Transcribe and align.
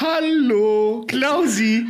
Hallo, 0.00 1.04
Klausi. 1.06 1.84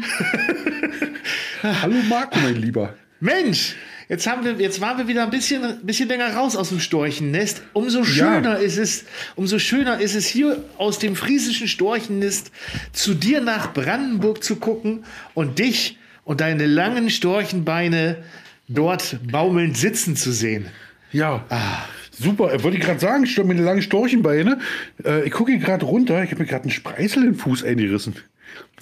Hallo 1.63 1.95
Marco, 2.09 2.41
mein 2.41 2.57
Lieber. 2.57 2.95
Mensch, 3.21 3.77
jetzt, 4.09 4.27
haben 4.27 4.45
wir, 4.45 4.55
jetzt 4.55 4.81
waren 4.81 4.99
wir 4.99 5.07
wieder 5.07 5.23
ein 5.23 5.31
bisschen, 5.31 5.63
ein 5.63 5.87
bisschen 5.87 6.09
länger 6.09 6.35
raus 6.35 6.57
aus 6.57 6.71
dem 6.71 6.81
Storchennest. 6.81 7.63
Umso 7.73 8.03
schöner, 8.03 8.55
ja. 8.59 8.67
ist 8.67 8.79
es, 8.79 9.05
umso 9.37 9.61
schöner 9.61 10.01
ist 10.01 10.17
es 10.17 10.27
hier 10.27 10.65
aus 10.77 10.99
dem 10.99 11.15
friesischen 11.15 11.69
Storchennest 11.69 12.51
zu 12.93 13.15
dir 13.15 13.41
nach 13.41 13.73
Brandenburg 13.73 14.43
zu 14.43 14.57
gucken 14.57 15.05
und 15.35 15.61
dich 15.61 15.97
und 16.25 16.41
deine 16.41 16.67
langen 16.67 17.11
Storchenbeine 17.11 18.25
dort 18.67 19.21
baumelnd 19.31 19.77
sitzen 19.77 20.17
zu 20.17 20.33
sehen. 20.33 20.67
Ja. 21.13 21.45
Ah. 21.49 21.85
Super, 22.21 22.63
wollte 22.63 22.77
ich 22.77 22.85
gerade 22.85 23.01
sagen, 23.01 23.25
ich 23.25 23.37
mit 23.39 23.57
den 23.57 23.65
langen 23.65 23.81
Storchenbeine. 23.81 24.59
Äh, 25.05 25.25
ich 25.25 25.33
gucke 25.33 25.59
gerade 25.59 25.87
runter, 25.87 26.23
ich 26.23 26.31
habe 26.31 26.43
mir 26.43 26.49
gerade 26.49 26.65
einen 26.65 26.71
Spreißel 26.71 27.25
in 27.25 27.33
den 27.33 27.39
Fuß 27.39 27.65
eingerissen. 27.65 28.15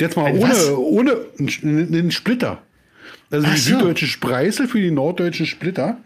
Jetzt 0.01 0.17
mal 0.17 0.27
Ein 0.27 0.39
ohne, 0.39 0.51
was? 0.51 0.71
ohne 0.71 1.17
einen, 1.39 1.95
einen 1.95 2.11
Splitter. 2.11 2.63
Also 3.31 3.47
Ach 3.49 3.55
die 3.55 3.61
so. 3.61 3.79
süddeutsche 3.79 4.07
Spreißel 4.07 4.67
für 4.67 4.81
die 4.81 4.91
norddeutschen 4.91 5.47
Splitter. 5.47 5.99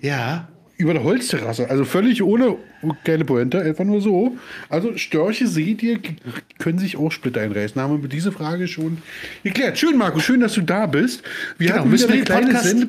Ja. 0.00 0.48
Über 0.76 0.92
der 0.92 1.04
Holzterrasse. 1.04 1.70
Also 1.70 1.84
völlig 1.84 2.22
ohne 2.22 2.56
keine 3.04 3.24
Pointe, 3.24 3.60
einfach 3.60 3.84
nur 3.84 4.00
so. 4.00 4.36
Also 4.68 4.96
Störche 4.96 5.48
seht 5.48 5.82
ihr, 5.82 5.98
können 6.58 6.78
sich 6.78 6.96
auch 6.96 7.10
Splitter 7.10 7.40
einreißen. 7.40 7.80
Haben 7.80 8.02
wir 8.02 8.08
diese 8.08 8.30
Frage 8.30 8.68
schon 8.68 8.98
geklärt. 9.42 9.78
Schön, 9.78 9.96
Marco, 9.96 10.20
schön, 10.20 10.40
dass 10.40 10.52
du 10.52 10.60
da 10.60 10.86
bist. 10.86 11.22
Wir 11.56 11.68
genau, 11.68 11.80
hatten 11.80 11.92
wieder 11.92 12.08
eine 12.08 12.22
kleine 12.22 12.60
Sende 12.60 12.88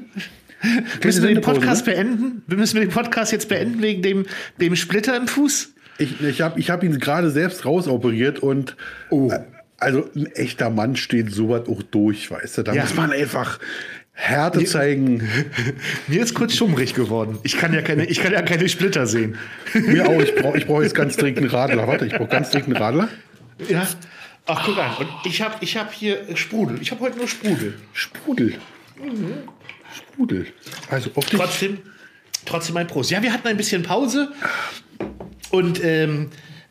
müssen 1.03 1.23
wir 1.23 1.33
den 1.33 1.41
Podcast 1.41 1.87
ne? 1.87 1.93
beenden? 1.93 2.43
Müssen 2.47 2.75
wir 2.75 2.81
den 2.81 2.91
Podcast 2.91 3.31
jetzt 3.31 3.49
beenden 3.49 3.81
wegen 3.81 4.01
dem, 4.01 4.25
dem 4.59 4.75
Splitter 4.75 5.15
im 5.15 5.27
Fuß? 5.27 5.73
Ich, 5.97 6.21
ich 6.21 6.41
habe 6.41 6.59
ich 6.59 6.69
hab 6.69 6.83
ihn 6.83 6.99
gerade 6.99 7.29
selbst 7.29 7.65
rausoperiert 7.65 8.39
und 8.39 8.75
oh. 9.09 9.31
Äh, 9.31 9.39
also 9.81 10.09
ein 10.13 10.25
echter 10.27 10.69
Mann 10.69 10.97
steht 10.97 11.31
sowas 11.31 11.67
auch 11.69 11.81
durch, 11.81 12.29
weißt 12.29 12.57
du. 12.57 12.63
Da 12.63 12.73
ja. 12.73 12.81
muss 12.81 12.95
man 12.95 13.11
einfach 13.11 13.59
Härte 14.11 14.65
zeigen. 14.65 15.27
Mir 16.07 16.21
ist 16.21 16.33
kurz 16.33 16.55
schummrig 16.55 16.93
geworden. 16.93 17.39
Ich 17.43 17.57
kann 17.57 17.73
ja 17.73 17.81
keine, 17.81 18.05
ich 18.05 18.19
kann 18.19 18.33
ja 18.33 18.41
keine 18.41 18.67
Splitter 18.67 19.07
sehen. 19.07 19.37
Mir 19.73 20.07
auch. 20.07 20.21
Ich 20.21 20.35
brauche 20.35 20.57
ich 20.57 20.67
brauch 20.67 20.81
jetzt 20.81 20.95
ganz 20.95 21.15
dringend 21.17 21.39
einen 21.39 21.49
Radler. 21.49 21.87
Warte, 21.87 22.05
ich 22.05 22.13
brauche 22.13 22.27
ganz 22.27 22.51
dringend 22.51 22.75
einen 22.75 22.83
Radler. 22.83 23.09
Ja. 23.69 23.87
Ach, 24.45 24.65
guck 24.65 24.77
an. 24.77 24.95
Und 24.99 25.07
ich 25.25 25.41
habe 25.41 25.55
ich 25.61 25.77
hab 25.77 25.93
hier 25.93 26.17
Sprudel. 26.35 26.81
Ich 26.81 26.91
habe 26.91 27.01
heute 27.01 27.17
nur 27.17 27.27
Sprudel. 27.27 27.75
Sprudel. 27.93 28.55
Mhm. 29.01 29.47
Sprudel. 29.95 30.47
Also 30.89 31.11
auf 31.15 31.25
trotzdem, 31.25 31.79
trotzdem 32.45 32.77
ein 32.77 32.87
Prost. 32.87 33.11
Ja, 33.11 33.21
wir 33.21 33.33
hatten 33.33 33.47
ein 33.47 33.57
bisschen 33.57 33.83
Pause 33.83 34.31
und 35.51 35.83
ähm, 35.83 36.29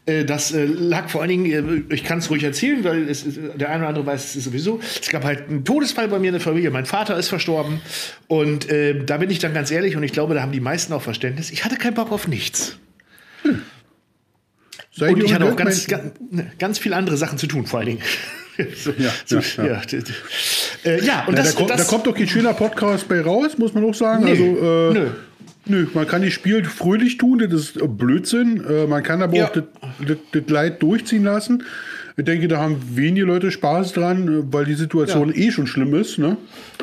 äh, 0.09 0.25
das 0.25 0.53
äh, 0.53 0.65
lag 0.65 1.11
vor 1.11 1.21
allen 1.21 1.31
Dingen, 1.31 1.89
äh, 1.91 1.95
ich 1.95 2.03
kann 2.03 2.19
es 2.19 2.31
ruhig 2.31 2.43
erzählen, 2.43 2.83
weil 2.83 3.09
es, 3.09 3.25
der 3.27 3.69
eine 3.69 3.81
oder 3.81 3.89
andere 3.89 4.07
weiß 4.07 4.35
es 4.35 4.45
sowieso. 4.45 4.81
Es 5.01 5.11
gab 5.11 5.25
halt 5.25 5.49
einen 5.49 5.65
Todesfall 5.65 6.09
bei 6.09 6.19
mir 6.19 6.29
in 6.29 6.33
der 6.33 6.41
Familie. 6.41 6.71
Mein 6.71 6.87
Vater 6.87 7.17
ist 7.19 7.29
verstorben. 7.29 7.81
Und 8.27 8.71
äh, 8.71 9.05
da 9.05 9.19
bin 9.19 9.31
ich 9.31 9.39
dann 9.39 9.53
ganz 9.53 9.71
ehrlich 9.71 9.97
und 9.97 10.03
ich 10.03 10.13
glaube, 10.13 10.35
da 10.35 10.41
haben 10.41 10.53
die 10.53 10.61
meisten 10.61 10.93
auch 10.95 11.03
Verständnis. 11.03 11.51
Ich 11.51 11.65
hatte 11.65 11.77
keinen 11.77 11.95
Bock 11.95 12.11
auf 12.11 12.27
nichts. 12.27 12.79
Hm. 13.43 13.63
und 15.01 15.23
ich 15.23 15.33
hatte 15.33 15.45
auch 15.45 15.57
ganz, 15.57 15.87
ganz, 15.87 16.13
ganz 16.59 16.79
viele 16.79 16.97
andere 16.97 17.17
Sachen 17.17 17.39
zu 17.39 17.47
tun, 17.47 17.67
vor 17.67 17.81
allen 17.81 17.89
Dingen. 17.89 18.03
So, 18.77 18.93
ja, 18.99 19.11
so, 19.25 19.39
ja, 19.63 19.67
ja. 19.67 19.83
Äh, 20.85 21.05
ja, 21.05 21.25
und 21.27 21.37
ja, 21.37 21.43
das, 21.43 21.55
da, 21.55 21.59
kommt, 21.59 21.71
das, 21.71 21.77
da 21.77 21.85
kommt 21.85 22.07
doch 22.07 22.15
kein 22.15 22.29
schöner 22.29 22.55
Podcast 22.55 23.09
bei 23.09 23.21
raus, 23.21 23.59
muss 23.59 23.75
man 23.75 23.85
auch 23.85 23.95
sagen. 23.95 24.25
Nee, 24.25 24.31
also, 24.31 24.45
äh, 24.45 24.93
nö. 24.93 25.07
Nö, 25.71 25.87
man 25.93 26.07
kann 26.07 26.23
die 26.23 26.31
Spiel 26.31 26.65
fröhlich 26.65 27.19
tun, 27.19 27.41
das 27.41 27.53
ist 27.53 27.79
Blödsinn. 27.99 28.65
Äh, 28.65 28.87
man 28.87 29.03
kann 29.03 29.21
aber 29.23 29.45
auch 29.45 29.51
das, 29.51 29.65
das, 30.07 30.17
das 30.33 30.43
Leid 30.49 30.83
durchziehen 30.83 31.25
lassen. 31.25 31.63
Ich 32.17 32.25
denke, 32.25 32.49
da 32.49 32.59
haben 32.59 32.81
wenige 32.95 33.27
Leute 33.27 33.51
Spaß 33.51 33.93
dran, 33.93 34.51
weil 34.51 34.65
die 34.65 34.75
Situation 34.75 35.29
ja. 35.29 35.37
eh 35.37 35.51
schon 35.53 35.67
schlimm 35.67 35.95
ist. 35.95 36.19
Ne? 36.19 36.39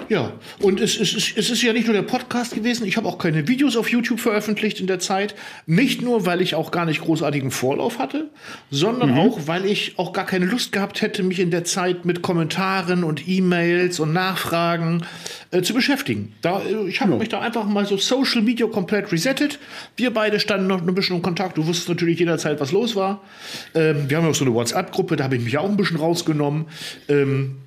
Ja, 0.10 0.34
und 0.60 0.80
es, 0.80 1.00
es, 1.00 1.14
es 1.14 1.50
ist 1.50 1.62
ja 1.62 1.74
nicht 1.74 1.88
nur 1.88 1.96
der 1.96 2.04
Podcast 2.04 2.54
gewesen. 2.54 2.86
Ich 2.86 2.98
habe 2.98 3.08
auch 3.08 3.18
keine 3.18 3.48
Videos 3.48 3.76
auf 3.76 3.90
YouTube 3.90 4.20
veröffentlicht 4.20 4.80
in 4.80 4.88
der 4.88 5.00
Zeit. 5.00 5.36
Nicht 5.66 6.02
nur, 6.02 6.26
weil 6.26 6.42
ich 6.42 6.56
auch 6.56 6.72
gar 6.72 6.86
nicht 6.86 7.02
großartigen 7.02 7.52
Vorlauf 7.52 8.00
hatte, 8.00 8.30
sondern 8.70 9.12
mhm. 9.12 9.18
auch, 9.18 9.48
weil 9.48 9.66
ich 9.66 9.98
auch 9.98 10.14
gar 10.14 10.26
keine 10.26 10.46
Lust 10.46 10.72
gehabt 10.72 11.02
hätte, 11.02 11.24
mich 11.24 11.40
in 11.40 11.52
der 11.52 11.64
Zeit 11.64 12.06
mit 12.06 12.22
Kommentaren 12.22 13.04
und 13.04 13.28
E-Mails 13.28 14.00
und 14.00 14.14
Nachfragen 14.14 15.06
äh, 15.52 15.62
zu 15.62 15.74
beschäftigen. 15.74 16.34
Da, 16.42 16.62
äh, 16.62 16.88
ich 16.88 17.02
habe 17.02 17.14
ja. 17.14 17.18
mich 17.18 17.30
da 17.30 17.42
einfach 17.42 17.66
mal 17.66 17.86
so 17.86 17.98
Social 17.98 18.42
Media 18.42 18.68
komplett 18.68 19.12
resettet. 19.12 19.60
Wir 19.96 20.14
beide 20.14 20.40
standen 20.40 20.68
noch 20.68 20.86
ein 20.86 20.96
bisschen 20.96 21.18
in 21.18 21.22
Kontakt. 21.22 21.58
Du 21.58 21.66
wusstest 21.66 21.90
natürlich 21.90 22.20
jederzeit, 22.20 22.60
was 22.60 22.72
los 22.72 22.96
war. 22.96 23.22
Ähm, 23.74 24.10
wir 24.10 24.18
haben 24.18 24.28
auch 24.28 24.36
so 24.36 24.46
eine 24.46 24.54
WhatsApp-Gruppe, 24.54 25.16
da 25.16 25.24
habe 25.26 25.36
ich 25.36 25.44
mich 25.44 25.58
auch 25.58 25.70
ein 25.70 25.78
bisschen 25.78 25.98
rausgenommen. 25.98 26.66
Ähm, 27.08 27.58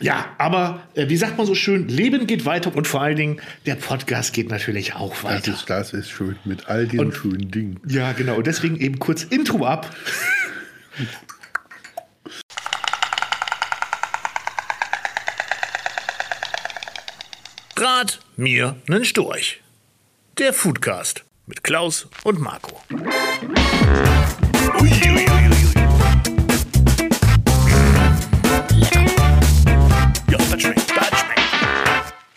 ja, 0.00 0.34
aber 0.38 0.82
äh, 0.94 1.08
wie 1.08 1.16
sagt 1.16 1.38
man 1.38 1.46
so 1.46 1.54
schön, 1.54 1.88
Leben 1.88 2.26
geht 2.26 2.44
weiter 2.44 2.74
und 2.74 2.86
vor 2.88 3.00
allen 3.00 3.16
Dingen 3.16 3.40
der 3.64 3.76
Podcast 3.76 4.32
geht 4.32 4.50
natürlich 4.50 4.94
auch 4.94 5.22
weiter. 5.22 5.52
Das 5.52 5.60
ist, 5.60 5.70
das 5.70 5.92
ist 5.92 6.10
schön 6.10 6.36
mit 6.44 6.68
all 6.68 6.86
diesen 6.86 7.06
und, 7.06 7.14
schönen 7.14 7.50
Dingen. 7.50 7.80
Ja, 7.86 8.12
genau. 8.12 8.34
Und 8.36 8.46
deswegen 8.46 8.76
eben 8.76 8.98
kurz 8.98 9.22
Intro 9.22 9.64
ab. 9.64 9.94
Rat 17.76 18.20
mir 18.36 18.76
nen 18.86 19.04
Storch. 19.04 19.60
Der 20.38 20.52
Foodcast 20.52 21.24
mit 21.46 21.62
Klaus 21.62 22.08
und 22.24 22.40
Marco. 22.40 22.80
Ui, 24.80 24.90
ui, 24.90 25.33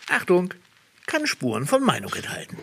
Achtung, 0.09 0.53
kann 1.05 1.27
Spuren 1.27 1.65
von 1.65 1.83
Meinung 1.83 2.13
enthalten. 2.13 2.57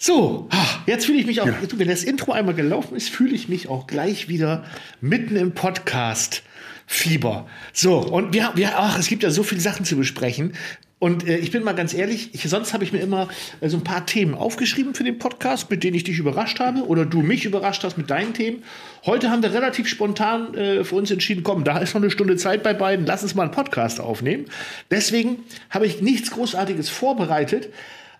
So, 0.00 0.48
jetzt 0.86 1.06
fühle 1.06 1.18
ich 1.18 1.26
mich 1.26 1.40
auch, 1.40 1.46
ja. 1.46 1.56
wenn 1.74 1.88
das 1.88 2.04
Intro 2.04 2.32
einmal 2.32 2.54
gelaufen 2.54 2.96
ist, 2.96 3.08
fühle 3.08 3.34
ich 3.34 3.48
mich 3.48 3.68
auch 3.68 3.86
gleich 3.86 4.28
wieder 4.28 4.64
mitten 5.00 5.36
im 5.36 5.52
Podcast. 5.52 6.42
Fieber. 6.86 7.46
So, 7.74 7.98
und 7.98 8.32
wir, 8.32 8.52
wir, 8.54 8.78
ach, 8.78 8.98
es 8.98 9.08
gibt 9.08 9.22
ja 9.22 9.30
so 9.30 9.42
viele 9.42 9.60
Sachen 9.60 9.84
zu 9.84 9.96
besprechen. 9.96 10.54
Und 10.98 11.26
äh, 11.28 11.36
ich 11.36 11.52
bin 11.52 11.62
mal 11.62 11.74
ganz 11.74 11.94
ehrlich, 11.94 12.30
ich, 12.34 12.48
sonst 12.48 12.74
habe 12.74 12.82
ich 12.82 12.92
mir 12.92 12.98
immer 12.98 13.28
äh, 13.60 13.68
so 13.68 13.76
ein 13.76 13.84
paar 13.84 14.04
Themen 14.04 14.34
aufgeschrieben 14.34 14.94
für 14.94 15.04
den 15.04 15.18
Podcast, 15.18 15.70
mit 15.70 15.84
denen 15.84 15.94
ich 15.94 16.04
dich 16.04 16.18
überrascht 16.18 16.58
habe 16.58 16.86
oder 16.86 17.06
du 17.06 17.22
mich 17.22 17.44
überrascht 17.44 17.84
hast 17.84 17.96
mit 17.96 18.10
deinen 18.10 18.34
Themen. 18.34 18.64
Heute 19.06 19.30
haben 19.30 19.42
wir 19.42 19.52
relativ 19.52 19.86
spontan 19.86 20.54
äh, 20.54 20.84
für 20.84 20.96
uns 20.96 21.10
entschieden, 21.10 21.44
komm, 21.44 21.62
da 21.62 21.78
ist 21.78 21.94
noch 21.94 22.02
eine 22.02 22.10
Stunde 22.10 22.36
Zeit 22.36 22.62
bei 22.62 22.74
beiden, 22.74 23.06
lass 23.06 23.22
uns 23.22 23.34
mal 23.34 23.44
einen 23.44 23.52
Podcast 23.52 24.00
aufnehmen. 24.00 24.46
Deswegen 24.90 25.38
habe 25.70 25.86
ich 25.86 26.02
nichts 26.02 26.32
Großartiges 26.32 26.88
vorbereitet. 26.88 27.68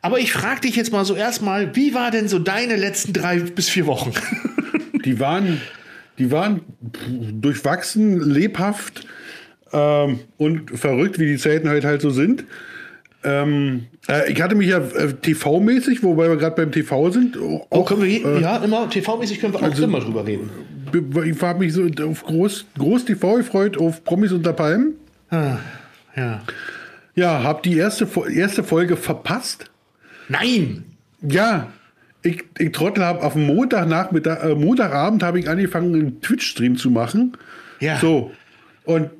Aber 0.00 0.20
ich 0.20 0.32
frage 0.32 0.60
dich 0.60 0.76
jetzt 0.76 0.92
mal 0.92 1.04
so 1.04 1.16
erstmal, 1.16 1.74
wie 1.74 1.92
war 1.92 2.12
denn 2.12 2.28
so 2.28 2.38
deine 2.38 2.76
letzten 2.76 3.12
drei 3.12 3.40
bis 3.40 3.68
vier 3.68 3.86
Wochen? 3.86 4.12
Die 5.04 5.18
waren, 5.18 5.60
die 6.18 6.30
waren 6.30 6.60
durchwachsen, 7.40 8.20
lebhaft 8.20 9.06
ähm, 9.72 10.20
und 10.36 10.70
verrückt, 10.78 11.18
wie 11.18 11.26
die 11.26 11.36
Zeiten 11.36 11.68
heute 11.68 11.86
halt 11.86 12.00
so 12.00 12.10
sind. 12.10 12.44
Ähm, 13.24 13.86
äh, 14.08 14.30
ich 14.32 14.40
hatte 14.40 14.54
mich 14.54 14.68
ja 14.68 14.78
äh, 14.78 15.12
TV-mäßig, 15.20 16.02
wobei 16.02 16.28
wir 16.28 16.36
gerade 16.36 16.56
beim 16.56 16.70
TV 16.70 17.10
sind. 17.10 17.36
Auch, 17.36 17.66
oh, 17.70 17.84
können 17.84 18.02
wir, 18.02 18.24
äh, 18.24 18.40
ja, 18.40 18.56
immer 18.58 18.88
TV-mäßig 18.88 19.40
können 19.40 19.52
wir 19.54 19.60
auch 19.60 19.64
also, 19.64 19.84
immer 19.84 20.00
drüber 20.00 20.26
reden. 20.26 20.50
Ich 20.92 21.42
habe 21.42 21.58
mich 21.58 21.72
so 21.72 21.86
auf 22.04 22.24
Groß, 22.24 22.66
Groß 22.78 23.04
TV 23.04 23.36
gefreut, 23.36 23.76
auf 23.76 24.04
Promis 24.04 24.32
unter 24.32 24.52
Palmen. 24.52 24.94
Ah, 25.30 25.56
ja. 26.16 26.42
Ja, 27.14 27.42
habe 27.42 27.60
die 27.62 27.76
erste, 27.76 28.08
erste 28.32 28.62
Folge 28.62 28.96
verpasst. 28.96 29.66
Nein! 30.28 30.84
Ja, 31.20 31.68
ich, 32.22 32.44
ich 32.58 32.72
Trottel 32.72 33.04
habe 33.04 33.22
auf 33.22 33.34
Montagnachmittag, 33.34 34.44
äh, 34.44 34.54
Montagabend 34.54 35.22
habe 35.22 35.40
ich 35.40 35.48
angefangen, 35.48 35.94
einen 35.94 36.20
Twitch-Stream 36.20 36.76
zu 36.76 36.90
machen. 36.90 37.36
Ja. 37.80 37.98
So. 37.98 38.32
Und 38.84 39.10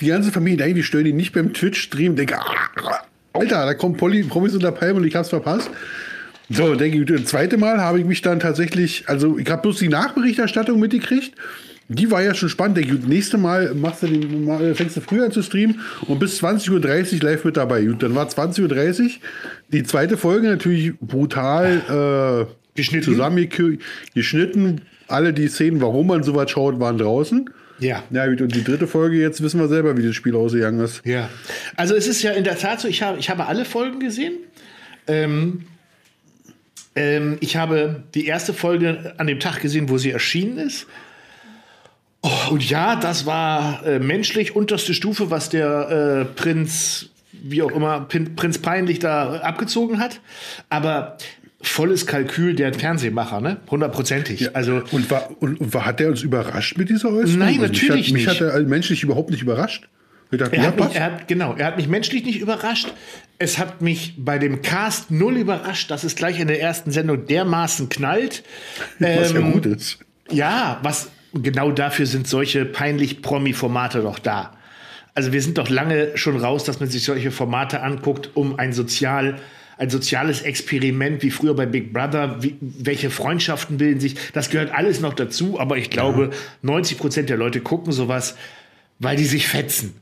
die 0.00 0.06
ganze 0.06 0.32
Familie, 0.32 0.66
nein, 0.66 0.76
wir 0.76 0.82
stören 0.82 1.06
ihn 1.06 1.16
nicht 1.16 1.32
beim 1.32 1.52
Twitch-Stream. 1.52 2.16
Denke, 2.16 2.38
ah, 2.38 3.04
Alter, 3.32 3.66
da 3.66 3.74
kommt 3.74 3.98
Polly, 3.98 4.22
Promis 4.22 4.54
unter 4.54 4.72
Palm 4.72 4.96
und 4.96 5.04
ich 5.04 5.14
hab's 5.14 5.28
verpasst. 5.28 5.70
So, 6.48 6.74
denke 6.74 6.98
ich, 6.98 7.06
das 7.06 7.26
zweite 7.26 7.58
Mal 7.58 7.80
habe 7.80 8.00
ich 8.00 8.04
mich 8.04 8.22
dann 8.22 8.40
tatsächlich, 8.40 9.04
also 9.06 9.38
ich 9.38 9.48
habe 9.48 9.62
bloß 9.62 9.78
die 9.78 9.88
Nachberichterstattung 9.88 10.80
mitgekriegt. 10.80 11.32
Die 11.88 12.10
war 12.10 12.22
ja 12.22 12.34
schon 12.34 12.48
spannend. 12.48 12.76
Denke 12.76 12.94
ich, 12.94 13.06
nächste 13.06 13.38
Mal 13.38 13.74
machst 13.74 14.02
du 14.02 14.08
den, 14.08 14.74
fängst 14.74 14.96
du 14.96 15.00
früher 15.00 15.26
an 15.26 15.32
zu 15.32 15.42
streamen 15.42 15.80
und 16.06 16.18
bis 16.18 16.42
20.30 16.42 16.70
Uhr 17.14 17.20
live 17.22 17.44
mit 17.44 17.56
dabei. 17.56 17.84
Gut, 17.84 18.02
dann 18.02 18.14
war 18.14 18.26
20.30 18.28 19.02
Uhr. 19.02 19.10
Die 19.72 19.82
zweite 19.84 20.16
Folge 20.16 20.48
natürlich 20.48 20.92
brutal 21.00 22.46
äh, 22.48 22.76
geschnitten. 22.76 23.04
zusammengeschnitten. 23.04 24.80
Alle 25.06 25.32
die 25.32 25.48
Szenen, 25.48 25.80
warum 25.80 26.08
man 26.08 26.22
sowas 26.22 26.50
schaut, 26.50 26.78
waren 26.78 26.98
draußen. 26.98 27.50
Ja. 27.80 28.04
Ja, 28.10 28.24
und 28.24 28.54
die 28.54 28.64
dritte 28.64 28.86
Folge, 28.86 29.18
jetzt 29.18 29.42
wissen 29.42 29.58
wir 29.58 29.68
selber, 29.68 29.96
wie 29.96 30.06
das 30.06 30.14
Spiel 30.14 30.36
ausgegangen 30.36 30.80
ist. 30.80 31.04
Ja. 31.04 31.28
Also 31.76 31.94
es 31.94 32.06
ist 32.06 32.22
ja 32.22 32.32
in 32.32 32.44
der 32.44 32.58
Tat 32.58 32.80
so, 32.80 32.88
ich 32.88 33.02
habe, 33.02 33.18
ich 33.18 33.30
habe 33.30 33.46
alle 33.46 33.64
Folgen 33.64 34.00
gesehen. 34.00 34.34
Ähm, 35.06 35.66
ähm, 36.94 37.38
ich 37.40 37.56
habe 37.56 38.04
die 38.14 38.26
erste 38.26 38.52
Folge 38.52 39.14
an 39.16 39.26
dem 39.26 39.40
Tag 39.40 39.60
gesehen, 39.60 39.88
wo 39.88 39.98
sie 39.98 40.10
erschienen 40.10 40.58
ist. 40.58 40.86
Oh, 42.22 42.50
und 42.50 42.68
ja, 42.68 42.96
das 42.96 43.24
war 43.24 43.84
äh, 43.86 43.98
menschlich 43.98 44.54
unterste 44.54 44.92
Stufe, 44.92 45.30
was 45.30 45.48
der 45.48 46.26
äh, 46.28 46.34
Prinz, 46.40 47.08
wie 47.32 47.62
auch 47.62 47.70
immer, 47.70 48.02
Pin 48.02 48.36
Prinz 48.36 48.58
Peinlich 48.58 48.98
da 48.98 49.40
abgezogen 49.40 49.98
hat. 49.98 50.20
Aber 50.68 51.16
volles 51.62 52.06
Kalkül 52.06 52.54
der 52.54 52.72
Fernsehmacher, 52.72 53.40
ne? 53.40 53.58
Hundertprozentig. 53.70 54.40
Ja. 54.40 54.50
Also 54.54 54.82
und 54.90 55.10
war 55.10 55.30
und, 55.40 55.60
und 55.60 55.74
war, 55.74 55.84
hat 55.84 56.00
er 56.00 56.08
uns 56.08 56.22
überrascht 56.22 56.78
mit 56.78 56.88
dieser 56.88 57.10
Äußerung? 57.10 57.38
Nein, 57.38 57.60
also 57.60 57.62
natürlich 57.62 58.12
mich 58.12 58.26
hat, 58.26 58.34
nicht. 58.34 58.42
Mich 58.42 58.50
hat 58.50 58.62
er 58.62 58.62
menschlich 58.62 59.02
überhaupt 59.02 59.30
nicht 59.30 59.42
überrascht. 59.42 59.88
Dachte, 60.32 60.56
er, 60.56 60.62
hat 60.62 60.78
mich, 60.78 60.94
er 60.94 61.04
hat, 61.04 61.28
genau, 61.28 61.56
er 61.56 61.66
hat 61.66 61.76
mich 61.76 61.88
menschlich 61.88 62.24
nicht 62.24 62.40
überrascht. 62.40 62.92
Es 63.38 63.58
hat 63.58 63.82
mich 63.82 64.14
bei 64.16 64.38
dem 64.38 64.62
Cast 64.62 65.10
null 65.10 65.36
überrascht, 65.36 65.90
dass 65.90 66.04
es 66.04 66.14
gleich 66.14 66.38
in 66.38 66.46
der 66.46 66.60
ersten 66.60 66.92
Sendung 66.92 67.26
dermaßen 67.26 67.88
knallt. 67.88 68.44
Was 69.00 69.32
ähm, 69.32 69.36
ja 69.36 69.50
gut 69.50 69.66
ist. 69.66 69.98
Ja, 70.30 70.78
was 70.84 71.10
genau 71.34 71.72
dafür 71.72 72.06
sind 72.06 72.28
solche 72.28 72.64
peinlich 72.64 73.22
Promi-Formate 73.22 74.02
doch 74.02 74.20
da. 74.20 74.56
Also 75.14 75.32
wir 75.32 75.42
sind 75.42 75.58
doch 75.58 75.68
lange 75.68 76.16
schon 76.16 76.36
raus, 76.36 76.62
dass 76.62 76.78
man 76.78 76.88
sich 76.88 77.02
solche 77.02 77.32
Formate 77.32 77.82
anguckt, 77.82 78.30
um 78.34 78.56
ein 78.56 78.72
sozial 78.72 79.40
ein 79.80 79.88
soziales 79.88 80.42
Experiment 80.42 81.22
wie 81.22 81.30
früher 81.30 81.54
bei 81.54 81.64
Big 81.64 81.94
Brother. 81.94 82.42
Wie, 82.42 82.54
welche 82.60 83.08
Freundschaften 83.08 83.78
bilden 83.78 83.98
sich? 83.98 84.14
Das 84.34 84.50
gehört 84.50 84.72
alles 84.74 85.00
noch 85.00 85.14
dazu. 85.14 85.58
Aber 85.58 85.78
ich 85.78 85.88
glaube, 85.88 86.24
ja. 86.24 86.38
90 86.60 86.98
Prozent 86.98 87.30
der 87.30 87.38
Leute 87.38 87.60
gucken 87.60 87.90
sowas, 87.90 88.36
weil 88.98 89.16
die 89.16 89.24
sich 89.24 89.48
fetzen. 89.48 89.94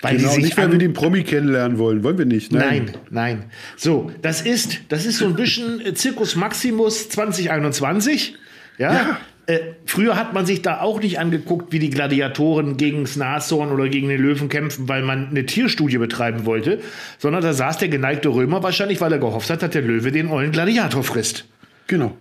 Weil 0.00 0.16
genau, 0.16 0.28
die 0.30 0.34
sich 0.36 0.44
nicht, 0.44 0.56
weil 0.56 0.72
wir 0.72 0.78
den 0.78 0.94
Promi 0.94 1.24
kennenlernen 1.24 1.76
wollen. 1.76 2.02
Wollen 2.04 2.16
wir 2.16 2.24
nicht. 2.24 2.52
Nein. 2.52 2.86
nein, 2.86 2.94
nein. 3.10 3.44
So, 3.76 4.10
das 4.22 4.40
ist, 4.40 4.80
das 4.88 5.04
ist 5.04 5.18
so 5.18 5.26
ein 5.26 5.34
bisschen 5.34 5.94
Zirkus 5.94 6.34
Maximus 6.34 7.10
2021. 7.10 8.34
Ja. 8.78 8.92
ja. 8.94 9.20
Äh, 9.48 9.60
früher 9.86 10.14
hat 10.16 10.34
man 10.34 10.44
sich 10.44 10.60
da 10.60 10.82
auch 10.82 11.00
nicht 11.00 11.18
angeguckt, 11.18 11.72
wie 11.72 11.78
die 11.78 11.88
Gladiatoren 11.88 12.76
gegen 12.76 13.04
das 13.04 13.16
Nashorn 13.16 13.72
oder 13.72 13.88
gegen 13.88 14.10
den 14.10 14.20
Löwen 14.20 14.50
kämpfen, 14.50 14.90
weil 14.90 15.00
man 15.00 15.30
eine 15.30 15.46
Tierstudie 15.46 15.96
betreiben 15.96 16.44
wollte, 16.44 16.80
sondern 17.16 17.42
da 17.42 17.54
saß 17.54 17.78
der 17.78 17.88
geneigte 17.88 18.28
Römer 18.28 18.62
wahrscheinlich, 18.62 19.00
weil 19.00 19.10
er 19.10 19.18
gehofft 19.18 19.48
hat, 19.48 19.62
dass 19.62 19.70
der 19.70 19.80
Löwe 19.80 20.12
den 20.12 20.28
ollen 20.28 20.52
Gladiator 20.52 21.02
frisst. 21.02 21.46
Genau. 21.86 22.14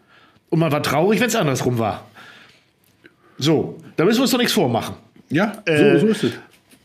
Und 0.49 0.59
man 0.59 0.71
war 0.71 0.81
traurig, 0.81 1.19
wenn 1.19 1.27
es 1.27 1.35
andersrum 1.35 1.79
war. 1.79 2.07
So, 3.37 3.77
da 3.97 4.05
müssen 4.05 4.19
wir 4.19 4.21
uns 4.21 4.31
doch 4.31 4.37
nichts 4.37 4.53
vormachen. 4.53 4.95
Ja, 5.29 5.61
so, 5.65 5.73
äh, 5.73 5.99
so 5.99 6.07
ist 6.07 6.23
es. 6.23 6.31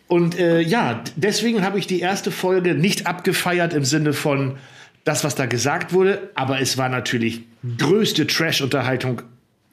Und 0.09 0.37
äh, 0.41 0.61
ja, 0.61 1.05
deswegen 1.15 1.63
habe 1.63 1.79
ich 1.79 1.87
die 1.87 2.01
erste 2.01 2.33
Folge 2.33 2.75
nicht 2.75 3.07
abgefeiert 3.07 3.75
im 3.75 3.85
Sinne 3.85 4.13
von 4.13 4.57
das, 5.05 5.23
was 5.23 5.37
da 5.37 5.47
gesagt 5.47 5.93
wurde, 5.93 6.31
aber 6.35 6.61
es 6.61 6.79
war 6.79 6.89
natürlich 6.89 7.43
größte 7.79 8.27
Trash-Unterhaltung 8.27 9.23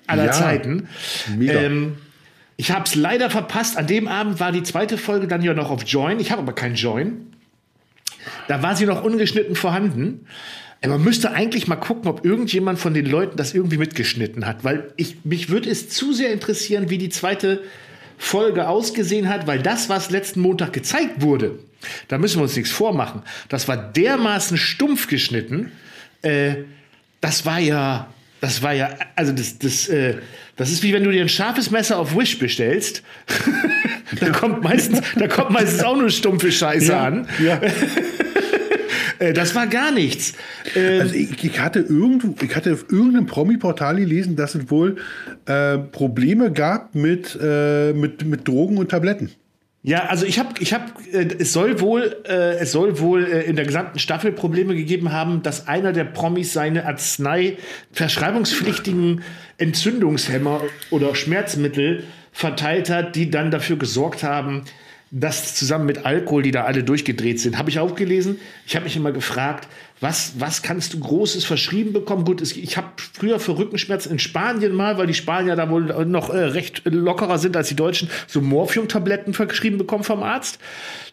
aller 0.10 0.26
ja, 0.26 0.32
Zeiten. 0.32 0.88
Ähm, 1.40 1.98
ich 2.58 2.72
habe 2.72 2.86
es 2.86 2.96
leider 2.96 3.30
verpasst. 3.30 3.78
An 3.78 3.88
dem 3.88 4.08
Abend 4.08 4.40
war 4.40 4.52
die 4.52 4.64
zweite 4.64 4.98
Folge 4.98 5.28
dann 5.28 5.42
ja 5.42 5.54
noch 5.54 5.70
auf 5.70 5.84
Join. 5.84 6.20
Ich 6.20 6.32
habe 6.32 6.42
aber 6.42 6.54
kein 6.54 6.76
Join. 6.76 7.34
Da 8.48 8.62
war 8.62 8.76
sie 8.76 8.86
noch 8.86 9.04
ungeschnitten 9.04 9.56
vorhanden. 9.56 10.26
Man 10.86 11.04
müsste 11.04 11.32
eigentlich 11.32 11.68
mal 11.68 11.76
gucken, 11.76 12.10
ob 12.10 12.26
irgendjemand 12.26 12.80
von 12.80 12.94
den 12.94 13.06
Leuten 13.06 13.36
das 13.36 13.54
irgendwie 13.54 13.78
mitgeschnitten 13.78 14.46
hat, 14.46 14.64
weil 14.64 14.94
ich, 14.96 15.26
mich 15.26 15.50
würde 15.50 15.70
es 15.70 15.90
zu 15.90 16.14
sehr 16.14 16.32
interessieren, 16.32 16.90
wie 16.90 16.98
die 16.98 17.10
zweite 17.10 17.64
Folge 18.18 18.68
ausgesehen 18.68 19.28
hat, 19.28 19.46
weil 19.46 19.62
das, 19.62 19.90
was 19.90 20.10
letzten 20.10 20.40
Montag 20.40 20.72
gezeigt 20.72 21.22
wurde, 21.22 21.60
da 22.08 22.18
müssen 22.18 22.40
wir 22.40 22.44
uns 22.44 22.56
nichts 22.56 22.72
vormachen. 22.72 23.24
Das 23.50 23.68
war 23.68 23.78
dermaßen 23.78 24.58
stumpf 24.58 25.08
geschnitten. 25.08 25.72
Äh, 26.22 26.56
das 27.22 27.46
war 27.46 27.60
ja, 27.60 28.08
das 28.42 28.62
war 28.62 28.74
ja, 28.74 28.90
also 29.16 29.32
das, 29.32 29.58
das, 29.60 29.90
äh, 29.90 30.16
das 30.56 30.72
ist 30.72 30.84
wie 30.84 30.94
wenn 30.94 31.04
du 31.04 31.12
dir 31.12 31.22
ein 31.22 31.30
scharfes 31.30 31.72
Messer 31.72 31.98
auf 31.98 32.16
Wish 32.16 32.40
bestellst. 32.40 33.04
da 34.20 34.30
kommt 34.30 34.64
meistens, 34.64 35.02
da 35.18 35.28
kommt 35.28 35.52
meistens 35.52 35.84
auch 35.84 35.98
nur 35.98 36.10
stumpfe 36.10 36.52
Scheiße 36.52 36.92
ja, 36.92 37.06
an. 37.06 37.28
Ja. 37.44 37.62
Äh, 39.20 39.34
das 39.34 39.54
war 39.54 39.68
gar 39.68 39.92
nichts. 39.92 40.34
Ähm, 40.76 41.02
also 41.02 41.14
ich, 41.14 41.44
ich, 41.44 41.60
hatte 41.60 41.80
irgendwo, 41.80 42.34
ich 42.42 42.56
hatte 42.56 42.72
auf 42.72 42.86
irgendeinem 42.90 43.26
Promi-Portal 43.26 43.98
gelesen, 43.98 44.38
dass 44.38 44.56
es 44.56 44.72
wohl 44.72 44.96
äh, 45.46 45.78
Probleme 45.78 46.54
gab 46.54 46.96
mit, 46.96 47.38
äh, 47.42 47.92
mit, 47.92 48.26
mit 48.26 48.48
Drogen 48.48 48.78
und 48.78 48.90
Tabletten. 48.90 49.30
Ja, 49.82 50.06
also 50.06 50.26
ich 50.26 50.40
habe, 50.40 50.50
ich 50.60 50.74
habe, 50.74 50.92
äh, 51.14 51.36
es 51.40 51.54
soll 51.54 51.80
wohl, 51.80 52.22
äh, 52.28 52.58
es 52.58 52.74
soll 52.74 53.00
wohl 53.00 53.26
äh, 53.26 53.44
in 53.44 53.56
der 53.56 53.66
gesamten 53.66 53.98
Staffel 53.98 54.34
Probleme 54.34 54.76
gegeben 54.76 55.14
haben, 55.14 55.42
dass 55.42 55.70
einer 55.70 55.94
der 55.94 56.04
Promis 56.04 56.52
seine 56.52 56.86
Arznei 56.86 57.58
verschreibungspflichtigen 57.94 59.24
Entzündungshemmer 59.58 60.64
oder 60.90 61.16
Schmerzmittel 61.16 62.04
verteilt 62.34 62.90
hat, 62.90 63.16
die 63.16 63.30
dann 63.30 63.52
dafür 63.52 63.78
gesorgt 63.78 64.22
haben, 64.22 64.64
das 65.12 65.56
zusammen 65.56 65.86
mit 65.86 66.06
Alkohol, 66.06 66.44
die 66.44 66.52
da 66.52 66.66
alle 66.66 66.84
durchgedreht 66.84 67.40
sind, 67.40 67.58
habe 67.58 67.70
ich 67.70 67.80
auch 67.80 67.96
gelesen. 67.96 68.40
Ich 68.68 68.76
habe 68.76 68.86
mich 68.86 68.96
immer 68.96 69.12
gefragt, 69.12 69.68
was, 70.02 70.34
was 70.38 70.62
kannst 70.62 70.94
du 70.94 71.00
Großes 71.00 71.44
verschrieben 71.44 71.92
bekommen? 71.92 72.24
Gut, 72.24 72.42
ich 72.42 72.78
habe 72.78 72.88
früher 73.14 73.40
für 73.40 73.58
Rückenschmerzen 73.58 74.12
in 74.14 74.20
Spanien 74.20 74.74
mal, 74.74 74.98
weil 74.98 75.08
die 75.08 75.14
Spanier 75.14 75.56
da 75.56 75.70
wohl 75.70 76.06
noch 76.06 76.30
äh, 76.30 76.38
recht 76.38 76.84
lockerer 76.86 77.38
sind 77.38 77.58
als 77.58 77.68
die 77.68 77.76
Deutschen, 77.76 78.10
so 78.28 78.40
Morphium-Tabletten 78.40 79.34
verschrieben 79.34 79.78
bekommen 79.78 80.04
vom 80.04 80.24
Arzt, 80.24 80.60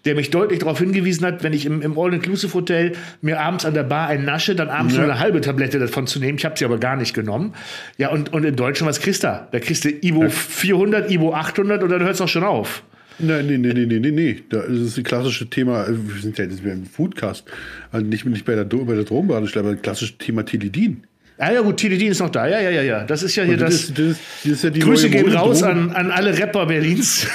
der 0.04 0.14
mich 0.14 0.30
deutlich 0.30 0.60
darauf 0.60 0.78
hingewiesen 0.78 1.26
hat, 1.26 1.42
wenn 1.42 1.52
ich 1.52 1.66
im, 1.66 1.82
im 1.82 1.98
All-Inclusive-Hotel 1.98 2.92
mir 3.22 3.40
abends 3.40 3.64
an 3.64 3.74
der 3.74 3.82
Bar 3.82 4.08
ein 4.08 4.24
nasche, 4.24 4.54
dann 4.54 4.68
abends 4.68 4.94
ja. 4.94 5.00
nur 5.00 5.10
eine 5.10 5.20
halbe 5.20 5.40
Tablette 5.40 5.78
davon 5.78 6.06
zu 6.06 6.20
nehmen. 6.20 6.38
Ich 6.38 6.44
habe 6.44 6.56
sie 6.56 6.64
aber 6.64 6.78
gar 6.78 6.96
nicht 6.96 7.12
genommen. 7.12 7.54
Ja, 7.96 8.10
und, 8.10 8.32
und 8.32 8.44
in 8.44 8.54
Deutschland, 8.54 8.88
was 8.88 9.00
kriegst 9.00 9.24
du? 9.24 9.48
Da 9.50 9.58
kriegst 9.58 9.84
du 9.84 9.88
Ivo 9.88 10.24
ja. 10.24 10.28
400, 10.28 11.10
Ivo 11.10 11.32
800 11.32 11.82
und 11.82 11.88
dann 11.88 12.02
hört 12.02 12.14
es 12.14 12.20
auch 12.20 12.28
schon 12.28 12.44
auf. 12.44 12.84
Nein, 13.18 13.46
nein, 13.46 13.60
nein, 13.62 13.88
nein, 13.88 14.00
nein, 14.02 14.14
nein. 14.14 14.40
Das 14.50 14.68
ist 14.68 14.98
das 14.98 15.04
klassische 15.04 15.48
Thema. 15.48 15.86
Wir 15.88 16.22
sind 16.22 16.36
ja 16.38 16.44
jetzt 16.44 16.62
im 16.64 16.84
Foodcast. 16.84 17.44
Also 17.90 18.06
nicht, 18.06 18.26
nicht 18.26 18.44
bei 18.44 18.54
der, 18.54 18.64
bei 18.64 18.94
der 18.94 19.04
Drogenbehandlung, 19.04 19.64
aber 19.64 19.72
das 19.72 19.82
klassische 19.82 20.18
Thema 20.18 20.44
Tilidin. 20.44 21.04
Ja, 21.38 21.52
ja, 21.52 21.60
gut, 21.60 21.76
Tilidin 21.76 22.10
ist 22.10 22.20
noch 22.20 22.30
da. 22.30 22.46
Ja, 22.46 22.60
ja, 22.60 22.70
ja, 22.70 22.82
ja. 22.82 23.04
Das 23.04 23.22
ist 23.22 23.36
ja 23.36 23.44
hier 23.44 23.56
das. 23.56 23.88
das, 23.88 23.94
das, 23.94 24.18
das 24.42 24.52
ist 24.52 24.64
ja 24.64 24.70
die 24.70 24.80
Grüße 24.80 25.10
gehen 25.10 25.32
raus 25.32 25.62
an, 25.62 25.90
an 25.90 26.10
alle 26.10 26.36
Rapper 26.38 26.66
Berlins. 26.66 27.26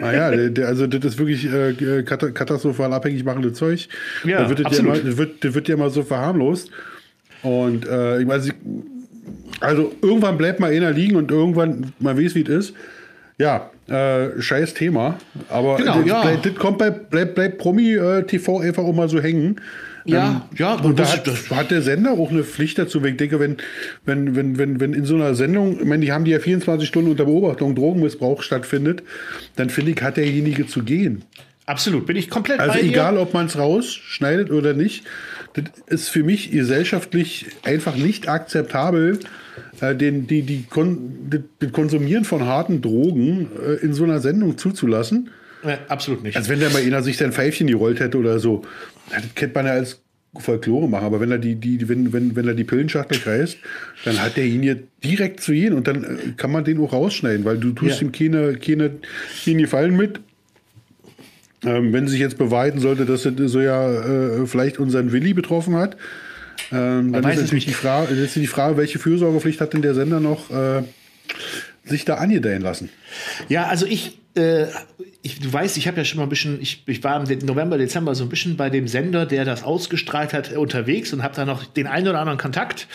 naja, 0.00 0.26
ah 0.62 0.66
also 0.66 0.86
das 0.86 1.04
ist 1.04 1.18
wirklich 1.18 1.46
äh, 1.52 2.02
katastrophal 2.02 2.92
abhängig 2.92 3.24
machende 3.24 3.52
Zeug. 3.52 3.88
Ja, 4.24 4.42
da 4.42 4.48
wird 4.48 4.66
absolut. 4.66 4.94
Ja 4.94 5.00
immer, 5.00 5.10
das 5.10 5.18
wird, 5.18 5.44
das 5.44 5.54
wird 5.54 5.68
ja 5.68 5.76
mal 5.76 5.90
so 5.90 6.02
verharmlost. 6.02 6.70
Und 7.42 7.86
äh, 7.86 8.20
ich 8.20 8.26
weiß, 8.26 8.48
also 9.60 9.92
irgendwann 10.02 10.36
bleibt 10.36 10.58
mal 10.58 10.72
einer 10.72 10.90
liegen 10.90 11.16
und 11.16 11.30
irgendwann, 11.30 11.92
man 12.00 12.16
weiß, 12.16 12.34
wie 12.34 12.42
es 12.42 12.48
ist. 12.48 12.74
Ja, 13.38 13.70
äh, 13.88 14.40
scheiß 14.40 14.74
Thema. 14.74 15.18
Aber 15.48 15.76
genau, 15.76 15.98
das, 15.98 16.06
ja. 16.06 16.22
bleibt, 16.22 16.46
das 16.46 16.54
kommt 16.54 16.78
bei 16.78 16.90
bleibt, 16.90 17.34
bleibt 17.34 17.58
Promi 17.58 17.94
äh, 17.94 18.22
TV 18.22 18.60
einfach 18.60 18.84
auch 18.84 18.94
mal 18.94 19.08
so 19.08 19.20
hängen. 19.20 19.60
Ja, 20.04 20.46
ähm, 20.50 20.58
ja. 20.58 20.74
Und 20.74 20.98
da 20.98 21.10
hat, 21.10 21.26
hat, 21.50 21.70
der 21.70 21.82
Sender 21.82 22.12
auch 22.12 22.30
eine 22.30 22.44
Pflicht 22.44 22.78
dazu. 22.78 23.02
Weil 23.02 23.12
ich 23.12 23.16
denke, 23.16 23.40
wenn, 23.40 23.56
wenn, 24.04 24.36
wenn, 24.36 24.58
wenn, 24.58 24.80
wenn 24.80 24.92
in 24.92 25.04
so 25.04 25.14
einer 25.14 25.34
Sendung, 25.34 25.80
ich 25.80 25.86
meine, 25.86 26.04
die 26.04 26.12
haben 26.12 26.24
die 26.24 26.30
ja 26.30 26.38
24 26.38 26.86
Stunden 26.86 27.10
unter 27.10 27.24
Beobachtung, 27.24 27.74
Drogenmissbrauch 27.74 28.42
stattfindet, 28.42 29.02
dann 29.56 29.70
finde 29.70 29.92
ich, 29.92 30.02
hat 30.02 30.16
derjenige 30.16 30.66
zu 30.66 30.82
gehen. 30.82 31.24
Absolut, 31.66 32.04
bin 32.06 32.16
ich 32.16 32.28
komplett 32.28 32.60
Also 32.60 32.78
egal, 32.78 33.16
ob 33.16 33.32
man 33.32 33.46
es 33.46 33.56
rausschneidet 33.56 34.50
oder 34.50 34.74
nicht, 34.74 35.04
das 35.54 35.64
ist 35.86 36.08
für 36.10 36.22
mich 36.22 36.50
gesellschaftlich 36.50 37.46
einfach 37.62 37.96
nicht 37.96 38.28
akzeptabel, 38.28 39.18
äh, 39.80 39.94
den, 39.94 40.26
die, 40.26 40.42
die 40.42 40.64
Kon 40.68 41.30
das 41.58 41.72
Konsumieren 41.72 42.24
von 42.24 42.44
harten 42.44 42.82
Drogen 42.82 43.48
äh, 43.64 43.84
in 43.84 43.92
so 43.92 44.04
einer 44.04 44.20
Sendung 44.20 44.58
zuzulassen. 44.58 45.30
Ja, 45.64 45.78
absolut 45.88 46.22
nicht. 46.22 46.36
Als 46.36 46.48
wenn 46.48 46.60
da 46.60 46.68
mal 46.70 46.82
einer 46.82 47.02
sich 47.02 47.16
sein 47.16 47.32
Pfeifchen 47.32 47.66
gerollt 47.66 48.00
hätte 48.00 48.18
oder 48.18 48.38
so. 48.38 48.62
Das 49.10 49.22
kennt 49.34 49.54
man 49.54 49.66
ja 49.66 49.72
als 49.72 50.00
Folklore 50.36 50.88
machen, 50.88 51.04
aber 51.04 51.20
wenn 51.20 51.30
er 51.30 51.38
die, 51.38 51.54
die, 51.54 51.88
wenn, 51.88 52.12
wenn, 52.12 52.34
wenn 52.34 52.48
er 52.48 52.54
die 52.54 52.64
Pillenschachtel 52.64 53.18
kreist, 53.18 53.58
dann 54.04 54.20
hat 54.20 54.36
der 54.36 54.44
ihn 54.44 54.62
hier 54.62 54.82
direkt 55.02 55.40
zu 55.40 55.52
ihnen 55.52 55.76
und 55.76 55.86
dann 55.86 56.02
äh, 56.02 56.16
kann 56.36 56.50
man 56.50 56.64
den 56.64 56.80
auch 56.80 56.92
rausschneiden, 56.92 57.44
weil 57.44 57.58
du 57.58 57.72
tust 57.72 58.00
ja. 58.00 58.06
ihm 58.06 58.12
keine, 58.12 58.54
keine, 58.54 58.90
keine 59.44 59.62
Gefallen 59.62 59.96
mit. 59.96 60.20
Ähm, 61.64 61.92
wenn 61.92 62.08
sich 62.08 62.20
jetzt 62.20 62.36
beweisen 62.36 62.80
sollte, 62.80 63.06
dass 63.06 63.24
er 63.24 63.32
so 63.48 63.60
ja 63.60 63.90
äh, 63.90 64.46
vielleicht 64.46 64.78
unseren 64.78 65.12
Willi 65.12 65.32
betroffen 65.32 65.76
hat, 65.76 65.96
ähm, 66.72 67.12
dann 67.12 67.24
ist 67.24 67.40
natürlich 67.40 67.66
die 67.66 67.72
Frage, 67.72 68.14
ist 68.14 68.36
die 68.36 68.46
Frage, 68.46 68.76
welche 68.76 68.98
Fürsorgepflicht 68.98 69.60
hat 69.60 69.72
denn 69.72 69.82
der 69.82 69.94
Sender 69.94 70.20
noch 70.20 70.50
äh, 70.50 70.82
sich 71.84 72.04
da 72.04 72.14
angedeihen 72.14 72.62
lassen? 72.62 72.88
Ja, 73.48 73.66
also 73.66 73.86
ich, 73.86 74.18
äh, 74.36 74.66
ich 75.22 75.40
du 75.40 75.52
weißt, 75.52 75.76
ich 75.76 75.86
habe 75.86 75.98
ja 75.98 76.04
schon 76.04 76.18
mal 76.18 76.24
ein 76.24 76.28
bisschen, 76.28 76.60
ich, 76.60 76.82
ich 76.86 77.02
war 77.04 77.28
im 77.28 77.46
November, 77.46 77.78
Dezember 77.78 78.14
so 78.14 78.24
ein 78.24 78.28
bisschen 78.28 78.56
bei 78.56 78.70
dem 78.70 78.88
Sender, 78.88 79.26
der 79.26 79.44
das 79.44 79.62
ausgestrahlt 79.62 80.32
hat, 80.32 80.52
unterwegs 80.52 81.12
und 81.12 81.22
habe 81.22 81.34
da 81.34 81.44
noch 81.44 81.64
den 81.64 81.86
einen 81.86 82.08
oder 82.08 82.20
anderen 82.20 82.38
Kontakt 82.38 82.88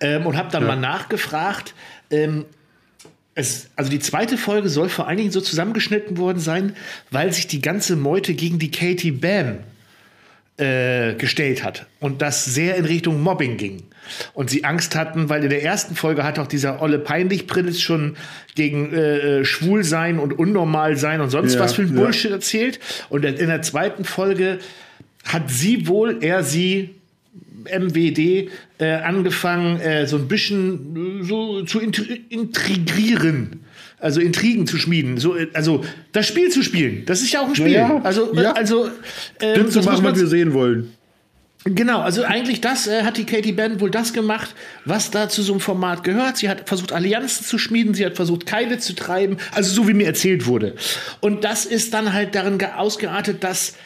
ähm, 0.00 0.26
und 0.26 0.36
habe 0.36 0.50
dann 0.50 0.62
ja. 0.62 0.68
mal 0.68 0.76
nachgefragt. 0.76 1.74
Ähm, 2.10 2.44
es, 3.34 3.70
also 3.76 3.90
die 3.90 4.00
zweite 4.00 4.36
Folge 4.36 4.68
soll 4.68 4.88
vor 4.88 5.08
allen 5.08 5.16
Dingen 5.16 5.30
so 5.30 5.40
zusammengeschnitten 5.40 6.18
worden 6.18 6.38
sein, 6.38 6.76
weil 7.10 7.32
sich 7.32 7.46
die 7.46 7.62
ganze 7.62 7.96
Meute 7.96 8.34
gegen 8.34 8.58
die 8.58 8.70
Katie 8.70 9.12
Bam 9.12 9.58
äh, 10.58 11.14
gestellt 11.14 11.64
hat 11.64 11.86
und 12.00 12.22
das 12.22 12.44
sehr 12.44 12.76
in 12.76 12.84
Richtung 12.84 13.22
Mobbing 13.22 13.56
ging. 13.56 13.82
und 14.34 14.50
sie 14.50 14.64
Angst 14.64 14.94
hatten, 14.94 15.28
weil 15.28 15.44
in 15.44 15.50
der 15.50 15.62
ersten 15.62 15.94
Folge 15.94 16.24
hat 16.24 16.38
auch 16.38 16.46
dieser 16.46 16.82
Olle 16.82 16.98
Peinlich-Prinz 16.98 17.80
schon 17.80 18.16
gegen 18.54 18.92
äh, 18.92 19.40
äh 19.40 19.44
Schwulsein 19.44 20.18
und 20.18 20.38
Unnormalsein 20.38 21.20
und 21.20 21.30
sonst 21.30 21.54
ja, 21.54 21.60
was 21.60 21.74
für 21.74 21.82
ein 21.82 21.94
Bullshit 21.94 22.30
ja. 22.30 22.36
erzählt. 22.36 22.80
Und 23.08 23.24
in 23.24 23.46
der 23.46 23.62
zweiten 23.62 24.04
Folge 24.04 24.58
hat 25.24 25.50
sie 25.50 25.86
wohl, 25.86 26.18
er 26.20 26.42
sie, 26.42 26.96
MWD, 27.64 28.50
äh, 28.78 28.92
angefangen, 29.04 29.80
äh, 29.80 30.06
so 30.06 30.16
ein 30.16 30.28
bisschen 30.28 31.20
äh, 31.20 31.24
so 31.24 31.62
zu 31.62 31.80
intrigieren 31.80 33.64
also 34.02 34.20
Intrigen 34.20 34.66
zu 34.66 34.78
schmieden, 34.78 35.16
so, 35.16 35.36
also 35.54 35.84
das 36.10 36.26
Spiel 36.26 36.50
zu 36.50 36.62
spielen. 36.62 37.04
Das 37.06 37.22
ist 37.22 37.32
ja 37.32 37.40
auch 37.40 37.48
ein 37.48 37.54
Spiel. 37.54 37.70
Ja, 37.70 38.00
also, 38.02 38.34
ja. 38.34 38.52
also 38.52 38.88
ähm, 39.40 39.64
das 39.64 39.74
zu 39.74 39.82
machen, 39.82 40.04
was 40.04 40.18
wir 40.18 40.26
sehen 40.26 40.52
wollen. 40.52 40.92
Genau, 41.64 42.00
also 42.00 42.24
eigentlich 42.24 42.60
das 42.60 42.88
äh, 42.88 43.04
hat 43.04 43.16
die 43.16 43.24
Katie 43.24 43.52
Band 43.52 43.80
wohl 43.80 43.90
das 43.90 44.12
gemacht, 44.12 44.56
was 44.84 45.12
da 45.12 45.28
zu 45.28 45.42
so 45.42 45.52
einem 45.52 45.60
Format 45.60 46.02
gehört. 46.02 46.36
Sie 46.36 46.48
hat 46.48 46.68
versucht, 46.68 46.92
Allianzen 46.92 47.46
zu 47.46 47.56
schmieden, 47.58 47.94
sie 47.94 48.04
hat 48.04 48.16
versucht, 48.16 48.44
Keile 48.44 48.78
zu 48.78 48.94
treiben, 48.94 49.36
also 49.52 49.72
so 49.72 49.86
wie 49.86 49.94
mir 49.94 50.06
erzählt 50.06 50.46
wurde. 50.46 50.74
Und 51.20 51.44
das 51.44 51.64
ist 51.64 51.94
dann 51.94 52.12
halt 52.12 52.34
darin 52.34 52.60
ausgeartet, 52.60 53.44
dass 53.44 53.76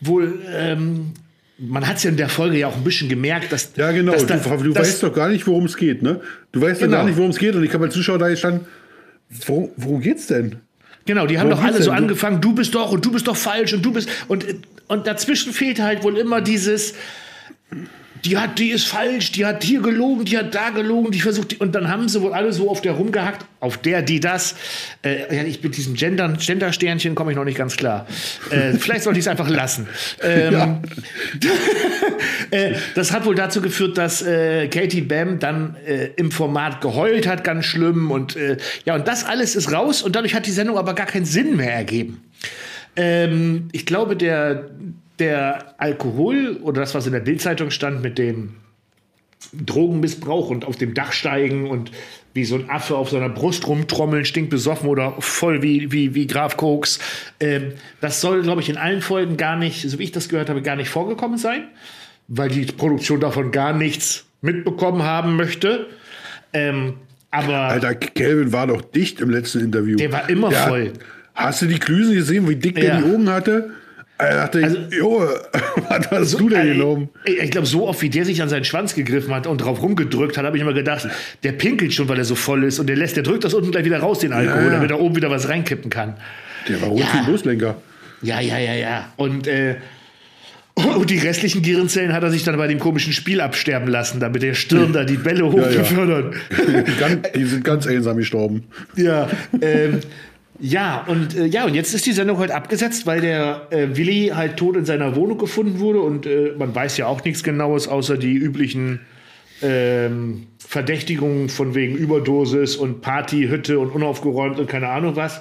wohl 0.00 0.38
ähm, 0.54 1.14
man 1.58 1.88
hat 1.88 1.96
es 1.96 2.04
ja 2.04 2.10
in 2.10 2.16
der 2.16 2.28
Folge 2.28 2.58
ja 2.58 2.68
auch 2.68 2.76
ein 2.76 2.84
bisschen 2.84 3.08
gemerkt, 3.08 3.50
dass. 3.50 3.72
Ja, 3.74 3.90
genau. 3.90 4.12
Dass 4.12 4.26
da, 4.26 4.36
du, 4.36 4.62
du 4.62 4.72
dass, 4.72 4.86
weißt 4.86 5.02
doch 5.02 5.12
gar 5.12 5.28
nicht, 5.28 5.44
worum 5.48 5.64
es 5.64 5.76
geht, 5.76 6.02
ne? 6.02 6.20
Du 6.52 6.60
weißt 6.60 6.78
genau. 6.78 6.92
doch 6.92 6.98
gar 6.98 7.06
nicht, 7.06 7.16
worum 7.16 7.30
es 7.30 7.38
geht. 7.38 7.56
Und 7.56 7.64
ich 7.64 7.74
habe 7.74 7.86
als 7.86 7.94
Zuschauer 7.94 8.18
da 8.18 8.28
gestanden, 8.28 8.66
worum, 9.28 9.70
worum 9.76 10.00
geht's 10.00 10.26
denn? 10.26 10.56
Genau, 11.06 11.26
die 11.26 11.38
haben 11.38 11.50
worum 11.50 11.62
doch 11.62 11.68
alle 11.68 11.82
so 11.82 11.92
angefangen, 11.92 12.40
du 12.40 12.52
bist 12.52 12.74
doch 12.74 12.90
und 12.90 13.04
du 13.04 13.12
bist 13.12 13.28
doch 13.28 13.36
falsch 13.36 13.72
und 13.72 13.82
du 13.82 13.92
bist. 13.92 14.08
Und, 14.28 14.44
und 14.88 15.06
dazwischen 15.06 15.52
fehlt 15.52 15.80
halt 15.80 16.02
wohl 16.02 16.16
immer 16.18 16.40
dieses 16.40 16.94
die 18.26 18.36
hat, 18.36 18.58
die 18.58 18.70
ist 18.70 18.86
falsch, 18.86 19.32
die 19.32 19.46
hat 19.46 19.62
hier 19.62 19.80
gelogen, 19.80 20.24
die 20.24 20.36
hat 20.36 20.54
da 20.54 20.70
gelogen, 20.70 21.12
die 21.12 21.20
versucht, 21.20 21.60
und 21.60 21.74
dann 21.74 21.88
haben 21.88 22.08
sie 22.08 22.20
wohl 22.20 22.32
alle 22.32 22.52
so 22.52 22.68
auf 22.68 22.80
der 22.80 22.92
rumgehackt, 22.92 23.46
auf 23.60 23.78
der, 23.78 24.02
die 24.02 24.18
das. 24.20 24.56
Äh, 25.04 25.34
ja, 25.34 25.44
ich 25.44 25.62
mit 25.62 25.76
diesem 25.76 25.94
Gender, 25.94 26.28
Gender-Sternchen 26.38 27.14
komme 27.14 27.30
ich 27.30 27.36
noch 27.36 27.44
nicht 27.44 27.56
ganz 27.56 27.76
klar. 27.76 28.06
Äh, 28.50 28.72
vielleicht 28.78 29.04
sollte 29.04 29.18
ich 29.18 29.24
es 29.24 29.28
einfach 29.28 29.48
lassen. 29.48 29.88
Ähm, 30.22 30.52
ja. 30.52 30.82
äh, 32.50 32.74
das 32.94 33.12
hat 33.12 33.24
wohl 33.24 33.36
dazu 33.36 33.60
geführt, 33.60 33.96
dass 33.96 34.22
äh, 34.22 34.68
Katie 34.68 35.02
Bam 35.02 35.38
dann 35.38 35.76
äh, 35.86 36.10
im 36.16 36.32
Format 36.32 36.80
geheult 36.80 37.26
hat, 37.26 37.44
ganz 37.44 37.64
schlimm. 37.64 38.10
Und 38.10 38.34
äh, 38.34 38.56
ja, 38.84 38.96
und 38.96 39.06
das 39.06 39.24
alles 39.24 39.54
ist 39.54 39.72
raus 39.72 40.02
und 40.02 40.16
dadurch 40.16 40.34
hat 40.34 40.46
die 40.46 40.52
Sendung 40.52 40.78
aber 40.78 40.94
gar 40.94 41.06
keinen 41.06 41.26
Sinn 41.26 41.56
mehr 41.56 41.72
ergeben. 41.72 42.22
Ähm, 42.96 43.68
ich 43.72 43.86
glaube, 43.86 44.16
der 44.16 44.70
der 45.18 45.74
Alkohol 45.78 46.58
oder 46.62 46.80
das, 46.80 46.94
was 46.94 47.06
in 47.06 47.12
der 47.12 47.20
Bildzeitung 47.20 47.70
stand 47.70 48.02
mit 48.02 48.18
dem 48.18 48.56
Drogenmissbrauch 49.52 50.50
und 50.50 50.64
auf 50.64 50.76
dem 50.76 50.94
Dach 50.94 51.12
steigen 51.12 51.68
und 51.68 51.90
wie 52.34 52.44
so 52.44 52.56
ein 52.56 52.68
Affe 52.68 52.96
auf 52.96 53.10
seiner 53.10 53.28
Brust 53.28 53.66
rumtrommeln, 53.66 54.24
stinkbesoffen 54.24 54.88
oder 54.88 55.14
voll 55.20 55.62
wie, 55.62 55.90
wie, 55.92 56.14
wie 56.14 56.26
Graf 56.26 56.56
Koks. 56.56 56.98
Ähm, 57.40 57.72
das 58.00 58.20
soll, 58.20 58.42
glaube 58.42 58.60
ich, 58.60 58.68
in 58.68 58.76
allen 58.76 59.00
Folgen 59.00 59.36
gar 59.36 59.56
nicht, 59.56 59.88
so 59.88 59.98
wie 59.98 60.04
ich 60.04 60.12
das 60.12 60.28
gehört 60.28 60.50
habe, 60.50 60.62
gar 60.62 60.76
nicht 60.76 60.90
vorgekommen 60.90 61.38
sein, 61.38 61.68
weil 62.28 62.50
die 62.50 62.66
Produktion 62.66 63.20
davon 63.20 63.52
gar 63.52 63.72
nichts 63.72 64.26
mitbekommen 64.42 65.02
haben 65.02 65.36
möchte. 65.36 65.86
Ähm, 66.52 66.94
aber. 67.30 67.56
Alter, 67.56 67.94
Kelvin 67.94 68.52
war 68.52 68.66
doch 68.66 68.82
dicht 68.82 69.20
im 69.20 69.30
letzten 69.30 69.60
Interview. 69.60 69.96
Der 69.96 70.12
war 70.12 70.28
immer 70.28 70.50
der 70.50 70.68
voll. 70.68 70.92
hast 71.34 71.62
du 71.62 71.66
die 71.66 71.78
Klüsen 71.78 72.14
gesehen, 72.14 72.48
wie 72.48 72.56
dick 72.56 72.76
ja. 72.76 72.84
der 72.84 72.98
die 72.98 73.14
Augen 73.14 73.30
hatte? 73.30 73.70
Er 74.18 74.36
dachte 74.36 74.64
also, 74.64 74.78
jo, 74.90 75.28
was 75.88 76.10
hast 76.10 76.30
so, 76.30 76.38
du 76.38 76.48
denn 76.48 76.66
genommen? 76.68 77.10
Ich, 77.24 77.38
ich 77.38 77.50
glaube, 77.50 77.66
so 77.66 77.86
oft 77.86 78.00
wie 78.00 78.08
der 78.08 78.24
sich 78.24 78.40
an 78.40 78.48
seinen 78.48 78.64
Schwanz 78.64 78.94
gegriffen 78.94 79.34
hat 79.34 79.46
und 79.46 79.58
drauf 79.58 79.82
rumgedrückt 79.82 80.38
hat, 80.38 80.46
habe 80.46 80.56
ich 80.56 80.62
immer 80.62 80.72
gedacht, 80.72 81.06
der 81.42 81.52
pinkelt 81.52 81.92
schon, 81.92 82.08
weil 82.08 82.18
er 82.18 82.24
so 82.24 82.34
voll 82.34 82.64
ist 82.64 82.78
und 82.78 82.86
der 82.86 82.96
lässt, 82.96 83.16
der 83.16 83.24
drückt 83.24 83.44
das 83.44 83.52
unten 83.52 83.70
gleich 83.72 83.84
wieder 83.84 83.98
raus, 83.98 84.20
den 84.20 84.32
Alkohol, 84.32 84.58
ja, 84.58 84.64
ja. 84.64 84.72
damit 84.72 84.90
er 84.90 85.00
oben 85.00 85.16
wieder 85.16 85.30
was 85.30 85.48
reinkippen 85.48 85.90
kann. 85.90 86.14
Der 86.68 86.80
war 86.80 86.88
rund 86.88 87.00
ja. 87.00 87.06
wie 87.12 87.30
Buslenker. 87.30 87.76
Ja, 88.22 88.40
ja, 88.40 88.58
ja, 88.58 88.74
ja. 88.74 89.12
Und, 89.16 89.46
äh, 89.46 89.76
und 90.74 91.10
die 91.10 91.18
restlichen 91.18 91.60
Gehirnzellen 91.60 92.14
hat 92.14 92.22
er 92.22 92.30
sich 92.30 92.42
dann 92.42 92.56
bei 92.56 92.68
dem 92.68 92.78
komischen 92.78 93.12
Spiel 93.12 93.42
absterben 93.42 93.88
lassen, 93.88 94.18
damit 94.18 94.42
der 94.42 94.54
Stirn 94.54 94.94
da 94.94 95.04
die 95.04 95.18
Bälle 95.18 95.44
hochbefördert. 95.44 96.34
Ja, 96.50 97.08
ja. 97.08 97.16
die 97.34 97.44
sind 97.44 97.64
ganz 97.64 97.86
einsam 97.86 98.16
gestorben. 98.16 98.64
Ja, 98.96 99.28
ähm, 99.60 100.00
ja, 100.58 101.04
und 101.06 101.36
äh, 101.36 101.46
ja, 101.46 101.64
und 101.64 101.74
jetzt 101.74 101.94
ist 101.94 102.06
die 102.06 102.12
Sendung 102.12 102.38
heute 102.38 102.54
abgesetzt, 102.54 103.06
weil 103.06 103.20
der 103.20 103.66
äh, 103.70 103.96
Willi 103.96 104.32
halt 104.34 104.56
tot 104.56 104.76
in 104.76 104.84
seiner 104.84 105.14
Wohnung 105.16 105.38
gefunden 105.38 105.80
wurde 105.80 106.00
und 106.00 106.26
äh, 106.26 106.54
man 106.58 106.74
weiß 106.74 106.96
ja 106.96 107.06
auch 107.06 107.22
nichts 107.24 107.42
Genaues, 107.42 107.88
außer 107.88 108.16
die 108.16 108.34
üblichen 108.34 109.00
ähm, 109.62 110.46
Verdächtigungen 110.58 111.48
von 111.48 111.74
wegen 111.74 111.96
Überdosis 111.96 112.76
und 112.76 113.00
Partyhütte 113.00 113.78
und 113.78 113.90
unaufgeräumt 113.90 114.58
und 114.58 114.68
keine 114.68 114.88
Ahnung 114.88 115.16
was. 115.16 115.40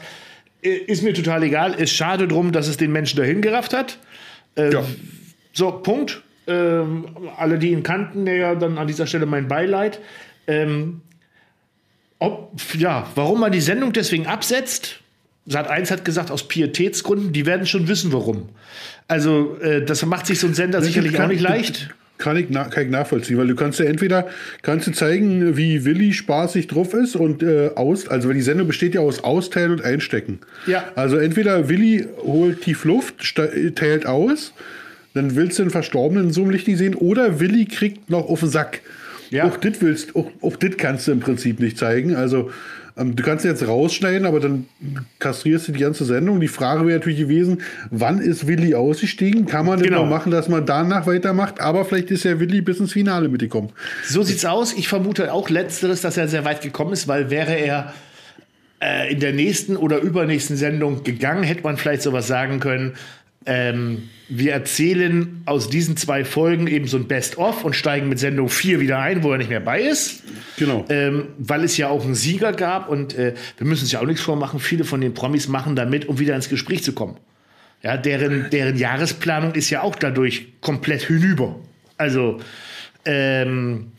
Äh, 0.62 0.70
ist 0.70 1.04
mir 1.04 1.14
total 1.14 1.44
egal. 1.44 1.74
Ist 1.74 1.94
schade 1.94 2.28
drum, 2.28 2.52
dass 2.52 2.68
es 2.68 2.78
den 2.78 2.92
Menschen 2.92 3.18
dahin 3.18 3.42
gerafft 3.42 3.74
hat. 3.74 4.00
Ähm, 4.56 4.72
ja. 4.72 4.84
So, 5.54 5.72
Punkt. 5.72 6.24
Ähm, 6.48 7.06
alle, 7.38 7.58
die 7.58 7.72
ihn 7.72 7.82
kannten, 7.82 8.28
ja, 8.28 8.54
dann 8.54 8.78
an 8.78 8.86
dieser 8.86 9.08
Stelle 9.08 9.26
mein 9.26 9.48
Beileid. 9.48 10.00
Ähm, 10.46 11.02
ob, 12.20 12.52
ja, 12.78 13.10
warum 13.16 13.40
man 13.40 13.52
die 13.52 13.62
Sendung 13.62 13.94
deswegen 13.94 14.28
absetzt, 14.28 15.00
Sat 15.48 15.70
1 15.70 15.92
hat 15.92 16.06
gesagt, 16.06 16.32
aus 16.32 16.48
Pietätsgründen, 16.48 17.32
die 17.32 17.46
werden 17.46 17.68
schon 17.68 17.88
wissen, 17.88 18.12
warum. 18.12 18.50
Also, 19.08 19.58
äh, 19.62 19.84
das 19.86 20.04
macht 20.06 20.26
sich 20.26 20.40
so 20.40 20.48
ein 20.48 20.56
Sender 20.56 20.80
das 20.80 20.88
sicherlich 20.88 21.20
auch 21.20 21.28
nicht 21.28 21.42
leicht. 21.42 21.90
Kann 22.18 22.38
ich, 22.38 22.50
kann 22.50 22.86
ich 22.86 22.90
nachvollziehen, 22.90 23.38
weil 23.38 23.48
du 23.48 23.56
kannst 23.56 23.78
ja 23.78 23.86
entweder 23.86 24.28
kannst 24.62 24.88
du 24.88 24.92
zeigen, 24.94 25.58
wie 25.58 25.84
Willi 25.84 26.14
spaßig 26.14 26.68
drauf 26.68 26.94
ist 26.94 27.18
und 27.18 27.44
äh, 27.44 27.72
aus, 27.76 28.08
also 28.08 28.30
weil 28.30 28.36
die 28.36 28.42
Sendung 28.42 28.68
besteht 28.68 28.96
ja 28.96 29.02
aus 29.02 29.26
Austeilen 29.26 29.74
und 29.74 29.84
Einstecken. 29.84 30.40
Ja. 30.66 30.86
Also 30.96 31.18
entweder 31.18 31.68
Willi 31.68 32.08
holt 32.24 32.62
tief 32.62 32.86
Luft, 32.86 33.36
teilt 33.76 34.06
aus, 34.06 34.54
dann 35.14 35.36
willst 35.36 35.60
du 35.60 35.64
den 35.64 35.72
Verstorbenen 35.72 36.28
in 36.28 36.34
so 36.34 36.44
einem 36.44 36.52
Licht 36.52 36.68
nicht 36.70 36.78
sehen, 36.78 36.96
oder 36.96 37.42
Willi 37.42 37.66
kriegt 37.66 38.10
noch 38.10 38.30
auf 38.30 38.40
den 38.40 38.50
Sack. 38.50 38.80
Ja. 39.30 39.44
Auch 39.44 39.58
das 39.58 39.82
willst, 39.82 40.16
auch, 40.16 40.32
auch 40.42 40.56
das 40.56 40.78
kannst 40.78 41.08
du 41.08 41.12
im 41.12 41.20
Prinzip 41.20 41.60
nicht 41.60 41.78
zeigen. 41.78 42.16
Also 42.16 42.50
du 42.96 43.24
kannst 43.24 43.44
jetzt 43.44 43.68
rausschneiden, 43.68 44.26
aber 44.26 44.40
dann 44.40 44.66
kastrierst 45.20 45.68
du 45.68 45.74
die 45.74 45.80
ganze 45.80 46.06
Sendung. 46.06 46.40
Die 46.40 46.48
Frage 46.48 46.86
wäre 46.86 47.00
natürlich 47.00 47.20
gewesen, 47.20 47.62
wann 47.92 48.20
ist 48.20 48.48
Willi 48.48 48.74
ausgestiegen? 48.74 49.46
Kann 49.46 49.66
man 49.66 49.82
genau. 49.82 50.00
denn 50.00 50.06
noch 50.06 50.10
machen, 50.10 50.32
dass 50.32 50.48
man 50.48 50.66
danach 50.66 51.06
weitermacht? 51.06 51.60
Aber 51.60 51.84
vielleicht 51.84 52.12
ist 52.12 52.24
ja 52.24 52.40
Willi 52.40 52.62
bis 52.62 52.80
ins 52.80 52.94
Finale 52.94 53.28
mitgekommen. 53.28 53.72
So 54.06 54.24
sieht's 54.24 54.46
aus. 54.46 54.74
Ich 54.74 54.88
vermute 54.88 55.34
auch 55.34 55.50
letzteres, 55.50 56.02
dass 56.02 56.16
er 56.16 56.30
sehr 56.30 56.46
weit 56.46 56.62
gekommen 56.62 56.94
ist, 56.94 57.08
weil 57.10 57.30
wäre 57.30 57.54
er 57.54 57.94
äh, 58.82 59.12
in 59.12 59.20
der 59.20 59.34
nächsten 59.34 59.76
oder 59.76 60.00
übernächsten 60.00 60.56
Sendung 60.56 61.04
gegangen, 61.04 61.44
hätte 61.44 61.64
man 61.64 61.78
vielleicht 61.78 62.02
sowas 62.02 62.28
sagen 62.28 62.60
können. 62.60 62.94
Ähm, 63.46 64.10
wir 64.28 64.54
erzählen 64.54 65.44
aus 65.46 65.70
diesen 65.70 65.98
zwei 65.98 66.26
Folgen 66.26 66.68
eben 66.68 66.88
so 66.88 66.98
ein 66.98 67.08
Best-of 67.08 67.64
und 67.64 67.76
steigen 67.76 68.10
mit 68.10 68.18
Sendung 68.18 68.50
4 68.50 68.80
wieder 68.80 69.00
ein, 69.00 69.22
wo 69.24 69.32
er 69.32 69.38
nicht 69.38 69.50
mehr 69.50 69.60
bei 69.60 69.82
ist. 69.82 70.24
Genau. 70.58 70.86
Ähm, 70.90 71.28
weil 71.38 71.64
es 71.64 71.78
ja 71.78 71.90
auch 71.90 72.04
einen 72.04 72.16
Sieger 72.16 72.52
gab 72.52 72.90
und 72.90 73.16
äh, 73.16 73.36
wir 73.58 73.68
müssen 73.68 73.84
uns 73.84 73.92
ja 73.92 74.02
auch 74.02 74.06
nichts 74.06 74.22
vormachen. 74.22 74.60
Viele 74.60 74.84
von 74.84 75.02
den 75.02 75.14
Promis 75.14 75.48
machen 75.48 75.76
damit, 75.76 76.08
um 76.08 76.18
wieder 76.18 76.36
ins 76.36 76.50
Gespräch 76.50 76.84
zu 76.84 76.94
kommen. 76.94 77.18
Ja, 77.84 77.98
deren, 77.98 78.50
deren 78.50 78.78
Jahresplanung 78.78 79.54
ist 79.54 79.70
ja 79.70 79.84
auch 79.84 79.96
dadurch 79.96 80.48
komplett 80.60 81.04
hinüber. 81.04 81.60
Also 81.98 82.40
ähm, 83.06 83.92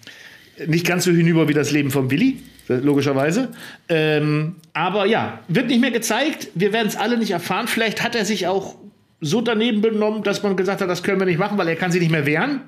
nicht 0.66 0.86
ganz 0.86 1.04
so 1.04 1.12
hinüber 1.12 1.48
wie 1.48 1.54
das 1.54 1.70
Leben 1.70 1.92
von 1.92 2.10
Willi, 2.10 2.38
logischerweise. 2.66 3.50
Ähm, 3.88 4.56
aber 4.72 5.06
ja, 5.06 5.40
wird 5.46 5.68
nicht 5.68 5.80
mehr 5.80 5.92
gezeigt. 5.92 6.48
Wir 6.56 6.72
werden 6.72 6.88
es 6.88 6.96
alle 6.96 7.16
nicht 7.16 7.30
erfahren. 7.30 7.68
Vielleicht 7.68 8.02
hat 8.02 8.16
er 8.16 8.24
sich 8.24 8.48
auch 8.48 8.76
so 9.20 9.40
daneben 9.40 9.80
benommen, 9.80 10.22
dass 10.22 10.42
man 10.42 10.56
gesagt 10.56 10.80
hat, 10.80 10.88
das 10.88 11.02
können 11.02 11.20
wir 11.20 11.26
nicht 11.26 11.38
machen, 11.38 11.58
weil 11.58 11.68
er 11.68 11.76
kann 11.76 11.90
sich 11.90 12.00
nicht 12.00 12.12
mehr 12.12 12.26
wehren. 12.26 12.62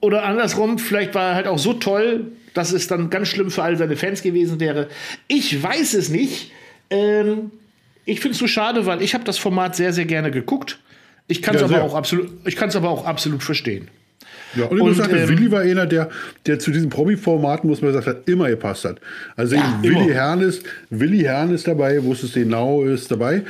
Oder 0.00 0.24
andersrum, 0.24 0.78
vielleicht 0.78 1.14
war 1.14 1.30
er 1.30 1.34
halt 1.34 1.46
auch 1.48 1.58
so 1.58 1.72
toll, 1.72 2.32
dass 2.54 2.72
es 2.72 2.86
dann 2.86 3.10
ganz 3.10 3.28
schlimm 3.28 3.50
für 3.50 3.62
all 3.62 3.76
seine 3.76 3.96
Fans 3.96 4.22
gewesen 4.22 4.60
wäre. 4.60 4.88
Ich 5.26 5.60
weiß 5.60 5.94
es 5.94 6.08
nicht. 6.08 6.52
Ähm, 6.90 7.50
ich 8.04 8.20
finde 8.20 8.32
es 8.32 8.38
so 8.38 8.46
schade, 8.46 8.86
weil 8.86 9.02
ich 9.02 9.14
habe 9.14 9.24
das 9.24 9.38
Format 9.38 9.76
sehr, 9.76 9.92
sehr 9.92 10.06
gerne 10.06 10.30
geguckt. 10.30 10.78
Ich 11.26 11.42
kann 11.42 11.54
es 11.54 11.60
ja, 11.60 11.66
aber, 11.66 11.82
auch 11.82 11.94
absolut, 11.94 12.30
aber 12.74 12.88
auch 12.88 13.04
absolut 13.04 13.42
verstehen. 13.42 13.88
Ja, 14.54 14.64
und, 14.66 14.80
und 14.80 14.88
gesagt, 14.88 15.12
ähm, 15.12 15.28
Willi 15.28 15.50
war 15.50 15.60
einer, 15.60 15.84
der, 15.84 16.08
der 16.46 16.58
zu 16.58 16.70
diesem 16.70 16.88
Promi-Formaten, 16.88 17.68
muss 17.68 17.82
man 17.82 17.92
sagen, 17.92 18.06
hat, 18.06 18.28
immer 18.28 18.48
gepasst 18.48 18.84
hat. 18.86 18.98
Also 19.36 19.56
ja, 19.56 19.78
Willi 19.82 20.12
Herrn 20.12 20.40
ist, 20.40 20.64
Willi 20.88 21.20
Herrn 21.20 21.52
ist 21.52 21.66
dabei, 21.66 22.02
wo 22.02 22.12
es 22.12 22.32
genau 22.32 22.82
ist 22.84 23.10
dabei. 23.10 23.42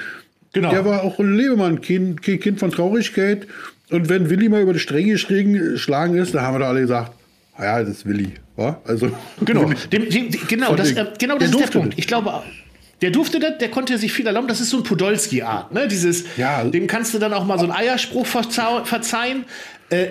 Genau. 0.53 0.71
Der 0.71 0.85
war 0.85 1.03
auch 1.03 1.19
ein 1.19 1.37
Lebemann, 1.37 1.81
kind, 1.81 2.23
kind 2.23 2.59
von 2.59 2.71
Traurigkeit. 2.71 3.47
Und 3.91 4.09
wenn 4.09 4.31
Willi 4.31 4.49
mal 4.49 4.63
über 4.63 4.73
die 4.73 4.79
Stränge 4.79 5.13
geschlagen 5.13 6.17
ist, 6.17 6.35
dann 6.35 6.43
haben 6.43 6.55
wir 6.55 6.61
da 6.61 6.69
alle 6.69 6.81
gesagt, 6.81 7.13
ah 7.57 7.65
ja, 7.65 7.81
das 7.81 7.91
ist 7.91 8.07
Willi. 8.07 8.33
Also, 8.85 9.11
genau, 9.45 9.71
dem, 9.93 10.11
dem, 10.11 10.31
genau, 10.49 10.75
das, 10.75 10.93
äh, 10.93 11.07
genau 11.19 11.39
das 11.39 11.51
ist 11.51 11.61
der 11.61 11.67
Punkt. 11.67 11.95
Ich 11.97 12.07
glaube, 12.07 12.43
der 13.01 13.11
durfte 13.11 13.39
das, 13.39 13.59
der 13.59 13.71
konnte 13.71 13.97
sich 13.99 14.13
viel 14.13 14.27
erlauben. 14.27 14.49
Das 14.49 14.61
ist 14.61 14.71
so 14.71 14.79
ein 14.79 14.83
Podolski-Art. 14.83 15.73
Ne? 15.73 15.87
Dieses, 15.87 16.25
ja. 16.37 16.65
Dem 16.65 16.87
kannst 16.89 17.15
du 17.15 17.19
dann 17.19 17.33
auch 17.33 17.45
mal 17.45 17.59
so 17.59 17.65
einen 17.65 17.73
Eierspruch 17.73 18.27
verzeihen. 18.27 19.45
Äh, 19.91 20.07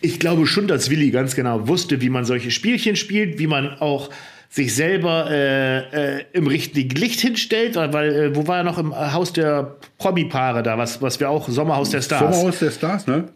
ich 0.00 0.18
glaube 0.18 0.46
schon, 0.46 0.66
dass 0.66 0.90
Willi 0.90 1.10
ganz 1.10 1.34
genau 1.34 1.68
wusste, 1.68 2.00
wie 2.00 2.08
man 2.08 2.24
solche 2.24 2.50
Spielchen 2.50 2.96
spielt, 2.96 3.38
wie 3.38 3.46
man 3.46 3.78
auch 3.78 4.10
sich 4.52 4.74
selber 4.74 5.30
äh, 5.30 6.18
äh, 6.18 6.24
im 6.34 6.46
richtigen 6.46 6.94
Licht 6.94 7.20
hinstellt, 7.20 7.74
weil, 7.74 8.14
äh, 8.14 8.36
wo 8.36 8.46
war 8.46 8.58
er 8.58 8.64
noch 8.64 8.76
im 8.76 8.94
Haus 8.94 9.32
der 9.32 9.76
Promi-Paare 9.96 10.62
da, 10.62 10.76
was, 10.76 11.00
was 11.00 11.18
wir 11.20 11.30
auch 11.30 11.48
Sommerhaus 11.48 11.88
der 11.88 12.02
Stars. 12.02 12.36
Sommerhaus 12.36 12.58
der 12.58 12.70
Stars, 12.70 13.06
ne? 13.06 13.28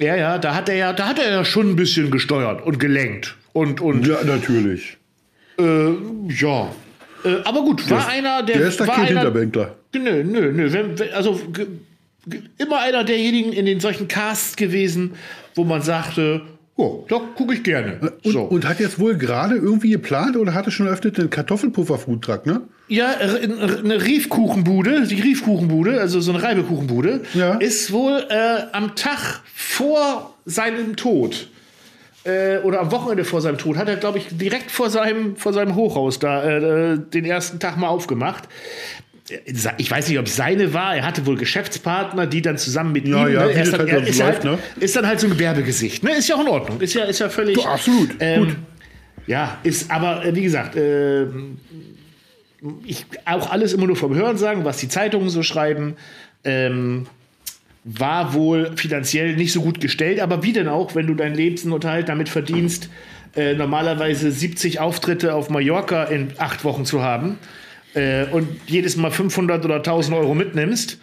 Ja, 0.00 0.16
ja, 0.16 0.38
da 0.38 0.56
hat 0.56 0.68
er 0.68 0.74
ja, 0.74 0.92
da 0.92 1.06
hat 1.06 1.20
er 1.20 1.30
ja 1.30 1.44
schon 1.44 1.70
ein 1.70 1.76
bisschen 1.76 2.10
gesteuert 2.10 2.66
und 2.66 2.80
gelenkt 2.80 3.36
und 3.52 3.80
und. 3.80 4.04
Ja, 4.08 4.24
natürlich. 4.24 4.96
Äh, 5.56 5.92
ja, 6.28 6.72
äh, 7.24 7.36
aber 7.44 7.60
gut, 7.60 7.88
war 7.88 7.98
der, 7.98 8.08
einer, 8.08 8.42
der. 8.42 8.58
Der 8.58 8.66
ist 8.66 8.80
der 8.80 8.88
war 8.88 8.96
Kind 8.96 9.08
Hinterbänkler. 9.08 9.76
Nö, 9.94 10.24
nö, 10.24 10.52
nö. 10.52 10.72
Wenn, 10.72 10.98
wenn, 10.98 11.12
also 11.12 11.40
immer 12.58 12.80
einer 12.80 13.04
derjenigen 13.04 13.52
in 13.52 13.66
den 13.66 13.78
solchen 13.78 14.08
Casts 14.08 14.56
gewesen, 14.56 15.14
wo 15.54 15.62
man 15.62 15.82
sagte, 15.82 16.42
Oh, 16.80 17.04
da 17.08 17.20
gucke 17.36 17.52
ich 17.52 17.62
gerne. 17.62 17.98
Und, 18.24 18.32
so. 18.32 18.40
und, 18.40 18.66
hat 18.66 18.80
jetzt 18.80 18.98
wohl 18.98 19.14
gerade 19.18 19.54
irgendwie 19.56 19.90
geplant 19.90 20.34
oder 20.38 20.54
hatte 20.54 20.70
schon 20.70 20.86
eröffnet 20.86 21.18
den 21.18 21.28
Kartoffelpuffer-Foodtruck, 21.28 22.46
ne? 22.46 22.62
Ja, 22.88 23.10
eine 23.18 24.02
Riefkuchenbude, 24.02 25.06
die 25.06 25.20
Riefkuchenbude, 25.20 26.00
also 26.00 26.22
so 26.22 26.32
eine 26.32 26.42
Reibekuchenbude, 26.42 27.20
ja. 27.34 27.56
ist 27.58 27.92
wohl 27.92 28.24
äh, 28.30 28.62
am 28.72 28.96
Tag 28.96 29.42
vor 29.54 30.34
seinem 30.46 30.96
Tod 30.96 31.48
äh, 32.24 32.58
oder 32.60 32.80
am 32.80 32.90
Wochenende 32.90 33.24
vor 33.24 33.42
seinem 33.42 33.58
Tod 33.58 33.76
hat 33.76 33.88
er, 33.88 33.96
glaube 33.96 34.16
ich, 34.16 34.28
direkt 34.30 34.70
vor 34.70 34.88
seinem, 34.88 35.36
vor 35.36 35.52
seinem 35.52 35.74
Hochhaus 35.74 36.18
da 36.18 36.42
äh, 36.42 36.98
den 36.98 37.26
ersten 37.26 37.60
Tag 37.60 37.76
mal 37.76 37.88
aufgemacht 37.88 38.48
ich 39.78 39.90
weiß 39.90 40.08
nicht, 40.08 40.18
ob 40.18 40.26
es 40.26 40.36
seine 40.36 40.74
war, 40.74 40.96
er 40.96 41.06
hatte 41.06 41.26
wohl 41.26 41.36
Geschäftspartner, 41.36 42.26
die 42.26 42.42
dann 42.42 42.58
zusammen 42.58 42.92
mit 42.92 43.06
ja, 43.06 43.26
ihm, 43.26 43.34
ja, 43.34 43.46
ne, 43.46 43.52
ist, 43.52 43.72
dann, 43.72 43.86
er 43.86 44.06
ist, 44.06 44.22
halt, 44.22 44.44
ne? 44.44 44.58
ist, 44.78 44.96
dann, 44.96 45.06
halt, 45.06 45.20
so 45.20 45.26
ein 45.26 45.32
Gewerbegesicht, 45.32 46.02
ne? 46.02 46.12
Ist 46.16 46.28
ja 46.28 46.36
auch 46.36 46.40
in 46.40 46.48
Ordnung, 46.48 46.80
ist 46.80 46.94
ja, 46.94 47.04
ist 47.04 47.20
ja 47.20 47.28
völlig. 47.28 47.54
Du, 47.54 47.62
absolut. 47.62 48.10
Ähm, 48.20 48.44
Gut. 48.44 48.56
Ja, 49.26 49.58
ist 49.62 49.90
aber, 49.90 50.24
äh, 50.24 50.34
wie 50.34 50.42
gesagt, 50.42 50.76
äh, 50.76 51.26
ich 52.84 53.06
auch 53.24 53.50
alles 53.50 53.72
immer 53.72 53.86
nur 53.86 53.96
vom 53.96 54.14
Hören 54.14 54.36
sagen, 54.36 54.64
was 54.64 54.78
die 54.78 54.88
Zeitungen 54.88 55.28
so 55.30 55.42
schreiben, 55.42 55.94
ähm, 56.44 57.06
war 57.84 58.34
wohl 58.34 58.72
finanziell 58.76 59.36
nicht 59.36 59.52
so 59.52 59.62
gut 59.62 59.80
gestellt, 59.80 60.20
aber 60.20 60.42
wie 60.42 60.52
denn 60.52 60.68
auch, 60.68 60.94
wenn 60.94 61.06
du 61.06 61.14
deinen 61.14 61.34
Lebensunterhalt 61.34 62.08
damit 62.08 62.28
verdienst, 62.28 62.90
äh, 63.36 63.54
normalerweise 63.54 64.30
70 64.30 64.80
Auftritte 64.80 65.34
auf 65.34 65.48
Mallorca 65.48 66.04
in 66.04 66.32
acht 66.38 66.64
Wochen 66.64 66.84
zu 66.84 67.02
haben 67.02 67.38
äh, 67.94 68.26
und 68.26 68.48
jedes 68.66 68.96
Mal 68.96 69.10
500 69.10 69.64
oder 69.64 69.76
1000 69.76 70.16
Euro 70.16 70.34
mitnimmst 70.34 70.98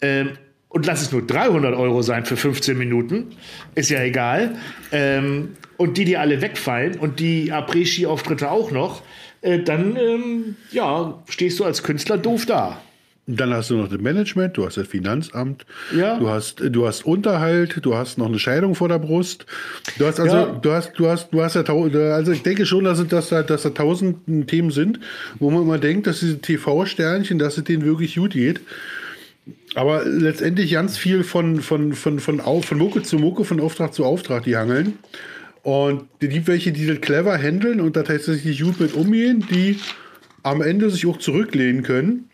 äh, 0.00 0.26
und 0.68 0.86
lass 0.86 1.02
es 1.02 1.12
nur 1.12 1.26
300 1.26 1.74
Euro 1.74 2.02
sein 2.02 2.24
für 2.24 2.36
15 2.36 2.78
Minuten, 2.78 3.32
ist 3.74 3.90
ja 3.90 4.02
egal, 4.02 4.56
ähm, 4.92 5.56
und 5.76 5.96
die 5.96 6.04
dir 6.04 6.20
alle 6.20 6.40
wegfallen 6.40 6.98
und 6.98 7.18
die 7.20 7.52
Après-Ski-Auftritte 7.52 8.50
auch 8.50 8.70
noch, 8.70 9.02
äh, 9.42 9.58
dann 9.58 9.96
ähm, 9.96 10.56
ja, 10.70 11.22
stehst 11.28 11.58
du 11.58 11.64
als 11.64 11.82
Künstler 11.82 12.18
doof 12.18 12.46
da. 12.46 12.80
Dann 13.36 13.52
hast 13.52 13.70
du 13.70 13.76
noch 13.76 13.88
das 13.88 14.00
Management, 14.00 14.56
du 14.56 14.66
hast 14.66 14.76
das 14.76 14.88
Finanzamt, 14.88 15.64
ja. 15.96 16.18
du 16.18 16.28
hast 16.28 16.60
du 16.60 16.86
hast 16.86 17.04
Unterhalt, 17.04 17.78
du 17.82 17.94
hast 17.94 18.18
noch 18.18 18.26
eine 18.26 18.38
Scheidung 18.38 18.74
vor 18.74 18.88
der 18.88 18.98
Brust. 18.98 19.46
Du 19.98 20.06
hast 20.06 20.18
also 20.18 20.36
ja. 20.36 20.46
du 20.46 20.72
hast 20.72 20.92
du 20.96 21.08
hast 21.08 21.32
du 21.32 21.42
hast 21.42 21.54
ja 21.54 21.62
also 21.62 22.32
ich 22.32 22.42
denke 22.42 22.66
schon, 22.66 22.84
dass 22.84 23.06
dass 23.06 23.28
da 23.28 23.42
dass 23.42 23.62
da 23.62 23.70
tausend 23.70 24.48
Themen 24.48 24.70
sind, 24.70 25.00
wo 25.38 25.50
man 25.50 25.62
immer 25.62 25.78
denkt, 25.78 26.06
dass 26.06 26.20
diese 26.20 26.40
TV 26.40 26.86
Sternchen, 26.86 27.38
dass 27.38 27.56
es 27.56 27.64
denen 27.64 27.84
wirklich 27.84 28.16
gut 28.16 28.32
geht. 28.32 28.60
Aber 29.74 30.04
letztendlich 30.04 30.72
ganz 30.72 30.96
viel 30.96 31.22
von 31.22 31.60
von 31.60 31.92
von 31.92 32.18
von 32.18 32.40
von, 32.40 32.62
von 32.62 32.78
Mucke 32.78 33.02
zu 33.02 33.18
Mucke, 33.18 33.44
von 33.44 33.60
Auftrag 33.60 33.94
zu 33.94 34.04
Auftrag, 34.04 34.44
die 34.44 34.56
hangeln. 34.56 34.98
Und 35.62 36.04
die 36.22 36.28
gibt 36.28 36.48
welche, 36.48 36.72
die 36.72 36.86
das 36.86 37.02
clever 37.02 37.36
handeln 37.36 37.80
und 37.80 37.94
da 37.94 38.02
tatsächlich 38.02 38.62
gut 38.62 38.80
mit 38.80 38.94
umgehen, 38.94 39.44
die 39.50 39.78
am 40.42 40.62
Ende 40.62 40.88
sich 40.88 41.06
auch 41.06 41.18
zurücklehnen 41.18 41.82
können 41.82 42.29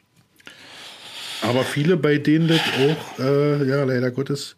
aber 1.47 1.65
viele, 1.65 1.97
bei 1.97 2.19
denen 2.19 2.49
das 2.49 2.61
auch, 2.61 3.19
äh, 3.21 3.69
ja, 3.69 3.85
leider 3.85 4.11
Gottes 4.11 4.57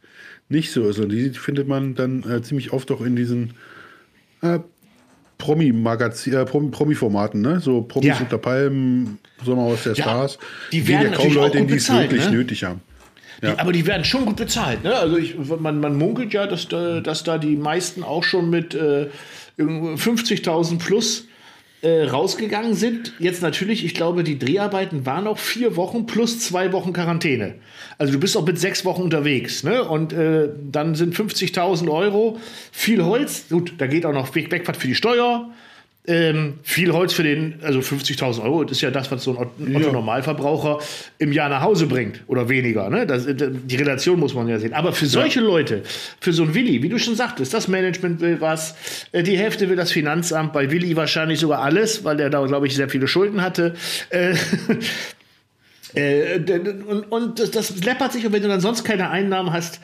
nicht 0.49 0.73
so 0.73 0.89
ist. 0.89 0.99
Und 0.99 1.11
die 1.11 1.31
findet 1.31 1.69
man 1.69 1.95
dann 1.95 2.23
äh, 2.23 2.43
ziemlich 2.43 2.73
oft 2.73 2.91
auch 2.91 3.01
in 3.01 3.17
diesen 3.17 3.55
äh, 4.43 4.59
Promi-Magazin, 5.39 6.35
äh, 6.35 6.45
Promi-Formaten, 6.45 7.41
ne? 7.41 7.61
So 7.61 7.83
Promis 7.83 8.09
ja. 8.09 8.19
unter 8.19 8.39
Palmen, 8.39 9.19
Sommerhaus 9.45 9.85
der 9.85 9.95
ja, 9.95 10.03
Stars. 10.03 10.39
Die 10.73 10.87
werden 10.89 11.13
ja 11.13 11.17
kaum 11.17 11.33
Leute, 11.33 11.65
die 11.65 11.75
es 11.75 11.91
wirklich 11.91 12.25
ne? 12.27 12.33
nötig 12.33 12.65
haben. 12.65 12.81
Ja. 13.43 13.53
Die, 13.53 13.59
aber 13.61 13.73
die 13.73 13.87
werden 13.87 14.05
schon 14.05 14.25
gut 14.27 14.37
bezahlt. 14.37 14.83
Ne? 14.83 14.95
Also 14.95 15.17
ich, 15.17 15.37
man, 15.39 15.79
man 15.79 15.97
munkelt 15.97 16.33
ja, 16.33 16.49
dass 16.49 16.67
da, 16.67 17.01
dass 17.01 17.23
da 17.23 17.39
die 17.39 17.57
meisten 17.57 18.03
auch 18.03 18.25
schon 18.25 18.51
mit 18.51 18.75
äh, 18.75 19.09
50.000 19.59 20.79
plus 20.79 21.29
äh, 21.81 22.05
rausgegangen 22.05 22.75
sind. 22.75 23.13
Jetzt 23.19 23.43
natürlich, 23.43 23.85
ich 23.85 23.95
glaube, 23.95 24.25
die 24.25 24.39
Dreharbeiten 24.39 25.07
waren 25.07 25.27
auch 25.27 25.39
vier 25.39 25.77
Wochen 25.77 26.07
plus 26.07 26.41
zwei 26.41 26.73
Wochen 26.73 26.93
Quarantäne. 26.93 27.55
Also 27.99 28.13
du 28.13 28.19
bist 28.19 28.37
auch 28.37 28.45
mit 28.45 28.59
sechs 28.59 28.85
Wochen 28.85 29.03
unterwegs. 29.03 29.63
Ne? 29.63 29.85
Und 29.85 30.13
äh, 30.13 30.49
dann 30.71 30.95
sind 30.95 31.15
50.000 31.15 31.89
Euro, 31.89 32.39
viel 32.73 33.05
Holz. 33.05 33.47
Gut, 33.49 33.75
da 33.79 33.87
geht 33.87 34.07
auch 34.07 34.13
noch 34.13 34.35
Wegfahrt 34.35 34.77
für 34.77 34.89
die 34.89 34.95
Steuer. 34.95 35.51
Ähm, 36.09 36.55
viel 36.63 36.91
Holz 36.95 37.13
für 37.13 37.23
den, 37.23 37.57
also 37.63 37.81
50.000 37.81 38.43
Euro, 38.43 38.65
das 38.65 38.79
ist 38.79 38.81
ja 38.81 38.91
das, 38.91 39.11
was 39.11 39.25
so 39.25 39.39
ein 39.39 39.77
Otto-Normalverbraucher 39.77 40.79
im 41.19 41.33
Jahr 41.33 41.51
nach 41.51 41.61
Hause 41.61 41.87
bringt 41.87 42.23
oder 42.29 42.49
weniger. 42.49 42.89
Ne? 42.89 43.07
Das, 43.07 43.27
die 43.27 43.77
Relation 43.77 44.19
muss 44.19 44.33
man 44.33 44.49
ja 44.49 44.59
sehen. 44.59 44.73
Aber 44.73 44.95
für 44.95 45.05
solche 45.05 45.41
ja. 45.41 45.45
Leute, 45.45 45.83
für 46.19 46.33
so 46.33 46.45
ein 46.45 46.55
Willi, 46.55 46.83
wie 46.83 46.89
du 46.89 46.99
schon 46.99 47.15
sagtest, 47.15 47.53
das 47.53 47.69
Management 47.69 48.23
will 48.23 48.41
was, 48.41 48.75
äh, 49.13 49.23
die 49.23 49.37
Hälfte 49.37 49.69
will 49.69 49.77
das 49.77 49.93
Finanzamt, 49.93 50.55
bei 50.55 50.71
Willi 50.71 50.97
wahrscheinlich 50.97 51.41
sogar 51.41 51.61
alles, 51.61 52.05
weil 52.05 52.17
der 52.17 52.31
da, 52.31 52.43
glaube 52.47 52.67
ich, 52.67 52.75
sehr 52.75 52.89
viele 52.89 53.07
Schulden 53.07 53.43
hatte. 53.43 53.75
Äh, 54.09 54.35
äh, 55.93 56.39
und, 56.89 57.03
und 57.13 57.39
das, 57.39 57.51
das 57.51 57.85
läppert 57.85 58.15
sich, 58.15 58.25
und 58.25 58.33
wenn 58.33 58.43
du 58.43 58.49
dann 58.49 58.63
sonst 58.63 58.83
keine 58.83 59.11
Einnahmen 59.11 59.53
hast, 59.53 59.79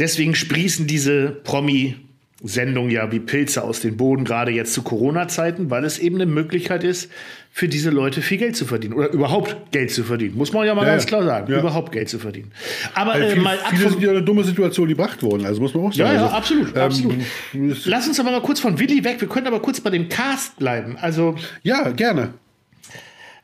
deswegen 0.00 0.34
sprießen 0.34 0.88
diese 0.88 1.36
Promi- 1.44 1.94
Sendung 2.40 2.88
ja 2.88 3.10
wie 3.10 3.18
Pilze 3.18 3.64
aus 3.64 3.80
dem 3.80 3.96
Boden, 3.96 4.24
gerade 4.24 4.52
jetzt 4.52 4.72
zu 4.72 4.82
Corona-Zeiten, 4.82 5.70
weil 5.70 5.84
es 5.84 5.98
eben 5.98 6.16
eine 6.16 6.26
Möglichkeit 6.26 6.84
ist, 6.84 7.10
für 7.50 7.66
diese 7.66 7.90
Leute 7.90 8.22
viel 8.22 8.38
Geld 8.38 8.54
zu 8.54 8.64
verdienen 8.64 8.94
oder 8.94 9.10
überhaupt 9.10 9.72
Geld 9.72 9.90
zu 9.90 10.04
verdienen. 10.04 10.36
Muss 10.36 10.52
man 10.52 10.64
ja 10.64 10.72
mal 10.76 10.86
ja, 10.86 10.92
ganz 10.92 11.06
klar 11.06 11.24
sagen, 11.24 11.50
ja. 11.50 11.58
überhaupt 11.58 11.90
Geld 11.90 12.08
zu 12.08 12.20
verdienen. 12.20 12.52
Aber 12.94 13.12
also 13.12 13.28
viele, 13.28 13.40
äh, 13.40 13.42
mal 13.42 13.58
viele 13.70 13.90
sind 13.90 14.02
ja 14.02 14.10
eine 14.10 14.22
dumme 14.22 14.44
Situation 14.44 14.86
gebracht 14.86 15.20
worden, 15.24 15.46
also 15.46 15.60
muss 15.60 15.74
man 15.74 15.86
auch 15.86 15.92
sagen. 15.92 16.10
Ja, 16.10 16.14
ja, 16.14 16.22
also, 16.26 16.36
absolut, 16.36 16.76
ähm, 16.76 16.82
absolut. 16.82 17.86
Lass 17.86 18.06
uns 18.06 18.20
aber 18.20 18.30
mal 18.30 18.42
kurz 18.42 18.60
von 18.60 18.78
Willi 18.78 19.02
weg, 19.02 19.20
wir 19.20 19.28
können 19.28 19.48
aber 19.48 19.60
kurz 19.60 19.80
bei 19.80 19.90
dem 19.90 20.08
Cast 20.08 20.58
bleiben. 20.58 20.96
Also 21.00 21.34
Ja, 21.64 21.90
gerne. 21.90 22.34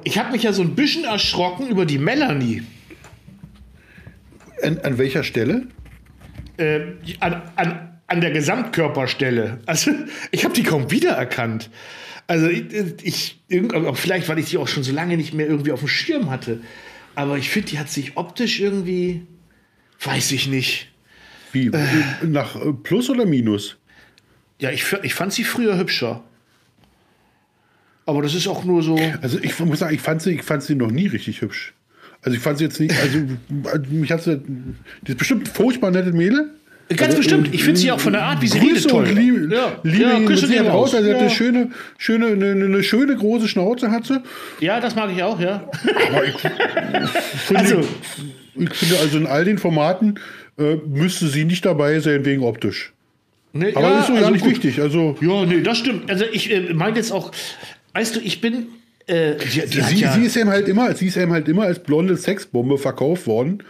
Ich 0.05 0.19
habe 0.19 0.31
mich 0.31 0.45
ja 0.45 0.53
so 0.53 0.63
ein 0.63 0.77
bisschen 0.77 1.05
erschrocken 1.05 1.67
über 1.67 1.85
die 1.85 1.99
Melanie. 1.99 2.63
An, 4.63 4.79
an 4.85 4.99
welcher 4.99 5.25
Stelle? 5.25 5.67
Äh, 6.59 6.81
an, 7.19 7.43
an 7.57 7.94
an 8.07 8.21
der 8.21 8.31
Gesamtkörperstelle. 8.31 9.61
Also 9.67 9.93
ich 10.31 10.45
habe 10.45 10.55
die 10.55 10.63
kaum 10.63 10.91
wiedererkannt. 10.91 11.71
Also 12.27 12.49
ich, 12.49 12.65
ich 13.03 13.43
vielleicht, 13.95 14.29
weil 14.29 14.39
ich 14.39 14.51
die 14.51 14.59
auch 14.59 14.69
schon 14.69 14.83
so 14.83 14.93
lange 14.93 15.17
nicht 15.17 15.35
mehr 15.35 15.47
irgendwie 15.47 15.73
auf 15.73 15.81
dem 15.81 15.89
Schirm 15.89 16.31
hatte. 16.31 16.61
Aber 17.15 17.39
ich 17.39 17.51
finde, 17.51 17.71
die 17.71 17.79
hat 17.79 17.91
sich 17.91 18.17
optisch 18.17 18.61
irgendwie, 18.61 19.27
weiß 20.01 20.33
ich 20.33 20.49
nicht. 20.49 20.91
Wie? 21.53 21.67
Äh, 21.67 22.27
nach 22.27 22.57
Plus 22.83 23.11
oder 23.11 23.27
Minus? 23.27 23.77
Ja, 24.59 24.71
ich, 24.71 24.85
ich 25.03 25.15
fand 25.15 25.33
sie 25.33 25.45
früher 25.45 25.79
hübscher. 25.79 26.25
Aber 28.07 28.23
das 28.23 28.35
ist 28.35 28.49
auch 28.49 28.65
nur 28.65 28.83
so. 28.83 28.99
Also 29.23 29.39
ich 29.41 29.59
muss 29.61 29.79
sagen, 29.79 29.95
ich 29.95 30.01
fand 30.01 30.23
sie, 30.23 30.33
ich 30.33 30.43
fand 30.43 30.63
sie 30.63 30.75
noch 30.75 30.91
nie 30.91 31.07
richtig 31.07 31.41
hübsch. 31.41 31.75
Also 32.23 32.37
ich 32.37 32.43
fand 32.43 32.59
sie 32.59 32.65
jetzt 32.65 32.81
nicht, 32.81 32.95
also 33.01 33.19
mich 33.91 34.11
hat 34.11 34.23
sie, 34.23 34.41
die 35.03 35.13
ist 35.13 35.19
bestimmt 35.19 35.49
furchtbar 35.49 35.91
nette 35.91 36.13
Mädel. 36.13 36.51
Ganz 36.89 37.03
also, 37.03 37.17
bestimmt. 37.19 37.55
Ich 37.55 37.65
finde 37.65 37.81
sie 37.81 37.91
auch 37.91 38.01
von 38.01 38.13
der 38.13 38.23
Art, 38.23 38.43
wie 38.43 38.47
sie 38.47 38.59
Grüße 38.59 38.75
redet, 38.75 38.91
toll. 38.91 39.09
Liebe, 39.09 39.55
ja. 39.55 39.79
Liebe 39.83 40.03
ja, 40.03 40.19
Grüße 40.19 40.47
mit 40.47 40.67
raus. 40.67 40.95
Also 40.95 41.09
ja. 41.09 41.17
eine 41.17 41.31
schöne, 41.31 41.71
schöne, 41.97 42.27
eine, 42.27 42.51
eine, 42.51 42.83
schöne 42.83 43.17
große 43.17 43.49
Schnauze 43.49 43.91
hat 43.91 44.07
sie. 44.07 44.21
Ja, 44.61 44.81
das 44.81 44.95
mag 44.95 45.11
ich 45.15 45.23
auch, 45.23 45.41
ja. 45.41 45.69
Aber 46.09 46.25
ich, 46.27 46.35
finde, 47.47 47.61
also, 47.61 47.81
ich 48.55 48.75
finde, 48.75 48.99
also 49.01 49.19
in 49.19 49.27
all 49.27 49.45
den 49.47 49.57
Formaten 49.57 50.19
äh, 50.59 50.77
müsste 50.87 51.29
sie 51.29 51.45
nicht 51.45 51.65
dabei 51.65 52.01
sein 52.01 52.25
wegen 52.27 52.43
optisch. 52.43 52.93
Nee, 53.55 53.73
Aber 53.75 53.89
ja, 53.89 54.01
ist 54.01 54.09
so 54.09 54.13
also 54.13 54.25
gar 54.25 54.31
nicht 54.33 54.45
gut. 54.45 54.53
wichtig. 54.53 54.81
Also, 54.81 55.17
ja, 55.21 55.47
nee, 55.47 55.63
das 55.63 55.79
stimmt. 55.79 56.11
Also 56.11 56.25
ich 56.31 56.51
äh, 56.51 56.75
meine 56.75 56.97
jetzt 56.97 57.13
auch, 57.13 57.31
weißt 57.95 58.17
du, 58.17 58.21
ich 58.21 58.41
bin. 58.41 58.67
Äh, 59.07 59.37
die, 59.37 59.61
die 59.61 59.81
sie, 59.81 60.01
ja 60.01 60.13
sie, 60.13 60.25
ist 60.25 60.37
eben 60.37 60.51
halt 60.51 60.67
immer, 60.67 60.95
sie 60.95 61.07
ist 61.07 61.17
eben 61.17 61.33
halt 61.33 61.47
immer 61.49 61.65
als 61.65 61.79
blonde 61.79 62.17
Sexbombe 62.17 62.79
verkauft 62.79 63.27
worden. 63.27 63.63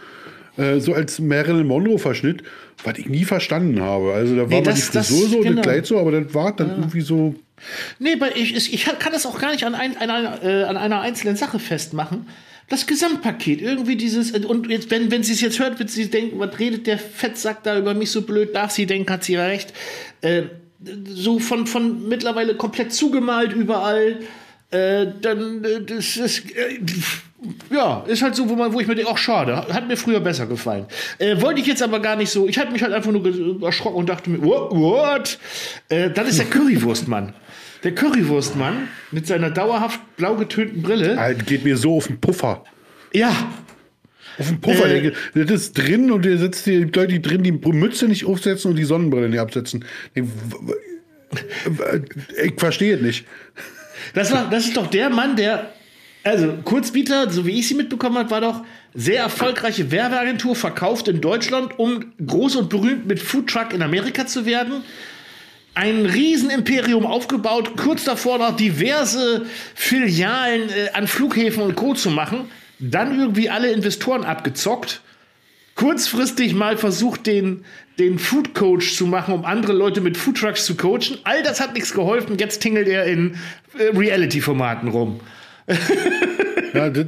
Äh, 0.57 0.79
so 0.79 0.93
als 0.93 1.19
Marilyn 1.19 1.67
Monroe-Verschnitt, 1.67 2.43
was 2.83 2.97
ich 2.97 3.07
nie 3.07 3.25
verstanden 3.25 3.81
habe. 3.81 4.13
Also 4.13 4.35
da 4.35 4.43
war 4.43 4.47
nee, 4.47 4.61
das, 4.61 4.91
die 4.91 4.97
Frisur 4.97 5.29
so, 5.29 5.39
genau. 5.41 5.55
das 5.55 5.63
Kleid 5.63 5.85
so, 5.85 5.99
aber 5.99 6.11
das 6.11 6.33
war 6.33 6.55
dann 6.55 6.67
ja. 6.67 6.75
irgendwie 6.77 7.01
so. 7.01 7.35
Nee, 7.99 8.19
weil 8.19 8.33
ich, 8.35 8.73
ich 8.73 8.85
kann 8.99 9.13
das 9.13 9.25
auch 9.25 9.39
gar 9.39 9.51
nicht 9.51 9.65
an, 9.65 9.75
ein, 9.75 9.97
an, 9.97 10.09
einer, 10.09 10.43
äh, 10.43 10.63
an 10.63 10.77
einer 10.77 11.01
einzelnen 11.01 11.35
Sache 11.35 11.59
festmachen. 11.59 12.27
das 12.69 12.87
Gesamtpaket, 12.87 13.61
irgendwie 13.61 13.95
dieses, 13.95 14.31
und 14.31 14.69
jetzt, 14.69 14.89
wenn, 14.91 15.11
wenn 15.11 15.23
sie 15.23 15.33
es 15.33 15.41
jetzt 15.41 15.59
hört, 15.59 15.79
wird 15.79 15.89
sie 15.89 16.09
denken, 16.09 16.39
was 16.39 16.57
redet 16.59 16.87
der 16.87 16.97
Fettsack 16.97 17.63
da 17.63 17.77
über 17.77 17.93
mich 17.93 18.11
so 18.11 18.21
blöd, 18.23 18.55
darf 18.55 18.71
sie 18.71 18.85
denken, 18.85 19.11
hat 19.11 19.23
sie 19.23 19.35
recht. 19.35 19.73
Äh, 20.21 20.43
so 21.07 21.39
von, 21.39 21.67
von 21.67 22.07
mittlerweile 22.07 22.55
komplett 22.55 22.93
zugemalt 22.93 23.53
überall. 23.53 24.19
Äh, 24.71 25.07
dann, 25.21 25.63
äh, 25.63 25.81
das 25.81 26.17
ist, 26.17 26.51
äh, 26.51 26.79
ja, 27.69 28.03
ist 28.07 28.21
halt 28.21 28.35
so, 28.35 28.49
wo, 28.49 28.55
man, 28.55 28.73
wo 28.73 28.79
ich 28.79 28.87
mir 28.87 28.95
denke, 28.95 29.11
ach 29.13 29.17
schade, 29.17 29.55
hat 29.55 29.87
mir 29.87 29.97
früher 29.97 30.19
besser 30.19 30.45
gefallen. 30.45 30.85
Äh, 31.17 31.41
wollte 31.41 31.61
ich 31.61 31.67
jetzt 31.67 31.83
aber 31.83 31.99
gar 31.99 32.15
nicht 32.15 32.29
so, 32.29 32.47
ich 32.47 32.57
hatte 32.57 32.71
mich 32.71 32.83
halt 32.83 32.93
einfach 32.93 33.11
nur 33.11 33.63
erschrocken 33.63 33.97
und 33.97 34.09
dachte 34.09 34.29
mir, 34.29 34.41
what? 34.43 34.71
what? 34.71 35.39
Äh, 35.89 36.09
das 36.09 36.29
ist 36.29 36.39
der 36.39 36.47
Currywurstmann. 36.47 37.33
Der 37.83 37.93
Currywurstmann 37.93 38.87
mit 39.11 39.27
seiner 39.27 39.51
dauerhaft 39.51 39.99
blau 40.17 40.35
getönten 40.35 40.81
Brille. 40.81 41.19
Alter, 41.19 41.43
geht 41.43 41.63
mir 41.63 41.77
so 41.77 41.97
auf 41.97 42.07
den 42.07 42.19
Puffer. 42.19 42.63
Ja. 43.13 43.31
Auf 44.37 44.47
den 44.47 44.59
Puffer. 44.59 44.87
Äh, 44.89 45.13
das 45.33 45.51
ist 45.51 45.73
drin 45.73 46.11
und 46.11 46.25
der 46.25 46.37
sitzt 46.37 46.65
die 46.65 46.83
Leute, 46.83 47.07
die 47.07 47.21
drin 47.21 47.43
die 47.43 47.51
Mütze 47.51 48.07
nicht 48.07 48.25
aufsetzen 48.25 48.71
und 48.71 48.77
die 48.77 48.85
Sonnenbrille 48.85 49.29
nicht 49.29 49.39
absetzen. 49.39 49.85
Ich, 50.13 50.23
ich 52.43 52.53
verstehe 52.57 52.95
es 52.95 53.01
nicht. 53.01 53.25
Das, 54.13 54.31
war, 54.31 54.49
das 54.49 54.65
ist 54.65 54.77
doch 54.77 54.87
der 54.87 55.09
Mann, 55.09 55.35
der, 55.35 55.71
also 56.25 56.57
Kurzbieter, 56.63 57.29
so 57.29 57.45
wie 57.45 57.59
ich 57.59 57.67
sie 57.67 57.75
mitbekommen 57.75 58.17
habe, 58.17 58.31
war 58.31 58.41
doch 58.41 58.65
sehr 58.93 59.21
erfolgreiche 59.21 59.91
Werbeagentur, 59.91 60.55
verkauft 60.55 61.07
in 61.07 61.21
Deutschland, 61.21 61.79
um 61.79 62.13
groß 62.25 62.57
und 62.57 62.69
berühmt 62.69 63.05
mit 63.05 63.19
Foodtruck 63.19 63.73
in 63.73 63.81
Amerika 63.81 64.25
zu 64.25 64.45
werden 64.45 64.83
ein 65.75 66.05
Riesenimperium 66.05 67.05
aufgebaut, 67.05 67.75
kurz 67.77 68.05
davor 68.05 68.39
noch 68.39 68.55
diverse 68.55 69.45
Filialen 69.75 70.69
äh, 70.69 70.89
an 70.93 71.07
Flughäfen 71.07 71.61
und 71.61 71.75
Co. 71.75 71.93
zu 71.93 72.09
machen, 72.09 72.49
dann 72.79 73.19
irgendwie 73.19 73.49
alle 73.49 73.71
Investoren 73.71 74.23
abgezockt, 74.23 75.01
kurzfristig 75.75 76.53
mal 76.53 76.77
versucht, 76.77 77.27
den, 77.27 77.65
den 77.99 78.19
Food 78.19 78.53
Coach 78.53 78.95
zu 78.95 79.05
machen, 79.05 79.33
um 79.33 79.45
andere 79.45 79.73
Leute 79.73 79.99
mit 79.99 80.17
Foodtrucks 80.17 80.65
zu 80.65 80.75
coachen. 80.75 81.17
All 81.25 81.43
das 81.43 81.59
hat 81.59 81.73
nichts 81.73 81.93
geholfen. 81.93 82.37
Jetzt 82.37 82.61
tingelt 82.61 82.87
er 82.87 83.05
in 83.05 83.35
äh, 83.77 83.95
Reality-Formaten 83.95 84.87
rum. 84.87 85.19
ja, 86.73 86.89
das, 86.89 87.05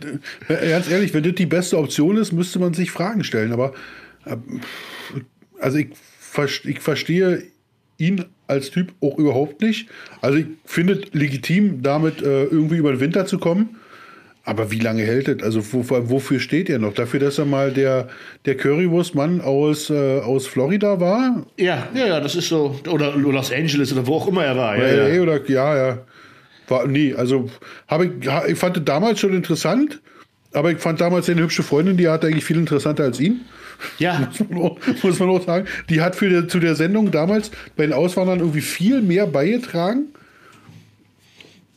äh, 0.47 0.69
ganz 0.69 0.89
ehrlich, 0.89 1.13
wenn 1.13 1.23
das 1.23 1.35
die 1.35 1.45
beste 1.45 1.77
Option 1.77 2.17
ist, 2.17 2.31
müsste 2.31 2.59
man 2.59 2.73
sich 2.73 2.91
Fragen 2.91 3.23
stellen. 3.23 3.51
Aber 3.51 3.73
äh, 4.25 4.37
also 5.59 5.77
ich, 5.77 5.89
ich 6.65 6.79
verstehe 6.79 7.43
ihn 7.97 8.25
als 8.47 8.71
Typ 8.71 8.93
auch 9.01 9.17
überhaupt 9.17 9.61
nicht. 9.61 9.89
Also 10.21 10.39
ich 10.39 10.45
finde 10.65 10.93
es 10.93 11.13
legitim, 11.13 11.81
damit 11.81 12.21
äh, 12.21 12.45
irgendwie 12.45 12.77
über 12.77 12.91
den 12.91 12.99
Winter 12.99 13.25
zu 13.25 13.39
kommen. 13.39 13.77
Aber 14.43 14.71
wie 14.71 14.79
lange 14.79 15.03
hält 15.03 15.27
das? 15.27 15.43
Also 15.43 15.61
wo, 15.73 15.83
wofür 16.09 16.39
steht 16.39 16.69
er 16.69 16.79
noch? 16.79 16.93
Dafür, 16.93 17.19
dass 17.19 17.37
er 17.37 17.43
mal 17.43 17.73
der, 17.73 18.07
der 18.45 18.55
Currywurstmann 18.55 19.41
aus, 19.41 19.89
äh, 19.89 20.19
aus 20.19 20.47
Florida 20.47 21.01
war? 21.01 21.45
Ja, 21.57 21.89
ja, 21.93 22.07
ja, 22.07 22.19
das 22.21 22.35
ist 22.35 22.47
so. 22.47 22.79
Oder 22.89 23.13
Los 23.17 23.51
Angeles 23.51 23.91
oder 23.91 24.07
wo 24.07 24.15
auch 24.15 24.27
immer 24.29 24.45
er 24.45 24.55
war. 24.55 24.77
Ja, 24.77 25.09
ja. 25.09 25.21
Oder, 25.21 25.49
ja, 25.49 25.75
ja. 25.75 25.97
War, 26.67 26.87
nee, 26.87 27.13
also 27.13 27.49
hab 27.87 28.01
ich, 28.01 28.11
ich 28.47 28.57
fand 28.57 28.77
es 28.77 28.85
damals 28.85 29.19
schon 29.19 29.33
interessant, 29.33 30.01
aber 30.53 30.71
ich 30.71 30.79
fand 30.79 30.99
damals 31.01 31.27
seine 31.27 31.41
hübsche 31.41 31.63
Freundin, 31.63 31.97
die 31.97 32.07
hatte 32.07 32.27
eigentlich 32.27 32.45
viel 32.45 32.57
interessanter 32.57 33.03
als 33.03 33.19
ihn. 33.19 33.41
Ja. 33.99 34.19
muss, 34.39 34.49
man 34.49 34.61
auch, 34.61 34.79
muss 35.03 35.19
man 35.19 35.29
auch 35.29 35.45
sagen. 35.45 35.67
Die 35.89 36.01
hat 36.01 36.15
für 36.15 36.29
die, 36.29 36.47
zu 36.47 36.59
der 36.59 36.75
Sendung 36.75 37.11
damals 37.11 37.51
bei 37.75 37.85
den 37.85 37.93
Auswanderern 37.93 38.39
irgendwie 38.39 38.61
viel 38.61 39.01
mehr 39.01 39.27
beigetragen. 39.27 40.07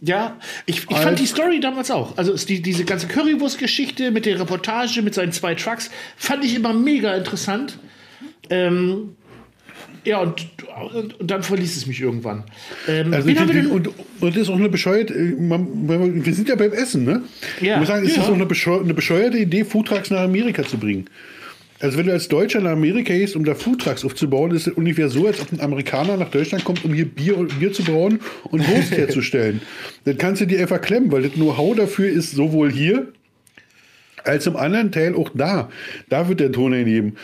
Ja, 0.03 0.39
ich, 0.65 0.87
ich 0.89 0.97
fand 0.97 1.19
die 1.19 1.27
Story 1.27 1.61
damals 1.61 1.91
auch. 1.91 2.17
Also 2.17 2.35
die, 2.35 2.63
diese 2.63 2.85
ganze 2.85 3.07
Currywurst-Geschichte 3.07 4.11
mit 4.11 4.25
der 4.25 4.41
Reportage, 4.41 5.03
mit 5.03 5.15
seinen 5.15 5.33
zwei 5.33 5.55
Trucks, 5.55 5.91
fand 6.17 6.43
ich 6.43 6.55
immer 6.55 6.73
mega 6.73 7.15
interessant. 7.15 7.79
Ähm, 8.49 9.17
ja, 10.05 10.19
und, 10.19 10.47
und, 10.95 11.21
und, 11.21 11.31
dann 11.31 11.43
verließ 11.43 11.77
es 11.77 11.87
mich 11.87 12.01
irgendwann. 12.01 12.45
Ähm, 12.89 13.13
also 13.13 13.29
die, 13.29 13.35
die, 13.35 13.67
und, 13.67 13.89
und 13.89 14.35
das 14.35 14.37
ist 14.37 14.49
auch 14.49 14.57
eine 14.57 14.69
bescheuerte, 14.69 15.15
äh, 15.15 15.35
wir 15.37 16.35
sind 16.35 16.49
ja 16.49 16.57
beim 16.57 16.73
Essen, 16.73 17.05
ne? 17.05 17.23
Ja. 17.61 17.75
Ich 17.75 17.79
muss 17.81 17.89
sagen, 17.89 18.05
ist 18.05 18.17
ja. 18.17 18.23
das 18.23 18.31
auch 18.31 18.35
eine 18.35 18.47
bescheuerte, 18.47 18.85
eine 18.85 18.95
bescheuerte 18.95 19.39
Idee, 19.39 19.65
Foodtrucks 19.65 20.11
nach 20.11 20.21
Amerika 20.21 20.63
zu 20.65 20.79
bringen. 20.79 21.07
Also 21.81 21.97
wenn 21.97 22.07
du 22.07 22.13
als 22.13 22.29
Deutscher 22.29 22.61
nach 22.61 22.73
Amerika 22.73 23.15
gehst, 23.15 23.37
um 23.37 23.45
da 23.45 23.55
Foodtrucks 23.55 24.05
aufzubauen, 24.05 24.51
ist 24.51 24.67
es 24.67 24.75
ungefähr 24.75 25.09
so, 25.09 25.27
als 25.27 25.41
ob 25.41 25.53
ein 25.53 25.61
Amerikaner 25.61 26.19
nach 26.19 26.31
Deutschland 26.31 26.65
kommt, 26.65 26.85
um 26.85 26.93
hier 26.93 27.07
Bier, 27.07 27.37
Bier 27.59 27.73
zu 27.73 27.83
brauen 27.83 28.21
und 28.45 28.69
Wurst 28.69 28.91
herzustellen. 28.97 29.63
Dann 30.05 30.19
kannst 30.19 30.43
du 30.43 30.47
dir 30.47 30.61
einfach 30.61 30.81
klemmen, 30.81 31.11
weil 31.11 31.23
das 31.23 31.33
Know-how 31.33 31.75
dafür 31.75 32.11
ist 32.11 32.33
sowohl 32.33 32.71
hier 32.71 33.09
als 34.25 34.47
im 34.47 34.57
anderen 34.57 34.93
Teil 34.93 35.15
auch 35.15 35.31
da. 35.35 35.71
Da 36.11 36.29
wird 36.29 36.41
der 36.41 36.53
Ton 36.53 36.75
erheben. 36.75 37.17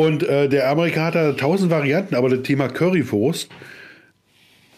Und 0.00 0.22
äh, 0.22 0.48
der 0.48 0.70
Amerikaner 0.70 1.06
hat 1.06 1.14
da 1.14 1.32
tausend 1.32 1.70
Varianten, 1.70 2.14
aber 2.14 2.30
das 2.30 2.40
Thema 2.40 2.68
Currywurst, 2.68 3.50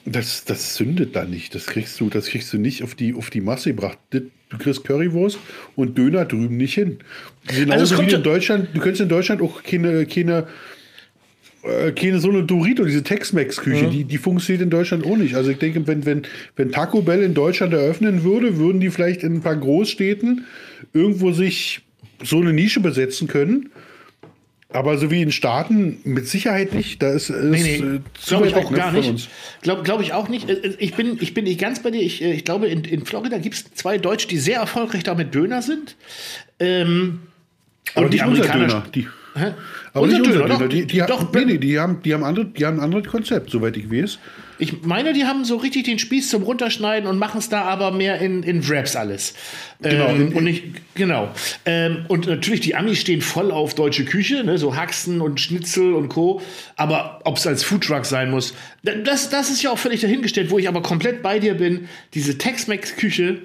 das, 0.04 0.44
das 0.44 0.74
zündet 0.74 1.14
da 1.14 1.24
nicht. 1.24 1.54
Das 1.54 1.66
kriegst 1.66 2.00
du, 2.00 2.10
das 2.10 2.26
kriegst 2.26 2.52
du 2.52 2.58
nicht 2.58 2.82
auf 2.82 2.96
die, 2.96 3.14
auf 3.14 3.30
die 3.30 3.40
Masse 3.40 3.70
gebracht. 3.70 3.98
Du 4.10 4.58
kriegst 4.58 4.82
Currywurst 4.82 5.38
und 5.76 5.96
Döner 5.96 6.24
drüben 6.24 6.56
nicht 6.56 6.74
hin. 6.74 6.98
Genauso 7.46 7.94
also 7.94 8.04
wie 8.04 8.12
in 8.12 8.24
Deutschland, 8.24 8.70
du 8.74 8.80
könntest 8.80 9.02
in 9.02 9.08
Deutschland 9.08 9.42
auch 9.42 9.62
keine, 9.62 10.06
keine, 10.06 10.48
äh, 11.62 11.92
keine 11.92 12.18
so 12.18 12.28
eine 12.28 12.42
Dorito, 12.42 12.84
diese 12.84 13.04
Tex-Mex-Küche, 13.04 13.86
mhm. 13.86 13.90
die, 13.92 14.04
die 14.04 14.18
funktioniert 14.18 14.64
in 14.64 14.70
Deutschland 14.70 15.06
auch 15.06 15.16
nicht. 15.16 15.36
Also 15.36 15.52
ich 15.52 15.58
denke, 15.58 15.86
wenn, 15.86 16.04
wenn, 16.04 16.22
wenn 16.56 16.72
Taco 16.72 17.00
Bell 17.00 17.22
in 17.22 17.34
Deutschland 17.34 17.72
eröffnen 17.74 18.24
würde, 18.24 18.58
würden 18.58 18.80
die 18.80 18.90
vielleicht 18.90 19.22
in 19.22 19.34
ein 19.34 19.40
paar 19.40 19.54
Großstädten 19.54 20.46
irgendwo 20.92 21.30
sich 21.30 21.82
so 22.24 22.40
eine 22.40 22.52
Nische 22.52 22.80
besetzen 22.80 23.28
können 23.28 23.70
aber 24.72 24.98
so 24.98 25.10
wie 25.10 25.22
in 25.22 25.32
Staaten 25.32 26.00
mit 26.04 26.28
Sicherheit 26.28 26.74
nicht. 26.74 27.02
Da 27.02 27.10
ist, 27.10 27.30
ist 27.30 27.42
nee, 27.44 27.62
nee, 27.62 27.96
äh, 27.96 28.00
glaube 28.26 28.48
ich 28.48 28.54
auch 28.54 28.72
gar 28.72 28.92
nicht. 28.92 29.30
Glaube 29.60 29.82
glaub 29.82 30.00
ich 30.00 30.12
auch 30.12 30.28
nicht. 30.28 30.48
Äh, 30.48 30.54
äh, 30.54 30.76
ich 30.78 30.94
bin, 30.94 31.18
ich 31.20 31.34
bin 31.34 31.44
nicht 31.44 31.60
ganz 31.60 31.82
bei 31.82 31.90
dir. 31.90 32.02
Ich, 32.02 32.22
ich 32.22 32.44
glaube, 32.44 32.68
in, 32.68 32.84
in 32.84 33.04
Florida 33.04 33.38
gibt 33.38 33.54
es 33.54 33.72
zwei 33.74 33.98
Deutsche, 33.98 34.28
die 34.28 34.38
sehr 34.38 34.60
erfolgreich 34.60 35.02
damit 35.02 35.34
Döner 35.34 35.62
sind. 35.62 35.96
Ähm, 36.58 37.20
aber 37.94 38.08
die 38.08 38.22
Amerikaner. 38.22 38.66
Döner, 38.66 38.84
die, 38.94 39.08
hä? 39.34 39.54
aber 39.92 40.04
unser 40.04 40.18
nicht 40.18 40.26
unser 40.26 40.42
Döner. 40.42 40.58
Döner. 40.58 40.68
Die, 40.68 40.86
die, 40.86 40.98
doch, 41.06 41.32
nee, 41.32 41.44
nee, 41.44 41.58
die, 41.58 41.78
haben, 41.78 42.02
die, 42.02 42.14
haben 42.14 42.24
andere, 42.24 42.46
die 42.46 42.64
haben 42.64 42.78
ein 42.78 42.84
anderes 42.84 43.06
Konzept, 43.06 43.50
soweit 43.50 43.76
ich 43.76 43.90
weiß. 43.90 44.18
Ich 44.58 44.82
meine, 44.82 45.12
die 45.12 45.24
haben 45.24 45.44
so 45.44 45.56
richtig 45.56 45.84
den 45.84 45.98
Spieß 45.98 46.28
zum 46.28 46.44
Runterschneiden 46.44 47.08
und 47.08 47.18
machen 47.18 47.38
es 47.38 47.48
da 47.48 47.62
aber 47.62 47.90
mehr 47.90 48.20
in, 48.20 48.42
in 48.44 48.68
Wraps 48.68 48.94
alles. 48.94 49.34
Genau. 49.80 50.08
Ähm, 50.08 50.36
und 50.36 50.44
nicht, 50.44 50.64
genau. 50.94 51.30
Ähm, 51.66 52.04
und 52.08 52.26
natürlich, 52.26 52.60
die 52.60 52.76
Amis 52.76 52.98
stehen 53.00 53.22
voll 53.22 53.50
auf 53.50 53.74
deutsche 53.74 54.04
Küche, 54.04 54.44
ne, 54.44 54.58
so 54.58 54.76
Haxen 54.76 55.20
und 55.20 55.40
Schnitzel 55.40 55.94
und 55.94 56.10
Co. 56.10 56.40
Aber 56.76 57.20
ob 57.24 57.38
es 57.38 57.46
als 57.46 57.64
Foodtruck 57.64 58.04
sein 58.04 58.30
muss, 58.30 58.54
das, 58.82 59.30
das 59.30 59.50
ist 59.50 59.62
ja 59.62 59.70
auch 59.70 59.78
völlig 59.78 60.00
dahingestellt, 60.00 60.50
wo 60.50 60.58
ich 60.58 60.68
aber 60.68 60.82
komplett 60.82 61.22
bei 61.22 61.38
dir 61.38 61.54
bin. 61.54 61.88
Diese 62.14 62.38
Tex-Mex-Küche, 62.38 63.38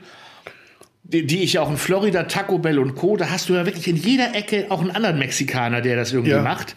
die, 1.07 1.25
die, 1.25 1.43
ich 1.43 1.53
ja 1.53 1.61
auch 1.61 1.69
in 1.69 1.77
Florida, 1.77 2.23
Taco 2.23 2.57
Bell 2.59 2.79
und 2.79 2.95
Co., 2.95 3.17
da 3.17 3.29
hast 3.29 3.49
du 3.49 3.53
ja 3.53 3.65
wirklich 3.65 3.87
in 3.87 3.95
jeder 3.95 4.35
Ecke 4.35 4.67
auch 4.69 4.81
einen 4.81 4.91
anderen 4.91 5.19
Mexikaner, 5.19 5.81
der 5.81 5.95
das 5.95 6.13
irgendwie 6.13 6.31
ja. 6.31 6.41
macht 6.41 6.75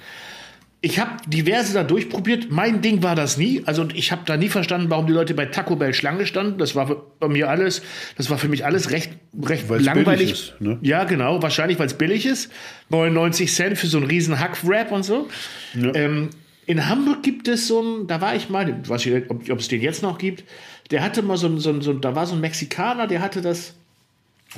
ich 0.83 0.99
habe 0.99 1.11
diverse 1.27 1.75
da 1.75 1.85
durchprobiert. 1.85 2.51
Mein 2.51 2.81
Ding 2.81 3.03
war 3.03 3.14
das 3.14 3.37
nie. 3.37 3.62
Also 3.66 3.87
ich 3.93 4.12
habe 4.12 4.23
da 4.25 4.37
nie 4.37 4.49
verstanden, 4.49 4.88
warum 4.88 5.07
die 5.07 5.12
Leute 5.12 5.35
bei 5.35 5.47
Taco 5.47 5.77
Bell 5.77 5.93
Schlange 5.93 6.25
standen. 6.25 6.59
Das 6.59 6.75
war 6.75 7.05
bei 7.19 7.29
mir 7.29 7.51
alles, 7.51 7.83
das 8.16 8.31
war 8.31 8.38
für 8.38 8.49
mich 8.49 8.64
alles 8.64 8.90
recht, 8.90 9.12
recht 9.43 9.69
weil's 9.69 9.85
langweilig. 9.85 10.33
Ist, 10.33 10.55
ne? 10.61 10.79
Ja, 10.81 11.05
genau. 11.05 11.43
Wahrscheinlich, 11.43 11.79
weil 11.79 11.87
es 11.87 11.95
billig 11.95 12.25
ist. 12.25 12.51
99 12.88 13.53
Cent 13.53 13.79
für 13.79 13.88
so 13.88 13.99
einen 13.99 14.07
riesen 14.07 14.38
Hack-Wrap 14.38 14.90
und 14.90 15.03
so. 15.03 15.29
Ja. 15.75 15.95
Ähm, 15.95 16.31
in 16.64 16.88
Hamburg 16.88 17.23
gibt 17.23 17.49
es 17.49 17.66
so 17.66 17.83
ein, 17.83 18.07
da 18.07 18.23
war 18.23 18.35
ich 18.35 18.49
mal, 18.49 18.88
weiß 18.88 19.05
ich 19.05 19.12
nicht, 19.12 19.31
ob, 19.31 19.51
ob 19.51 19.59
es 19.59 19.69
den 19.69 19.83
jetzt 19.83 20.03
noch 20.03 20.16
gibt. 20.16 20.45
Der 20.90 21.03
hatte 21.03 21.21
mal 21.21 21.37
so 21.37 21.47
ein, 21.47 21.59
so 21.59 21.71
ein, 21.71 21.83
so 21.83 21.90
ein, 21.90 22.01
da 22.01 22.14
war 22.14 22.27
so 22.27 22.35
ein 22.35 22.40
Mexikaner, 22.40 23.07
der 23.07 23.21
hatte 23.21 23.43
das, 23.43 23.75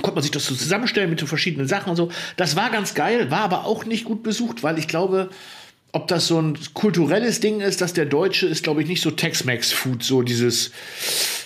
konnte 0.01 0.15
man 0.15 0.23
sich 0.23 0.31
das 0.31 0.47
so 0.47 0.55
zusammenstellen 0.55 1.11
mit 1.11 1.21
so 1.21 1.27
verschiedenen 1.27 1.69
Sachen 1.69 1.91
und 1.91 1.97
so. 1.97 2.11
Das 2.37 2.57
war 2.57 2.71
ganz 2.71 2.95
geil, 2.95 3.31
war 3.31 3.41
aber 3.41 3.67
auch 3.67 3.85
nicht 3.85 4.05
gut 4.05 4.23
besucht, 4.23 4.63
weil 4.63 4.79
ich 4.79 4.89
glaube, 4.89 5.29
ob 5.93 6.09
das 6.09 6.27
so 6.27 6.41
ein 6.41 6.59
kulturelles 6.73 7.41
Ding 7.41 7.61
ist, 7.61 7.83
dass 7.83 7.93
der 7.93 8.07
Deutsche 8.07 8.47
ist, 8.47 8.65
glaube 8.65 8.83
ich, 8.83 8.89
nicht 8.89 9.03
so 9.03 9.11
Tex-Mex-Food, 9.11 10.03
so 10.03 10.23
dieses, 10.23 10.73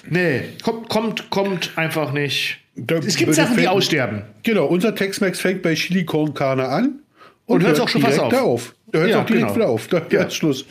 nee, 0.08 0.42
kommt, 0.62 0.88
kommt, 0.88 1.30
kommt 1.30 1.76
einfach 1.76 2.12
nicht. 2.12 2.58
Da, 2.76 2.98
es 2.98 3.16
gibt 3.16 3.34
Sachen, 3.34 3.56
die 3.56 3.66
aussterben. 3.66 4.22
Genau, 4.44 4.66
unser 4.66 4.94
Tex-Mex 4.94 5.40
fängt 5.40 5.62
bei 5.62 5.74
Chili 5.74 6.04
Con 6.04 6.32
Carne 6.34 6.68
an 6.68 7.00
und, 7.46 7.56
und 7.56 7.66
hört 7.66 7.80
auch 7.80 7.88
schon 7.88 8.02
fast 8.02 8.20
auf. 8.20 8.32
auf. 8.32 8.74
Da 8.92 9.00
hört 9.00 9.10
ja, 9.10 9.22
auch 9.22 9.26
direkt 9.26 9.46
genau. 9.46 9.56
wieder 9.56 9.68
auf. 9.68 9.88
Da 9.88 10.02
ja. 10.10 10.30
Schluss. 10.30 10.64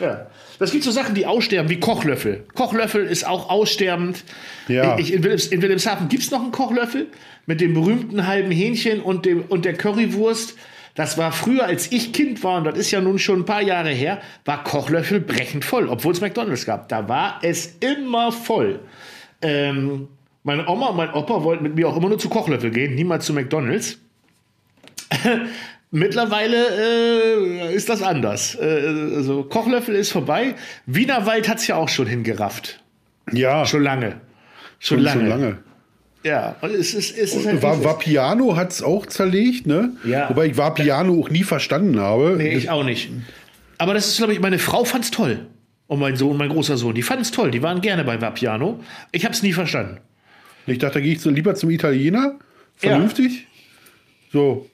Ja. 0.00 0.26
Das 0.60 0.72
gibt 0.72 0.84
so 0.84 0.90
Sachen, 0.90 1.14
die 1.14 1.24
aussterben, 1.24 1.70
wie 1.70 1.80
Kochlöffel. 1.80 2.44
Kochlöffel 2.54 3.06
ist 3.06 3.26
auch 3.26 3.48
aussterbend. 3.48 4.24
Ja. 4.68 4.98
Ich, 4.98 5.10
in, 5.10 5.22
Wilhelms, 5.22 5.46
in 5.46 5.62
Wilhelmshaven 5.62 6.10
gibt 6.10 6.22
es 6.22 6.30
noch 6.30 6.42
einen 6.42 6.52
Kochlöffel 6.52 7.06
mit 7.46 7.62
dem 7.62 7.72
berühmten 7.72 8.26
halben 8.26 8.50
Hähnchen 8.50 9.00
und, 9.00 9.24
dem, 9.24 9.42
und 9.48 9.64
der 9.64 9.72
Currywurst. 9.72 10.58
Das 10.94 11.16
war 11.16 11.32
früher, 11.32 11.64
als 11.64 11.90
ich 11.92 12.12
Kind 12.12 12.44
war, 12.44 12.58
und 12.58 12.64
das 12.64 12.76
ist 12.76 12.90
ja 12.90 13.00
nun 13.00 13.18
schon 13.18 13.40
ein 13.40 13.44
paar 13.46 13.62
Jahre 13.62 13.88
her, 13.88 14.20
war 14.44 14.62
Kochlöffel 14.62 15.20
brechend 15.20 15.64
voll, 15.64 15.88
obwohl 15.88 16.12
es 16.12 16.20
McDonalds 16.20 16.66
gab. 16.66 16.90
Da 16.90 17.08
war 17.08 17.38
es 17.40 17.76
immer 17.80 18.30
voll. 18.30 18.80
Ähm, 19.40 20.08
Meine 20.42 20.68
Oma 20.68 20.88
und 20.88 20.96
mein 20.98 21.14
Opa 21.14 21.42
wollten 21.42 21.62
mit 21.62 21.74
mir 21.74 21.88
auch 21.88 21.96
immer 21.96 22.10
nur 22.10 22.18
zu 22.18 22.28
Kochlöffel 22.28 22.70
gehen, 22.70 22.94
niemals 22.94 23.24
zu 23.24 23.32
McDonalds. 23.32 23.98
Mittlerweile 25.92 27.70
äh, 27.70 27.74
ist 27.74 27.88
das 27.88 28.02
anders. 28.02 28.54
Äh, 28.54 29.14
also 29.16 29.42
Kochlöffel 29.44 29.94
ist 29.94 30.12
vorbei. 30.12 30.54
Wienerwald 30.86 31.48
hat 31.48 31.58
es 31.58 31.66
ja 31.66 31.76
auch 31.76 31.88
schon 31.88 32.06
hingerafft. 32.06 32.80
Ja. 33.32 33.66
Schon 33.66 33.82
lange. 33.82 34.20
Schon, 34.78 34.98
schon 34.98 35.04
lange. 35.04 35.20
Schon 35.20 35.28
lange. 35.28 35.58
Ja, 36.22 36.56
und 36.60 36.70
es 36.70 36.92
ist, 36.92 37.16
es 37.16 37.34
ist 37.34 37.46
halt 37.46 37.62
war, 37.62 37.82
Vapiano 37.82 38.54
hat 38.54 38.72
es 38.72 38.82
auch 38.82 39.06
zerlegt, 39.06 39.66
ne? 39.66 39.96
Ja. 40.04 40.28
Wobei 40.28 40.46
ich 40.46 40.56
Vapiano 40.56 41.18
auch 41.18 41.30
nie 41.30 41.44
verstanden 41.44 41.98
habe. 41.98 42.34
Nee, 42.36 42.54
ich 42.54 42.68
auch 42.68 42.84
nicht. 42.84 43.10
Aber 43.78 43.94
das 43.94 44.08
ist, 44.08 44.18
glaube 44.18 44.34
ich, 44.34 44.40
meine 44.40 44.58
Frau 44.58 44.84
fand 44.84 45.04
es 45.04 45.10
toll. 45.10 45.46
Und 45.86 45.98
mein 45.98 46.16
Sohn, 46.16 46.36
mein 46.36 46.50
großer 46.50 46.76
Sohn, 46.76 46.94
die 46.94 47.02
fanden 47.02 47.22
es 47.22 47.30
toll. 47.30 47.50
Die 47.50 47.62
waren 47.62 47.80
gerne 47.80 48.04
bei 48.04 48.20
Vapiano. 48.20 48.80
Ich 49.12 49.24
habe 49.24 49.34
es 49.34 49.42
nie 49.42 49.52
verstanden. 49.52 49.98
Ich 50.66 50.78
dachte, 50.78 50.94
da 50.94 51.00
gehe 51.00 51.14
ich 51.14 51.20
so 51.20 51.30
lieber 51.30 51.54
zum 51.54 51.70
Italiener. 51.70 52.38
Vernünftig. 52.76 53.32
Ja. 53.32 53.46
So. 54.32 54.69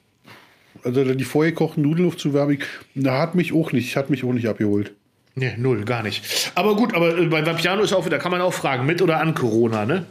Also 0.83 1.13
die 1.13 1.23
vorher 1.23 1.51
gekochten 1.51 1.83
Nudeln 1.83 2.07
aufzuwärmen, 2.07 2.59
da 2.95 3.19
hat 3.19 3.35
mich 3.35 3.53
auch 3.53 3.71
nicht, 3.71 3.95
hat 3.95 4.09
mich 4.09 4.23
auch 4.23 4.33
nicht 4.33 4.47
abgeholt. 4.47 4.93
Nee, 5.39 5.53
null, 5.55 5.85
gar 5.85 6.01
nicht. 6.01 6.51
Aber 6.55 6.75
gut, 6.75 6.95
aber 6.95 7.15
äh, 7.15 7.27
bei 7.27 7.45
Vapiano 7.45 7.83
ist 7.83 7.93
auch 7.93 8.07
wieder, 8.07 8.17
kann 8.17 8.31
man 8.31 8.41
auch 8.41 8.55
fragen, 8.55 8.87
mit 8.87 9.03
oder 9.03 9.21
an 9.21 9.35
Corona, 9.35 9.85
ne? 9.85 10.05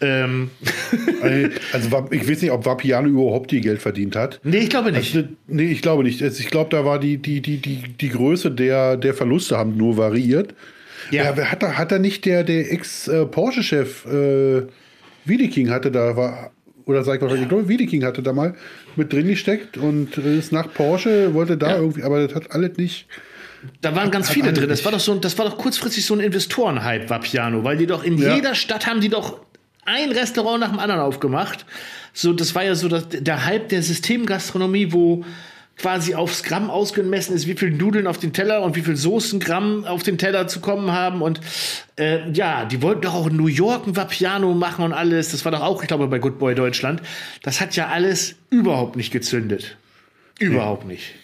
Ähm. 0.00 0.50
Also, 1.72 2.08
ich 2.10 2.28
weiß 2.28 2.42
nicht, 2.42 2.52
ob 2.52 2.64
Vapiano 2.64 3.08
überhaupt 3.08 3.50
die 3.50 3.60
Geld 3.60 3.82
verdient 3.82 4.14
hat. 4.14 4.40
Nee, 4.44 4.58
ich 4.58 4.70
glaube 4.70 4.92
nicht. 4.92 5.16
Also, 5.16 5.28
nee, 5.48 5.64
ich 5.64 5.82
glaube 5.82 6.04
nicht. 6.04 6.22
Also, 6.22 6.40
ich 6.40 6.48
glaube, 6.48 6.70
da 6.70 6.84
war 6.84 7.00
die, 7.00 7.18
die, 7.18 7.40
die, 7.40 7.56
die, 7.56 7.82
die 8.00 8.08
Größe 8.08 8.52
der, 8.52 8.96
der 8.96 9.14
Verluste 9.14 9.58
haben 9.58 9.76
nur 9.76 9.96
variiert. 9.96 10.54
Ja. 11.10 11.24
ja 11.24 11.50
hat, 11.50 11.62
er, 11.62 11.76
hat 11.76 11.90
er 11.90 11.98
nicht 11.98 12.24
der, 12.24 12.44
der 12.44 12.72
Ex-Porsche-Chef 12.72 14.06
äh, 14.06 14.62
Wiedeking 15.24 15.70
hatte 15.70 15.90
da, 15.90 16.16
war, 16.16 16.52
oder 16.88 17.04
sag 17.04 17.16
ich 17.16 17.28
mal, 17.28 17.40
ich 17.40 17.48
glaube, 17.48 17.68
Wiedeking 17.68 18.04
hatte 18.04 18.22
da 18.22 18.32
mal 18.32 18.54
mit 18.96 19.12
drin 19.12 19.28
gesteckt 19.28 19.76
und 19.76 20.18
ist 20.18 20.50
nach 20.50 20.72
Porsche, 20.72 21.34
wollte 21.34 21.56
da 21.56 21.70
ja. 21.70 21.76
irgendwie, 21.76 22.02
aber 22.02 22.26
das 22.26 22.34
hat 22.34 22.50
alles 22.50 22.76
nicht 22.76 23.06
da 23.80 23.94
waren 23.94 24.10
ganz 24.10 24.30
viele 24.30 24.52
drin. 24.52 24.68
Das 24.68 24.84
war 24.84 24.92
doch 24.92 25.00
so, 25.00 25.14
das 25.16 25.36
war 25.38 25.46
doch 25.46 25.58
kurzfristig 25.58 26.04
so 26.04 26.14
ein 26.14 26.20
Investorenhype, 26.20 27.10
war 27.10 27.20
Piano, 27.20 27.64
weil 27.64 27.76
die 27.76 27.86
doch 27.86 28.04
in 28.04 28.18
ja. 28.18 28.34
jeder 28.34 28.54
Stadt 28.54 28.86
haben 28.86 29.00
die 29.00 29.08
doch 29.08 29.40
ein 29.84 30.12
Restaurant 30.12 30.60
nach 30.60 30.70
dem 30.70 30.78
anderen 30.78 31.00
aufgemacht. 31.00 31.64
So, 32.12 32.32
das 32.32 32.54
war 32.54 32.64
ja 32.64 32.74
so 32.74 32.88
das, 32.88 33.08
der 33.08 33.46
Hype 33.46 33.68
der 33.68 33.82
Systemgastronomie, 33.82 34.92
wo 34.92 35.24
quasi 35.78 36.14
aufs 36.14 36.42
Gramm 36.42 36.70
ausgemessen 36.70 37.34
ist, 37.34 37.46
wie 37.46 37.54
viel 37.54 37.70
Nudeln 37.70 38.06
auf 38.06 38.18
den 38.18 38.32
Teller 38.32 38.62
und 38.62 38.76
wie 38.76 38.82
viel 38.82 38.96
Soßengramm 38.96 39.84
auf 39.84 40.02
den 40.02 40.18
Teller 40.18 40.48
zu 40.48 40.60
kommen 40.60 40.92
haben. 40.92 41.22
Und 41.22 41.40
äh, 41.96 42.30
ja, 42.32 42.64
die 42.64 42.82
wollten 42.82 43.02
doch 43.02 43.14
auch 43.14 43.28
in 43.28 43.36
New 43.36 43.46
York 43.46 43.86
ein 43.86 43.96
Vapiano 43.96 44.52
machen 44.54 44.84
und 44.84 44.92
alles. 44.92 45.30
Das 45.30 45.44
war 45.44 45.52
doch 45.52 45.62
auch, 45.62 45.82
ich 45.82 45.88
glaube, 45.88 46.08
bei 46.08 46.18
Good 46.18 46.38
Boy 46.38 46.54
Deutschland. 46.54 47.00
Das 47.42 47.60
hat 47.60 47.76
ja 47.76 47.88
alles 47.88 48.34
überhaupt 48.50 48.96
nicht 48.96 49.12
gezündet. 49.12 49.76
Überhaupt 50.38 50.86
nicht. 50.86 51.14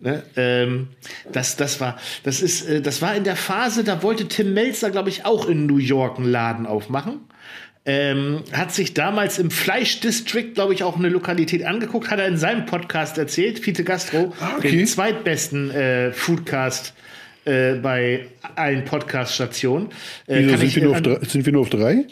Ne? 0.00 0.22
Ähm, 0.36 0.88
das, 1.32 1.56
das, 1.56 1.80
war, 1.80 1.98
das, 2.24 2.42
ist, 2.42 2.68
äh, 2.68 2.82
das 2.82 3.00
war 3.00 3.14
in 3.14 3.24
der 3.24 3.36
Phase, 3.36 3.84
da 3.84 4.02
wollte 4.02 4.28
Tim 4.28 4.52
Melzer, 4.52 4.90
glaube 4.90 5.08
ich, 5.08 5.24
auch 5.24 5.48
in 5.48 5.66
New 5.66 5.78
York 5.78 6.18
einen 6.18 6.30
Laden 6.30 6.66
aufmachen. 6.66 7.20
Ähm, 7.86 8.44
hat 8.52 8.72
sich 8.72 8.94
damals 8.94 9.38
im 9.38 9.50
Fleischdistrict, 9.50 10.54
glaube 10.54 10.72
ich, 10.72 10.82
auch 10.82 10.96
eine 10.96 11.10
Lokalität 11.10 11.64
angeguckt, 11.64 12.10
hat 12.10 12.18
er 12.18 12.26
in 12.26 12.38
seinem 12.38 12.64
Podcast 12.64 13.18
erzählt, 13.18 13.58
Fiete 13.58 13.84
Gastro, 13.84 14.32
ah, 14.40 14.54
okay. 14.56 14.70
den 14.70 14.86
zweitbesten 14.86 15.70
äh, 15.70 16.12
Foodcast 16.12 16.94
äh, 17.44 17.74
bei 17.74 18.26
allen 18.56 18.86
Podcast-Stationen. 18.86 19.88
Äh, 20.26 20.44
sind, 20.44 20.48
wir 20.50 21.20
sind 21.26 21.44
wir 21.44 21.52
nur 21.52 21.60
auf 21.60 21.70
drei? 21.70 22.06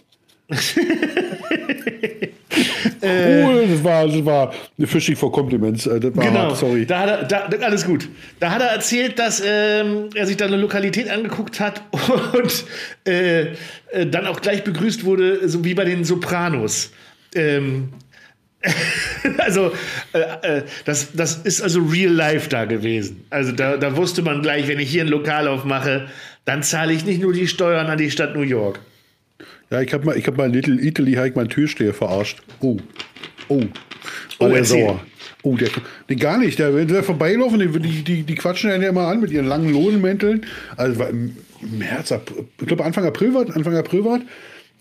Äh, 3.01 3.45
cool, 3.45 3.67
das 3.69 3.83
war, 3.83 4.07
das 4.07 4.25
war 4.25 4.55
eine 4.79 4.87
Fishing 4.87 5.17
for 5.17 5.33
Compliments. 5.33 5.87
Äh, 5.87 5.99
genau, 5.99 6.33
hart, 6.33 6.57
sorry. 6.57 6.87
Da 6.87 7.01
hat 7.01 7.33
er, 7.33 7.49
da, 7.49 7.67
alles 7.67 7.85
gut. 7.85 8.09
Da 8.39 8.53
hat 8.53 8.63
er 8.63 8.69
erzählt, 8.69 9.19
dass 9.19 9.43
ähm, 9.45 10.11
er 10.15 10.27
sich 10.27 10.37
da 10.37 10.47
eine 10.47 10.57
Lokalität 10.57 11.11
angeguckt 11.11 11.59
hat 11.59 11.83
und 12.33 12.65
äh, 13.05 13.41
äh, 13.43 14.07
dann 14.07 14.27
auch 14.27 14.41
gleich 14.41 14.63
begrüßt 14.63 15.05
wurde, 15.05 15.49
so 15.49 15.65
wie 15.65 15.75
bei 15.75 15.85
den 15.85 16.05
Sopranos. 16.05 16.93
Ähm, 17.35 17.89
also, 19.39 19.73
äh, 20.13 20.59
äh, 20.59 20.63
das, 20.85 21.13
das 21.13 21.37
ist 21.39 21.61
also 21.61 21.81
real 21.81 22.13
life 22.13 22.49
da 22.49 22.67
gewesen. 22.67 23.25
Also, 23.31 23.51
da, 23.51 23.77
da 23.77 23.97
wusste 23.97 24.23
man 24.23 24.43
gleich, 24.43 24.69
wenn 24.69 24.79
ich 24.79 24.91
hier 24.91 25.03
ein 25.03 25.09
Lokal 25.09 25.49
aufmache, 25.49 26.09
dann 26.45 26.63
zahle 26.63 26.93
ich 26.93 27.05
nicht 27.05 27.21
nur 27.21 27.33
die 27.33 27.49
Steuern 27.49 27.89
an 27.89 27.99
die 27.99 28.11
Stadt 28.11 28.37
New 28.37 28.43
York. 28.43 28.79
Ja, 29.73 29.81
ich 29.81 29.95
habe 29.95 30.05
mal, 30.05 30.19
ich 30.19 30.27
habe 30.27 30.37
mal 30.37 30.51
Little 30.51 30.79
Italy 30.79 31.15
halt 31.15 31.35
meinen 31.35 31.49
Türsteher 31.49 31.95
verarscht. 31.95 32.43
Oh, 32.61 32.77
oh, 33.49 33.63
war 34.39 34.51
oh, 34.51 34.53
der 34.53 34.65
sauer. 34.67 35.01
Oh, 35.43 35.57
der, 35.57 35.71
nee, 36.11 36.17
gar 36.17 36.37
nicht. 36.37 36.59
Der, 36.59 36.75
wenn 36.77 36.89
der 36.89 37.03
vorbeilaufen, 37.03 37.59
die, 37.59 38.03
die, 38.03 38.23
die 38.23 38.35
quatschen 38.35 38.69
ja 38.69 38.77
immer 38.77 39.07
an 39.07 39.21
mit 39.23 39.31
ihren 39.31 39.47
langen 39.47 39.73
Lohnmänteln. 39.73 40.45
Also 40.77 40.99
war 40.99 41.09
im 41.09 41.35
März, 41.63 42.13
April, 42.13 42.45
ich 42.61 42.67
glaube 42.67 42.85
Anfang 42.85 43.07
April 43.07 43.33
war, 43.33 43.47
Anfang 43.57 43.75
April 43.75 44.05
war, 44.05 44.21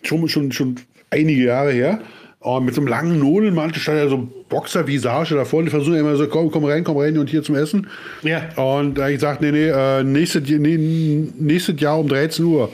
schon, 0.03 0.27
schon, 0.27 0.51
schon 0.51 0.75
einige 1.09 1.41
Jahre 1.41 1.71
her. 1.71 2.01
Oh, 2.41 2.59
mit 2.59 2.75
so 2.75 2.81
einem 2.81 2.89
langen 2.89 3.19
Nodelmantel 3.19 3.79
stand 3.79 3.97
ja 3.97 4.09
so 4.09 4.27
Boxer-Visage 4.49 5.35
davor. 5.35 5.63
Die 5.63 5.69
versuchen 5.69 5.99
immer 5.99 6.17
so, 6.17 6.27
komm, 6.27 6.51
komm 6.51 6.65
rein, 6.65 6.83
komm 6.83 6.97
rein 6.97 7.17
und 7.17 7.29
hier 7.29 7.43
zum 7.43 7.55
Essen. 7.55 7.87
Ja. 8.23 8.49
Und 8.55 8.97
da 8.97 9.07
ich 9.07 9.15
gesagt, 9.15 9.41
nee, 9.41 9.51
nee, 9.51 9.69
äh, 9.69 10.03
nächstes, 10.03 10.49
nee, 10.49 11.29
nächstes 11.39 11.79
Jahr 11.79 11.97
um 11.97 12.09
13 12.09 12.43
Uhr. 12.43 12.69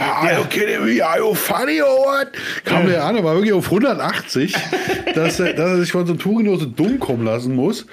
Are 0.00 0.38
you 0.38 0.44
kidding 0.46 0.84
me? 0.84 1.02
Are 1.02 1.18
you 1.18 1.34
funny 1.34 1.82
or 1.82 2.06
what? 2.06 2.32
Kam 2.64 2.86
der 2.86 3.04
an, 3.04 3.16
aber 3.18 3.34
wirklich 3.34 3.52
auf 3.52 3.66
180, 3.66 4.54
dass, 5.14 5.38
er, 5.40 5.52
dass 5.52 5.70
er 5.70 5.80
sich 5.80 5.92
von 5.92 6.06
so 6.06 6.12
einem 6.12 6.20
Tourino 6.20 6.56
so 6.56 6.64
dumm 6.64 6.98
kommen 6.98 7.24
lassen 7.24 7.54
muss. 7.54 7.84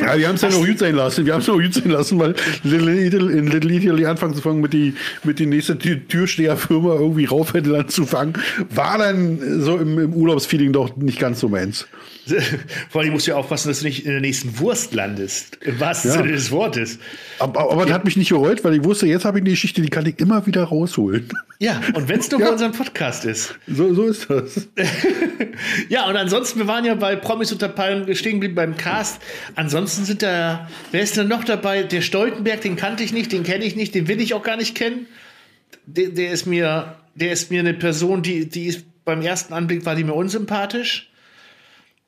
Ja, 0.00 0.18
wir 0.18 0.26
haben 0.26 0.34
es 0.34 0.42
ja 0.42 0.50
noch 0.50 0.64
gut 0.64 0.80
sein 0.80 0.96
lassen. 0.96 1.26
Wir 1.26 1.34
haben 1.34 1.42
es 1.42 1.46
noch 1.46 1.60
gut 1.60 1.74
sein 1.74 1.90
lassen, 1.90 2.18
weil 2.18 2.34
Little 2.64 2.92
Italy, 2.92 3.38
in 3.38 3.46
Little 3.46 3.72
Italy 3.72 4.06
anfangen 4.06 4.34
zu 4.34 4.42
fangen, 4.42 4.60
mit 4.60 4.72
die, 4.72 4.94
mit 5.22 5.38
die 5.38 5.46
nächste 5.46 5.78
Türsteherfirma 5.78 6.94
irgendwie 6.94 7.26
Raufhändel 7.26 7.76
anzufangen, 7.76 8.34
war 8.70 8.98
dann 8.98 9.60
so 9.60 9.76
im, 9.76 9.96
im 9.98 10.12
Urlaubsfeeling 10.12 10.72
doch 10.72 10.96
nicht 10.96 11.20
ganz 11.20 11.38
so 11.38 11.48
meins. 11.48 11.86
Vor 12.90 13.00
allem 13.00 13.12
musst 13.12 13.26
du 13.26 13.32
ja 13.32 13.36
aufpassen, 13.36 13.68
dass 13.68 13.80
du 13.80 13.86
nicht 13.86 14.04
in 14.04 14.12
der 14.12 14.20
nächsten 14.20 14.58
Wurst 14.58 14.94
landest. 14.94 15.58
Im 15.62 15.80
wahrsten 15.80 16.10
ja. 16.10 16.16
Sinne 16.18 16.32
des 16.32 16.50
Wortes. 16.50 16.98
Aber, 17.38 17.60
aber, 17.60 17.72
aber 17.72 17.84
das 17.86 17.94
hat 17.94 18.04
mich 18.04 18.16
nicht 18.16 18.28
gereut, 18.30 18.64
weil 18.64 18.74
ich 18.74 18.84
wusste, 18.84 19.06
jetzt 19.06 19.24
habe 19.24 19.38
ich 19.38 19.42
eine 19.42 19.50
Geschichte, 19.50 19.82
die 19.82 19.88
kann 19.88 20.06
ich 20.06 20.18
immer 20.18 20.42
wieder 20.48 20.64
rausholen. 20.64 21.28
Ja, 21.60 21.80
und 21.94 22.08
wenn 22.08 22.20
es 22.20 22.30
nur 22.30 22.40
ja. 22.40 22.46
bei 22.46 22.52
unserem 22.52 22.72
Podcast 22.72 23.24
ist. 23.24 23.54
So, 23.66 23.94
so 23.94 24.06
ist 24.06 24.28
das. 24.28 24.68
ja, 25.88 26.08
und 26.08 26.16
ansonsten, 26.16 26.58
wir 26.58 26.66
waren 26.66 26.84
ja 26.84 26.94
bei 26.94 27.16
Promis 27.16 27.52
unter 27.52 27.68
Palmen 27.68 28.12
stehen 28.14 28.34
geblieben 28.34 28.54
beim 28.54 28.76
Cast. 28.76 29.22
Ansonsten 29.54 30.04
sind 30.04 30.22
da, 30.22 30.68
wer 30.90 31.02
ist 31.02 31.16
denn 31.16 31.28
noch 31.28 31.44
dabei? 31.44 31.84
Der 31.84 32.00
Stoltenberg, 32.00 32.60
den 32.60 32.76
kannte 32.76 33.04
ich 33.04 33.12
nicht, 33.12 33.32
den 33.32 33.44
kenne 33.44 33.64
ich 33.64 33.76
nicht, 33.76 33.94
den 33.94 34.08
will 34.08 34.20
ich 34.20 34.34
auch 34.34 34.42
gar 34.42 34.56
nicht 34.56 34.74
kennen. 34.74 35.06
Der, 35.86 36.08
der, 36.08 36.32
ist 36.32 36.46
mir, 36.46 36.96
der 37.14 37.32
ist 37.32 37.50
mir 37.50 37.60
eine 37.60 37.74
Person, 37.74 38.22
die, 38.22 38.48
die 38.48 38.66
ist 38.66 38.84
beim 39.04 39.22
ersten 39.22 39.54
Anblick 39.54 39.86
war 39.86 39.94
die 39.94 40.04
mir 40.04 40.12
unsympathisch. 40.12 41.10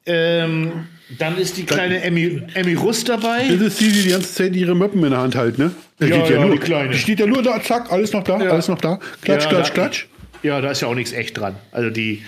Ähm, 0.05 0.87
dann 1.18 1.38
ist 1.38 1.56
die 1.56 1.64
kleine 1.64 2.02
Emmy, 2.02 2.42
Emmy 2.54 2.74
Rust 2.74 3.08
dabei. 3.08 3.48
Das 3.48 3.60
ist 3.60 3.80
die, 3.80 3.90
die 3.90 4.02
die 4.02 4.10
ganze 4.10 4.32
Zeit 4.32 4.54
ihre 4.54 4.74
Möppen 4.74 5.02
in 5.04 5.10
der 5.10 5.20
Hand 5.20 5.34
hält, 5.34 5.58
ne? 5.58 5.72
Ja, 5.98 6.06
ja, 6.06 6.30
ja, 6.30 6.40
nur, 6.40 6.52
die 6.52 6.58
kleine. 6.58 6.92
Die 6.92 6.98
steht 6.98 7.20
ja 7.20 7.26
nur 7.26 7.42
da, 7.42 7.60
zack, 7.62 7.90
alles 7.92 8.12
noch 8.12 8.24
da, 8.24 8.40
ja. 8.40 8.50
alles 8.50 8.68
noch 8.68 8.80
da. 8.80 8.98
Klatsch, 9.22 9.44
ja, 9.44 9.48
klatsch, 9.50 9.68
da, 9.68 9.74
klatsch. 9.74 10.06
Ja, 10.42 10.60
da 10.60 10.70
ist 10.70 10.80
ja 10.80 10.88
auch 10.88 10.94
nichts 10.94 11.12
echt 11.12 11.36
dran. 11.36 11.56
Also 11.72 11.90
die, 11.90 12.22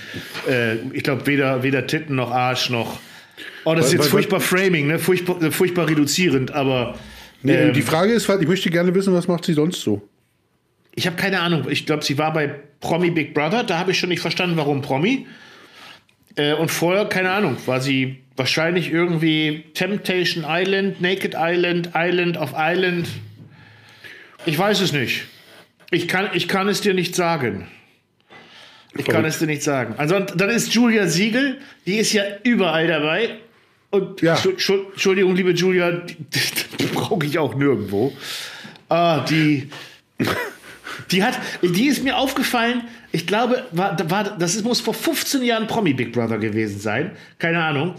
äh, 0.49 0.75
ich 0.93 1.03
glaube, 1.03 1.27
weder, 1.27 1.63
weder 1.63 1.87
Titten 1.87 2.17
noch 2.17 2.31
Arsch 2.31 2.69
noch. 2.71 3.01
Oh, 3.65 3.75
das 3.75 3.87
ist 3.87 3.93
jetzt 3.93 4.09
furchtbar 4.09 4.41
Framing, 4.41 4.89
ne? 4.89 4.99
Furchtbar, 4.99 5.51
furchtbar 5.53 5.89
reduzierend, 5.89 6.51
aber. 6.51 6.99
Nee, 7.43 7.55
ähm, 7.55 7.73
die 7.73 7.83
Frage 7.83 8.13
ist, 8.13 8.29
ich 8.29 8.49
möchte 8.49 8.71
gerne 8.71 8.95
wissen, 8.95 9.15
was 9.15 9.29
macht 9.29 9.45
sie 9.45 9.55
sonst 9.55 9.81
so? 9.81 10.07
Ich 10.95 11.07
habe 11.07 11.17
keine 11.17 11.41
Ahnung. 11.41 11.67
Ich 11.71 11.87
glaube, 11.87 12.05
sie 12.05 12.19
war 12.19 12.33
bei 12.33 12.51
Promi 12.81 13.11
Big 13.11 13.33
Brother. 13.33 13.65
Da 13.65 13.79
habe 13.79 13.93
ich 13.93 13.99
schon 13.99 14.11
nicht 14.11 14.21
verstanden, 14.21 14.57
warum 14.57 14.83
Promi. 14.83 15.27
Äh, 16.37 16.55
und 16.55 16.71
vorher, 16.71 17.07
keine 17.07 17.31
Ahnung, 17.31 17.57
war 17.67 17.81
sie 17.81 18.23
wahrscheinlich 18.37 18.91
irgendwie 18.91 19.65
Temptation 19.75 20.45
Island, 20.47 21.01
Naked 21.01 21.35
Island, 21.37 21.91
Island 21.95 22.37
of 22.37 22.55
Island. 22.57 23.09
Ich 24.47 24.59
weiß 24.59 24.81
es 24.81 24.93
nicht. 24.93 25.25
Ich 25.91 26.09
kann, 26.09 26.31
ich 26.33 26.49
kann 26.49 26.69
es 26.69 26.81
dir 26.81 26.95
nicht 26.95 27.15
sagen. 27.15 27.69
Ich 28.97 29.07
kann 29.07 29.25
es 29.25 29.39
dir 29.39 29.47
nicht 29.47 29.63
sagen. 29.63 29.95
Also 29.97 30.19
dann 30.21 30.51
ist 30.51 30.75
Julia 30.75 31.07
Siegel, 31.07 31.59
die 31.87 31.97
ist 31.97 32.13
ja 32.13 32.25
überall 32.43 32.87
dabei. 32.87 33.39
Und 33.91 34.23
ja. 34.23 34.39
Entschuldigung, 34.43 35.35
liebe 35.35 35.53
Julia, 35.53 35.93
die, 35.93 36.15
die, 36.35 36.41
die 36.81 36.87
brauche 36.87 37.27
ich 37.27 37.39
auch 37.39 37.55
nirgendwo. 37.55 38.13
Ah, 38.89 39.25
die, 39.25 39.71
die 41.11 41.23
hat, 41.23 41.39
die 41.63 41.87
ist 41.87 42.03
mir 42.03 42.17
aufgefallen, 42.17 42.83
ich 43.15 43.27
glaube, 43.27 43.63
war, 43.73 43.97
war, 44.11 44.37
das 44.39 44.63
muss 44.63 44.81
vor 44.81 44.95
15 44.95 45.43
Jahren 45.43 45.67
Promi 45.67 45.93
Big 45.93 46.13
Brother 46.13 46.39
gewesen 46.39 46.81
sein. 46.81 47.11
Keine 47.39 47.63
Ahnung. 47.63 47.95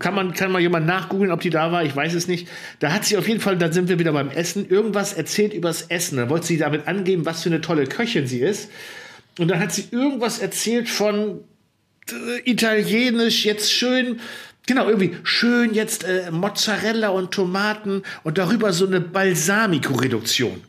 Kann 0.00 0.14
man, 0.14 0.34
kann 0.34 0.50
mal 0.50 0.60
jemand 0.60 0.84
nachgoogeln, 0.86 1.30
ob 1.30 1.40
die 1.40 1.50
da 1.50 1.70
war? 1.70 1.84
Ich 1.84 1.94
weiß 1.94 2.14
es 2.14 2.26
nicht. 2.26 2.48
Da 2.80 2.92
hat 2.92 3.04
sie 3.04 3.16
auf 3.16 3.28
jeden 3.28 3.40
Fall, 3.40 3.56
da 3.56 3.72
sind 3.72 3.88
wir 3.88 4.00
wieder 4.00 4.12
beim 4.12 4.30
Essen, 4.30 4.68
irgendwas 4.68 5.12
erzählt 5.12 5.54
übers 5.54 5.82
Essen. 5.82 6.16
Da 6.16 6.28
wollte 6.28 6.46
sie 6.46 6.58
damit 6.58 6.88
angeben, 6.88 7.24
was 7.24 7.44
für 7.44 7.50
eine 7.50 7.60
tolle 7.60 7.86
Köchin 7.86 8.26
sie 8.26 8.40
ist. 8.40 8.68
Und 9.38 9.48
dann 9.48 9.60
hat 9.60 9.72
sie 9.72 9.84
irgendwas 9.92 10.40
erzählt 10.40 10.88
von 10.88 11.44
äh, 12.10 12.50
Italienisch, 12.50 13.44
jetzt 13.44 13.72
schön 13.72 14.20
Genau, 14.66 14.86
irgendwie 14.86 15.16
schön 15.22 15.72
jetzt 15.72 16.04
äh, 16.04 16.30
Mozzarella 16.30 17.08
und 17.08 17.30
Tomaten 17.30 18.02
und 18.22 18.36
darüber 18.36 18.74
so 18.74 18.86
eine 18.86 19.00
Balsamico-Reduktion. 19.00 20.62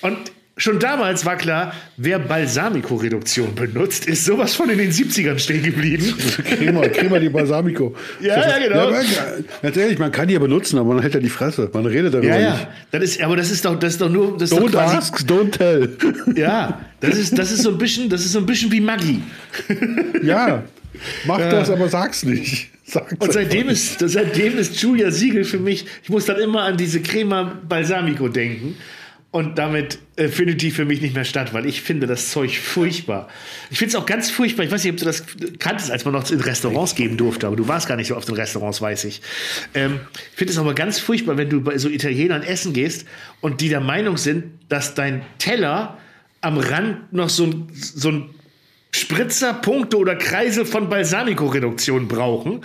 Und 0.00 0.18
Schon 0.58 0.78
damals 0.78 1.26
war 1.26 1.36
klar, 1.36 1.74
wer 1.98 2.18
Balsamico-Reduktion 2.18 3.54
benutzt, 3.54 4.06
ist 4.06 4.24
sowas 4.24 4.54
von 4.54 4.70
in 4.70 4.78
den 4.78 4.90
70ern 4.90 5.38
stehen 5.38 5.62
geblieben. 5.62 6.14
Crema, 6.44 6.88
Crema 6.88 7.18
die 7.18 7.28
Balsamico. 7.28 7.94
ja, 8.22 8.40
ja, 8.40 8.58
genau. 8.58 8.90
Ja, 8.90 9.02
ganz 9.60 9.76
ehrlich, 9.76 9.98
man 9.98 10.10
kann 10.10 10.28
die 10.28 10.32
ja 10.32 10.40
benutzen, 10.40 10.78
aber 10.78 10.94
man 10.94 11.02
hält 11.02 11.12
ja 11.12 11.20
die 11.20 11.28
Fresse. 11.28 11.68
Man 11.74 11.84
redet 11.84 12.14
darüber 12.14 12.28
ja, 12.28 12.40
ja. 12.40 12.52
nicht. 12.54 12.68
Das 12.90 13.02
ist, 13.02 13.20
aber 13.20 13.36
das 13.36 13.50
ist 13.50 13.66
doch, 13.66 13.78
das 13.78 13.92
ist 13.92 14.00
doch 14.00 14.08
nur. 14.08 14.38
Das 14.38 14.50
don't 14.50 14.70
quasi, 14.70 14.96
ask, 14.96 15.18
don't 15.28 15.50
tell. 15.50 15.94
Ja, 16.36 16.80
das 17.00 17.18
ist, 17.18 17.36
das 17.36 17.52
ist 17.52 17.62
so 17.62 17.72
ein 17.72 17.78
bisschen, 17.78 18.08
das 18.08 18.24
ist 18.24 18.32
so 18.32 18.38
ein 18.38 18.46
bisschen 18.46 18.72
wie 18.72 18.80
Maggi. 18.80 19.20
Ja, 20.22 20.64
mach 21.26 21.38
ja. 21.38 21.50
das, 21.50 21.68
aber 21.68 21.90
sag's 21.90 22.24
nicht. 22.24 22.70
Sag's 22.86 23.12
Und 23.18 23.30
seitdem 23.30 23.68
ist, 23.68 23.98
seitdem 23.98 24.56
ist 24.56 24.80
Julia 24.80 25.10
Siegel 25.10 25.44
für 25.44 25.58
mich, 25.58 25.84
ich 26.02 26.08
muss 26.08 26.24
dann 26.24 26.40
immer 26.40 26.62
an 26.62 26.78
diese 26.78 27.02
Crema 27.02 27.60
Balsamico 27.68 28.28
denken. 28.28 28.76
Und 29.32 29.58
damit 29.58 29.98
äh, 30.16 30.28
findet 30.28 30.62
die 30.62 30.70
für 30.70 30.86
mich 30.86 31.02
nicht 31.02 31.14
mehr 31.14 31.24
statt, 31.24 31.52
weil 31.52 31.66
ich 31.66 31.82
finde 31.82 32.06
das 32.06 32.30
Zeug 32.30 32.56
furchtbar. 32.58 33.28
Ich 33.70 33.78
finde 33.78 33.90
es 33.90 33.96
auch 33.96 34.06
ganz 34.06 34.30
furchtbar. 34.30 34.64
Ich 34.64 34.70
weiß 34.70 34.82
nicht, 34.82 34.92
ob 34.92 34.98
du 34.98 35.04
das 35.04 35.24
kanntest, 35.58 35.90
als 35.90 36.04
man 36.04 36.14
noch 36.14 36.30
in 36.30 36.40
Restaurants 36.40 36.94
geben 36.94 37.18
durfte, 37.18 37.46
aber 37.46 37.56
du 37.56 37.68
warst 37.68 37.86
gar 37.86 37.96
nicht 37.96 38.08
so 38.08 38.16
oft 38.16 38.28
in 38.28 38.34
Restaurants, 38.34 38.80
weiß 38.80 39.04
ich. 39.04 39.20
Ähm, 39.74 40.00
ich 40.14 40.38
finde 40.38 40.52
es 40.52 40.58
aber 40.58 40.74
ganz 40.74 40.98
furchtbar, 40.98 41.36
wenn 41.36 41.50
du 41.50 41.60
bei 41.60 41.76
so 41.76 41.90
Italienern 41.90 42.42
essen 42.42 42.72
gehst 42.72 43.06
und 43.42 43.60
die 43.60 43.68
der 43.68 43.80
Meinung 43.80 44.16
sind, 44.16 44.44
dass 44.68 44.94
dein 44.94 45.22
Teller 45.38 45.98
am 46.40 46.58
Rand 46.58 47.12
noch 47.12 47.28
so 47.28 47.44
ein, 47.44 47.68
so 47.74 48.10
ein 48.10 48.30
Spritzer, 48.92 49.52
Punkte 49.52 49.98
oder 49.98 50.16
Kreisel 50.16 50.64
von 50.64 50.88
Balsamico-Reduktion 50.88 52.08
brauchen. 52.08 52.64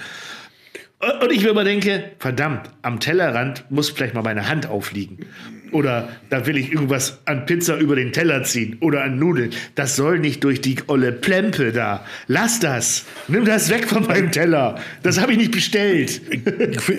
Und 1.02 1.32
ich 1.32 1.44
mir 1.44 1.50
immer 1.50 1.64
denke, 1.64 2.12
verdammt, 2.20 2.70
am 2.84 3.00
Tellerrand 3.00 3.66
muss 3.72 3.90
vielleicht 3.90 4.14
mal 4.14 4.22
meine 4.22 4.48
Hand 4.48 4.68
aufliegen. 4.68 5.26
Oder 5.72 6.10
da 6.30 6.46
will 6.46 6.58
ich 6.58 6.72
irgendwas 6.72 7.20
an 7.26 7.46
Pizza 7.46 7.78
über 7.78 7.96
den 7.96 8.12
Teller 8.12 8.44
ziehen 8.44 8.78
oder 8.82 9.04
an 9.04 9.18
Nudeln. 9.18 9.52
Das 9.76 9.96
soll 9.96 10.20
nicht 10.20 10.44
durch 10.44 10.62
die 10.62 10.78
olle 10.88 11.12
Plempe 11.12 11.72
da. 11.72 12.06
Lass 12.28 12.60
das. 12.60 13.06
Nimm 13.28 13.46
das 13.46 13.70
weg 13.70 13.88
von 13.88 14.06
meinem 14.06 14.32
Teller. 14.32 14.80
Das 15.02 15.20
habe 15.20 15.32
ich 15.32 15.38
nicht 15.38 15.52
bestellt. 15.52 16.22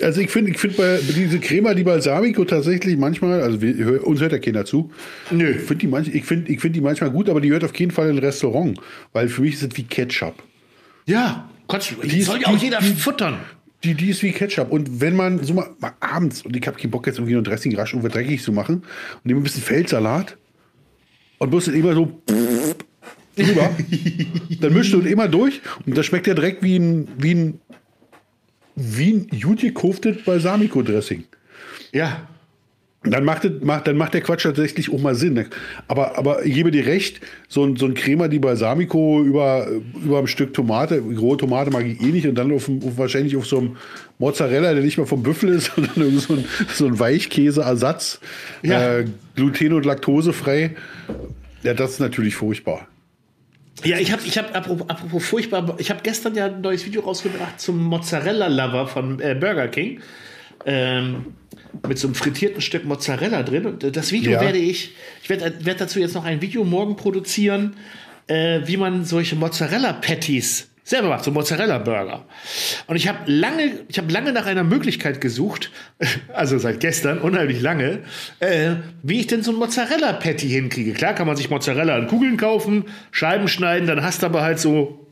Also 0.01 0.21
ich 0.21 0.31
finde 0.31 0.51
ich 0.51 0.57
find 0.57 0.75
bei 0.75 0.99
diese 1.15 1.39
Crema 1.39 1.73
di 1.73 1.83
Balsamico 1.83 2.43
tatsächlich 2.45 2.97
manchmal, 2.97 3.41
also 3.41 3.61
wir, 3.61 4.05
uns 4.05 4.19
hört 4.19 4.31
ja 4.31 4.39
keiner 4.39 4.65
zu. 4.65 4.91
Nö. 5.29 5.51
Ich 5.51 5.61
finde 5.61 5.75
die, 5.75 5.87
manch, 5.87 6.07
ich 6.13 6.25
find, 6.25 6.49
ich 6.49 6.59
find 6.59 6.75
die 6.75 6.81
manchmal 6.81 7.11
gut, 7.11 7.29
aber 7.29 7.41
die 7.41 7.51
hört 7.51 7.63
auf 7.63 7.75
jeden 7.75 7.91
Fall 7.91 8.09
in 8.09 8.17
ein 8.17 8.23
Restaurant. 8.23 8.79
Weil 9.13 9.29
für 9.29 9.43
mich 9.43 9.53
ist 9.53 9.63
es 9.63 9.77
wie 9.77 9.83
Ketchup. 9.83 10.41
Ja, 11.05 11.47
Gott, 11.67 11.95
die 12.03 12.21
soll 12.21 12.41
ja 12.41 12.47
auch 12.47 12.57
jeder 12.57 12.79
die, 12.79 12.93
futtern. 12.93 13.37
Die, 13.83 13.95
die 13.95 14.09
ist 14.09 14.23
wie 14.23 14.31
Ketchup. 14.31 14.71
Und 14.71 15.01
wenn 15.01 15.15
man 15.15 15.43
so 15.43 15.53
mal, 15.53 15.69
mal 15.79 15.93
abends, 15.99 16.43
und 16.43 16.55
ich 16.55 16.65
habe 16.67 16.77
keinen 16.77 16.91
Bock 16.91 17.05
jetzt 17.07 17.17
irgendwie 17.17 17.33
nur 17.33 17.43
Dressing 17.43 17.75
rasch 17.75 17.93
irgendwas 17.93 18.13
dreckig 18.13 18.41
zu 18.41 18.51
machen, 18.51 18.75
und 18.75 19.25
nehme 19.25 19.41
ein 19.41 19.43
bisschen 19.43 19.63
Feldsalat 19.63 20.37
und 21.39 21.51
muss 21.51 21.65
dann 21.65 21.75
immer 21.75 21.93
so 21.93 22.21
rüber, 23.37 23.69
dann 24.61 24.73
mischst 24.73 24.93
du 24.93 25.01
ihn 25.01 25.07
immer 25.07 25.27
durch 25.27 25.61
und 25.85 25.97
das 25.97 26.05
schmeckt 26.05 26.27
ja 26.27 26.33
direkt 26.33 26.63
wie 26.63 26.77
ein, 26.77 27.07
wie 27.17 27.33
ein, 27.33 27.59
wie 28.75 29.13
ein 29.13 29.41
gut 29.41 29.61
gekoftet 29.61 30.23
Balsamico-Dressing. 30.25 31.25
Ja 31.91 32.27
dann 33.03 33.25
macht, 33.25 33.63
macht, 33.63 33.87
dann 33.87 33.97
macht 33.97 34.13
der 34.13 34.21
Quatsch 34.21 34.43
tatsächlich 34.43 34.91
auch 34.91 34.99
mal 34.99 35.15
Sinn. 35.15 35.45
Aber, 35.87 36.17
aber 36.17 36.45
ich 36.45 36.53
gebe 36.53 36.71
dir 36.71 36.85
recht, 36.85 37.19
so 37.49 37.65
ein, 37.65 37.75
so 37.75 37.85
ein 37.85 37.93
Crema 37.93 38.29
di 38.29 38.39
Balsamico 38.39 39.21
über, 39.21 39.67
über 40.03 40.19
ein 40.19 40.27
Stück 40.27 40.53
Tomate, 40.53 40.99
rohe 40.99 41.37
Tomate 41.37 41.69
mag 41.69 41.85
ich 41.85 42.01
eh 42.01 42.05
nicht, 42.05 42.27
und 42.27 42.35
dann 42.35 42.51
auf, 42.53 42.69
auf 42.69 42.97
wahrscheinlich 42.97 43.35
auf 43.35 43.45
so 43.45 43.57
einem 43.57 43.77
Mozzarella, 44.19 44.73
der 44.73 44.83
nicht 44.83 44.97
mal 44.97 45.05
vom 45.05 45.21
Büffel 45.21 45.49
ist, 45.49 45.71
sondern 45.75 46.17
so 46.17 46.33
ein, 46.33 46.45
so 46.73 46.85
ein 46.85 46.97
Weichkäseersatz, 46.97 48.19
ja. 48.61 48.99
äh, 48.99 49.05
gluten- 49.35 49.73
und 49.73 49.85
laktosefrei. 49.85 50.75
Ja, 51.63 51.73
das 51.73 51.91
ist 51.91 51.99
natürlich 51.99 52.35
furchtbar. 52.35 52.87
Ja, 53.83 53.97
ich 53.97 54.11
habe, 54.13 54.21
ich 54.25 54.37
hab, 54.37 54.55
apropos, 54.55 54.89
apropos 54.89 55.25
furchtbar, 55.25 55.75
ich 55.77 55.89
habe 55.89 55.99
gestern 56.03 56.35
ja 56.35 56.45
ein 56.45 56.61
neues 56.61 56.85
Video 56.85 57.01
rausgebracht 57.01 57.59
zum 57.59 57.83
Mozzarella-Lover 57.83 58.87
von 58.87 59.19
äh, 59.19 59.35
Burger 59.37 59.67
King. 59.67 59.99
Ähm, 60.65 61.25
mit 61.87 61.97
so 61.97 62.07
einem 62.07 62.15
frittierten 62.15 62.61
Stück 62.61 62.85
Mozzarella 62.85 63.43
drin. 63.43 63.65
Und 63.65 63.95
das 63.95 64.11
Video 64.11 64.33
ja. 64.33 64.41
werde 64.41 64.57
ich, 64.57 64.95
ich 65.21 65.29
werde 65.29 65.53
werd 65.65 65.81
dazu 65.81 65.99
jetzt 65.99 66.15
noch 66.15 66.25
ein 66.25 66.41
Video 66.41 66.63
morgen 66.63 66.95
produzieren, 66.95 67.75
äh, 68.27 68.61
wie 68.65 68.77
man 68.77 69.05
solche 69.05 69.35
Mozzarella-Patties 69.35 70.69
selber 70.83 71.09
macht, 71.09 71.23
so 71.23 71.31
Mozzarella-Burger. 71.31 72.25
Und 72.87 72.95
ich 72.95 73.07
habe 73.07 73.19
lange, 73.31 73.79
ich 73.87 73.97
habe 73.97 74.11
lange 74.11 74.33
nach 74.33 74.45
einer 74.45 74.63
Möglichkeit 74.63 75.21
gesucht, 75.21 75.71
also 76.33 76.57
seit 76.57 76.79
gestern, 76.79 77.19
unheimlich 77.19 77.61
lange, 77.61 77.99
äh, 78.39 78.75
wie 79.01 79.21
ich 79.21 79.27
denn 79.27 79.43
so 79.43 79.51
ein 79.51 79.57
Mozzarella-Patty 79.57 80.49
hinkriege. 80.49 80.93
Klar 80.93 81.13
kann 81.13 81.27
man 81.27 81.37
sich 81.37 81.49
Mozzarella 81.49 81.97
in 81.97 82.07
Kugeln 82.07 82.37
kaufen, 82.37 82.85
Scheiben 83.11 83.47
schneiden, 83.47 83.87
dann 83.87 84.03
hast 84.03 84.23
du 84.23 84.25
aber 84.25 84.41
halt 84.41 84.59
so 84.59 85.02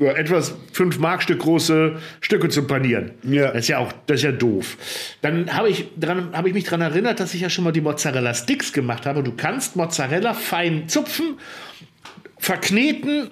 etwas 0.00 0.54
5 0.72 0.98
Mark 0.98 1.22
Stück 1.22 1.40
große 1.40 1.96
Stücke 2.20 2.48
zu 2.48 2.66
panieren. 2.66 3.12
Ja. 3.22 3.48
Das 3.48 3.60
ist 3.60 3.68
ja 3.68 3.78
auch, 3.78 3.92
das 4.06 4.16
ist 4.16 4.24
ja 4.24 4.32
doof. 4.32 4.76
Dann 5.22 5.54
habe 5.54 5.68
ich, 5.68 5.86
hab 6.32 6.46
ich 6.46 6.54
mich 6.54 6.64
daran 6.64 6.80
erinnert, 6.80 7.20
dass 7.20 7.34
ich 7.34 7.42
ja 7.42 7.50
schon 7.50 7.64
mal 7.64 7.72
die 7.72 7.80
Mozzarella 7.80 8.34
Sticks 8.34 8.72
gemacht 8.72 9.06
habe. 9.06 9.22
Du 9.22 9.32
kannst 9.32 9.76
Mozzarella 9.76 10.34
fein 10.34 10.88
zupfen, 10.88 11.38
verkneten, 12.38 13.30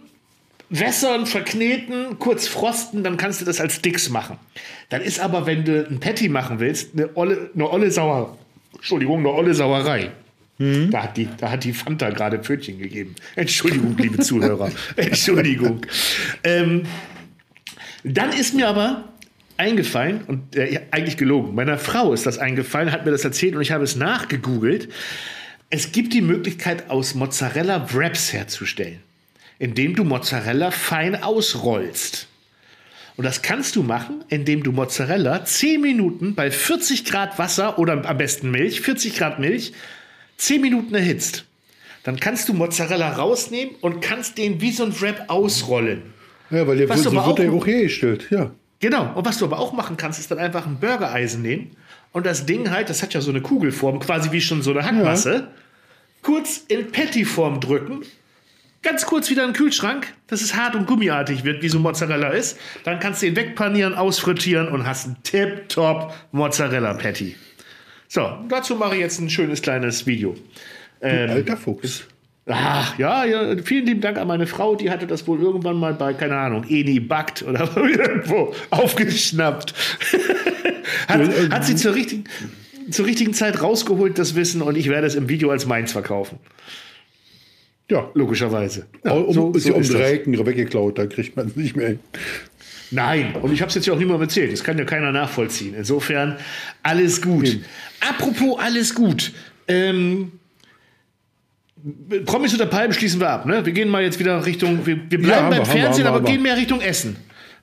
wässern, 0.70 1.26
verkneten, 1.26 2.18
kurz 2.18 2.46
frosten, 2.46 3.02
dann 3.02 3.16
kannst 3.16 3.40
du 3.40 3.44
das 3.44 3.60
als 3.60 3.76
Sticks 3.76 4.10
machen. 4.10 4.38
Dann 4.90 5.00
ist 5.00 5.20
aber, 5.20 5.46
wenn 5.46 5.64
du 5.64 5.86
ein 5.86 6.00
Patty 6.00 6.28
machen 6.28 6.60
willst, 6.60 6.94
eine 6.94 7.16
olle, 7.16 7.50
eine 7.54 7.70
olle 7.70 7.90
Sauer, 7.90 8.36
Entschuldigung, 8.74 9.20
eine 9.20 9.30
olle 9.30 9.54
Sauerei. 9.54 10.10
Mhm. 10.58 10.90
Da, 10.90 11.04
hat 11.04 11.16
die, 11.16 11.28
da 11.36 11.50
hat 11.50 11.64
die 11.64 11.72
Fanta 11.72 12.10
gerade 12.10 12.40
Pfötchen 12.40 12.78
gegeben. 12.78 13.14
Entschuldigung, 13.36 13.96
liebe 13.96 14.18
Zuhörer. 14.18 14.70
Entschuldigung. 14.96 15.86
Ähm, 16.42 16.82
dann 18.02 18.32
ist 18.32 18.54
mir 18.54 18.68
aber 18.68 19.04
eingefallen, 19.56 20.22
und 20.26 20.56
äh, 20.56 20.80
eigentlich 20.90 21.16
gelogen, 21.16 21.54
meiner 21.54 21.78
Frau 21.78 22.12
ist 22.12 22.26
das 22.26 22.38
eingefallen, 22.38 22.92
hat 22.92 23.04
mir 23.04 23.12
das 23.12 23.24
erzählt 23.24 23.54
und 23.54 23.62
ich 23.62 23.72
habe 23.72 23.84
es 23.84 23.96
nachgegoogelt. 23.96 24.88
Es 25.70 25.92
gibt 25.92 26.12
die 26.12 26.22
Möglichkeit, 26.22 26.90
aus 26.90 27.14
Mozzarella 27.14 27.92
Wraps 27.92 28.32
herzustellen, 28.32 29.00
indem 29.58 29.94
du 29.94 30.04
Mozzarella 30.04 30.70
fein 30.70 31.22
ausrollst. 31.22 32.26
Und 33.16 33.24
das 33.24 33.42
kannst 33.42 33.74
du 33.74 33.82
machen, 33.82 34.24
indem 34.28 34.62
du 34.62 34.70
Mozzarella 34.70 35.44
10 35.44 35.80
Minuten 35.80 36.34
bei 36.36 36.52
40 36.52 37.04
Grad 37.04 37.38
Wasser 37.38 37.78
oder 37.78 38.04
am 38.06 38.16
besten 38.16 38.52
Milch, 38.52 38.80
40 38.80 39.16
Grad 39.16 39.40
Milch, 39.40 39.72
10 40.38 40.60
Minuten 40.60 40.94
erhitzt, 40.94 41.44
dann 42.04 42.18
kannst 42.18 42.48
du 42.48 42.54
Mozzarella 42.54 43.12
rausnehmen 43.12 43.74
und 43.80 44.00
kannst 44.00 44.38
den 44.38 44.60
wie 44.60 44.72
so 44.72 44.84
ein 44.84 45.00
Wrap 45.00 45.24
ausrollen. 45.28 46.02
Ja, 46.50 46.66
weil 46.66 46.78
der, 46.78 46.96
so 46.96 47.12
wird 47.12 47.38
der 47.38 47.52
auch 47.52 47.66
hergestellt, 47.66 48.28
ja. 48.30 48.50
Genau. 48.80 49.12
Und 49.14 49.26
was 49.26 49.38
du 49.38 49.44
aber 49.44 49.58
auch 49.58 49.72
machen 49.72 49.96
kannst, 49.96 50.18
ist 50.18 50.30
dann 50.30 50.38
einfach 50.38 50.66
ein 50.66 50.78
Burgereisen 50.78 51.42
nehmen 51.42 51.76
und 52.12 52.26
das 52.26 52.46
Ding 52.46 52.70
halt, 52.70 52.88
das 52.88 53.02
hat 53.02 53.14
ja 53.14 53.20
so 53.20 53.30
eine 53.30 53.40
Kugelform, 53.40 54.00
quasi 54.00 54.32
wie 54.32 54.40
schon 54.40 54.62
so 54.62 54.70
eine 54.70 54.84
Hackmasse, 54.84 55.34
ja. 55.34 55.48
kurz 56.22 56.64
in 56.68 56.90
Patty-Form 56.90 57.60
drücken, 57.60 58.02
ganz 58.82 59.04
kurz 59.04 59.28
wieder 59.28 59.44
in 59.44 59.50
den 59.50 59.56
Kühlschrank, 59.56 60.14
dass 60.28 60.40
es 60.40 60.54
hart 60.54 60.74
und 60.74 60.86
gummiartig 60.86 61.44
wird, 61.44 61.62
wie 61.62 61.68
so 61.68 61.78
Mozzarella 61.78 62.30
ist. 62.30 62.58
Dann 62.84 63.00
kannst 63.00 63.22
du 63.22 63.26
ihn 63.26 63.36
wegpanieren, 63.36 63.94
ausfrittieren 63.94 64.68
und 64.68 64.86
hast 64.86 65.06
ein 65.06 65.16
tip-top 65.22 66.14
Mozzarella-Patty. 66.32 67.36
So, 68.08 68.26
dazu 68.48 68.74
mache 68.74 68.94
ich 68.94 69.00
jetzt 69.00 69.20
ein 69.20 69.28
schönes 69.28 69.60
kleines 69.60 70.06
Video. 70.06 70.34
Ähm, 71.00 71.30
alter 71.30 71.56
Fuchs. 71.56 72.06
Ach, 72.46 72.98
ja, 72.98 73.26
ja, 73.26 73.56
vielen 73.62 73.84
lieben 73.84 74.00
Dank 74.00 74.16
an 74.16 74.26
meine 74.26 74.46
Frau, 74.46 74.74
die 74.74 74.90
hatte 74.90 75.06
das 75.06 75.26
wohl 75.26 75.38
irgendwann 75.38 75.76
mal 75.76 75.92
bei, 75.92 76.14
keine 76.14 76.36
Ahnung, 76.36 76.64
Eni 76.66 76.98
Backt 76.98 77.42
oder 77.42 77.70
irgendwo 77.76 78.54
aufgeschnappt. 78.70 79.74
hat, 81.08 81.20
äh, 81.20 81.50
hat 81.50 81.66
sie 81.66 81.76
zur 81.76 81.94
richtigen, 81.94 82.24
zur 82.90 83.04
richtigen 83.04 83.34
Zeit 83.34 83.62
rausgeholt, 83.62 84.18
das 84.18 84.34
Wissen, 84.34 84.62
und 84.62 84.78
ich 84.78 84.88
werde 84.88 85.06
es 85.06 85.14
im 85.14 85.28
Video 85.28 85.50
als 85.50 85.66
meins 85.66 85.92
verkaufen. 85.92 86.38
Ja, 87.90 88.10
logischerweise. 88.14 88.86
Ja, 89.04 89.12
um, 89.12 89.32
so, 89.34 89.52
ist 89.52 89.64
so 89.64 89.70
ja 89.70 89.74
um 89.76 89.82
drei 89.82 90.12
Ecken 90.12 90.46
weggeklaut, 90.46 90.98
da 90.98 91.06
kriegt 91.06 91.36
man 91.36 91.48
es 91.48 91.56
nicht 91.56 91.76
mehr 91.76 91.88
hin. 91.88 92.00
Nein, 92.90 93.34
und 93.36 93.52
ich 93.52 93.60
habe 93.60 93.68
es 93.68 93.74
jetzt 93.74 93.86
ja 93.86 93.92
auch 93.92 93.98
niemandem 93.98 94.22
erzählt. 94.22 94.52
Das 94.52 94.64
kann 94.64 94.78
ja 94.78 94.84
keiner 94.84 95.12
nachvollziehen. 95.12 95.74
Insofern 95.74 96.36
alles 96.82 97.20
gut. 97.20 97.44
Mhm. 97.44 97.64
Apropos 98.00 98.58
alles 98.58 98.94
gut. 98.94 99.32
Ähm, 99.66 100.32
Promis 102.24 102.52
unter 102.52 102.66
Palmen 102.66 102.92
schließen 102.92 103.20
wir 103.20 103.30
ab. 103.30 103.46
Ne? 103.46 103.64
Wir 103.64 103.72
gehen 103.72 103.88
mal 103.88 104.02
jetzt 104.02 104.18
wieder 104.18 104.44
Richtung. 104.44 104.86
Wir, 104.86 104.98
wir 105.08 105.20
bleiben 105.20 105.44
ja, 105.44 105.50
beim 105.50 105.58
wir, 105.58 105.66
Fernsehen, 105.66 106.04
wir, 106.04 106.12
aber 106.12 106.22
gehen 106.22 106.42
mehr 106.42 106.56
Richtung 106.56 106.80
Essen. 106.80 107.16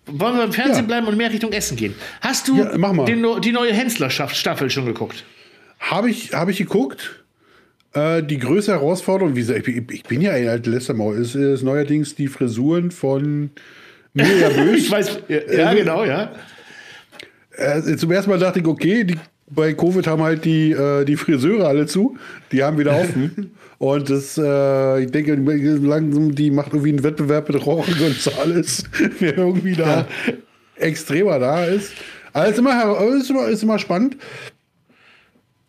Wollen 0.05 0.35
wir 0.35 0.43
beim 0.43 0.53
Fernsehen 0.53 0.83
ja. 0.83 0.87
bleiben 0.87 1.07
und 1.07 1.17
mehr 1.17 1.31
Richtung 1.31 1.51
Essen 1.51 1.75
gehen? 1.75 1.95
Hast 2.21 2.47
du 2.47 2.57
ja, 2.57 3.05
den, 3.05 3.25
die 3.41 3.51
neue 3.51 3.73
Hensler-Staffel 3.73 4.69
schon 4.69 4.85
geguckt? 4.85 5.25
Habe 5.79 6.09
ich, 6.09 6.33
hab 6.33 6.47
ich 6.47 6.57
geguckt. 6.57 7.23
Äh, 7.93 8.23
die 8.23 8.37
größte 8.37 8.73
Herausforderung, 8.73 9.35
wie 9.35 9.39
gesagt, 9.39 9.67
ich, 9.67 9.81
ich 9.89 10.03
bin 10.03 10.21
ja 10.21 10.31
ein 10.31 10.47
alter 10.47 10.69
Lästermaul, 10.69 11.17
ist, 11.17 11.33
ist 11.35 11.63
neuerdings 11.63 12.13
die 12.15 12.27
Frisuren 12.27 12.91
von 12.91 13.49
Mirja 14.15 14.49
Bösch. 14.55 14.79
ich 14.79 14.91
weiß, 14.91 15.19
ja, 15.27 15.71
äh, 15.71 15.75
genau, 15.75 16.03
ja. 16.03 16.31
Äh, 17.51 17.95
zum 17.95 18.11
ersten 18.11 18.31
Mal 18.31 18.39
dachte 18.39 18.59
ich, 18.59 18.65
okay, 18.65 19.03
die, 19.03 19.17
bei 19.47 19.73
Covid 19.73 20.07
haben 20.07 20.23
halt 20.23 20.43
die, 20.45 20.71
äh, 20.71 21.05
die 21.05 21.15
Friseure 21.15 21.67
alle 21.67 21.85
zu, 21.85 22.17
die 22.51 22.63
haben 22.63 22.77
wieder 22.77 22.99
offen. 22.99 23.51
Und 23.77 24.09
das, 24.09 24.37
äh, 24.37 25.03
ich 25.03 25.11
denke, 25.11 25.35
langsam, 25.35 26.33
die 26.33 26.49
macht 26.49 26.67
irgendwie 26.67 26.89
einen 26.89 27.03
Wettbewerb 27.03 27.49
mit 27.49 27.67
Rauchen 27.67 27.93
und 27.93 28.15
so 28.15 28.31
alles, 28.41 28.85
wer 29.19 29.37
irgendwie 29.37 29.73
da 29.73 29.97
ja. 29.97 30.07
extremer 30.77 31.39
da 31.39 31.65
ist. 31.65 31.91
Also 32.31 32.61
immer, 32.61 33.01
ist 33.17 33.29
immer, 33.29 33.47
ist 33.49 33.63
immer 33.63 33.77
spannend. 33.77 34.15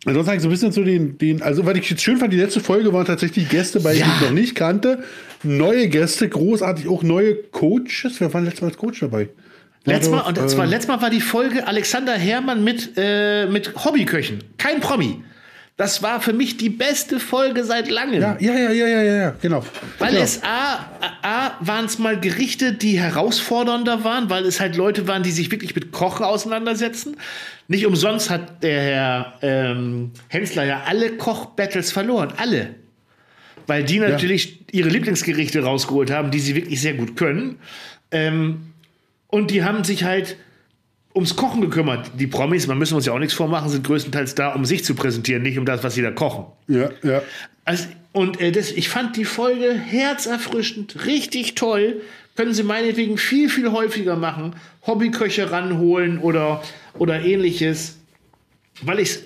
Ansonsten 0.07 0.28
habe 0.28 0.36
ich 0.36 0.42
so 0.42 0.48
ein 0.48 0.52
bisschen 0.52 0.72
zu 0.72 0.84
den, 0.84 1.18
den, 1.18 1.42
also 1.42 1.66
was 1.66 1.76
ich 1.76 1.90
jetzt 1.90 2.02
schön 2.02 2.16
fand, 2.16 2.32
die 2.32 2.36
letzte 2.36 2.61
Folge 2.61 2.92
waren 2.92 3.04
tatsächlich 3.04 3.48
Gäste, 3.48 3.80
bei 3.80 3.92
ja. 3.94 4.07
ich 4.07 4.26
noch 4.26 4.32
nicht 4.32 4.54
kannte. 4.54 5.02
Neue 5.42 5.88
Gäste, 5.88 6.28
großartig, 6.28 6.88
auch 6.88 7.02
neue 7.02 7.34
Coaches. 7.34 8.20
Wer 8.20 8.32
war 8.32 8.40
letztes 8.40 8.62
Mal 8.62 8.68
als 8.68 8.76
Coach 8.76 9.00
dabei? 9.00 9.28
Letztes 9.84 10.11
Mal, 10.11 10.20
und 10.20 10.50
zwar 10.50 10.64
äh, 10.64 10.68
letztes 10.68 10.88
Mal 10.88 11.02
war 11.02 11.11
die 11.11 11.20
Folge 11.20 11.66
Alexander 11.66 12.14
Herrmann 12.14 12.62
mit, 12.64 12.92
äh, 12.96 13.46
mit 13.46 13.72
Hobbyköchen. 13.84 14.44
Kein 14.59 14.80
Promi. 14.80 15.22
Das 15.77 16.03
war 16.03 16.22
für 16.22 16.33
mich 16.33 16.57
die 16.57 16.70
beste 16.70 17.20
Folge 17.20 17.62
seit 17.62 17.91
langem. 17.91 18.22
Ja, 18.22 18.37
ja, 18.41 18.55
ja, 18.55 18.70
ja, 18.70 18.87
ja, 18.87 19.03
ja 19.03 19.35
genau. 19.43 19.62
Weil 19.99 20.12
genau. 20.12 20.22
es 20.22 20.43
A, 20.43 20.89
A 21.20 21.53
waren 21.61 21.85
es 21.85 21.99
mal 21.99 22.18
Gerichte, 22.18 22.72
die 22.72 22.99
herausfordernder 22.99 24.03
waren, 24.03 24.31
weil 24.31 24.47
es 24.47 24.59
halt 24.59 24.77
Leute 24.77 25.07
waren, 25.07 25.22
die 25.22 25.33
sich 25.33 25.51
wirklich 25.51 25.74
mit 25.74 25.93
Kochen 25.93 26.24
auseinandersetzen. 26.24 27.18
Nicht 27.68 27.85
umsonst 27.85 28.31
hat 28.31 28.62
der 28.62 28.81
Herr 28.81 29.35
ähm, 29.43 30.12
Hensler 30.29 30.64
ja 30.64 30.85
alle 30.87 31.18
Koch-Battles 31.18 31.93
verloren. 31.93 32.33
Alle. 32.39 32.74
Weil 33.66 33.85
die 33.85 33.99
natürlich 33.99 34.47
ja. 34.47 34.79
ihre 34.79 34.89
Lieblingsgerichte 34.89 35.62
rausgeholt 35.62 36.11
haben, 36.11 36.31
die 36.31 36.41
sie 36.41 36.55
wirklich 36.55 36.81
sehr 36.81 36.95
gut 36.95 37.16
können. 37.16 37.59
Ähm, 38.11 38.72
und 39.27 39.51
die 39.51 39.62
haben 39.62 39.85
sich 39.85 40.05
halt 40.05 40.39
ums 41.16 41.34
Kochen 41.34 41.62
gekümmert. 41.62 42.10
Die 42.14 42.26
Promis, 42.26 42.66
man 42.66 42.78
müssen 42.78 42.94
uns 42.94 43.06
ja 43.06 43.12
auch 43.12 43.18
nichts 43.18 43.34
vormachen, 43.34 43.68
sind 43.68 43.84
größtenteils 43.84 44.34
da, 44.34 44.52
um 44.54 44.64
sich 44.64 44.84
zu 44.84 44.94
präsentieren, 44.94 45.42
nicht 45.42 45.58
um 45.58 45.64
das, 45.64 45.82
was 45.82 45.94
sie 45.94 46.02
da 46.02 46.12
kochen. 46.12 46.44
Ja, 46.68 46.90
ja. 47.02 47.22
Also, 47.64 47.86
und 48.12 48.40
äh, 48.40 48.52
das, 48.52 48.70
ich 48.70 48.88
fand 48.88 49.16
die 49.16 49.24
Folge 49.24 49.72
herzerfrischend, 49.72 51.06
richtig 51.06 51.54
toll. 51.54 52.02
Können 52.36 52.52
Sie 52.52 52.62
meinetwegen 52.62 53.16
viel, 53.16 53.48
viel 53.48 53.72
häufiger 53.72 54.14
machen. 54.14 54.54
Hobbyköche 54.86 55.50
ranholen 55.50 56.18
oder, 56.18 56.62
oder 56.94 57.24
ähnliches. 57.24 57.96
Weil 58.82 59.00
ich 59.00 59.20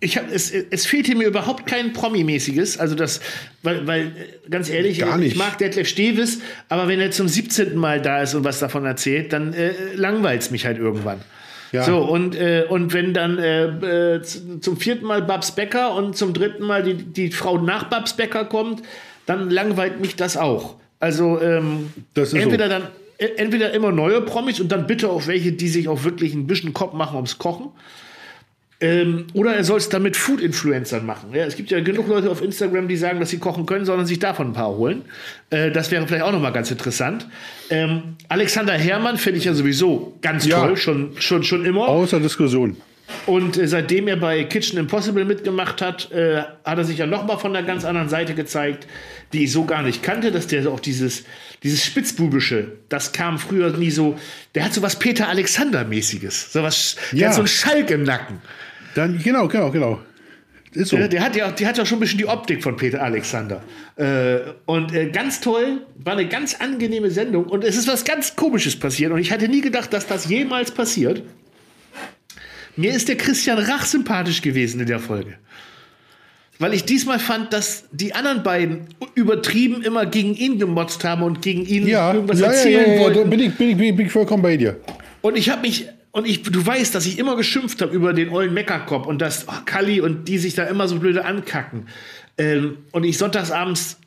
ich 0.00 0.18
hab, 0.18 0.30
es, 0.30 0.50
es 0.52 0.86
fehlte 0.86 1.14
mir 1.14 1.26
überhaupt 1.26 1.66
kein 1.66 1.92
Promi-mäßiges. 1.92 2.78
Also 2.78 2.94
das, 2.94 3.20
weil, 3.62 3.86
weil, 3.86 4.12
ganz 4.50 4.68
ehrlich, 4.68 5.02
ich 5.20 5.36
mag 5.36 5.58
Detlef 5.58 5.88
Steves, 5.88 6.40
aber 6.68 6.88
wenn 6.88 7.00
er 7.00 7.10
zum 7.10 7.28
17. 7.28 7.76
Mal 7.76 8.02
da 8.02 8.22
ist 8.22 8.34
und 8.34 8.44
was 8.44 8.58
davon 8.58 8.84
erzählt, 8.84 9.32
dann 9.32 9.54
äh, 9.54 9.72
langweilt 9.94 10.42
es 10.42 10.50
mich 10.50 10.66
halt 10.66 10.78
irgendwann. 10.78 11.20
Ja. 11.72 11.82
So, 11.82 11.98
und, 11.98 12.36
äh, 12.36 12.64
und 12.68 12.92
wenn 12.92 13.12
dann 13.12 13.38
äh, 13.38 14.16
äh 14.16 14.22
zum 14.22 14.76
vierten 14.76 15.06
Mal 15.06 15.22
Babs 15.22 15.52
Becker 15.52 15.94
und 15.94 16.16
zum 16.16 16.32
dritten 16.32 16.64
Mal 16.64 16.82
die, 16.82 16.94
die 16.94 17.30
Frau 17.32 17.58
nach 17.58 17.84
Babs 17.84 18.14
Becker 18.14 18.44
kommt, 18.44 18.82
dann 19.24 19.50
langweilt 19.50 20.00
mich 20.00 20.14
das 20.14 20.36
auch. 20.36 20.76
Also 21.00 21.40
ähm, 21.40 21.90
entweder 22.14 22.66
so. 22.66 22.70
dann 22.70 22.82
äh, 23.18 23.26
entweder 23.36 23.72
immer 23.72 23.92
neue 23.92 24.20
Promis 24.20 24.60
und 24.60 24.70
dann 24.70 24.86
bitte 24.86 25.10
auch 25.10 25.26
welche, 25.26 25.52
die 25.52 25.68
sich 25.68 25.88
auch 25.88 26.04
wirklich 26.04 26.34
ein 26.34 26.46
bisschen 26.46 26.72
Kopf 26.72 26.92
machen 26.92 27.16
ums 27.16 27.38
Kochen. 27.38 27.70
Ähm, 28.78 29.26
oder 29.32 29.54
er 29.54 29.64
soll 29.64 29.78
es 29.78 29.88
dann 29.88 30.02
mit 30.02 30.16
Food-Influencern 30.16 31.06
machen. 31.06 31.30
Ja, 31.32 31.46
es 31.46 31.56
gibt 31.56 31.70
ja 31.70 31.80
genug 31.80 32.08
Leute 32.08 32.30
auf 32.30 32.42
Instagram, 32.42 32.88
die 32.88 32.96
sagen, 32.96 33.20
dass 33.20 33.30
sie 33.30 33.38
kochen 33.38 33.64
können, 33.64 33.86
sondern 33.86 34.06
sich 34.06 34.18
davon 34.18 34.48
ein 34.48 34.52
paar 34.52 34.76
holen. 34.76 35.02
Äh, 35.48 35.70
das 35.70 35.90
wäre 35.90 36.06
vielleicht 36.06 36.24
auch 36.24 36.32
nochmal 36.32 36.52
ganz 36.52 36.70
interessant. 36.70 37.26
Ähm, 37.70 38.16
Alexander 38.28 38.74
Herrmann 38.74 39.16
finde 39.16 39.38
ich 39.38 39.46
ja 39.46 39.54
sowieso 39.54 40.18
ganz 40.20 40.44
ja. 40.44 40.60
toll, 40.60 40.76
schon, 40.76 41.12
schon, 41.18 41.42
schon 41.42 41.64
immer. 41.64 41.88
Außer 41.88 42.20
Diskussion. 42.20 42.76
Und 43.24 43.56
äh, 43.56 43.66
seitdem 43.66 44.08
er 44.08 44.16
bei 44.16 44.44
Kitchen 44.44 44.78
Impossible 44.78 45.24
mitgemacht 45.24 45.80
hat, 45.80 46.10
äh, 46.12 46.42
hat 46.64 46.78
er 46.78 46.84
sich 46.84 46.98
ja 46.98 47.06
nochmal 47.06 47.38
von 47.38 47.52
der 47.52 47.62
ganz 47.62 47.84
anderen 47.84 48.08
Seite 48.08 48.34
gezeigt, 48.34 48.86
die 49.32 49.44
ich 49.44 49.52
so 49.52 49.64
gar 49.64 49.82
nicht 49.82 50.02
kannte, 50.02 50.32
dass 50.32 50.46
der 50.48 50.68
auch 50.68 50.80
dieses, 50.80 51.24
dieses 51.62 51.84
Spitzbubische, 51.84 52.72
das 52.88 53.12
kam 53.12 53.38
früher 53.38 53.70
nie 53.70 53.90
so. 53.90 54.18
Der 54.54 54.64
hat 54.64 54.74
so 54.74 54.82
was 54.82 54.98
Peter 54.98 55.28
Alexander-mäßiges. 55.28 56.52
So 56.52 56.62
was, 56.62 56.96
der 57.12 57.18
ja. 57.18 57.26
hat 57.28 57.34
so 57.34 57.40
einen 57.40 57.48
Schalk 57.48 57.90
im 57.90 58.02
Nacken. 58.02 58.40
Dann, 58.96 59.18
genau, 59.22 59.46
genau, 59.46 59.70
genau. 59.70 60.00
Ist 60.72 60.88
so. 60.88 60.96
Der, 60.96 61.08
der, 61.08 61.22
hat 61.22 61.36
ja, 61.36 61.50
der 61.50 61.68
hat 61.68 61.76
ja 61.76 61.84
schon 61.84 61.98
ein 61.98 62.00
bisschen 62.00 62.18
die 62.18 62.26
Optik 62.26 62.62
von 62.62 62.76
Peter 62.76 63.02
Alexander. 63.02 63.62
Äh, 63.96 64.38
und 64.64 64.92
äh, 64.94 65.10
ganz 65.10 65.40
toll, 65.40 65.82
war 65.96 66.14
eine 66.14 66.26
ganz 66.26 66.54
angenehme 66.54 67.10
Sendung. 67.10 67.44
Und 67.44 67.62
es 67.62 67.76
ist 67.76 67.88
was 67.88 68.04
ganz 68.04 68.36
Komisches 68.36 68.74
passiert. 68.74 69.12
Und 69.12 69.18
ich 69.18 69.30
hatte 69.30 69.48
nie 69.48 69.60
gedacht, 69.60 69.92
dass 69.92 70.06
das 70.06 70.28
jemals 70.28 70.70
passiert. 70.70 71.22
Mir 72.76 72.94
ist 72.94 73.08
der 73.08 73.16
Christian 73.16 73.58
Rach 73.58 73.84
sympathisch 73.84 74.40
gewesen 74.40 74.80
in 74.80 74.86
der 74.86 74.98
Folge. 74.98 75.34
Weil 76.58 76.72
ich 76.72 76.84
diesmal 76.84 77.18
fand, 77.18 77.52
dass 77.52 77.84
die 77.92 78.14
anderen 78.14 78.42
beiden 78.42 78.88
übertrieben 79.14 79.82
immer 79.82 80.06
gegen 80.06 80.34
ihn 80.34 80.58
gemotzt 80.58 81.04
haben 81.04 81.22
und 81.22 81.42
gegen 81.42 81.66
ihn 81.66 81.86
ja, 81.86 82.14
irgendwas 82.14 82.40
ja, 82.40 82.46
erzählen 82.46 82.92
ja, 82.92 82.94
ja, 82.94 83.00
wollten. 83.00 83.28
Bin 83.28 83.40
ich, 83.40 83.54
bin, 83.54 83.70
ich, 83.70 83.76
bin 83.76 84.06
ich 84.06 84.12
vollkommen 84.12 84.42
bei 84.42 84.56
dir. 84.56 84.80
Und 85.20 85.36
ich 85.36 85.50
habe 85.50 85.62
mich 85.62 85.86
und 86.16 86.26
ich, 86.26 86.42
du 86.42 86.64
weißt, 86.64 86.94
dass 86.94 87.04
ich 87.04 87.18
immer 87.18 87.36
geschimpft 87.36 87.82
habe 87.82 87.94
über 87.94 88.14
den 88.14 88.30
ollen 88.30 88.54
Meckerkopf 88.54 89.06
und 89.06 89.20
dass 89.20 89.46
oh, 89.48 89.52
Kalli 89.66 90.00
und 90.00 90.26
die 90.28 90.38
sich 90.38 90.54
da 90.54 90.64
immer 90.64 90.88
so 90.88 90.98
blöde 90.98 91.26
ankacken. 91.26 91.88
Ähm, 92.38 92.78
und 92.92 93.04
ich 93.04 93.18
sonntagsabends 93.18 93.98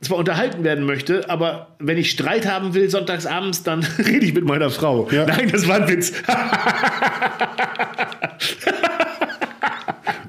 zwar 0.00 0.18
unterhalten 0.18 0.62
werden 0.62 0.86
möchte, 0.86 1.28
aber 1.28 1.74
wenn 1.80 1.98
ich 1.98 2.12
Streit 2.12 2.46
haben 2.46 2.74
will 2.74 2.88
sonntagsabends, 2.88 3.64
dann 3.64 3.82
rede 3.98 4.24
ich 4.24 4.32
mit 4.32 4.44
meiner 4.44 4.70
Frau. 4.70 5.10
Ja. 5.10 5.26
Nein, 5.26 5.50
das 5.50 5.66
war 5.66 5.80
ein 5.82 5.88
Witz. 5.88 6.12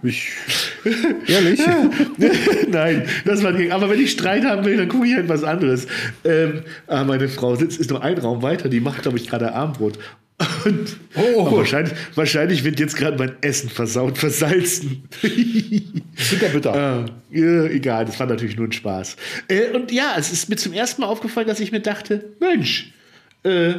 Ich, 0.04 0.32
ehrlich? 1.28 1.60
Nein, 2.70 3.10
das 3.26 3.44
war 3.44 3.52
nicht. 3.52 3.72
Aber 3.74 3.90
wenn 3.90 4.00
ich 4.00 4.12
Streit 4.12 4.46
haben 4.46 4.64
will, 4.64 4.78
dann 4.78 4.88
gucke 4.88 5.08
ich 5.08 5.16
halt 5.16 5.28
was 5.28 5.44
anderes. 5.44 5.88
Ähm, 6.24 6.62
ah, 6.86 7.04
meine 7.04 7.28
Frau 7.28 7.56
sitzt, 7.56 7.80
ist 7.80 7.90
noch 7.90 8.00
ein 8.02 8.18
Raum 8.18 8.42
weiter, 8.42 8.70
die 8.70 8.80
macht, 8.80 9.02
glaube 9.02 9.18
ich, 9.18 9.28
gerade 9.28 9.54
Armbrot. 9.54 9.98
Und 10.66 10.98
oh. 11.16 11.52
wahrscheinlich, 11.52 11.94
wahrscheinlich 12.14 12.64
wird 12.64 12.80
jetzt 12.80 12.96
gerade 12.96 13.18
mein 13.18 13.32
Essen 13.42 13.70
versaut, 13.70 14.20
versalzen. 14.20 15.08
bitter, 15.22 16.50
bitter. 16.54 16.76
Ah, 16.76 17.06
ja, 17.32 17.66
egal, 17.66 18.06
das 18.06 18.20
war 18.20 18.28
natürlich 18.28 18.56
nur 18.56 18.68
ein 18.68 18.72
Spaß. 18.72 19.16
Äh, 19.48 19.70
und 19.72 19.92
ja, 19.92 20.14
es 20.18 20.32
ist 20.32 20.48
mir 20.48 20.56
zum 20.56 20.74
ersten 20.74 21.02
Mal 21.02 21.08
aufgefallen, 21.08 21.48
dass 21.48 21.60
ich 21.60 21.72
mir 21.72 21.80
dachte, 21.80 22.34
Mensch, 22.40 22.94
äh, 23.44 23.74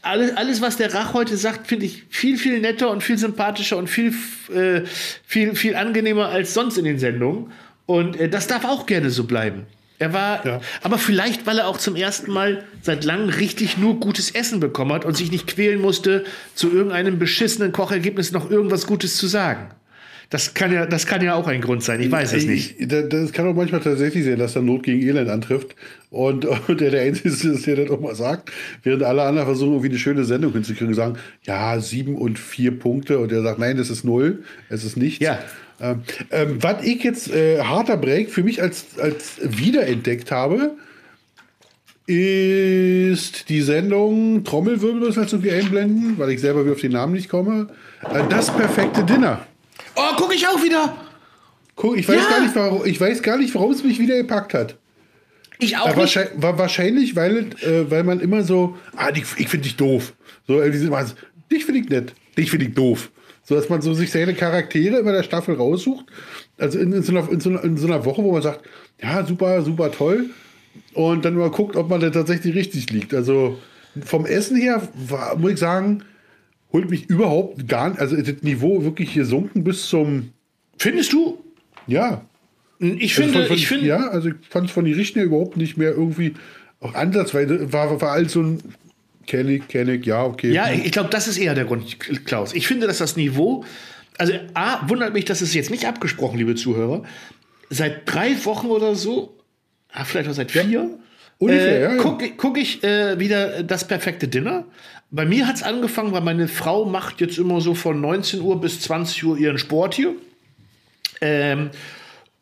alles, 0.00 0.36
alles, 0.36 0.62
was 0.62 0.78
der 0.78 0.94
Rach 0.94 1.12
heute 1.12 1.36
sagt, 1.36 1.66
finde 1.66 1.84
ich 1.84 2.04
viel, 2.08 2.38
viel 2.38 2.60
netter 2.60 2.90
und 2.90 3.02
viel 3.02 3.18
sympathischer 3.18 3.76
und 3.76 3.88
viel, 3.88 4.14
äh, 4.54 4.82
viel, 5.26 5.54
viel 5.54 5.76
angenehmer 5.76 6.28
als 6.28 6.54
sonst 6.54 6.78
in 6.78 6.84
den 6.84 6.98
Sendungen. 6.98 7.52
Und 7.84 8.18
äh, 8.18 8.30
das 8.30 8.46
darf 8.46 8.64
auch 8.64 8.86
gerne 8.86 9.10
so 9.10 9.24
bleiben. 9.24 9.66
Er 9.98 10.12
war, 10.12 10.46
ja. 10.46 10.60
aber 10.82 10.96
vielleicht, 10.96 11.46
weil 11.46 11.58
er 11.58 11.66
auch 11.66 11.78
zum 11.78 11.96
ersten 11.96 12.30
Mal 12.30 12.64
seit 12.82 13.04
langem 13.04 13.30
richtig 13.30 13.78
nur 13.78 13.98
gutes 13.98 14.30
Essen 14.30 14.60
bekommen 14.60 14.92
hat 14.92 15.04
und 15.04 15.16
sich 15.16 15.32
nicht 15.32 15.48
quälen 15.48 15.80
musste, 15.80 16.24
zu 16.54 16.70
irgendeinem 16.70 17.18
beschissenen 17.18 17.72
Kochergebnis 17.72 18.30
noch 18.30 18.48
irgendwas 18.50 18.86
Gutes 18.86 19.16
zu 19.16 19.26
sagen. 19.26 19.70
Das 20.30 20.52
kann 20.52 20.72
ja, 20.72 20.84
das 20.84 21.06
kann 21.06 21.22
ja 21.22 21.34
auch 21.34 21.46
ein 21.46 21.62
Grund 21.62 21.82
sein. 21.82 22.00
Ich 22.00 22.12
weiß 22.12 22.34
es 22.34 22.44
nicht. 22.44 22.76
Das 22.92 23.32
kann 23.32 23.48
auch 23.48 23.54
manchmal 23.54 23.80
tatsächlich 23.80 24.24
sein, 24.26 24.38
dass 24.38 24.52
da 24.52 24.60
Not 24.60 24.82
gegen 24.82 25.00
Elend 25.00 25.30
antrifft 25.30 25.74
und, 26.10 26.44
und 26.68 26.80
der 26.80 26.90
der 26.90 27.02
Einzige 27.02 27.30
ist, 27.30 27.66
der 27.66 27.76
das 27.76 27.90
auch 27.90 28.00
mal 28.00 28.14
sagt, 28.14 28.52
während 28.82 29.02
alle 29.02 29.22
anderen 29.22 29.46
versuchen, 29.46 29.72
irgendwie 29.72 29.88
eine 29.88 29.98
schöne 29.98 30.24
Sendung 30.24 30.52
hinzukriegen, 30.52 30.92
sagen, 30.92 31.16
ja, 31.44 31.80
sieben 31.80 32.14
und 32.14 32.38
vier 32.38 32.78
Punkte 32.78 33.18
und 33.18 33.32
der 33.32 33.42
sagt, 33.42 33.58
nein, 33.58 33.78
das 33.78 33.88
ist 33.88 34.04
null, 34.04 34.44
es 34.68 34.84
ist 34.84 34.98
nichts. 34.98 35.24
Ja. 35.24 35.38
Ähm, 35.80 36.02
ähm, 36.30 36.62
was 36.62 36.82
ich 36.84 37.02
jetzt 37.04 37.30
äh, 37.30 37.60
harter 37.62 37.96
Break 37.96 38.30
für 38.30 38.42
mich 38.42 38.60
als, 38.60 38.98
als 38.98 39.38
wiederentdeckt 39.42 40.30
habe, 40.30 40.76
ist 42.06 43.48
die 43.48 43.60
Sendung 43.60 44.42
Trommelwirbel, 44.42 45.06
das 45.06 45.16
heißt 45.16 45.34
irgendwie 45.34 45.52
einblenden, 45.52 46.18
weil 46.18 46.30
ich 46.30 46.40
selber 46.40 46.64
wie 46.64 46.70
auf 46.70 46.80
den 46.80 46.92
Namen 46.92 47.12
nicht 47.12 47.28
komme. 47.28 47.68
Äh, 48.02 48.22
das 48.28 48.54
perfekte 48.54 49.04
Dinner. 49.04 49.46
Oh, 49.94 50.16
gucke 50.16 50.34
ich 50.34 50.46
auch 50.46 50.62
wieder. 50.62 50.96
Guck, 51.76 51.96
ich 51.96 52.08
weiß 52.08 52.22
ja. 52.22 52.28
gar 52.28 52.40
nicht, 52.40 52.56
warum, 52.56 52.86
ich 52.86 53.00
weiß 53.00 53.22
gar 53.22 53.36
nicht, 53.36 53.54
warum 53.54 53.72
es 53.72 53.84
mich 53.84 53.98
wieder 54.00 54.16
gepackt 54.16 54.54
hat. 54.54 54.76
Ich 55.60 55.76
auch. 55.76 55.88
Äh, 55.88 55.96
wahrscheinlich, 55.96 56.32
wahrscheinlich, 56.40 57.16
weil, 57.16 57.50
äh, 57.60 57.90
weil 57.90 58.04
man 58.04 58.20
immer 58.20 58.42
so, 58.42 58.76
ah, 58.96 59.10
ich, 59.10 59.24
ich 59.36 59.48
finde 59.48 59.64
dich 59.64 59.76
doof. 59.76 60.14
So, 60.46 60.60
äh, 60.60 60.70
dich 60.70 61.64
finde 61.64 61.80
ich 61.80 61.88
nett, 61.88 62.14
dich 62.36 62.50
finde 62.50 62.66
ich 62.66 62.74
doof. 62.74 63.10
So 63.48 63.54
dass 63.54 63.70
man 63.70 63.80
so 63.80 63.94
sich 63.94 64.10
seine 64.10 64.34
Charaktere 64.34 64.98
immer 64.98 65.12
der 65.12 65.22
Staffel 65.22 65.54
raussucht. 65.54 66.04
Also 66.58 66.78
in, 66.78 66.92
in, 66.92 67.02
so 67.02 67.12
einer, 67.16 67.32
in, 67.32 67.40
so 67.40 67.48
einer, 67.48 67.64
in 67.64 67.78
so 67.78 67.86
einer 67.86 68.04
Woche, 68.04 68.22
wo 68.22 68.32
man 68.32 68.42
sagt, 68.42 68.68
ja, 69.02 69.24
super, 69.24 69.62
super 69.62 69.90
toll. 69.90 70.28
Und 70.92 71.24
dann 71.24 71.34
mal 71.34 71.50
guckt, 71.50 71.74
ob 71.74 71.88
man 71.88 71.98
da 71.98 72.10
tatsächlich 72.10 72.54
richtig 72.54 72.90
liegt. 72.90 73.14
Also 73.14 73.58
vom 74.04 74.26
Essen 74.26 74.58
her, 74.58 74.86
war, 74.94 75.38
muss 75.38 75.52
ich 75.52 75.58
sagen, 75.60 76.02
holt 76.74 76.90
mich 76.90 77.08
überhaupt 77.08 77.66
gar 77.66 77.88
nicht, 77.88 78.00
also 78.00 78.20
das 78.20 78.42
Niveau 78.42 78.84
wirklich 78.84 79.14
gesunken 79.14 79.64
bis 79.64 79.88
zum. 79.88 80.32
Findest 80.76 81.14
du? 81.14 81.42
Ja. 81.86 82.26
Ich 82.80 83.16
also 83.16 83.22
finde, 83.22 83.38
von, 83.38 83.46
von, 83.46 83.56
ich 83.56 83.66
finde. 83.66 83.86
Ja, 83.86 84.08
also 84.08 84.28
ich 84.28 84.34
fand 84.50 84.66
es 84.66 84.72
von 84.72 84.84
den 84.84 84.92
Richten 84.92 85.20
überhaupt 85.20 85.56
nicht 85.56 85.78
mehr 85.78 85.92
irgendwie 85.92 86.34
auch 86.80 86.92
ansatzweise, 86.92 87.72
war, 87.72 87.98
war 87.98 88.12
alles 88.12 88.32
so 88.32 88.42
ein 88.42 88.62
kenne 89.28 89.52
ich, 89.52 89.68
kenne 89.68 89.94
ich, 89.94 90.06
ja, 90.06 90.24
okay. 90.24 90.50
Ja, 90.52 90.70
ich 90.70 90.90
glaube, 90.90 91.10
das 91.10 91.28
ist 91.28 91.38
eher 91.38 91.54
der 91.54 91.64
Grund, 91.64 91.98
Klaus. 92.26 92.52
Ich 92.54 92.66
finde, 92.66 92.86
dass 92.86 92.98
das 92.98 93.16
Niveau, 93.16 93.64
also 94.16 94.32
A, 94.54 94.88
wundert 94.88 95.12
mich, 95.12 95.24
dass 95.24 95.40
es 95.40 95.54
jetzt 95.54 95.70
nicht 95.70 95.86
abgesprochen, 95.86 96.38
liebe 96.38 96.56
Zuhörer, 96.56 97.04
seit 97.70 98.12
drei 98.12 98.44
Wochen 98.44 98.68
oder 98.68 98.94
so, 98.94 99.36
ah, 99.92 100.04
vielleicht 100.04 100.28
auch 100.28 100.34
seit 100.34 100.50
vier, 100.50 100.64
ja. 100.64 100.88
Ungefähr, 101.38 101.78
äh, 101.78 101.82
ja, 101.82 101.94
ja. 101.94 102.02
gucke 102.02 102.32
guck 102.36 102.58
ich 102.58 102.82
äh, 102.82 103.20
wieder 103.20 103.62
das 103.62 103.86
perfekte 103.86 104.26
Dinner. 104.26 104.64
Bei 105.10 105.24
mir 105.24 105.46
hat 105.46 105.56
es 105.56 105.62
angefangen, 105.62 106.12
weil 106.12 106.22
meine 106.22 106.48
Frau 106.48 106.84
macht 106.84 107.20
jetzt 107.20 107.38
immer 107.38 107.60
so 107.60 107.74
von 107.74 108.00
19 108.00 108.40
Uhr 108.40 108.60
bis 108.60 108.80
20 108.80 109.24
Uhr 109.24 109.38
ihren 109.38 109.58
Sport 109.58 109.94
hier. 109.94 110.16
Ähm, 111.20 111.70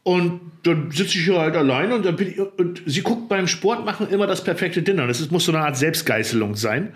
und 0.06 0.40
dann 0.62 0.92
sitze 0.92 1.18
ich 1.18 1.24
hier 1.24 1.40
halt 1.40 1.56
alleine 1.56 1.96
und, 1.96 2.06
dann 2.06 2.14
bin 2.14 2.28
ich, 2.28 2.38
und 2.38 2.80
sie 2.86 3.02
guckt 3.02 3.28
beim 3.28 3.48
Sport 3.48 3.84
machen 3.84 4.08
immer 4.08 4.28
das 4.28 4.44
perfekte 4.44 4.80
Dinner. 4.80 5.08
Das 5.08 5.20
ist, 5.20 5.32
muss 5.32 5.46
so 5.46 5.52
eine 5.52 5.64
Art 5.64 5.76
Selbstgeißelung 5.76 6.54
sein. 6.54 6.92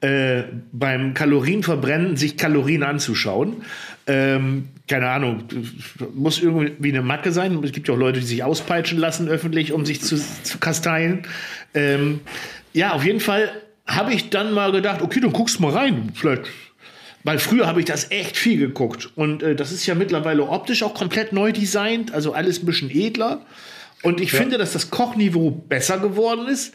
Äh, 0.00 0.44
beim 0.72 1.12
Kalorienverbrennen 1.12 2.16
sich 2.16 2.38
Kalorien 2.38 2.82
anzuschauen. 2.82 3.56
Ähm, 4.06 4.68
keine 4.88 5.10
Ahnung, 5.10 5.44
muss 6.14 6.40
irgendwie 6.40 6.88
eine 6.88 7.02
Macke 7.02 7.30
sein. 7.30 7.62
Es 7.62 7.72
gibt 7.72 7.88
ja 7.88 7.94
auch 7.94 7.98
Leute, 7.98 8.20
die 8.20 8.26
sich 8.26 8.42
auspeitschen 8.42 8.96
lassen 8.96 9.28
öffentlich, 9.28 9.74
um 9.74 9.84
sich 9.84 10.00
zu, 10.00 10.16
zu 10.16 10.56
kasteien. 10.56 11.26
Ähm, 11.74 12.20
ja, 12.72 12.92
auf 12.92 13.04
jeden 13.04 13.20
Fall 13.20 13.50
habe 13.86 14.14
ich 14.14 14.30
dann 14.30 14.54
mal 14.54 14.72
gedacht, 14.72 15.02
okay, 15.02 15.20
dann 15.20 15.34
guckst 15.34 15.60
mal 15.60 15.72
rein. 15.72 16.10
Vielleicht 16.14 16.46
weil 17.26 17.40
früher 17.40 17.66
habe 17.66 17.80
ich 17.80 17.86
das 17.86 18.12
echt 18.12 18.36
viel 18.36 18.56
geguckt. 18.56 19.10
Und 19.16 19.42
äh, 19.42 19.56
das 19.56 19.72
ist 19.72 19.84
ja 19.84 19.96
mittlerweile 19.96 20.44
optisch 20.44 20.84
auch 20.84 20.94
komplett 20.94 21.32
neu 21.32 21.50
designt, 21.50 22.14
also 22.14 22.32
alles 22.32 22.62
ein 22.62 22.66
bisschen 22.66 22.88
edler. 22.88 23.44
Und 24.02 24.20
ich 24.20 24.30
ja. 24.30 24.38
finde, 24.38 24.58
dass 24.58 24.74
das 24.74 24.90
Kochniveau 24.90 25.50
besser 25.50 25.98
geworden 25.98 26.46
ist. 26.46 26.72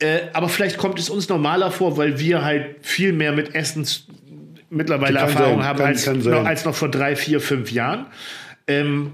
Äh, 0.00 0.20
aber 0.32 0.48
vielleicht 0.48 0.78
kommt 0.78 0.98
es 0.98 1.10
uns 1.10 1.28
normaler 1.28 1.70
vor, 1.70 1.98
weil 1.98 2.18
wir 2.18 2.42
halt 2.42 2.76
viel 2.80 3.12
mehr 3.12 3.32
mit 3.32 3.54
Essen 3.54 3.86
mittlerweile 4.70 5.18
Erfahrung 5.18 5.58
sein, 5.58 5.64
haben 5.66 5.78
kann, 5.78 5.86
als, 5.88 6.04
kann 6.06 6.18
noch, 6.20 6.46
als 6.46 6.64
noch 6.64 6.74
vor 6.74 6.90
drei, 6.90 7.14
vier, 7.14 7.38
fünf 7.38 7.70
Jahren. 7.70 8.06
Ähm, 8.66 9.12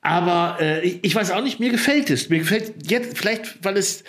aber 0.00 0.58
äh, 0.60 0.84
ich, 0.84 1.04
ich, 1.04 1.14
weiß 1.14 1.30
auch 1.30 1.44
nicht, 1.44 1.60
mir 1.60 1.70
gefällt 1.70 2.10
es. 2.10 2.28
Mir 2.28 2.40
gefällt 2.40 2.90
jetzt 2.90 3.16
vielleicht, 3.16 3.64
weil 3.64 3.76
es 3.76 4.02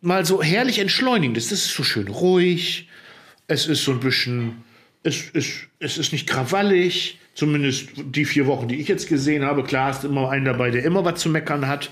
mal 0.00 0.24
so 0.24 0.40
herrlich 0.40 0.78
entschleunigend 0.78 1.36
ist. 1.36 1.50
Das 1.50 1.58
ist 1.64 1.74
so 1.74 1.82
schön 1.82 2.06
ruhig. 2.06 2.88
Es 3.48 3.66
ist 3.66 3.84
so 3.84 3.92
ein 3.92 4.00
bisschen, 4.00 4.64
es 5.02 5.30
ist, 5.30 5.68
es 5.78 5.98
ist 5.98 6.12
nicht 6.12 6.28
krawallig, 6.28 7.18
zumindest 7.34 7.90
die 7.96 8.24
vier 8.24 8.46
Wochen, 8.46 8.68
die 8.68 8.76
ich 8.76 8.88
jetzt 8.88 9.08
gesehen 9.08 9.44
habe. 9.44 9.62
Klar 9.62 9.90
ist 9.90 10.04
immer 10.04 10.30
ein 10.30 10.44
dabei, 10.44 10.70
der 10.70 10.84
immer 10.84 11.04
was 11.04 11.20
zu 11.20 11.28
meckern 11.28 11.68
hat. 11.68 11.90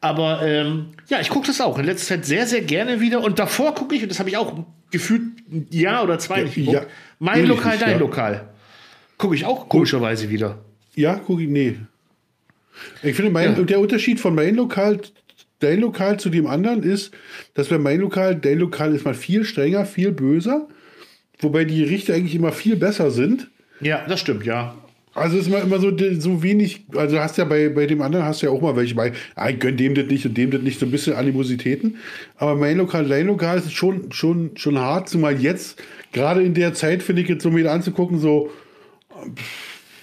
Aber 0.00 0.42
ähm, 0.42 0.90
ja, 1.08 1.20
ich 1.20 1.28
gucke 1.28 1.46
das 1.46 1.60
auch 1.60 1.78
in 1.78 1.84
letzter 1.84 2.16
Zeit 2.16 2.26
sehr, 2.26 2.46
sehr 2.46 2.62
gerne 2.62 3.00
wieder. 3.00 3.22
Und 3.22 3.38
davor 3.38 3.74
gucke 3.74 3.94
ich, 3.94 4.02
und 4.02 4.10
das 4.10 4.18
habe 4.18 4.28
ich 4.28 4.36
auch 4.36 4.64
gefühlt 4.90 5.22
ein 5.50 5.66
Jahr 5.70 6.04
oder 6.04 6.18
zwei 6.18 6.42
nicht 6.42 6.54
geguckt, 6.54 6.74
ja, 6.74 6.86
mein 7.18 7.46
Lokal, 7.46 7.72
nicht, 7.72 7.82
dein 7.82 7.92
ja. 7.92 7.98
Lokal. 7.98 8.48
Gucke 9.18 9.34
ich 9.34 9.44
auch 9.44 9.68
komischerweise 9.68 10.30
wieder. 10.30 10.58
Ja, 10.94 11.14
gucke 11.16 11.42
ich, 11.42 11.48
nee. 11.48 11.76
Ich 13.02 13.14
finde, 13.14 13.30
mein, 13.30 13.56
ja. 13.56 13.62
der 13.62 13.80
Unterschied 13.80 14.20
von 14.20 14.34
meinem 14.34 14.56
Lokal 14.56 15.00
dein 15.60 15.80
Lokal 15.80 16.20
zu 16.20 16.28
dem 16.28 16.46
anderen 16.46 16.82
ist, 16.82 17.12
dass 17.54 17.68
bei 17.68 17.78
meinem 17.78 18.02
Lokal, 18.02 18.36
dein 18.36 18.58
Lokal 18.58 18.94
ist 18.94 19.04
mal 19.04 19.14
viel 19.14 19.44
strenger, 19.44 19.86
viel 19.86 20.12
böser. 20.12 20.68
Wobei 21.44 21.64
die 21.64 21.84
Richter 21.84 22.14
eigentlich 22.14 22.34
immer 22.34 22.52
viel 22.52 22.76
besser 22.76 23.10
sind. 23.10 23.48
Ja, 23.80 24.04
das 24.08 24.20
stimmt, 24.20 24.44
ja. 24.44 24.74
Also 25.14 25.36
ist 25.36 25.46
immer, 25.46 25.62
immer 25.62 25.78
so, 25.78 25.92
so 26.18 26.42
wenig, 26.42 26.86
also 26.96 27.20
hast 27.20 27.38
ja 27.38 27.44
bei, 27.44 27.68
bei 27.68 27.86
dem 27.86 28.02
anderen 28.02 28.24
hast 28.24 28.42
du 28.42 28.46
ja 28.46 28.52
auch 28.52 28.60
mal 28.60 28.74
welche 28.74 28.96
bei, 28.96 29.12
ah, 29.36 29.48
ich 29.48 29.60
gönn 29.60 29.76
dem 29.76 29.94
das 29.94 30.06
nicht 30.06 30.26
und 30.26 30.36
dem 30.36 30.50
das 30.50 30.62
nicht, 30.62 30.80
so 30.80 30.86
ein 30.86 30.90
bisschen 30.90 31.14
Animositäten. 31.14 31.98
Aber 32.36 32.56
mein 32.56 32.78
Lokal, 32.78 33.06
dein 33.06 33.28
Lokal 33.28 33.58
ist 33.58 33.72
schon, 33.72 34.10
schon, 34.10 34.56
schon 34.56 34.76
hart, 34.76 35.08
zumal 35.08 35.40
jetzt, 35.40 35.80
gerade 36.12 36.42
in 36.42 36.54
der 36.54 36.74
Zeit, 36.74 37.00
finde 37.02 37.22
ich 37.22 37.28
jetzt 37.28 37.44
so 37.44 37.54
wieder 37.54 37.70
anzugucken, 37.72 38.18
so. 38.18 38.50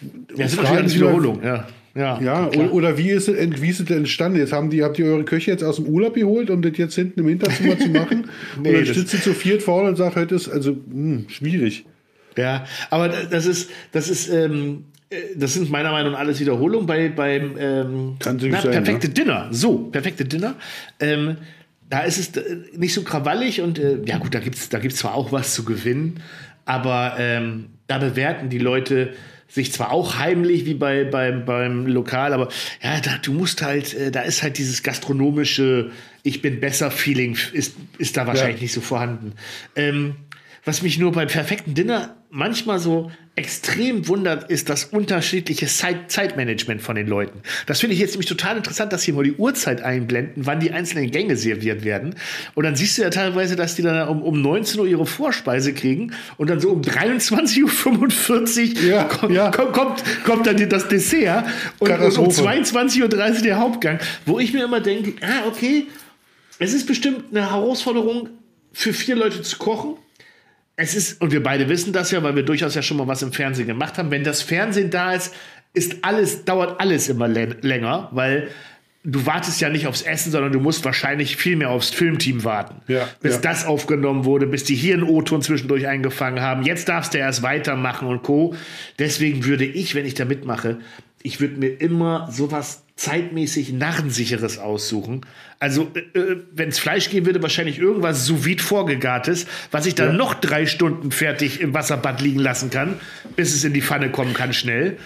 Ja, 0.01 0.45
das 0.45 0.53
ist 0.53 0.59
eine 0.59 0.93
Wiederholung, 0.93 1.43
ja. 1.43 1.67
Ja, 1.93 2.21
ja 2.21 2.47
oder, 2.47 2.73
oder, 2.73 2.97
wie, 2.97 3.09
ist 3.09 3.27
es, 3.27 3.61
wie 3.61 3.69
ist 3.69 3.79
es 3.81 3.85
denn 3.85 3.99
entstanden? 3.99 4.39
Jetzt 4.39 4.53
haben 4.53 4.69
die, 4.69 4.83
habt 4.83 4.97
ihr 4.97 5.05
eure 5.07 5.25
Köche 5.25 5.51
jetzt 5.51 5.63
aus 5.63 5.75
dem 5.75 5.87
Urlaub 5.87 6.13
geholt, 6.13 6.49
um 6.49 6.61
das 6.61 6.77
jetzt 6.77 6.95
hinten 6.95 7.19
im 7.19 7.27
Hinterzimmer 7.27 7.77
zu 7.77 7.89
machen? 7.89 8.29
nee, 8.61 8.69
und 8.69 8.87
dann 8.87 8.93
sitzt 8.93 9.11
sie 9.11 9.21
zu 9.21 9.33
viert 9.33 9.61
vorne 9.61 9.89
und 9.89 9.97
sagt, 9.97 10.15
heute 10.15 10.35
ist 10.35 10.47
also 10.47 10.71
mh, 10.71 10.77
hm, 10.93 11.25
schwierig. 11.29 11.85
Ja, 12.37 12.65
aber 12.89 13.09
das 13.09 13.45
ist, 13.45 13.69
das 13.91 14.09
ist, 14.09 14.29
ähm, 14.29 14.85
äh, 15.09 15.17
das 15.35 15.53
sind 15.53 15.69
meiner 15.69 15.91
Meinung 15.91 16.13
nach 16.13 16.19
alles 16.19 16.39
Wiederholungen 16.39 16.87
bei, 16.87 17.09
beim 17.09 17.57
ähm, 17.59 18.15
na, 18.23 18.39
sein, 18.39 18.71
perfekte 18.71 19.07
ne? 19.07 19.13
Dinner. 19.13 19.47
So, 19.51 19.77
perfekte 19.77 20.23
Dinner. 20.23 20.55
Ähm, 20.99 21.37
da 21.89 21.99
ist 21.99 22.17
es 22.17 22.37
äh, 22.37 22.57
nicht 22.75 22.93
so 22.93 23.03
krawallig 23.03 23.61
und 23.61 23.77
äh, 23.77 23.97
ja 24.05 24.17
gut, 24.17 24.33
da 24.33 24.39
gibt 24.39 24.55
es 24.55 24.69
da 24.69 24.79
gibt's 24.79 24.99
zwar 24.99 25.13
auch 25.13 25.33
was 25.33 25.53
zu 25.53 25.65
gewinnen, 25.65 26.21
aber 26.63 27.15
ähm, 27.19 27.65
da 27.87 27.97
bewerten 27.97 28.49
die 28.49 28.59
Leute 28.59 29.09
sich 29.51 29.73
zwar 29.73 29.91
auch 29.91 30.17
heimlich 30.17 30.65
wie 30.65 30.73
bei, 30.73 31.03
beim, 31.03 31.45
beim 31.45 31.85
Lokal, 31.85 32.33
aber 32.33 32.47
ja, 32.81 32.99
da, 33.01 33.17
du 33.21 33.33
musst 33.33 33.61
halt, 33.61 33.93
äh, 33.93 34.09
da 34.09 34.21
ist 34.21 34.43
halt 34.43 34.57
dieses 34.57 34.81
gastronomische 34.81 35.91
Ich 36.23 36.41
bin 36.41 36.59
besser 36.59 36.89
Feeling 36.89 37.37
ist, 37.51 37.75
ist 37.97 38.15
da 38.15 38.27
wahrscheinlich 38.27 38.57
ja. 38.57 38.63
nicht 38.63 38.73
so 38.73 38.81
vorhanden. 38.81 39.33
Ähm, 39.75 40.15
was 40.63 40.81
mich 40.81 40.99
nur 40.99 41.11
beim 41.11 41.27
perfekten 41.27 41.73
Dinner 41.73 42.15
manchmal 42.29 42.79
so 42.79 43.11
extrem 43.35 44.07
wundert, 44.07 44.49
ist 44.49 44.69
das 44.69 44.85
unterschiedliche 44.85 45.65
Zeit 45.65 46.11
Zeitmanagement 46.11 46.81
von 46.81 46.95
den 46.95 47.07
Leuten. 47.07 47.41
Das 47.65 47.79
finde 47.79 47.93
ich 47.93 47.99
jetzt 47.99 48.11
nämlich 48.11 48.27
total 48.27 48.57
interessant, 48.57 48.93
dass 48.93 49.01
sie 49.03 49.11
mal 49.11 49.23
die 49.23 49.33
Uhrzeit 49.33 49.81
einblenden, 49.81 50.45
wann 50.45 50.59
die 50.59 50.71
einzelnen 50.71 51.11
Gänge 51.11 51.35
serviert 51.35 51.83
werden. 51.83 52.15
Und 52.53 52.63
dann 52.63 52.75
siehst 52.75 52.97
du 52.97 53.01
ja 53.01 53.09
teilweise, 53.09 53.55
dass 53.55 53.75
die 53.75 53.81
dann 53.81 54.07
um, 54.07 54.21
um 54.21 54.41
19 54.41 54.79
Uhr 54.79 54.87
ihre 54.87 55.05
Vorspeise 55.05 55.73
kriegen 55.73 56.13
und 56.37 56.49
dann 56.49 56.59
so 56.59 56.69
um 56.69 56.81
23.45 56.81 58.75
Uhr 58.75 58.83
ja, 58.83 59.03
kommt, 59.09 59.33
ja. 59.33 59.49
kommt, 59.49 60.03
kommt, 60.23 60.47
dann 60.47 60.69
das 60.69 60.87
Dessert 60.87 61.45
und, 61.79 61.89
und 61.89 62.17
um 62.17 62.27
22.30 62.27 63.01
Uhr 63.01 63.07
der 63.41 63.59
Hauptgang, 63.59 63.99
wo 64.25 64.39
ich 64.39 64.53
mir 64.53 64.63
immer 64.63 64.79
denke, 64.79 65.13
ah, 65.21 65.47
okay, 65.47 65.87
es 66.59 66.73
ist 66.73 66.85
bestimmt 66.85 67.25
eine 67.31 67.49
Herausforderung 67.49 68.29
für 68.71 68.93
vier 68.93 69.15
Leute 69.15 69.41
zu 69.41 69.57
kochen 69.57 69.95
es 70.81 70.95
ist, 70.95 71.21
und 71.21 71.31
wir 71.31 71.43
beide 71.43 71.69
wissen 71.69 71.93
das 71.93 72.11
ja, 72.11 72.21
weil 72.23 72.35
wir 72.35 72.43
durchaus 72.43 72.75
ja 72.75 72.81
schon 72.81 72.97
mal 72.97 73.07
was 73.07 73.21
im 73.21 73.33
Fernsehen 73.33 73.67
gemacht 73.67 73.97
haben, 73.97 74.11
wenn 74.11 74.23
das 74.23 74.41
Fernsehen 74.41 74.89
da 74.89 75.13
ist, 75.13 75.33
ist 75.73 76.03
alles, 76.03 76.43
dauert 76.45 76.79
alles 76.81 77.07
immer 77.09 77.27
länger, 77.27 78.09
weil 78.11 78.49
du 79.03 79.25
wartest 79.25 79.61
ja 79.61 79.69
nicht 79.69 79.87
aufs 79.87 80.01
Essen, 80.01 80.31
sondern 80.31 80.51
du 80.51 80.59
musst 80.59 80.85
wahrscheinlich 80.85 81.37
viel 81.37 81.55
mehr 81.55 81.69
aufs 81.69 81.89
Filmteam 81.89 82.43
warten. 82.43 82.81
Ja, 82.87 83.07
bis 83.21 83.35
ja. 83.35 83.41
das 83.41 83.65
aufgenommen 83.65 84.25
wurde, 84.25 84.47
bis 84.47 84.63
die 84.63 84.75
hier 84.75 84.93
einen 84.93 85.03
O-Ton 85.03 85.41
zwischendurch 85.41 85.87
eingefangen 85.87 86.41
haben. 86.41 86.63
Jetzt 86.63 86.89
darfst 86.89 87.13
du 87.13 87.17
erst 87.17 87.41
weitermachen 87.41 88.07
und 88.07 88.21
Co. 88.23 88.55
Deswegen 88.99 89.45
würde 89.45 89.65
ich, 89.65 89.95
wenn 89.95 90.05
ich 90.05 90.13
da 90.13 90.25
mitmache, 90.25 90.79
ich 91.23 91.39
würde 91.39 91.57
mir 91.57 91.69
immer 91.69 92.27
sowas 92.31 92.83
zeitmäßig 93.01 93.73
Narrensicheres 93.73 94.59
aussuchen. 94.59 95.21
Also, 95.57 95.91
äh, 95.95 96.19
äh 96.19 96.37
wenn 96.53 96.69
es 96.69 96.77
Fleisch 96.77 97.09
geben 97.09 97.25
würde, 97.25 97.41
wahrscheinlich 97.41 97.79
irgendwas 97.79 98.27
sous 98.27 98.45
vide 98.45 98.61
vorgegartes, 98.61 99.47
was 99.71 99.87
ich 99.87 99.95
dann 99.95 100.09
ja. 100.09 100.13
noch 100.13 100.35
drei 100.35 100.67
Stunden 100.67 101.09
fertig 101.09 101.61
im 101.61 101.73
Wasserbad 101.73 102.21
liegen 102.21 102.39
lassen 102.39 102.69
kann, 102.69 102.99
bis 103.35 103.55
es 103.55 103.63
in 103.63 103.73
die 103.73 103.81
Pfanne 103.81 104.11
kommen 104.11 104.35
kann, 104.35 104.53
schnell. 104.53 104.97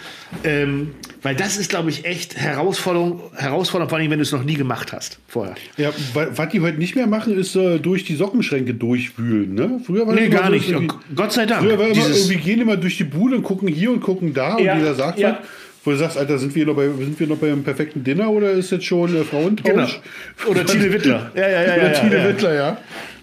Ähm, 0.43 0.91
weil 1.21 1.35
das 1.35 1.55
ist, 1.55 1.69
glaube 1.69 1.89
ich, 1.89 2.03
echt 2.03 2.35
Herausforderung, 2.35 3.21
Herausforderung, 3.33 3.89
vor 3.89 3.97
allem, 3.97 4.11
wenn 4.11 4.19
du 4.19 4.23
es 4.23 4.33
noch 4.33 4.43
nie 4.43 4.55
gemacht 4.55 4.91
hast 4.91 5.19
vorher. 5.27 5.55
Ja, 5.77 5.91
was 6.13 6.49
die 6.49 6.59
heute 6.59 6.77
nicht 6.77 6.95
mehr 6.95 7.07
machen, 7.07 7.37
ist 7.37 7.55
äh, 7.55 7.79
durch 7.79 8.03
die 8.03 8.15
Sockenschränke 8.15 8.73
durchwühlen. 8.73 9.53
Ne? 9.53 9.79
Früher 9.85 10.05
war 10.05 10.15
nee, 10.15 10.27
gar 10.27 10.49
nicht. 10.49 10.73
Gott 11.15 11.31
sei 11.31 11.45
Dank. 11.45 11.63
Früher 11.63 11.79
war 11.79 11.87
immer, 11.87 12.03
wir 12.03 12.37
gehen 12.37 12.59
immer 12.59 12.75
durch 12.75 12.97
die 12.97 13.05
Bude 13.05 13.37
und 13.37 13.43
gucken 13.43 13.69
hier 13.69 13.91
und 13.91 14.01
gucken 14.01 14.33
da 14.33 14.59
ja, 14.59 14.73
und 14.73 14.79
jeder 14.79 14.95
sagt 14.95 15.19
ja. 15.19 15.39
was 15.39 15.64
wo 15.85 15.91
du 15.91 15.97
sagst, 15.97 16.17
Alter, 16.17 16.37
sind 16.37 16.55
wir 16.55 16.65
noch, 16.65 16.75
bei, 16.75 16.87
sind 16.87 17.19
wir 17.19 17.27
noch 17.27 17.37
beim 17.37 17.63
perfekten 17.63 18.03
Dinner 18.03 18.29
oder 18.29 18.51
ist 18.51 18.71
jetzt 18.71 18.85
schon 18.85 19.15
äh, 19.15 19.23
Frauentausch? 19.23 20.01
Genau. 20.43 20.51
Oder 20.51 20.65
Tine 20.65 20.91
Wittler. 20.91 21.31
Ja, 21.35 21.47
ja, 21.47 21.63
ja. 21.63 21.75
Oder 21.75 21.93
ja, 21.93 21.99
Tine 21.99 22.17
ja. 22.17 22.27
Wittler, 22.27 22.53
ja 22.53 22.77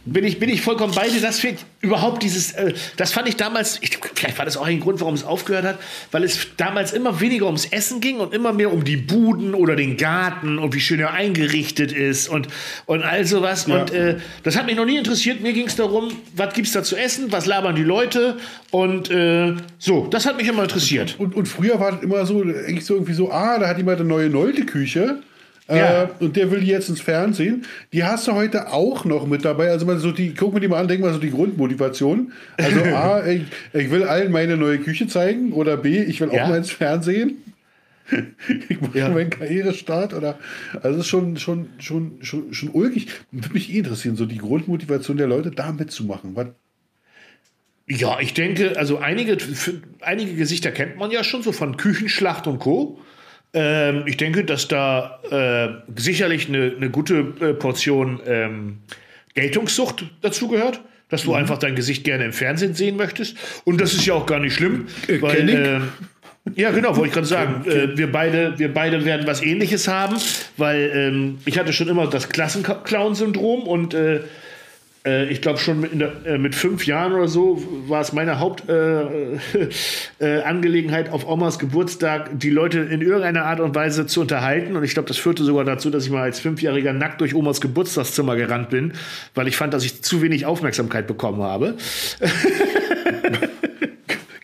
bin 0.04 0.24
ich, 0.24 0.38
bin 0.38 0.48
ich 0.48 0.60
vollkommen 0.62 0.94
bei 0.94 1.08
dir. 1.08 1.20
Das 1.20 1.38
fehlt 1.38 1.58
überhaupt 1.80 2.22
dieses, 2.22 2.52
äh, 2.52 2.74
das 2.96 3.12
fand 3.12 3.28
ich 3.28 3.36
damals, 3.36 3.78
ich, 3.82 3.98
vielleicht 4.14 4.38
war 4.38 4.44
das 4.44 4.56
auch 4.56 4.66
ein 4.66 4.80
Grund, 4.80 5.00
warum 5.00 5.14
es 5.14 5.24
aufgehört 5.24 5.64
hat, 5.64 5.78
weil 6.10 6.24
es 6.24 6.48
damals 6.56 6.92
immer 6.92 7.20
weniger 7.20 7.46
ums 7.46 7.66
Essen 7.66 8.00
ging 8.00 8.18
und 8.18 8.34
immer 8.34 8.52
mehr 8.52 8.72
um 8.72 8.84
die 8.84 8.96
Buden 8.96 9.54
oder 9.54 9.76
den 9.76 9.96
Garten 9.96 10.58
und 10.58 10.74
wie 10.74 10.80
schön 10.80 11.00
er 11.00 11.12
eingerichtet 11.12 11.92
ist 11.92 12.28
und, 12.28 12.48
und 12.86 13.02
all 13.02 13.24
sowas. 13.24 13.66
Ja. 13.66 13.80
Und 13.80 13.92
äh, 13.92 14.18
das 14.42 14.56
hat 14.56 14.66
mich 14.66 14.76
noch 14.76 14.86
nie 14.86 14.96
interessiert. 14.96 15.40
Mir 15.40 15.52
ging 15.52 15.66
es 15.66 15.76
darum, 15.76 16.12
was 16.34 16.54
gibt 16.54 16.66
es 16.66 16.72
da 16.72 16.82
zu 16.82 16.96
essen, 16.96 17.30
was 17.30 17.46
labern 17.46 17.76
die 17.76 17.84
Leute 17.84 18.36
und 18.70 19.10
äh, 19.10 19.54
so, 19.78 20.06
das 20.06 20.26
hat 20.26 20.36
mich 20.36 20.48
immer 20.48 20.62
interessiert. 20.62 21.16
Und, 21.18 21.34
und, 21.34 21.46
früher 21.46 21.78
war 21.78 21.96
es 21.96 22.02
immer 22.02 22.24
so, 22.26 22.42
eigentlich 22.42 22.86
so 22.86 22.94
irgendwie 22.94 23.12
so, 23.12 23.30
ah, 23.30 23.58
da 23.58 23.68
hat 23.68 23.76
jemand 23.76 24.00
eine 24.00 24.08
neue 24.08 24.30
Nolte-Küche. 24.30 25.22
Ja. 25.76 26.04
Äh, 26.04 26.08
und 26.20 26.36
der 26.36 26.50
will 26.50 26.62
jetzt 26.62 26.88
ins 26.88 27.00
Fernsehen. 27.00 27.64
Die 27.92 28.04
hast 28.04 28.26
du 28.28 28.32
heute 28.32 28.72
auch 28.72 29.04
noch 29.04 29.26
mit 29.26 29.44
dabei. 29.44 29.70
Also 29.70 29.86
mal 29.86 29.98
so 29.98 30.12
die, 30.12 30.34
guck 30.34 30.54
mir 30.54 30.60
die 30.60 30.68
mal 30.68 30.80
an, 30.80 30.88
denk 30.88 31.00
mal 31.00 31.12
so 31.12 31.18
die 31.18 31.30
Grundmotivation. 31.30 32.32
Also 32.56 32.80
A, 32.94 33.26
ich, 33.26 33.42
ich, 33.72 33.90
will 33.90 34.04
allen 34.04 34.32
meine 34.32 34.56
neue 34.56 34.78
Küche 34.78 35.06
zeigen 35.06 35.52
oder 35.52 35.76
B, 35.76 36.02
ich 36.02 36.20
will 36.20 36.30
auch 36.30 36.34
ja. 36.34 36.48
mal 36.48 36.58
ins 36.58 36.70
Fernsehen. 36.70 37.38
ich 38.68 38.80
mache 38.80 38.98
ja. 38.98 39.08
meinen 39.08 39.30
Karrierestart 39.30 40.12
oder 40.12 40.38
also 40.82 40.98
es 40.98 41.04
ist 41.04 41.08
schon, 41.08 41.36
schon, 41.38 41.68
schon, 41.78 42.18
schon, 42.22 42.52
schon 42.52 42.70
ulkig. 42.70 43.08
Würde 43.30 43.52
mich 43.52 43.72
eh 43.72 43.78
interessieren, 43.78 44.16
so 44.16 44.26
die 44.26 44.38
Grundmotivation 44.38 45.16
der 45.16 45.28
Leute, 45.28 45.50
da 45.50 45.72
mitzumachen. 45.72 46.36
Was, 46.36 46.48
ja, 47.88 48.20
ich 48.20 48.34
denke, 48.34 48.78
also 48.78 48.98
einige, 48.98 49.36
einige 50.00 50.34
Gesichter 50.34 50.70
kennt 50.70 50.96
man 50.96 51.10
ja 51.10 51.24
schon, 51.24 51.42
so 51.42 51.52
von 51.52 51.76
Küchenschlacht 51.76 52.46
und 52.46 52.58
Co. 52.58 52.98
Ähm, 53.54 54.04
ich 54.06 54.16
denke, 54.16 54.44
dass 54.44 54.68
da 54.68 55.20
äh, 55.30 56.00
sicherlich 56.00 56.48
eine, 56.48 56.72
eine 56.76 56.90
gute 56.90 57.34
äh, 57.40 57.54
Portion 57.54 58.20
ähm, 58.26 58.78
Geltungssucht 59.34 60.04
dazu 60.22 60.48
gehört. 60.48 60.80
Dass 61.08 61.24
du 61.24 61.30
mhm. 61.30 61.36
einfach 61.36 61.58
dein 61.58 61.76
Gesicht 61.76 62.04
gerne 62.04 62.24
im 62.24 62.32
Fernsehen 62.32 62.74
sehen 62.74 62.96
möchtest. 62.96 63.36
Und 63.64 63.82
das 63.82 63.92
ist 63.92 64.06
ja 64.06 64.14
auch 64.14 64.24
gar 64.24 64.40
nicht 64.40 64.54
schlimm. 64.54 64.86
Äh, 65.08 65.20
weil, 65.20 65.48
äh, 65.48 65.80
ja, 66.54 66.70
genau, 66.70 66.96
wollte 66.96 67.08
ich 67.08 67.12
gerade 67.12 67.26
sagen. 67.26 67.70
Äh, 67.70 67.96
wir, 67.98 68.10
beide, 68.10 68.58
wir 68.58 68.72
beide 68.72 69.04
werden 69.04 69.26
was 69.26 69.42
ähnliches 69.42 69.88
haben, 69.88 70.16
weil 70.56 70.90
ähm, 70.94 71.38
ich 71.44 71.58
hatte 71.58 71.74
schon 71.74 71.88
immer 71.88 72.08
das 72.08 72.30
Klassenclown-Syndrom 72.30 73.64
und 73.64 73.94
äh, 75.04 75.12
äh, 75.12 75.28
ich 75.30 75.40
glaube 75.40 75.58
schon 75.58 75.80
mit, 75.80 76.00
der, 76.00 76.12
äh, 76.24 76.38
mit, 76.38 76.54
fünf 76.54 76.86
Jahren 76.86 77.12
oder 77.12 77.26
so 77.28 77.62
war 77.88 78.00
es 78.00 78.12
meine 78.12 78.38
Hauptangelegenheit, 78.38 81.08
äh, 81.08 81.10
auf 81.10 81.28
Omas 81.28 81.58
Geburtstag 81.58 82.38
die 82.38 82.50
Leute 82.50 82.78
in 82.80 83.00
irgendeiner 83.00 83.46
Art 83.46 83.60
und 83.60 83.74
Weise 83.74 84.06
zu 84.06 84.20
unterhalten. 84.20 84.76
Und 84.76 84.84
ich 84.84 84.92
glaube, 84.94 85.08
das 85.08 85.16
führte 85.18 85.42
sogar 85.44 85.64
dazu, 85.64 85.90
dass 85.90 86.04
ich 86.04 86.10
mal 86.10 86.22
als 86.22 86.40
Fünfjähriger 86.40 86.92
nackt 86.92 87.20
durch 87.20 87.34
Omas 87.34 87.60
Geburtstagszimmer 87.60 88.36
gerannt 88.36 88.70
bin, 88.70 88.92
weil 89.34 89.48
ich 89.48 89.56
fand, 89.56 89.74
dass 89.74 89.84
ich 89.84 90.02
zu 90.02 90.22
wenig 90.22 90.46
Aufmerksamkeit 90.46 91.06
bekommen 91.06 91.42
habe. 91.42 91.76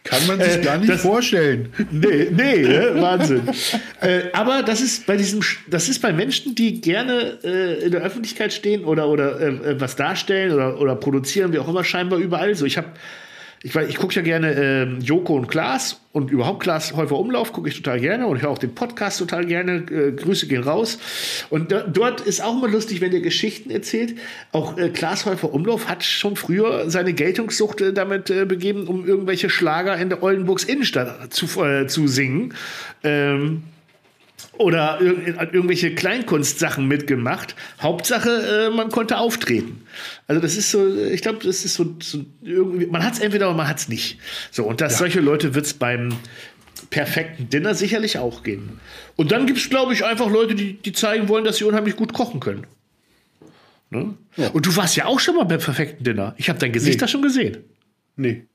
Kann 0.09 0.27
man 0.27 0.41
sich 0.41 0.57
äh, 0.57 0.63
gar 0.63 0.79
nicht 0.79 0.91
das, 0.91 1.03
vorstellen. 1.03 1.73
Nee, 1.91 2.29
nee, 2.31 2.63
ne? 2.63 2.93
Wahnsinn. 2.97 3.43
äh, 4.01 4.23
aber 4.33 4.63
das 4.63 4.81
ist 4.81 5.07
bei 5.07 5.17
diesem, 5.17 5.41
das 5.69 5.89
ist 5.89 6.01
bei 6.01 6.13
Menschen, 6.13 6.55
die 6.55 6.81
gerne 6.81 7.39
äh, 7.45 7.85
in 7.85 7.93
der 7.93 8.01
Öffentlichkeit 8.01 8.53
stehen 8.53 8.85
oder, 8.85 9.09
oder 9.09 9.39
äh, 9.39 9.49
äh, 9.49 9.81
was 9.81 9.97
darstellen 9.97 10.53
oder, 10.53 10.81
oder 10.81 10.97
produzieren, 10.97 11.53
wie 11.53 11.59
auch 11.59 11.69
immer, 11.69 11.85
scheinbar 11.85 12.19
überall 12.19 12.55
so. 12.55 12.65
Ich 12.65 12.79
habe 12.79 12.89
ich, 13.63 13.75
ich 13.75 13.97
gucke 13.97 14.15
ja 14.15 14.23
gerne 14.23 14.53
äh, 14.55 14.85
Joko 15.01 15.35
und 15.35 15.49
Klaas 15.49 16.01
und 16.13 16.31
überhaupt 16.31 16.61
Klaas 16.61 16.95
Häufer 16.95 17.19
Umlauf 17.19 17.53
gucke 17.53 17.69
ich 17.69 17.77
total 17.77 18.01
gerne 18.01 18.27
und 18.27 18.41
höre 18.41 18.51
auch 18.51 18.59
den 18.59 18.75
Podcast 18.75 19.19
total 19.19 19.47
gerne. 19.47 19.85
Äh, 19.91 20.13
Grüße 20.13 20.47
gehen 20.47 20.63
raus. 20.63 20.99
Und 21.51 21.73
da, 21.73 21.81
dort 21.81 22.21
ist 22.21 22.43
auch 22.43 22.57
immer 22.57 22.69
lustig, 22.69 23.01
wenn 23.01 23.11
der 23.11 23.21
Geschichten 23.21 23.71
erzählt. 23.71 24.17
Auch 24.53 24.79
äh, 24.79 24.91
Klaas 24.91 25.27
Häufer 25.27 25.53
Umlauf 25.53 25.89
hat 25.89 26.05
schon 26.05 26.37
früher 26.37 26.89
seine 26.89 27.13
Geltungssucht 27.15 27.81
äh, 27.81 27.93
damit 27.93 28.31
äh, 28.31 28.45
begeben, 28.45 28.87
um 28.87 29.07
irgendwelche 29.07 29.51
Schlager 29.51 29.97
in 29.97 30.09
der 30.09 30.23
Oldenburgs 30.23 30.65
Innenstadt 30.65 31.33
zu, 31.33 31.47
äh, 31.65 31.87
zu 31.89 32.07
singen. 32.07 32.55
Ähm, 33.03 33.65
oder 34.59 35.01
ir 35.01 35.37
irgendwelche 35.53 35.95
Kleinkunstsachen 35.95 36.87
mitgemacht. 36.87 37.55
Hauptsache, 37.81 38.69
äh, 38.69 38.71
man 38.75 38.91
konnte 38.91 39.19
auftreten. 39.19 39.83
Also 40.27 40.43
das 40.43 40.57
ist 40.57 40.71
so, 40.71 40.95
ich 40.97 41.23
glaube, 41.23 41.39
das 41.45 41.65
ist 41.65 41.75
so, 41.75 41.97
so 42.01 42.25
irgendwie, 42.43 42.87
man 42.87 43.05
hat 43.05 43.15
es 43.15 43.21
entweder 43.21 43.49
oder 43.49 43.57
man 43.57 43.69
hat 43.69 43.79
es 43.79 43.89
nicht. 43.89 44.19
So, 44.51 44.65
und 44.65 44.81
dass 44.81 44.95
ja. 44.95 44.99
solche 44.99 45.21
Leute 45.21 45.55
wird 45.55 45.67
es 45.67 45.75
beim 45.75 46.11
perfekten 46.91 47.51
Dinner 47.51 47.75
sicherlich 47.75 48.19
auch 48.19 48.43
geben. 48.43 48.81
Und 49.17 49.33
dann 49.33 49.47
gibt 49.47 49.59
es, 49.59 49.69
glaube 49.69 49.93
ich, 49.93 50.05
einfach 50.05 50.31
Leute, 50.31 50.55
die, 50.55 50.75
die 50.75 50.93
zeigen 50.93 51.29
wollen, 51.29 51.45
dass 51.45 51.59
sie 51.59 51.65
unheimlich 51.65 51.97
gut 51.97 52.13
kochen 52.13 52.41
können. 52.41 52.67
Ne? 53.91 54.15
Ja. 54.37 54.49
Und 54.49 54.67
du 54.67 54.77
warst 54.77 54.97
ja 54.97 55.07
auch 55.07 55.21
schon 55.21 55.37
mal 55.37 55.45
beim 55.45 55.61
perfekten 55.61 56.05
Dinner. 56.05 56.35
Ich 56.37 56.49
habe 56.49 56.59
dein 56.59 56.73
Gesicht 56.73 56.97
nee. 56.97 57.01
da 57.01 57.09
schon 57.09 57.23
gesehen. 57.23 57.59
Nee. 58.17 58.47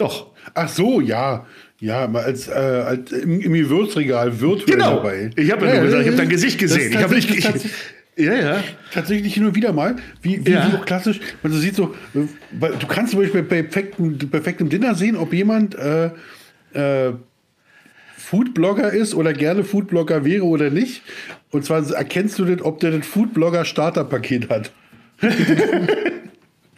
Doch. 0.00 0.30
Ach 0.54 0.68
so, 0.68 1.00
ja. 1.00 1.46
Ja, 1.78 2.08
mal 2.08 2.24
als, 2.24 2.48
äh, 2.48 2.52
als 2.52 3.12
im, 3.12 3.40
im 3.40 3.52
Gewürzregal 3.52 4.40
virtuell 4.40 4.78
genau. 4.78 4.96
dabei. 4.96 5.30
Ich 5.36 5.50
habe 5.50 5.66
ja, 5.66 5.74
ja, 5.74 5.82
gesagt, 5.82 6.02
ich 6.02 6.08
habe 6.08 6.16
dein 6.16 6.28
Gesicht 6.28 6.58
gesehen. 6.58 6.92
Ich 6.92 7.02
habe 7.02 7.14
nicht. 7.14 7.30
Ich, 7.30 7.44
ja, 8.16 8.34
ja. 8.34 8.64
Tatsächlich 8.92 9.34
hin 9.34 9.44
und 9.46 9.54
wieder 9.54 9.72
mal, 9.72 9.96
wie, 10.22 10.44
wie, 10.44 10.52
ja. 10.52 10.70
wie 10.72 10.84
klassisch, 10.84 11.20
man 11.42 11.52
sieht 11.52 11.76
so, 11.76 11.94
du 12.14 12.86
kannst 12.88 13.12
zum 13.12 13.20
Beispiel 13.20 13.42
bei 13.42 13.62
perfektem, 13.62 14.18
perfektem 14.18 14.68
Dinner 14.68 14.94
sehen, 14.94 15.16
ob 15.16 15.32
jemand 15.32 15.74
äh, 15.74 16.10
äh, 16.72 17.12
Foodblogger 18.16 18.92
ist 18.92 19.14
oder 19.14 19.32
gerne 19.32 19.64
Foodblogger 19.64 20.24
wäre 20.24 20.44
oder 20.44 20.70
nicht. 20.70 21.02
Und 21.50 21.64
zwar 21.64 21.86
erkennst 21.92 22.38
du 22.38 22.44
das, 22.44 22.62
ob 22.62 22.80
der 22.80 22.90
das 22.92 23.06
Foodblogger-Starter-Paket 23.06 24.48
hat. 24.48 24.72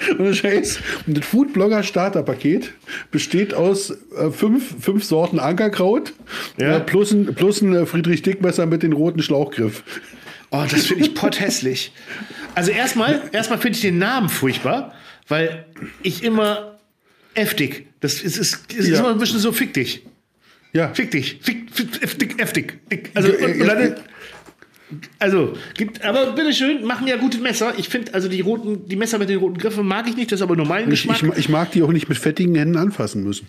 Und 0.18 0.34
Scheiß. 0.34 0.80
Und 1.06 1.18
das 1.18 1.26
Foodblogger 1.26 1.82
Starterpaket 1.82 2.72
besteht 3.10 3.54
aus 3.54 3.90
äh, 3.90 4.30
fünf, 4.30 4.82
fünf 4.82 5.04
Sorten 5.04 5.38
Ankerkraut 5.38 6.12
ja. 6.58 6.76
äh, 6.76 6.80
plus 6.80 7.12
ein, 7.12 7.34
plus 7.34 7.60
ein 7.60 7.74
äh, 7.74 7.86
Friedrich 7.86 8.22
Dickmesser 8.22 8.66
mit 8.66 8.82
dem 8.82 8.92
roten 8.92 9.22
Schlauchgriff. 9.22 9.82
Oh, 10.50 10.64
das 10.70 10.86
finde 10.86 11.04
ich 11.04 11.14
potthässlich. 11.14 11.92
Also 12.54 12.70
erstmal, 12.70 13.22
erstmal 13.32 13.58
finde 13.58 13.76
ich 13.76 13.82
den 13.82 13.98
Namen 13.98 14.28
furchtbar, 14.28 14.94
weil 15.28 15.64
ich 16.02 16.22
immer 16.22 16.78
heftig. 17.34 17.86
Das 18.00 18.20
ist, 18.20 18.36
ist, 18.36 18.72
ist 18.72 18.88
ja. 18.88 18.98
immer 18.98 19.10
ein 19.10 19.18
bisschen 19.18 19.38
so 19.38 19.52
fick 19.52 19.72
dich. 19.72 20.04
Ja. 20.74 20.92
Fick 20.92 21.10
dich. 21.10 21.38
Fick, 21.42 21.70
fick, 21.72 22.02
heftig, 22.02 22.38
heftig. 22.38 22.78
Also, 23.14 23.32
und, 23.32 23.60
und 23.60 23.66
dann, 23.66 23.94
also, 25.18 25.54
gibt, 25.76 26.04
aber 26.04 26.32
bitteschön, 26.32 26.84
machen 26.84 27.06
ja 27.06 27.16
gute 27.16 27.38
Messer. 27.38 27.74
Ich 27.76 27.88
finde, 27.88 28.14
also 28.14 28.28
die 28.28 28.40
roten, 28.40 28.88
die 28.88 28.96
Messer 28.96 29.18
mit 29.18 29.28
den 29.28 29.38
roten 29.38 29.58
Griffen 29.58 29.86
mag 29.86 30.08
ich 30.08 30.16
nicht, 30.16 30.32
das 30.32 30.40
ist 30.40 30.42
aber 30.42 30.56
nur 30.56 30.66
mein 30.66 30.84
ich, 30.84 31.06
Geschmack. 31.06 31.22
Ich, 31.22 31.38
ich, 31.38 31.48
mag 31.48 31.70
die 31.72 31.82
auch 31.82 31.92
nicht 31.92 32.08
mit 32.08 32.18
fettigen 32.18 32.54
Händen 32.54 32.76
anfassen 32.76 33.22
müssen. 33.22 33.48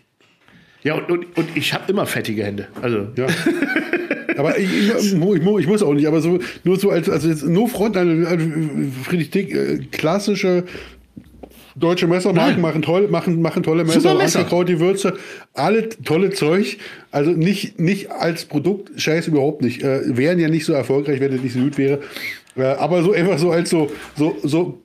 Ja, 0.84 0.96
und, 0.96 1.10
und, 1.10 1.38
und 1.38 1.48
ich 1.56 1.74
habe 1.74 1.92
immer 1.92 2.06
fettige 2.06 2.44
Hände. 2.44 2.68
Also. 2.82 3.08
Ja. 3.16 3.28
aber 4.38 4.58
ich, 4.58 4.70
ich, 4.72 5.14
ich, 5.14 5.16
muss 5.16 5.84
auch 5.84 5.94
nicht, 5.94 6.08
aber 6.08 6.22
so, 6.22 6.40
nur 6.64 6.80
so 6.80 6.90
als, 6.90 7.10
also 7.10 7.30
jetzt 7.30 7.44
nur 7.46 7.70
Front, 7.70 7.98
also 7.98 8.12
Friedrich 9.04 9.30
Dick, 9.30 9.54
äh, 9.54 9.80
klassische 9.92 10.66
Deutsche 11.76 12.08
Messermarken 12.08 12.62
machen, 12.62 12.82
toll, 12.82 13.08
machen, 13.08 13.42
machen 13.42 13.64
tolle 13.64 13.84
Messer, 13.84 14.16
Messer. 14.16 14.40
Ankerkraut, 14.40 14.70
die 14.70 14.80
Würze, 14.80 15.18
alle 15.54 15.90
tolle 15.90 16.32
Zeug. 16.32 16.78
Also 17.12 17.32
nicht, 17.32 17.80
nicht 17.80 18.12
als 18.12 18.46
Produkt, 18.46 18.92
scheiß 19.00 19.28
überhaupt 19.28 19.62
nicht. 19.62 19.84
Äh, 19.84 20.18
wären 20.18 20.40
ja 20.40 20.50
nicht 20.50 20.66
so 20.66 20.74
erfolgreich, 20.74 21.20
wenn 21.20 21.34
es 21.34 21.42
nicht 21.42 21.54
so 21.54 21.60
gut 21.60 21.78
wäre. 21.78 22.00
Äh, 22.56 22.64
aber 22.64 23.04
so 23.04 23.14
einfach 23.14 23.40
so 23.40 23.52
als 23.52 23.70
so, 23.70 23.92
so, 24.16 24.38
so 24.44 24.84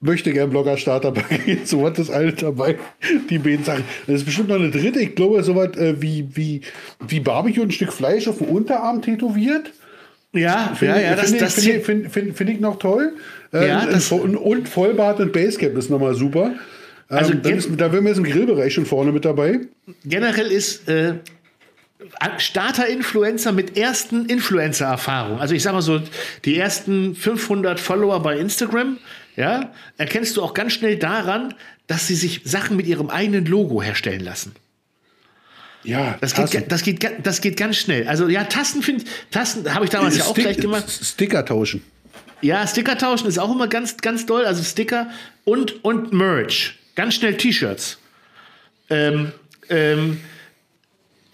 möchte 0.00 0.32
gern 0.32 0.50
Blogger 0.50 0.76
Starter 0.76 1.10
bei 1.12 1.22
so 1.64 1.82
was 1.82 1.98
ist 1.98 2.10
alles 2.10 2.36
dabei 2.36 2.76
die 3.30 3.38
beiden 3.38 3.64
Sachen 3.64 3.84
das 4.06 4.16
ist 4.16 4.24
bestimmt 4.24 4.48
noch 4.48 4.56
eine 4.56 4.70
dritte 4.70 5.00
ich 5.00 5.14
glaube 5.14 5.42
so 5.42 5.56
was 5.56 5.76
äh, 5.76 6.00
wie 6.00 6.28
wie 6.34 6.60
wie 7.06 7.20
Barbecue 7.20 7.62
ein 7.62 7.70
Stück 7.70 7.92
Fleisch 7.92 8.28
auf 8.28 8.38
dem 8.38 8.48
Unterarm 8.48 9.02
tätowiert 9.02 9.72
ja 10.32 10.72
find, 10.76 10.92
ja 10.92 11.00
ja 11.00 11.16
das 11.16 11.32
finde 11.32 11.46
find, 11.48 11.84
find, 11.84 12.12
find, 12.12 12.36
find, 12.36 12.50
ich 12.50 12.60
noch 12.60 12.78
toll 12.78 13.14
ja, 13.52 13.88
äh, 13.88 14.14
und, 14.14 14.36
und 14.36 14.68
Vollbart 14.68 15.20
und 15.20 15.32
Basecap 15.32 15.76
ist 15.76 15.90
nochmal 15.90 16.14
super. 16.14 16.52
Also 17.08 17.32
ähm, 17.32 17.40
ist, 17.44 17.70
da 17.76 17.92
wären 17.92 18.04
wir 18.04 18.10
jetzt 18.10 18.18
im 18.18 18.24
Grillbereich 18.24 18.74
schon 18.74 18.84
vorne 18.84 19.12
mit 19.12 19.24
dabei. 19.24 19.60
Generell 20.04 20.48
ist 20.52 20.86
äh, 20.88 21.14
Starter-Influencer 22.36 23.52
mit 23.52 23.76
ersten 23.76 24.26
Influencer-Erfahrung. 24.26 25.40
Also 25.40 25.54
ich 25.54 25.62
sag 25.62 25.72
mal 25.72 25.82
so, 25.82 26.00
die 26.44 26.58
ersten 26.58 27.14
500 27.14 27.80
Follower 27.80 28.22
bei 28.22 28.38
Instagram, 28.38 28.98
ja, 29.36 29.72
erkennst 29.96 30.36
du 30.36 30.42
auch 30.42 30.52
ganz 30.52 30.74
schnell 30.74 30.96
daran, 30.96 31.54
dass 31.86 32.06
sie 32.06 32.14
sich 32.14 32.42
Sachen 32.44 32.76
mit 32.76 32.86
ihrem 32.86 33.08
eigenen 33.08 33.46
Logo 33.46 33.82
herstellen 33.82 34.20
lassen. 34.20 34.54
Ja, 35.84 36.18
das 36.20 36.34
geht, 36.34 36.70
das 36.70 36.82
geht, 36.82 37.06
das 37.22 37.40
geht 37.40 37.56
ganz 37.56 37.76
schnell. 37.76 38.06
Also 38.08 38.28
ja, 38.28 38.44
Tasten 38.44 38.82
finde 38.82 39.04
Tasten 39.30 39.74
habe 39.74 39.84
ich 39.84 39.90
damals 39.90 40.14
Stick, 40.14 40.24
ja 40.24 40.30
auch 40.30 40.34
gleich 40.34 40.56
gemacht. 40.58 40.90
Sticker 40.90 41.44
tauschen. 41.44 41.82
Ja, 42.40 42.66
Sticker 42.66 42.96
tauschen 42.96 43.26
ist 43.26 43.38
auch 43.38 43.52
immer 43.52 43.68
ganz, 43.68 43.96
ganz 43.96 44.26
doll. 44.26 44.44
Also 44.44 44.62
Sticker 44.62 45.08
und, 45.44 45.84
und 45.84 46.12
Merch. 46.12 46.78
Ganz 46.94 47.14
schnell 47.14 47.36
T-Shirts. 47.36 47.98
Ähm, 48.90 49.32
ähm, 49.68 50.18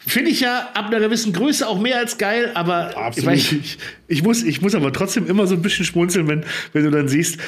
Finde 0.07 0.31
ich 0.31 0.41
ja 0.41 0.71
ab 0.75 0.89
einer 0.89 1.01
gewissen 1.01 1.33
Größe 1.33 1.67
auch 1.67 1.81
mehr 1.81 1.97
als 1.97 2.19
geil, 2.19 2.51
aber 2.55 2.95
Absolut. 2.97 3.35
Ich, 3.35 3.53
ich, 3.53 3.79
ich, 4.07 4.23
muss, 4.23 4.43
ich 4.43 4.61
muss 4.61 4.75
aber 4.75 4.93
trotzdem 4.93 5.27
immer 5.27 5.47
so 5.47 5.55
ein 5.55 5.63
bisschen 5.63 5.87
schmunzeln, 5.87 6.29
wenn, 6.29 6.45
wenn 6.75 6.85
du 6.85 6.91
dann 6.91 7.09
siehst, 7.09 7.39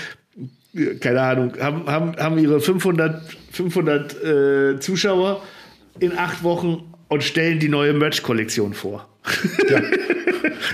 keine 1.01 1.21
Ahnung, 1.21 1.53
haben, 1.61 1.87
haben, 1.87 2.17
haben 2.17 2.39
ihre 2.39 2.61
500, 2.61 3.23
500 3.53 4.25
äh, 4.25 4.81
Zuschauer 4.81 5.43
in 6.01 6.17
acht 6.17 6.43
Wochen 6.43 6.95
und 7.09 7.25
stellen 7.25 7.59
die 7.59 7.69
neue 7.69 7.93
Merch-Kollektion 7.93 8.73
vor. 8.73 9.09
Ja. 9.69 9.83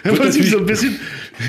muss 0.13 0.37
ich 0.37 0.51
so 0.51 0.59
ein 0.59 0.67
bisschen. 0.67 1.01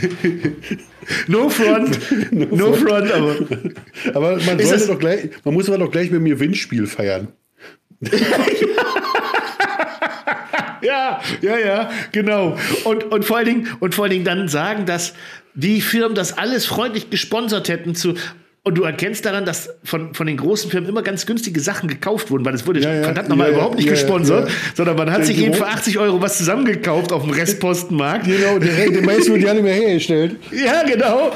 no 1.28 1.50
front, 1.50 2.00
no, 2.32 2.46
no 2.56 2.74
front, 2.74 3.12
aber. 3.12 3.36
Aber 4.14 4.38
man 4.44 4.60
sollte 4.60 4.88
doch 4.88 5.00
gleich, 5.00 5.30
man 5.44 5.54
muss 5.54 5.70
aber 5.70 5.78
doch 5.78 5.92
gleich 5.92 6.12
mit 6.12 6.22
mir 6.22 6.40
Windspiel 6.40 6.88
feiern. 6.88 7.30
ja, 10.82 11.22
ja, 11.42 11.58
ja, 11.58 11.92
genau. 12.12 12.58
Und, 12.84 13.06
und, 13.06 13.24
vor 13.26 13.38
allen 13.38 13.46
Dingen, 13.46 13.68
und 13.80 13.96
vor 13.96 14.06
allen 14.06 14.12
Dingen 14.12 14.26
dann 14.26 14.48
sagen, 14.50 14.86
dass 14.86 15.14
die 15.54 15.80
Firmen 15.82 16.16
das 16.16 16.38
alles 16.38 16.66
freundlich 16.66 17.10
gesponsert 17.10 17.70
hätten 17.70 17.96
zu 17.96 18.16
Und 18.66 18.78
du 18.78 18.84
erkennst 18.84 19.26
daran, 19.26 19.44
dass 19.44 19.72
von, 19.84 20.14
von 20.14 20.26
den 20.26 20.38
großen 20.38 20.72
Firmen 20.72 20.88
immer 20.88 21.02
ganz 21.02 21.26
günstige 21.26 21.60
Sachen 21.60 21.90
gekauft 21.90 22.32
wurden, 22.32 22.46
weil 22.46 22.54
es 22.54 22.66
wurde 22.66 22.80
ja, 22.80 22.94
ja, 22.94 23.04
verdammt 23.04 23.28
nochmal 23.28 23.50
ja, 23.50 23.56
überhaupt 23.56 23.76
nicht 23.76 23.90
gesponsert, 23.90 24.50
sondern 24.74 24.96
man 24.96 25.12
hat 25.12 25.26
sich 25.26 25.38
eben 25.38 25.54
für 25.54 25.68
80 25.68 26.00
Euro 26.00 26.22
was 26.22 26.38
zusammengekauft 26.38 27.12
auf 27.12 27.24
dem 27.24 27.32
Restpostenmarkt. 27.32 28.26
Genau, 28.26 28.60
die, 28.60 28.70
die 28.70 29.02
meisten 29.02 29.34
wurden 29.34 29.42
ja 29.42 29.54
nicht 29.54 29.64
mehr 29.64 29.74
hergestellt. 29.74 30.38
Ja, 30.54 30.84
genau. 30.84 31.34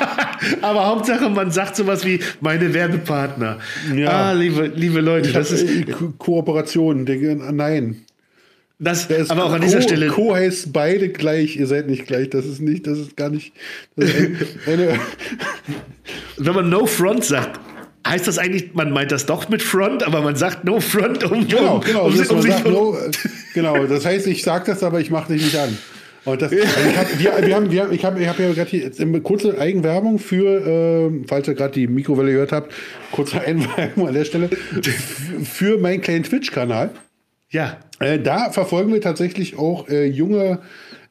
Aber 0.62 0.86
Hauptsache, 0.86 1.28
man 1.28 1.52
sagt 1.52 1.76
sowas 1.76 2.04
wie 2.04 2.18
meine 2.40 2.74
Werbepartner. 2.74 3.58
Ja. 3.94 4.10
Ah, 4.10 4.32
liebe, 4.32 4.72
liebe 4.74 5.00
Leute, 5.00 5.32
das 5.32 5.52
ist. 5.52 5.62
Äh, 5.62 5.84
Kooperation, 6.18 7.04
nein. 7.52 8.03
Das, 8.78 9.06
das 9.08 9.30
aber 9.30 9.44
auch 9.44 9.52
an 9.52 9.60
dieser 9.60 9.78
Co, 9.78 9.84
Stelle. 9.84 10.06
Co 10.08 10.34
heißt 10.34 10.72
beide 10.72 11.08
gleich, 11.08 11.56
ihr 11.56 11.66
seid 11.66 11.88
nicht 11.88 12.06
gleich. 12.06 12.30
Das 12.30 12.44
ist 12.44 12.60
nicht, 12.60 12.86
das 12.86 12.98
ist 12.98 13.16
gar 13.16 13.30
nicht. 13.30 13.52
Ist 13.96 14.14
eine, 14.66 14.98
Wenn 16.36 16.54
man 16.54 16.68
No 16.68 16.86
Front 16.86 17.24
sagt, 17.24 17.60
heißt 18.06 18.26
das 18.26 18.38
eigentlich, 18.38 18.74
man 18.74 18.90
meint 18.90 19.12
das 19.12 19.26
doch 19.26 19.48
mit 19.48 19.62
Front, 19.62 20.02
aber 20.02 20.22
man 20.22 20.34
sagt 20.36 20.64
No 20.64 20.80
Front 20.80 21.24
um. 21.24 21.46
Genau, 21.46 21.80
genau. 21.80 22.06
Um, 22.06 22.14
um, 22.14 22.36
um 22.36 22.42
sagt 22.42 22.68
no, 22.68 22.96
genau, 23.54 23.86
das 23.86 24.04
heißt, 24.04 24.26
ich 24.26 24.42
sage 24.42 24.64
das, 24.66 24.82
aber 24.82 25.00
ich 25.00 25.10
mache 25.10 25.32
dich 25.32 25.44
nicht 25.44 25.56
an. 25.56 25.78
Und 26.24 26.40
das, 26.40 26.50
also 26.52 26.64
ich 26.64 26.96
habe 26.96 27.08
wir, 27.18 27.46
wir 27.46 27.54
haben, 27.54 27.70
wir, 27.70 27.90
ich 27.92 28.04
hab, 28.04 28.18
ich 28.18 28.26
hab 28.26 28.38
ja 28.38 28.52
gerade 28.52 28.70
hier 28.70 29.22
kurze 29.22 29.58
Eigenwerbung 29.58 30.18
für, 30.18 30.66
äh, 30.66 31.24
falls 31.28 31.46
ihr 31.48 31.54
gerade 31.54 31.74
die 31.74 31.86
Mikrowelle 31.86 32.32
gehört 32.32 32.52
habt, 32.52 32.72
kurze 33.12 33.40
Eigenwerbung 33.46 34.08
an 34.08 34.14
der 34.14 34.24
Stelle, 34.24 34.48
für 35.44 35.78
meinen 35.78 36.00
kleinen 36.00 36.24
Twitch-Kanal. 36.24 36.90
Ja. 37.54 37.78
Äh, 38.00 38.18
da 38.18 38.50
verfolgen 38.50 38.92
wir 38.92 39.00
tatsächlich 39.00 39.56
auch 39.56 39.88
äh, 39.88 40.06
junge 40.06 40.58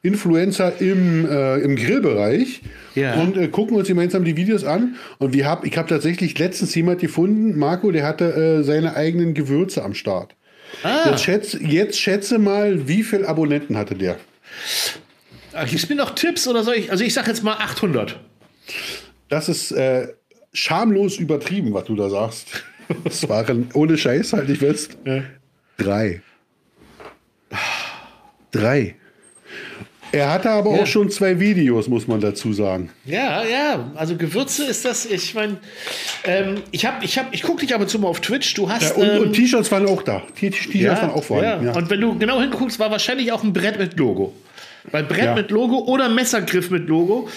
Influencer 0.02 0.74
im, 0.78 1.26
äh, 1.26 1.56
im 1.60 1.74
Grillbereich 1.74 2.60
ja. 2.94 3.14
und 3.14 3.38
äh, 3.38 3.48
gucken 3.48 3.78
uns 3.78 3.88
gemeinsam 3.88 4.24
die 4.24 4.36
Videos 4.36 4.62
an. 4.62 4.96
Und 5.18 5.32
wir 5.32 5.46
hab, 5.46 5.64
ich 5.64 5.78
habe 5.78 5.88
tatsächlich 5.88 6.38
letztens 6.38 6.74
jemand 6.74 7.00
gefunden, 7.00 7.58
Marco, 7.58 7.90
der 7.90 8.06
hatte 8.06 8.26
äh, 8.34 8.62
seine 8.62 8.94
eigenen 8.94 9.32
Gewürze 9.32 9.82
am 9.82 9.94
Start. 9.94 10.34
Ah. 10.82 11.08
Jetzt, 11.08 11.24
schätze, 11.24 11.64
jetzt 11.64 11.98
schätze 11.98 12.38
mal, 12.38 12.86
wie 12.86 13.02
viele 13.02 13.26
Abonnenten 13.26 13.78
hatte 13.78 13.94
der? 13.94 14.18
Ich 15.72 15.88
bin 15.88 15.96
noch 15.96 16.14
Tipps 16.14 16.46
oder 16.46 16.62
soll 16.62 16.74
ich? 16.74 16.90
Also 16.90 17.04
ich 17.04 17.14
sage 17.14 17.28
jetzt 17.28 17.42
mal 17.42 17.54
800. 17.54 18.20
Das 19.30 19.48
ist 19.48 19.72
äh, 19.72 20.08
schamlos 20.52 21.16
übertrieben, 21.16 21.72
was 21.72 21.84
du 21.84 21.96
da 21.96 22.10
sagst. 22.10 22.48
Das 23.02 23.26
waren 23.30 23.70
ohne 23.72 23.96
Scheiß, 23.96 24.34
halt 24.34 24.50
ich 24.50 24.58
fest. 24.58 24.98
Ja. 25.06 25.22
Drei. 25.78 26.20
Drei. 28.54 28.94
Er 30.12 30.30
hatte 30.30 30.48
aber 30.50 30.76
ja. 30.76 30.82
auch 30.82 30.86
schon 30.86 31.10
zwei 31.10 31.40
Videos, 31.40 31.88
muss 31.88 32.06
man 32.06 32.20
dazu 32.20 32.52
sagen. 32.52 32.90
Ja, 33.04 33.42
ja. 33.44 33.90
Also 33.96 34.16
Gewürze 34.16 34.64
ist 34.64 34.84
das. 34.84 35.06
Ich 35.06 35.34
meine, 35.34 35.56
ähm, 36.22 36.62
ich 36.70 36.86
habe, 36.86 37.04
ich 37.04 37.18
habe, 37.18 37.30
ich 37.32 37.42
gucke 37.42 37.60
dich 37.62 37.74
aber 37.74 37.88
zu 37.88 37.98
mal 37.98 38.06
auf 38.06 38.20
Twitch. 38.20 38.54
Du 38.54 38.70
hast 38.70 38.90
ja, 38.90 38.94
und, 38.94 39.08
ähm, 39.08 39.22
und 39.22 39.32
T-Shirts 39.32 39.72
waren 39.72 39.86
auch 39.86 40.02
da. 40.02 40.22
T-Shirts 40.36 40.72
ja, 40.72 40.92
waren 40.92 41.10
auch 41.10 41.24
vorhanden. 41.24 41.66
Ja. 41.66 41.74
Und 41.74 41.90
wenn 41.90 42.00
du 42.00 42.16
genau 42.16 42.40
hinguckst, 42.40 42.78
war 42.78 42.92
wahrscheinlich 42.92 43.32
auch 43.32 43.42
ein 43.42 43.52
Brett 43.52 43.76
mit 43.76 43.98
Logo. 43.98 44.32
Weil 44.92 45.02
Brett 45.02 45.34
mit 45.34 45.50
Logo 45.50 45.78
oder 45.78 46.08
Messergriff 46.08 46.70
mit 46.70 46.86
Logo. 46.88 47.28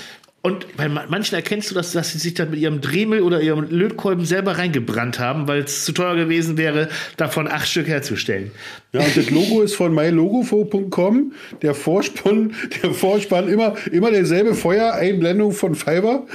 Und 0.44 0.78
bei 0.78 0.88
manchen 0.88 1.36
erkennst 1.36 1.72
du, 1.72 1.76
dass, 1.76 1.92
dass 1.92 2.12
sie 2.12 2.20
sich 2.20 2.34
dann 2.34 2.52
mit 2.52 2.60
ihrem 2.60 2.80
Dremel 2.80 3.22
oder 3.22 3.42
ihrem 3.42 3.70
Lötkolben 3.70 4.24
selber 4.24 4.58
reingebrannt 4.58 5.20
haben, 5.20 5.48
weil 5.48 5.64
es 5.64 5.84
zu 5.84 5.92
teuer 5.92 6.16
gewesen 6.16 6.58
wäre, 6.58 6.88
davon 7.18 7.48
acht 7.48 7.68
Stück 7.68 7.88
herzustellen. 7.88 8.52
Ja, 8.94 9.02
und 9.02 9.18
das 9.18 9.30
Logo 9.30 9.62
ist 9.62 9.76
von 9.76 9.94
mylogofo.com. 9.94 11.34
Der 11.62 11.74
Vorspann, 11.74 12.54
der 12.82 12.92
Vorspann 12.92 13.50
immer, 13.50 13.76
immer 13.92 14.12
derselbe 14.12 14.56
Feuereinblendung 14.56 15.52
von 15.52 15.76
Fiverr. 15.76 16.26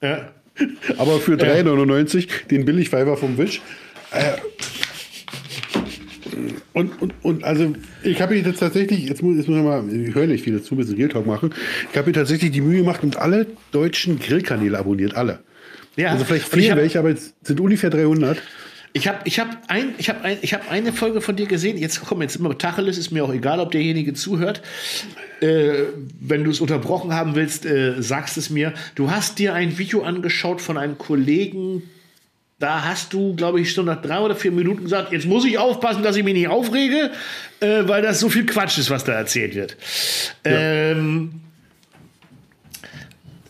Ja. 0.00 0.30
Aber 0.96 1.20
für 1.20 1.34
3,99 1.34 2.20
ja. 2.20 2.26
den 2.50 2.64
Billig-Fiverr 2.64 3.16
vom 3.16 3.36
Wish. 3.36 3.60
Äh, 4.12 4.38
und, 6.72 7.02
und, 7.02 7.14
und 7.22 7.44
also 7.44 7.74
ich 8.02 8.20
habe 8.20 8.36
jetzt 8.36 8.58
tatsächlich, 8.58 9.06
jetzt 9.06 9.22
muss, 9.22 9.36
jetzt 9.36 9.48
muss 9.48 9.58
ich 9.58 9.64
mal, 9.64 9.84
ich 9.92 10.14
höre 10.14 10.26
nicht 10.26 10.44
viel 10.44 10.56
dazu, 10.56 10.74
ein 10.74 10.78
bisschen 10.78 10.96
Real 10.96 11.08
Talk 11.08 11.26
machen. 11.26 11.54
Ich 11.90 11.96
habe 11.96 12.08
mir 12.08 12.14
tatsächlich 12.14 12.50
die 12.50 12.60
Mühe 12.60 12.78
gemacht 12.78 13.02
und 13.02 13.16
alle 13.16 13.46
deutschen 13.72 14.18
Grillkanäle 14.18 14.78
abonniert, 14.78 15.14
alle. 15.14 15.40
Ja, 15.96 16.10
also 16.10 16.24
vielleicht 16.24 16.48
fehlen 16.48 16.76
welche, 16.76 16.98
aber 16.98 17.10
es 17.10 17.34
sind 17.42 17.60
ungefähr 17.60 17.90
300. 17.90 18.40
Ich 18.92 19.06
habe 19.06 19.18
ich 19.24 19.38
hab 19.38 19.48
ein, 19.68 19.94
hab 19.98 20.24
ein, 20.24 20.38
hab 20.38 20.70
eine 20.70 20.92
Folge 20.92 21.20
von 21.20 21.36
dir 21.36 21.46
gesehen. 21.46 21.76
Jetzt 21.76 22.00
komm, 22.04 22.22
jetzt 22.22 22.36
immer 22.36 22.56
Tacheles, 22.56 22.98
ist 22.98 23.10
mir 23.10 23.24
auch 23.24 23.32
egal, 23.32 23.60
ob 23.60 23.70
derjenige 23.70 24.14
zuhört. 24.14 24.62
Äh, 25.40 25.84
wenn 26.20 26.44
du 26.44 26.50
es 26.50 26.60
unterbrochen 26.60 27.12
haben 27.12 27.34
willst, 27.34 27.66
äh, 27.66 28.00
sagst 28.00 28.38
es 28.38 28.50
mir. 28.50 28.72
Du 28.94 29.10
hast 29.10 29.38
dir 29.38 29.54
ein 29.54 29.78
Video 29.78 30.02
angeschaut 30.02 30.60
von 30.60 30.78
einem 30.78 30.98
Kollegen, 30.98 31.82
da 32.58 32.84
hast 32.84 33.12
du, 33.12 33.34
glaube 33.36 33.60
ich, 33.60 33.72
schon 33.72 33.86
nach 33.86 34.02
drei 34.02 34.18
oder 34.18 34.34
vier 34.34 34.50
Minuten 34.50 34.84
gesagt, 34.84 35.12
jetzt 35.12 35.26
muss 35.26 35.44
ich 35.44 35.58
aufpassen, 35.58 36.02
dass 36.02 36.16
ich 36.16 36.24
mich 36.24 36.34
nicht 36.34 36.48
aufrege, 36.48 37.12
äh, 37.60 37.86
weil 37.86 38.02
das 38.02 38.18
so 38.20 38.28
viel 38.28 38.46
Quatsch 38.46 38.78
ist, 38.78 38.90
was 38.90 39.04
da 39.04 39.12
erzählt 39.12 39.54
wird. 39.54 39.76
Ja. 40.44 40.52
Ähm, 40.52 41.40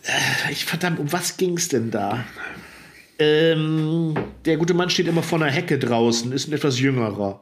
äh, 0.03 0.51
ich 0.51 0.65
verdammt, 0.65 0.99
um 0.99 1.11
was 1.11 1.37
ging 1.37 1.57
es 1.57 1.69
denn 1.69 1.89
da? 1.89 2.23
Ähm, 3.17 4.15
der 4.45 4.57
gute 4.57 4.73
Mann 4.73 4.89
steht 4.89 5.07
immer 5.07 5.23
vor 5.23 5.41
einer 5.41 5.51
Hecke 5.51 5.79
draußen, 5.79 6.31
ist 6.31 6.47
ein 6.47 6.53
etwas 6.53 6.79
jüngerer. 6.79 7.41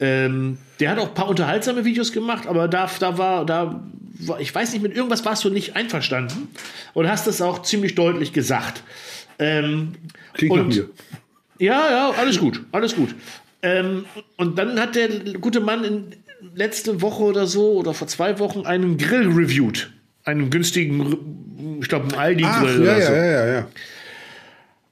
Ähm, 0.00 0.58
der 0.80 0.90
hat 0.90 0.98
auch 0.98 1.08
ein 1.08 1.14
paar 1.14 1.28
unterhaltsame 1.28 1.84
Videos 1.84 2.10
gemacht, 2.10 2.46
aber 2.46 2.66
da, 2.66 2.90
da 2.98 3.18
war, 3.18 3.46
da 3.46 3.84
war, 4.18 4.40
ich 4.40 4.52
weiß 4.52 4.72
nicht, 4.72 4.82
mit 4.82 4.96
irgendwas 4.96 5.24
warst 5.24 5.44
du 5.44 5.50
nicht 5.50 5.76
einverstanden 5.76 6.48
und 6.94 7.08
hast 7.08 7.26
es 7.26 7.40
auch 7.40 7.62
ziemlich 7.62 7.94
deutlich 7.94 8.32
gesagt. 8.32 8.82
Ähm, 9.42 9.92
Klingt 10.34 10.52
und, 10.52 10.68
nach 10.68 10.76
mir. 10.76 10.88
Ja, 11.58 11.90
ja, 11.90 12.10
alles 12.16 12.38
gut, 12.38 12.64
alles 12.72 12.94
gut. 12.94 13.14
Ähm, 13.62 14.04
und 14.36 14.58
dann 14.58 14.80
hat 14.80 14.96
der 14.96 15.08
gute 15.40 15.60
Mann 15.60 15.84
in, 15.84 16.04
letzte 16.54 17.00
Woche 17.00 17.22
oder 17.22 17.46
so 17.46 17.72
oder 17.72 17.94
vor 17.94 18.08
zwei 18.08 18.38
Wochen 18.38 18.66
einen 18.66 18.98
Grill 18.98 19.28
reviewed. 19.28 19.90
Einen 20.24 20.50
günstigen, 20.50 21.78
ich 21.80 21.88
glaube, 21.88 22.06
einen 22.06 22.14
Aldi-Grill 22.14 22.84
ja, 22.84 22.92
oder 22.92 23.02
so. 23.02 23.12
Ja, 23.12 23.24
ja, 23.24 23.46
ja, 23.46 23.68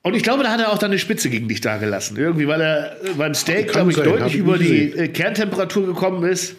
Und 0.02 0.14
ich 0.14 0.22
glaube, 0.22 0.42
da 0.42 0.50
hat 0.50 0.60
er 0.60 0.72
auch 0.72 0.78
dann 0.78 0.90
eine 0.90 0.98
Spitze 0.98 1.30
gegen 1.30 1.48
dich 1.48 1.60
da 1.60 1.76
gelassen. 1.78 2.16
Irgendwie, 2.16 2.48
weil 2.48 2.60
er 2.60 2.96
beim 3.16 3.34
Steak, 3.34 3.72
glaube 3.72 3.90
ich, 3.90 3.96
sein, 3.96 4.06
deutlich 4.06 4.36
über 4.36 4.58
die 4.58 4.92
äh, 4.92 5.08
Kerntemperatur 5.08 5.86
gekommen 5.86 6.28
ist. 6.28 6.56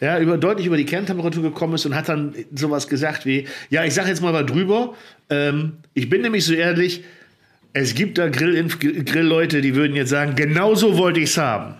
Ja, 0.00 0.20
über, 0.20 0.38
deutlich 0.38 0.66
über 0.66 0.76
die 0.76 0.84
Kerntemperatur 0.84 1.42
gekommen 1.42 1.74
ist 1.74 1.84
und 1.84 1.94
hat 1.94 2.08
dann 2.08 2.34
sowas 2.54 2.86
gesagt 2.86 3.26
wie: 3.26 3.46
Ja, 3.68 3.84
ich 3.84 3.94
sage 3.94 4.08
jetzt 4.08 4.22
mal 4.22 4.32
mal 4.32 4.46
drüber. 4.46 4.94
Ähm, 5.28 5.78
ich 5.94 6.08
bin 6.08 6.22
nämlich 6.22 6.44
so 6.44 6.54
ehrlich, 6.54 7.02
es 7.78 7.94
gibt 7.94 8.18
da 8.18 8.28
Grillleute, 8.28 9.60
die 9.60 9.74
würden 9.74 9.94
jetzt 9.94 10.10
sagen, 10.10 10.34
genau 10.34 10.74
so 10.74 10.98
wollte 10.98 11.20
ich 11.20 11.30
es 11.30 11.38
haben. 11.38 11.74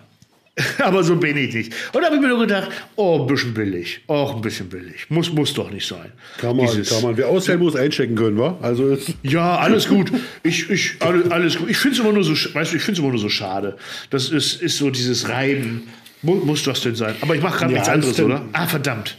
Aber 0.79 1.03
so 1.03 1.15
bin 1.15 1.37
ich 1.37 1.53
nicht. 1.53 1.73
Und 1.93 2.01
da 2.01 2.07
habe 2.07 2.15
ich 2.15 2.21
mir 2.21 2.27
nur 2.27 2.39
gedacht, 2.39 2.69
oh, 2.95 3.21
ein 3.21 3.27
bisschen 3.27 3.53
billig. 3.53 4.01
Auch 4.07 4.35
ein 4.35 4.41
bisschen 4.41 4.69
billig. 4.69 5.09
Muss, 5.09 5.31
muss 5.31 5.53
doch 5.53 5.71
nicht 5.71 5.87
sein. 5.87 6.11
Kann 6.37 6.55
man, 6.55 6.67
Dieses, 6.67 6.89
kann 6.89 7.01
man. 7.01 7.17
Wer 7.17 7.27
ausfällt, 7.27 7.59
muss 7.59 7.75
einchecken 7.75 8.15
können, 8.15 8.37
wa? 8.37 8.57
Also 8.61 8.97
ja, 9.23 9.57
alles 9.57 9.87
gut. 9.87 10.11
Ich, 10.43 10.69
ich, 10.69 10.97
alles, 10.99 11.57
gut. 11.57 11.69
Ich 11.69 11.77
finde 11.77 11.95
es 11.95 12.01
immer 12.01 12.13
nur 12.13 12.23
so, 12.23 12.33
weißt 12.33 12.73
du, 12.73 12.77
ich 12.77 12.83
finde 12.83 13.01
immer 13.01 13.11
nur 13.11 13.19
so 13.19 13.29
schade. 13.29 13.77
Das 14.09 14.29
ist, 14.29 14.61
ist 14.61 14.77
so 14.77 14.89
dieses 14.89 15.29
Reiben. 15.29 15.87
Muss, 16.21 16.43
muss 16.43 16.63
das 16.63 16.81
denn 16.81 16.95
sein? 16.95 17.15
Aber 17.21 17.35
ich 17.35 17.41
mache 17.41 17.59
gerade 17.59 17.73
ja, 17.73 17.79
nichts 17.79 17.89
anderes, 17.89 18.19
oder? 18.19 18.45
Ah, 18.51 18.67
verdammt. 18.67 19.17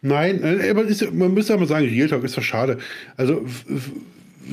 Nein, 0.00 0.42
äh, 0.42 0.70
aber 0.70 0.84
ist, 0.84 1.12
man 1.12 1.32
müsste 1.32 1.54
ja 1.54 1.58
mal 1.58 1.66
sagen, 1.66 1.86
Real 1.86 2.08
Talk 2.08 2.24
ist 2.24 2.36
doch 2.36 2.42
schade. 2.42 2.78
Also 3.16 3.44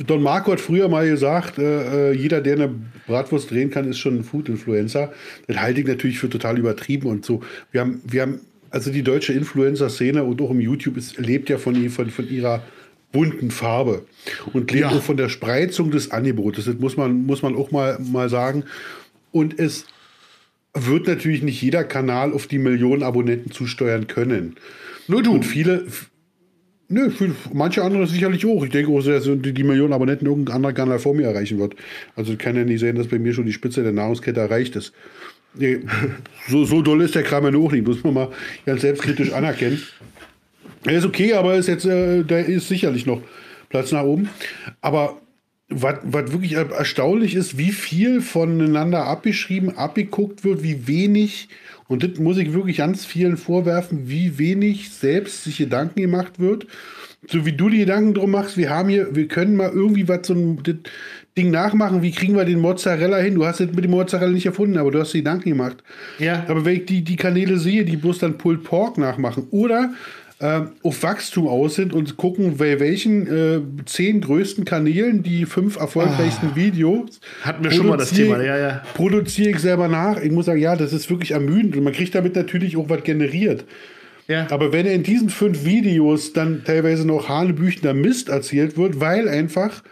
Don 0.06 0.22
Marco 0.22 0.52
hat 0.52 0.60
früher 0.60 0.88
mal 0.88 1.08
gesagt, 1.08 1.58
äh, 1.58 2.10
äh, 2.10 2.12
jeder, 2.12 2.40
der 2.40 2.54
eine 2.54 2.74
Bratwurst 3.06 3.50
drehen 3.50 3.70
kann, 3.70 3.88
ist 3.88 3.98
schon 3.98 4.18
ein 4.18 4.24
Food-Influencer. 4.24 5.12
Das 5.46 5.56
halte 5.58 5.80
ich 5.80 5.86
natürlich 5.86 6.18
für 6.18 6.30
total 6.30 6.58
übertrieben 6.58 7.08
und 7.08 7.24
so. 7.24 7.42
Wir 7.70 7.82
haben, 7.82 8.00
wir 8.04 8.22
haben, 8.22 8.40
also 8.70 8.90
die 8.90 9.02
deutsche 9.02 9.32
Influencer-Szene 9.32 10.24
und 10.24 10.40
auch 10.40 10.50
im 10.50 10.60
YouTube 10.60 10.96
ist, 10.96 11.18
lebt 11.18 11.50
ja 11.50 11.58
von, 11.58 11.90
von, 11.90 12.10
von 12.10 12.28
ihrer 12.28 12.62
bunten 13.12 13.50
Farbe 13.50 14.06
und 14.52 14.70
lebt 14.70 14.90
ja. 14.90 14.96
auch 14.96 15.02
von 15.02 15.16
der 15.16 15.28
Spreizung 15.28 15.90
des 15.90 16.10
Angebotes. 16.10 16.64
Das 16.64 16.78
muss 16.78 16.96
man, 16.96 17.26
muss 17.26 17.42
man 17.42 17.54
auch 17.54 17.70
mal, 17.70 17.98
mal 18.00 18.28
sagen. 18.30 18.64
Und 19.30 19.58
es 19.58 19.86
wird 20.74 21.06
natürlich 21.06 21.42
nicht 21.42 21.60
jeder 21.60 21.84
Kanal 21.84 22.32
auf 22.32 22.46
die 22.46 22.58
Millionen 22.58 23.02
Abonnenten 23.02 23.50
zusteuern 23.50 24.06
können. 24.06 24.56
Nur 25.06 25.22
du. 25.22 25.32
Und 25.32 25.44
viele, 25.44 25.86
Nö, 26.92 27.08
für 27.08 27.34
manche 27.54 27.82
andere 27.82 28.06
sicherlich 28.06 28.44
auch. 28.44 28.64
Ich 28.64 28.70
denke 28.70 28.92
auch, 28.92 29.02
dass 29.02 29.24
die 29.24 29.64
Millionen 29.64 29.94
Abonnenten 29.94 30.26
irgendein 30.26 30.56
anderer 30.56 30.74
Kanal 30.74 30.98
vor 30.98 31.14
mir 31.14 31.26
erreichen 31.26 31.58
wird. 31.58 31.74
Also 32.16 32.36
kann 32.36 32.54
ja 32.54 32.64
nicht 32.64 32.80
sehen, 32.80 32.96
dass 32.96 33.08
bei 33.08 33.18
mir 33.18 33.32
schon 33.32 33.46
die 33.46 33.52
Spitze 33.54 33.82
der 33.82 33.92
Nahrungskette 33.92 34.40
erreicht 34.40 34.76
ist. 34.76 34.92
So, 36.48 36.64
so 36.64 36.82
doll 36.82 37.02
ist 37.02 37.14
der 37.14 37.22
Kram 37.22 37.44
ja 37.44 37.58
auch 37.58 37.72
nicht, 37.72 37.86
muss 37.86 38.02
man 38.02 38.14
mal 38.14 38.28
ganz 38.66 38.80
selbstkritisch 38.82 39.32
anerkennen. 39.34 39.80
Er 40.84 40.98
ist 40.98 41.04
okay, 41.04 41.34
aber 41.34 41.54
ist 41.54 41.68
jetzt, 41.68 41.84
äh, 41.86 42.24
da 42.24 42.38
ist 42.38 42.68
sicherlich 42.68 43.06
noch 43.06 43.22
Platz 43.68 43.92
nach 43.92 44.02
oben. 44.02 44.28
Aber 44.80 45.21
was, 45.74 45.96
was 46.02 46.32
wirklich 46.32 46.52
erstaunlich 46.52 47.34
ist, 47.34 47.58
wie 47.58 47.72
viel 47.72 48.20
voneinander 48.20 49.06
abgeschrieben, 49.06 49.76
abgeguckt 49.76 50.44
wird, 50.44 50.62
wie 50.62 50.86
wenig 50.86 51.48
und 51.88 52.02
das 52.02 52.18
muss 52.18 52.38
ich 52.38 52.54
wirklich 52.54 52.78
ganz 52.78 53.04
vielen 53.04 53.36
vorwerfen, 53.36 54.08
wie 54.08 54.38
wenig 54.38 54.90
selbst 54.90 55.44
sich 55.44 55.58
Gedanken 55.58 56.00
gemacht 56.00 56.40
wird. 56.40 56.66
So 57.28 57.44
wie 57.44 57.52
du 57.52 57.68
die 57.68 57.78
Gedanken 57.78 58.14
drum 58.14 58.30
machst, 58.30 58.56
wir 58.56 58.70
haben 58.70 58.88
hier, 58.88 59.14
wir 59.14 59.28
können 59.28 59.56
mal 59.56 59.70
irgendwie 59.70 60.08
was 60.08 60.26
so 60.26 60.32
ein, 60.32 60.62
das, 60.62 60.76
Ding 61.36 61.50
nachmachen, 61.50 62.02
wie 62.02 62.10
kriegen 62.10 62.36
wir 62.36 62.44
den 62.44 62.60
Mozzarella 62.60 63.16
hin? 63.16 63.34
Du 63.36 63.46
hast 63.46 63.60
es 63.60 63.72
mit 63.72 63.84
dem 63.84 63.92
Mozzarella 63.92 64.32
nicht 64.32 64.44
erfunden, 64.44 64.76
aber 64.76 64.90
du 64.90 65.00
hast 65.00 65.14
die 65.14 65.18
Gedanken 65.18 65.48
gemacht. 65.48 65.78
Ja. 66.18 66.44
Aber 66.46 66.64
wenn 66.66 66.76
ich 66.76 66.84
die, 66.84 67.02
die 67.02 67.16
Kanäle 67.16 67.56
sehe, 67.58 67.86
die 67.86 67.96
bloß 67.96 68.18
dann 68.18 68.36
Pulled 68.36 68.64
Pork 68.64 68.98
nachmachen 68.98 69.46
oder 69.50 69.94
auf 70.82 71.02
Wachstum 71.02 71.46
aus 71.46 71.76
sind 71.76 71.92
und 71.92 72.16
gucken, 72.16 72.56
bei 72.56 72.80
welchen 72.80 73.26
äh, 73.26 73.60
zehn 73.86 74.20
größten 74.20 74.64
Kanälen 74.64 75.22
die 75.22 75.46
fünf 75.46 75.76
erfolgreichsten 75.76 76.50
oh. 76.52 76.56
Videos. 76.56 77.20
Hatten 77.42 77.62
wir 77.62 77.70
schon 77.70 77.86
mal 77.86 77.96
das 77.96 78.10
Thema, 78.10 78.42
ja, 78.42 78.58
ja. 78.58 78.82
Produziere 78.94 79.50
ich 79.50 79.60
selber 79.60 79.86
nach. 79.86 80.20
Ich 80.20 80.32
muss 80.32 80.46
sagen, 80.46 80.60
ja, 80.60 80.74
das 80.74 80.92
ist 80.92 81.08
wirklich 81.10 81.30
ermüdend 81.30 81.76
und 81.76 81.84
man 81.84 81.92
kriegt 81.92 82.14
damit 82.14 82.34
natürlich 82.34 82.76
auch 82.76 82.88
was 82.88 83.04
generiert. 83.04 83.64
Ja. 84.26 84.46
Aber 84.50 84.72
wenn 84.72 84.86
in 84.86 85.02
diesen 85.02 85.30
fünf 85.30 85.64
Videos 85.64 86.32
dann 86.32 86.64
teilweise 86.64 87.06
noch 87.06 87.28
hanebüchender 87.28 87.94
Mist 87.94 88.28
erzählt 88.28 88.76
wird, 88.76 89.00
weil 89.00 89.28
einfach 89.28 89.82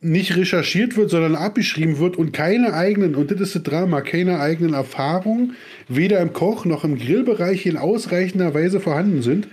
nicht 0.00 0.36
recherchiert 0.36 0.96
wird, 0.96 1.10
sondern 1.10 1.34
abgeschrieben 1.34 1.98
wird 1.98 2.16
und 2.16 2.32
keine 2.32 2.74
eigenen, 2.74 3.14
und 3.14 3.30
das 3.30 3.40
ist 3.40 3.56
das 3.56 3.62
Drama, 3.62 4.02
keine 4.02 4.40
eigenen 4.40 4.74
Erfahrungen, 4.74 5.54
weder 5.88 6.20
im 6.20 6.32
Koch 6.32 6.64
noch 6.64 6.84
im 6.84 6.98
Grillbereich 6.98 7.66
in 7.66 7.76
ausreichender 7.76 8.54
Weise 8.54 8.80
vorhanden 8.80 9.22
sind, 9.22 9.48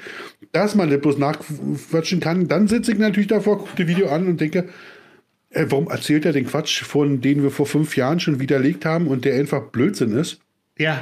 dass 0.51 0.75
man 0.75 0.89
das 0.89 1.01
bloß 1.01 1.17
nachquatschen 1.17 2.19
kann, 2.19 2.47
dann 2.47 2.67
sitze 2.67 2.91
ich 2.91 2.97
natürlich 2.97 3.27
davor, 3.27 3.59
gucke 3.59 3.71
das 3.77 3.87
Video 3.87 4.09
an 4.09 4.27
und 4.27 4.41
denke, 4.41 4.69
äh, 5.49 5.65
warum 5.69 5.87
erzählt 5.87 6.25
er 6.25 6.33
den 6.33 6.47
Quatsch, 6.47 6.83
von 6.83 7.21
den 7.21 7.43
wir 7.43 7.51
vor 7.51 7.65
fünf 7.65 7.95
Jahren 7.97 8.19
schon 8.19 8.39
widerlegt 8.39 8.85
haben 8.85 9.07
und 9.07 9.25
der 9.25 9.35
einfach 9.35 9.71
Blödsinn 9.71 10.15
ist? 10.17 10.39
Ja 10.77 10.99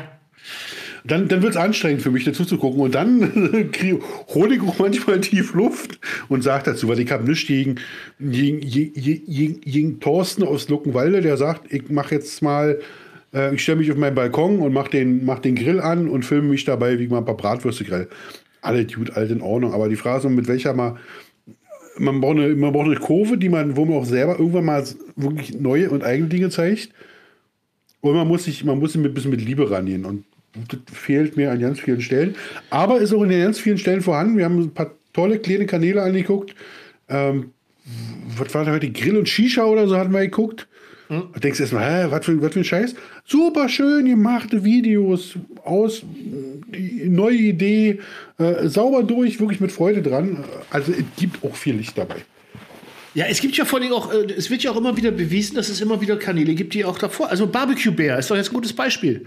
dann, 1.03 1.27
dann 1.27 1.41
wird 1.41 1.53
es 1.53 1.57
anstrengend 1.57 2.01
für 2.01 2.11
mich 2.11 2.25
dazu 2.25 2.45
zu 2.45 2.57
gucken. 2.57 2.82
Und 2.82 2.95
dann 2.95 3.21
hole 4.34 4.55
ich 4.55 4.61
auch 4.61 4.79
manchmal 4.79 5.21
tief 5.21 5.53
Luft 5.53 5.99
und 6.29 6.43
sage 6.43 6.63
dazu, 6.65 6.88
weil 6.88 6.99
ich 6.99 7.11
habe 7.11 7.23
nichts 7.23 7.47
gegen, 7.47 7.75
gegen, 8.19 8.59
gegen, 8.59 9.61
gegen 9.61 9.99
Thorsten 9.99 10.43
aus 10.43 10.69
Luckenwalde, 10.69 11.21
der 11.21 11.38
sagt, 11.38 11.71
ich 11.73 11.89
mache 11.89 12.15
jetzt 12.15 12.41
mal, 12.41 12.79
äh, 13.34 13.53
ich 13.55 13.63
stelle 13.63 13.79
mich 13.79 13.91
auf 13.91 13.97
meinen 13.97 14.15
Balkon 14.15 14.59
und 14.59 14.73
mache 14.73 14.91
den, 14.91 15.25
mach 15.25 15.39
den 15.39 15.55
Grill 15.55 15.79
an 15.79 16.07
und 16.09 16.23
filme 16.23 16.49
mich 16.49 16.65
dabei, 16.65 16.99
wie 16.99 17.05
ich 17.05 17.09
mal 17.09 17.19
ein 17.19 17.25
paar 17.25 17.38
Bratwürste 17.38 17.84
grill. 17.84 18.07
Alle 18.61 18.86
gut, 18.86 19.11
alles 19.11 19.32
in 19.32 19.41
Ordnung. 19.41 19.73
Aber 19.73 19.89
die 19.89 19.95
Frage 19.95 20.27
ist, 20.27 20.34
mit 20.34 20.47
welcher 20.47 20.73
mal 20.73 20.97
man 21.97 22.21
braucht, 22.21 22.38
eine, 22.38 22.55
man 22.55 22.71
braucht 22.71 22.88
eine 22.88 22.95
Kurve, 22.95 23.38
die 23.38 23.49
man, 23.49 23.75
wo 23.75 23.86
man 23.86 23.97
auch 23.97 24.05
selber 24.05 24.39
irgendwann 24.39 24.65
mal 24.65 24.84
wirklich 25.15 25.59
neue 25.59 25.89
und 25.89 26.03
eigene 26.03 26.29
Dinge 26.29 26.49
zeigt. 26.49 26.89
Und 28.01 28.15
man 28.15 28.27
muss 28.27 28.45
sich, 28.45 28.63
man 28.63 28.79
muss 28.79 28.93
sich 28.93 29.03
ein 29.03 29.13
bisschen 29.13 29.32
mit 29.32 29.41
Liebe 29.41 29.69
rangehen. 29.69 30.05
Und 30.05 30.25
das 30.67 30.79
fehlt 30.91 31.38
mir 31.38 31.51
an 31.51 31.59
ganz 31.59 31.79
vielen 31.79 32.01
Stellen. 32.01 32.36
Aber 32.69 32.99
ist 32.99 33.13
auch 33.13 33.23
in 33.23 33.29
ganz 33.29 33.59
vielen 33.59 33.77
Stellen 33.77 34.01
vorhanden. 34.01 34.38
Wir 34.38 34.45
haben 34.45 34.59
ein 34.59 34.73
paar 34.73 34.91
tolle 35.13 35.39
kleine 35.39 35.65
Kanäle 35.65 36.01
angeguckt. 36.01 36.55
Ähm, 37.09 37.51
was 38.38 38.53
war 38.53 38.65
da 38.65 38.71
heute? 38.71 38.89
Grill 38.89 39.17
und 39.17 39.29
Shisha 39.29 39.65
oder 39.65 39.88
so 39.88 39.97
hatten 39.97 40.11
wir 40.11 40.21
geguckt. 40.21 40.67
Hm. 41.12 41.24
Da 41.34 41.39
denkst 41.41 41.57
du 41.57 41.64
erstmal, 41.64 42.05
hä, 42.05 42.07
was 42.09 42.24
für, 42.24 42.39
für 42.39 42.59
ein 42.59 42.64
Scheiß. 42.64 42.95
Super 43.26 43.68
schön 43.68 44.05
gemachte 44.05 44.64
Videos 44.64 45.36
aus, 45.66 46.03
neue 47.05 47.36
Idee, 47.36 47.99
äh, 48.38 48.70
sauber 48.70 49.03
durch, 49.03 49.38
wirklich 49.41 49.59
mit 49.59 49.74
Freude 49.74 50.01
dran. 50.01 50.45
Also 50.70 50.93
es 50.93 51.03
gibt 51.18 51.43
auch 51.43 51.53
viel 51.53 51.76
Licht 51.76 51.97
dabei. 51.97 52.16
Ja, 53.14 53.26
es 53.26 53.41
gibt 53.41 53.57
ja 53.57 53.66
vor 53.66 53.82
allem 53.82 53.91
auch, 53.91 54.14
äh, 54.14 54.32
es 54.38 54.49
wird 54.49 54.64
ja 54.64 54.72
auch 54.72 54.78
immer 54.78 54.95
wieder 54.95 55.12
bewiesen, 55.12 55.55
dass 55.55 55.68
es 55.68 55.82
immer 55.82 55.99
wieder 55.99 56.16
Kanäle 56.16 56.55
gibt, 56.55 56.74
die 56.74 56.86
auch 56.86 56.97
davor. 56.97 57.30
Also 57.30 57.45
Barbecue 57.45 57.91
Bear 57.91 58.18
ist 58.18 58.32
doch 58.32 58.38
jetzt 58.38 58.51
ein 58.51 58.53
gutes 58.53 58.72
Beispiel. 58.72 59.26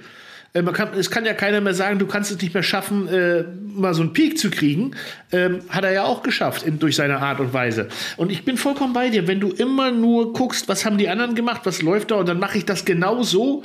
Äh, 0.55 0.63
man 0.63 0.73
kann, 0.73 0.95
es 0.97 1.11
kann 1.11 1.27
ja 1.27 1.35
keiner 1.35 1.61
mehr 1.61 1.75
sagen, 1.75 1.99
du 1.99 2.07
kannst 2.07 2.31
es 2.31 2.41
nicht 2.41 2.55
mehr 2.55 2.63
schaffen, 2.63 3.09
äh, 3.09 3.45
mal 3.75 3.93
so 3.93 4.03
einen 4.03 4.13
Peak 4.13 4.39
zu 4.39 4.51
kriegen. 4.51 4.93
Ähm, 5.33 5.61
hat 5.69 5.85
er 5.85 5.93
ja 5.93 6.05
auch 6.05 6.23
geschafft 6.23 6.63
in, 6.63 6.79
durch 6.79 6.97
seine 6.97 7.19
Art 7.19 7.41
und 7.41 7.53
Weise. 7.53 7.89
Und 8.17 8.33
ich 8.33 8.45
bin 8.45 8.57
vollkommen 8.57 8.93
bei 8.93 9.11
dir. 9.11 9.27
Wenn 9.27 9.41
du 9.41 9.51
immer 9.51 9.91
nur 9.91 10.33
guckst, 10.33 10.69
was 10.69 10.87
haben 10.87 10.97
die 10.97 11.09
anderen 11.09 11.35
gemacht, 11.35 11.63
was 11.65 11.83
läuft 11.83 12.13
da 12.13 12.17
und 12.17 12.29
dann 12.29 12.39
mache 12.39 12.57
ich 12.57 12.65
das 12.65 12.85
genau 12.85 13.23
so, 13.23 13.65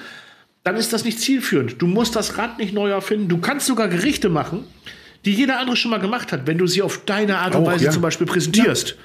dann 0.64 0.76
ist 0.76 0.92
das 0.92 1.06
nicht 1.06 1.20
zielführend. 1.22 1.82
Du 1.82 1.88
musst 1.88 2.16
das 2.16 2.38
Rad 2.38 2.58
nicht 2.58 2.74
neu 2.74 2.90
erfinden. 2.90 3.30
Du 3.30 3.38
kannst 3.38 3.68
sogar 3.68 3.88
Gerichte 3.88 4.30
machen, 4.30 4.66
die 5.26 5.34
jeder 5.34 5.60
andere 5.60 5.76
schon 5.76 5.92
mal 5.92 6.00
gemacht 6.00 6.32
hat, 6.32 6.48
wenn 6.48 6.58
du 6.58 6.68
sie 6.68 6.82
auf 6.82 7.02
deine 7.06 7.38
Art 7.40 7.56
und 7.56 7.66
Weise 7.66 7.86
ja. 7.86 7.92
zum 7.92 8.02
Beispiel 8.02 8.28
präsentierst. 8.28 8.90
Ja. 8.90 8.96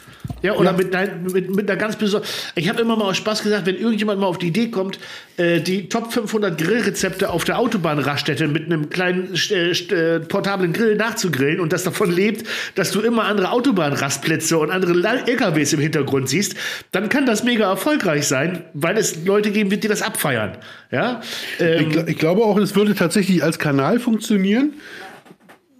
Ja, 0.43 0.55
oder 0.55 0.73
ja. 0.73 0.77
Mit, 0.77 1.33
mit, 1.33 1.57
mit 1.57 1.71
einer 1.71 1.79
ganz 1.79 1.97
besonderen. 1.97 2.31
Ich 2.55 2.69
habe 2.69 2.81
immer 2.81 2.97
mal 2.97 3.05
aus 3.07 3.17
Spaß 3.17 3.43
gesagt, 3.43 3.67
wenn 3.67 3.77
irgendjemand 3.77 4.21
mal 4.21 4.27
auf 4.27 4.39
die 4.39 4.49
Idee 4.49 4.69
kommt, 4.69 4.99
äh, 5.37 5.61
die 5.61 5.89
Top 5.89 6.12
500 6.12 6.59
Grillrezepte 6.59 7.31
auf 7.31 7.45
der 7.45 7.59
Autobahnraststätte 7.59 8.49
mit 8.49 8.67
einem 8.67 8.91
kleinen 8.91 9.35
äh, 9.51 9.71
äh, 9.71 10.21
portablen 10.21 10.73
Grill 10.73 10.97
nachzugrillen 10.97 11.61
und 11.61 11.73
das 11.73 11.85
davon 11.85 12.11
lebt, 12.11 12.47
dass 12.75 12.91
du 12.91 13.01
immer 13.01 13.25
andere 13.25 13.51
Autobahnrastplätze 13.51 14.59
und 14.59 14.71
andere 14.71 14.93
LKWs 15.27 15.73
im 15.73 15.81
Hintergrund 15.81 16.29
siehst, 16.29 16.57
dann 16.93 17.09
kann 17.09 17.27
das 17.27 17.45
mega 17.45 17.69
erfolgreich 17.69 18.27
sein, 18.27 18.65
weil 18.75 18.97
es 18.97 19.25
Leute 19.25 19.51
geben 19.51 19.71
wird, 19.71 19.85
die 19.85 19.89
das 19.89 20.03
abfeiern. 20.03 20.59
Ja? 20.91 21.23
Ähm, 21.59 21.91
ich, 21.91 21.97
ich 22.09 22.19
glaube 22.19 22.43
auch, 22.43 22.59
es 22.59 22.77
würde 22.77 22.95
tatsächlich 22.95 23.43
als 23.43 23.59
Kanal 23.59 23.99
funktionieren 23.99 24.75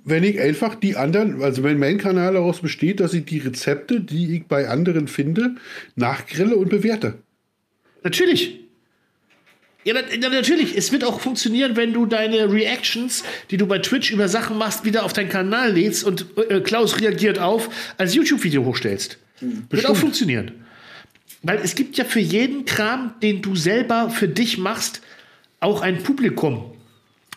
wenn 0.05 0.23
ich 0.23 0.39
einfach 0.39 0.75
die 0.75 0.97
anderen, 0.97 1.43
also 1.43 1.63
wenn 1.63 1.79
mein 1.79 1.99
Kanal 1.99 2.35
daraus 2.35 2.61
besteht, 2.61 3.01
dass 3.01 3.15
ich 3.15 3.25
die 3.25 3.39
Rezepte, 3.39 4.01
die 4.01 4.37
ich 4.37 4.45
bei 4.45 4.69
anderen 4.69 5.09
finde, 5.09 5.57
nachgrille 5.97 6.57
und 6.57 6.69
bewerte. 6.69 7.15
Natürlich. 8.03 8.61
Ja, 9.85 9.95
natürlich. 9.95 10.77
Es 10.77 10.93
wird 10.93 11.05
auch 11.05 11.21
funktionieren, 11.21 11.77
wenn 11.77 11.93
du 11.93 12.07
deine 12.07 12.51
Reactions, 12.51 13.25
die 13.51 13.57
du 13.57 13.67
bei 13.67 13.79
Twitch 13.79 14.11
über 14.11 14.29
Sachen 14.29 14.57
machst, 14.57 14.85
wieder 14.85 15.05
auf 15.05 15.13
deinen 15.13 15.29
Kanal 15.29 15.73
lädst 15.73 16.05
und 16.05 16.27
äh, 16.49 16.61
Klaus 16.61 17.01
reagiert 17.01 17.39
auf, 17.39 17.69
als 17.99 18.15
YouTube-Video 18.15 18.65
hochstellst. 18.65 19.19
Bestimmt. 19.33 19.73
Wird 19.73 19.87
auch 19.87 19.97
funktionieren. 19.97 20.53
Weil 21.43 21.59
es 21.59 21.75
gibt 21.75 21.97
ja 21.99 22.05
für 22.05 22.21
jeden 22.21 22.65
Kram, 22.65 23.15
den 23.23 23.43
du 23.43 23.57
selber 23.57 24.09
für 24.09 24.29
dich 24.29 24.57
machst, 24.57 25.03
auch 25.61 25.83
ein 25.83 26.03
Publikum 26.03 26.74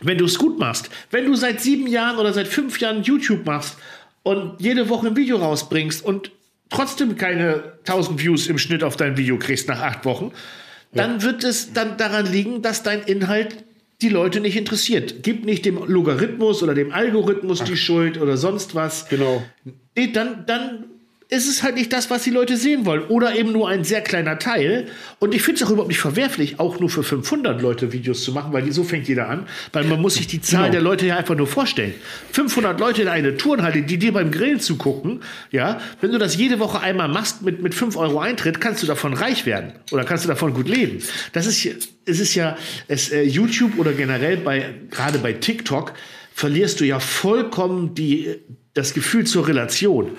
wenn 0.01 0.17
du 0.17 0.25
es 0.25 0.37
gut 0.37 0.59
machst, 0.59 0.89
wenn 1.11 1.25
du 1.25 1.35
seit 1.35 1.61
sieben 1.61 1.87
Jahren 1.87 2.17
oder 2.17 2.33
seit 2.33 2.47
fünf 2.47 2.79
Jahren 2.79 3.03
YouTube 3.03 3.45
machst 3.45 3.77
und 4.23 4.59
jede 4.59 4.89
Woche 4.89 5.07
ein 5.07 5.15
Video 5.15 5.37
rausbringst 5.37 6.03
und 6.03 6.31
trotzdem 6.69 7.15
keine 7.15 7.73
1000 7.85 8.21
Views 8.21 8.47
im 8.47 8.57
Schnitt 8.57 8.83
auf 8.83 8.95
dein 8.95 9.17
Video 9.17 9.37
kriegst 9.37 9.67
nach 9.67 9.81
acht 9.81 10.05
Wochen, 10.05 10.31
ja. 10.93 11.03
dann 11.03 11.21
wird 11.21 11.43
es 11.43 11.73
dann 11.73 11.97
daran 11.97 12.25
liegen, 12.31 12.61
dass 12.61 12.83
dein 12.83 13.01
Inhalt 13.03 13.63
die 14.01 14.09
Leute 14.09 14.39
nicht 14.39 14.55
interessiert. 14.55 15.23
Gib 15.23 15.45
nicht 15.45 15.65
dem 15.65 15.83
Logarithmus 15.83 16.61
oder 16.61 16.75
dem 16.75 16.91
Algorithmus 16.91 17.61
Ach. 17.61 17.65
die 17.65 17.77
Schuld 17.77 18.19
oder 18.19 18.37
sonst 18.37 18.75
was. 18.75 19.09
Genau. 19.09 19.43
Dann, 19.95 20.45
dann 20.45 20.85
ist 21.29 21.49
es 21.49 21.61
halt 21.61 21.75
nicht 21.75 21.91
das, 21.91 22.09
was 22.09 22.23
die 22.23 22.29
Leute 22.29 22.55
sehen 22.55 22.85
wollen. 22.85 23.03
Oder 23.09 23.35
eben 23.35 23.51
nur 23.51 23.67
ein 23.67 23.83
sehr 23.83 23.99
kleiner 23.99 24.39
Teil. 24.39 24.87
Und 25.19 25.35
ich 25.35 25.41
finde 25.41 25.61
es 25.61 25.67
auch 25.67 25.71
überhaupt 25.71 25.89
nicht 25.89 25.99
verwerflich, 25.99 26.59
auch 26.59 26.79
nur 26.79 26.89
für 26.89 27.03
500 27.03 27.61
Leute 27.61 27.91
Videos 27.91 28.23
zu 28.23 28.31
machen, 28.31 28.53
weil 28.53 28.71
so 28.71 28.85
fängt 28.85 29.09
jeder 29.09 29.27
an. 29.27 29.45
Weil 29.73 29.83
man 29.83 30.01
muss 30.01 30.15
sich 30.15 30.27
die 30.27 30.39
Zahl 30.39 30.63
genau. 30.63 30.71
der 30.71 30.81
Leute 30.81 31.05
ja 31.05 31.17
einfach 31.17 31.35
nur 31.35 31.47
vorstellen. 31.47 31.93
500 32.31 32.79
Leute 32.79 33.01
in 33.01 33.07
eine 33.09 33.35
Turnhalle, 33.35 33.81
die 33.81 33.97
dir 33.97 34.13
beim 34.13 34.31
Grillen 34.31 34.61
zugucken, 34.61 35.21
ja, 35.51 35.81
wenn 35.99 36.13
du 36.13 36.17
das 36.17 36.37
jede 36.37 36.59
Woche 36.59 36.79
einmal 36.79 37.09
machst 37.09 37.41
mit, 37.41 37.61
mit 37.61 37.75
5 37.75 37.97
Euro 37.97 38.19
Eintritt, 38.19 38.61
kannst 38.61 38.83
du 38.83 38.87
davon 38.87 39.13
reich 39.13 39.45
werden. 39.45 39.73
Oder 39.91 40.05
kannst 40.05 40.23
du 40.23 40.29
davon 40.29 40.53
gut 40.53 40.69
leben. 40.69 40.99
Das 41.33 41.45
ist, 41.45 41.65
es 42.05 42.19
ist 42.21 42.35
ja, 42.35 42.57
es, 42.87 43.11
äh, 43.11 43.23
YouTube 43.23 43.77
oder 43.77 43.91
generell 43.91 44.37
bei, 44.37 44.75
gerade 44.91 45.19
bei 45.19 45.33
TikTok, 45.33 45.91
verlierst 46.33 46.79
du 46.79 46.85
ja 46.85 47.01
vollkommen 47.01 47.95
die, 47.95 48.37
das 48.73 48.93
Gefühl 48.93 49.25
zur 49.25 49.47
Relation 49.47 50.11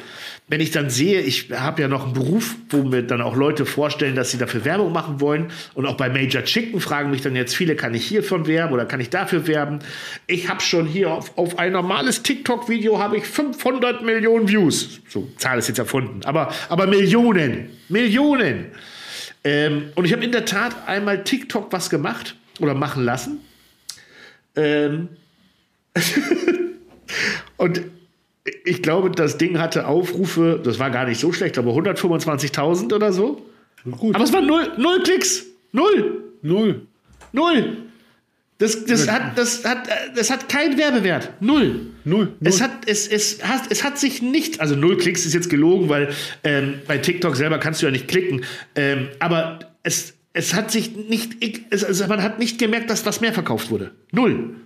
wenn 0.49 0.61
ich 0.61 0.70
dann 0.70 0.88
sehe, 0.88 1.20
ich 1.20 1.51
habe 1.53 1.82
ja 1.82 1.88
noch 1.88 2.05
einen 2.05 2.14
Beruf, 2.14 2.57
wo 2.70 2.82
mir 2.82 3.03
dann 3.03 3.20
auch 3.20 3.36
Leute 3.36 3.66
vorstellen, 3.66 4.14
dass 4.14 4.30
sie 4.30 4.38
dafür 4.38 4.64
Werbung 4.64 4.92
machen 4.92 5.20
wollen. 5.20 5.51
Und 5.74 5.84
auch 5.84 5.96
bei 5.96 6.09
Major 6.09 6.42
Chicken 6.42 6.80
fragen 6.80 7.11
mich 7.11 7.20
dann 7.20 7.36
jetzt 7.36 7.55
viele, 7.55 7.76
kann 7.76 7.92
ich 7.94 8.07
hiervon 8.07 8.46
werben 8.46 8.72
oder 8.72 8.86
kann 8.86 8.99
ich 8.99 9.11
dafür 9.11 9.46
werben? 9.46 9.80
Ich 10.26 10.49
habe 10.49 10.62
schon 10.62 10.86
hier 10.86 11.11
auf, 11.11 11.36
auf 11.36 11.59
ein 11.59 11.72
normales 11.72 12.22
TikTok-Video 12.22 12.99
habe 12.99 13.18
ich 13.18 13.24
500 13.24 14.03
Millionen 14.03 14.49
Views. 14.49 15.01
So, 15.09 15.30
Zahl 15.36 15.59
ist 15.59 15.68
jetzt 15.68 15.78
erfunden. 15.78 16.20
Aber, 16.24 16.51
aber 16.70 16.86
Millionen. 16.86 17.68
Millionen. 17.90 18.66
Ähm, 19.44 19.92
und 19.96 20.07
ich 20.07 20.12
habe 20.14 20.24
in 20.24 20.32
der 20.32 20.46
Tat 20.46 20.88
einmal 20.88 21.24
TikTok 21.24 21.70
was 21.72 21.90
gemacht 21.90 22.36
oder 22.59 22.74
machen 22.74 23.05
lassen. 23.05 23.42
Ähm 24.57 25.11
und 27.59 27.82
ich 28.64 28.82
glaube, 28.82 29.11
das 29.11 29.38
Ding 29.38 29.59
hatte 29.59 29.86
Aufrufe, 29.86 30.61
das 30.62 30.78
war 30.78 30.90
gar 30.90 31.07
nicht 31.07 31.20
so 31.20 31.32
schlecht, 31.32 31.59
aber 31.59 31.72
125.000 31.72 32.94
oder 32.94 33.12
so. 33.12 33.46
Gut. 33.99 34.14
Aber 34.14 34.24
es 34.24 34.32
waren 34.32 34.46
null, 34.46 34.72
null 34.76 35.03
Klicks. 35.03 35.46
Null. 35.72 36.22
Null. 36.42 36.82
Null. 37.32 37.76
Das, 38.59 38.84
das, 38.86 39.09
hat, 39.09 39.38
das, 39.38 39.64
hat, 39.64 39.88
das 40.16 40.30
hat 40.30 40.49
keinen 40.49 40.76
Werbewert. 40.76 41.30
Null. 41.40 41.92
Null. 42.05 42.32
Es, 42.42 42.61
hat, 42.61 42.72
es, 42.86 43.07
es, 43.07 43.44
hat, 43.44 43.70
es 43.70 43.84
hat 43.84 43.99
sich 43.99 44.20
nicht, 44.20 44.61
also 44.61 44.74
null 44.74 44.96
Klicks 44.99 45.24
ist 45.24 45.32
jetzt 45.32 45.49
gelogen, 45.49 45.88
weil 45.88 46.12
ähm, 46.42 46.80
bei 46.88 46.99
TikTok 46.99 47.36
selber 47.36 47.59
kannst 47.59 47.82
du 47.82 47.86
ja 47.86 47.92
nicht 47.92 48.09
klicken. 48.09 48.44
Ähm, 48.74 49.09
aber 49.20 49.61
es, 49.84 50.14
es 50.32 50.55
hat 50.55 50.72
sich 50.72 50.96
nicht, 50.96 51.36
es, 51.70 51.84
also 51.84 52.07
man 52.09 52.20
hat 52.22 52.40
nicht 52.40 52.59
gemerkt, 52.59 52.90
dass 52.90 53.07
was 53.07 53.20
mehr 53.20 53.32
verkauft 53.32 53.70
wurde. 53.70 53.92
Null. 54.11 54.57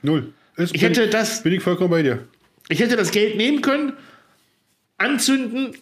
Null. 0.00 0.32
Es 0.56 0.72
ich 0.72 0.80
hätte 0.82 1.08
das. 1.08 1.42
Bin 1.42 1.52
ich 1.52 1.62
vollkommen 1.62 1.90
bei 1.90 2.02
dir. 2.02 2.20
Ich 2.68 2.80
hätte 2.80 2.96
das 2.96 3.10
Geld 3.10 3.36
nehmen 3.36 3.60
können, 3.62 3.94
anzünden 4.98 5.74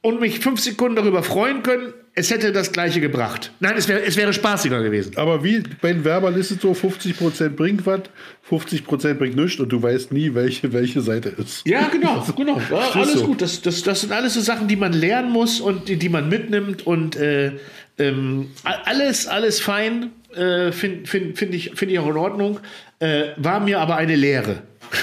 und 0.00 0.20
mich 0.20 0.40
fünf 0.40 0.60
Sekunden 0.60 0.96
darüber 0.96 1.22
freuen 1.22 1.62
können, 1.62 1.92
es 2.16 2.30
hätte 2.30 2.52
das 2.52 2.70
gleiche 2.70 3.00
gebracht. 3.00 3.50
Nein, 3.58 3.74
es, 3.76 3.88
wär, 3.88 4.06
es 4.06 4.16
wäre 4.16 4.32
spaßiger 4.32 4.82
gewesen. 4.82 5.16
Aber 5.16 5.42
wie 5.42 5.62
bei 5.80 5.92
den 5.92 6.04
Werbern 6.04 6.34
ist 6.34 6.52
es 6.52 6.60
so, 6.60 6.70
50% 6.70 7.50
bringt 7.50 7.84
was, 7.86 8.02
50% 8.48 9.14
bringt 9.14 9.34
nichts 9.34 9.58
und 9.58 9.70
du 9.70 9.82
weißt 9.82 10.12
nie, 10.12 10.32
welche, 10.34 10.72
welche 10.72 11.00
Seite 11.00 11.30
ist. 11.30 11.66
Ja, 11.66 11.88
genau, 11.88 12.24
genau. 12.36 12.60
Ja, 12.70 12.90
alles 12.92 13.14
so. 13.14 13.26
gut. 13.26 13.42
Das, 13.42 13.62
das, 13.62 13.82
das 13.82 14.02
sind 14.02 14.12
alles 14.12 14.34
so 14.34 14.40
Sachen, 14.40 14.68
die 14.68 14.76
man 14.76 14.92
lernen 14.92 15.32
muss 15.32 15.60
und 15.60 15.88
die, 15.88 15.96
die 15.96 16.08
man 16.08 16.28
mitnimmt 16.28 16.86
und 16.86 17.16
äh, 17.16 17.52
ähm, 17.98 18.50
alles, 18.62 19.26
alles 19.26 19.60
fein, 19.60 20.10
äh, 20.34 20.70
finde 20.70 21.08
find, 21.08 21.36
find 21.36 21.54
ich, 21.54 21.72
find 21.74 21.90
ich 21.90 21.98
auch 21.98 22.08
in 22.08 22.16
Ordnung. 22.16 22.60
Äh, 23.00 23.28
war 23.38 23.58
mir 23.58 23.80
aber 23.80 23.96
eine 23.96 24.14
Lehre. 24.14 24.62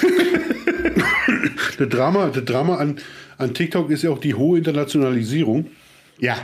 das 1.76 1.88
Drama, 1.88 2.28
das 2.28 2.44
Drama 2.44 2.76
an, 2.76 2.98
an 3.38 3.54
TikTok 3.54 3.90
ist 3.90 4.02
ja 4.02 4.10
auch 4.10 4.18
die 4.18 4.34
hohe 4.34 4.58
Internationalisierung. 4.58 5.66
Ja. 6.18 6.36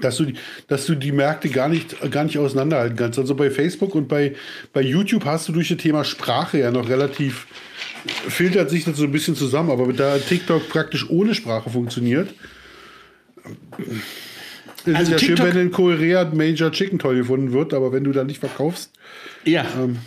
Dass 0.00 0.16
du, 0.16 0.32
dass 0.68 0.84
du 0.86 0.94
die 0.94 1.12
Märkte 1.12 1.48
gar 1.48 1.68
nicht, 1.68 2.10
gar 2.10 2.24
nicht 2.24 2.38
auseinanderhalten 2.38 2.96
kannst. 2.96 3.18
Also 3.18 3.34
bei 3.34 3.50
Facebook 3.50 3.94
und 3.94 4.08
bei, 4.08 4.34
bei 4.72 4.82
YouTube 4.82 5.24
hast 5.24 5.48
du 5.48 5.52
durch 5.52 5.68
das 5.68 5.78
Thema 5.78 6.04
Sprache 6.04 6.58
ja 6.58 6.70
noch 6.70 6.88
relativ, 6.88 7.46
filtert 8.28 8.68
sich 8.68 8.84
das 8.84 8.96
so 8.96 9.04
ein 9.04 9.12
bisschen 9.12 9.36
zusammen. 9.36 9.70
Aber 9.70 9.90
da 9.92 10.18
TikTok 10.18 10.68
praktisch 10.68 11.08
ohne 11.08 11.34
Sprache 11.34 11.70
funktioniert, 11.70 12.28
ist 14.84 14.96
also 14.96 15.12
ja 15.12 15.18
TikTok, 15.18 15.46
schön, 15.46 15.54
wenn 15.54 15.62
in 15.62 15.72
Korea 15.72 16.24
Major 16.24 16.70
Chicken 16.70 16.98
toll 16.98 17.16
gefunden 17.16 17.52
wird, 17.52 17.72
aber 17.72 17.92
wenn 17.92 18.04
du 18.04 18.12
da 18.12 18.24
nicht 18.24 18.40
verkaufst. 18.40 18.92
Ja. 19.44 19.64
Ähm, 19.78 19.98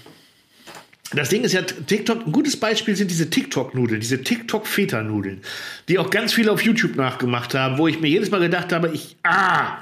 das 1.14 1.30
Ding 1.30 1.44
ist 1.44 1.54
ja, 1.54 1.62
TikTok, 1.62 2.28
ein 2.28 2.32
gutes 2.32 2.58
Beispiel 2.58 2.96
sind 2.96 3.10
diese 3.10 3.30
TikTok-Nudeln, 3.30 4.00
diese 4.00 4.22
TikTok-Feta-Nudeln, 4.22 5.42
die 5.88 5.98
auch 5.98 6.10
ganz 6.10 6.34
viele 6.34 6.52
auf 6.52 6.62
YouTube 6.62 6.96
nachgemacht 6.96 7.56
haben, 7.56 7.78
wo 7.78 7.88
ich 7.88 8.00
mir 8.00 8.10
jedes 8.10 8.30
Mal 8.30 8.40
gedacht 8.40 8.72
habe, 8.72 8.92
ich, 8.94 9.16
ah, 9.24 9.78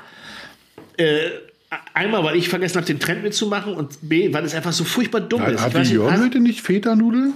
äh, 0.97 1.29
einmal, 1.93 2.23
weil 2.23 2.37
ich 2.37 2.47
vergessen 2.47 2.77
habe, 2.77 2.87
den 2.87 2.99
Trend 2.99 3.23
mitzumachen 3.23 3.73
und 3.73 3.97
B, 4.01 4.33
weil 4.33 4.45
es 4.45 4.55
einfach 4.55 4.71
so 4.71 4.83
furchtbar 4.83 5.21
dumm 5.21 5.41
ja, 5.41 5.49
ist. 5.49 5.61
Hat 5.61 5.75
die 5.75 5.93
Jörn 5.93 6.23
heute 6.23 6.39
nicht 6.39 6.61
Feta-Nudeln? 6.61 7.33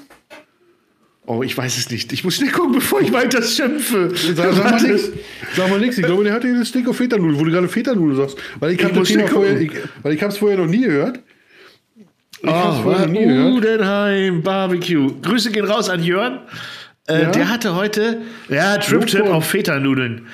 Oh, 1.28 1.44
ich 1.44 1.56
weiß 1.56 1.78
es 1.78 1.90
nicht. 1.90 2.12
Ich 2.14 2.24
muss 2.24 2.36
schnell 2.36 2.50
gucken, 2.50 2.74
bevor 2.74 3.00
ich 3.00 3.14
weiter 3.14 3.44
schimpfe. 3.44 4.12
Sag, 4.16 4.54
sag 4.54 4.64
mal 4.72 4.82
nichts. 4.82 5.10
Sag 5.56 5.70
mal 5.70 5.80
nichts. 5.80 5.98
Ich 5.98 6.06
glaube, 6.06 6.24
der 6.24 6.34
hat 6.34 6.42
hier 6.42 6.54
den 6.54 6.66
Stick 6.66 6.88
auf 6.88 6.98
Feta-Nudeln, 6.98 7.40
wo 7.40 7.46
du 7.46 7.52
gerade 7.52 7.70
Feta-Nudeln 7.70 8.18
sagst. 8.18 8.38
Weil 8.60 8.72
ich, 8.72 8.80
ich 8.80 8.86
habe 8.86 9.28
vorher, 9.28 9.62
ich, 9.62 9.72
weil 10.02 10.14
ich 10.14 10.22
habe 10.22 10.34
es 10.34 10.40
vorher 10.40 10.58
noch 10.58 10.68
nie 10.68 10.82
gehört. 10.82 11.20
Ich 12.44 12.50
oh, 12.50 13.56
Udenheim 13.56 14.42
Barbecue. 14.42 15.14
Grüße 15.22 15.52
gehen 15.52 15.66
raus 15.66 15.90
an 15.90 16.04
Jörn. 16.04 16.40
Äh, 17.08 17.24
ja? 17.24 17.32
Der 17.32 17.50
hatte 17.50 17.76
heute, 17.76 18.22
ja, 18.50 18.78
Trip-Tip 18.78 19.26
no 19.26 19.34
auf 19.34 19.46
Feta-Nudeln. 19.46 20.28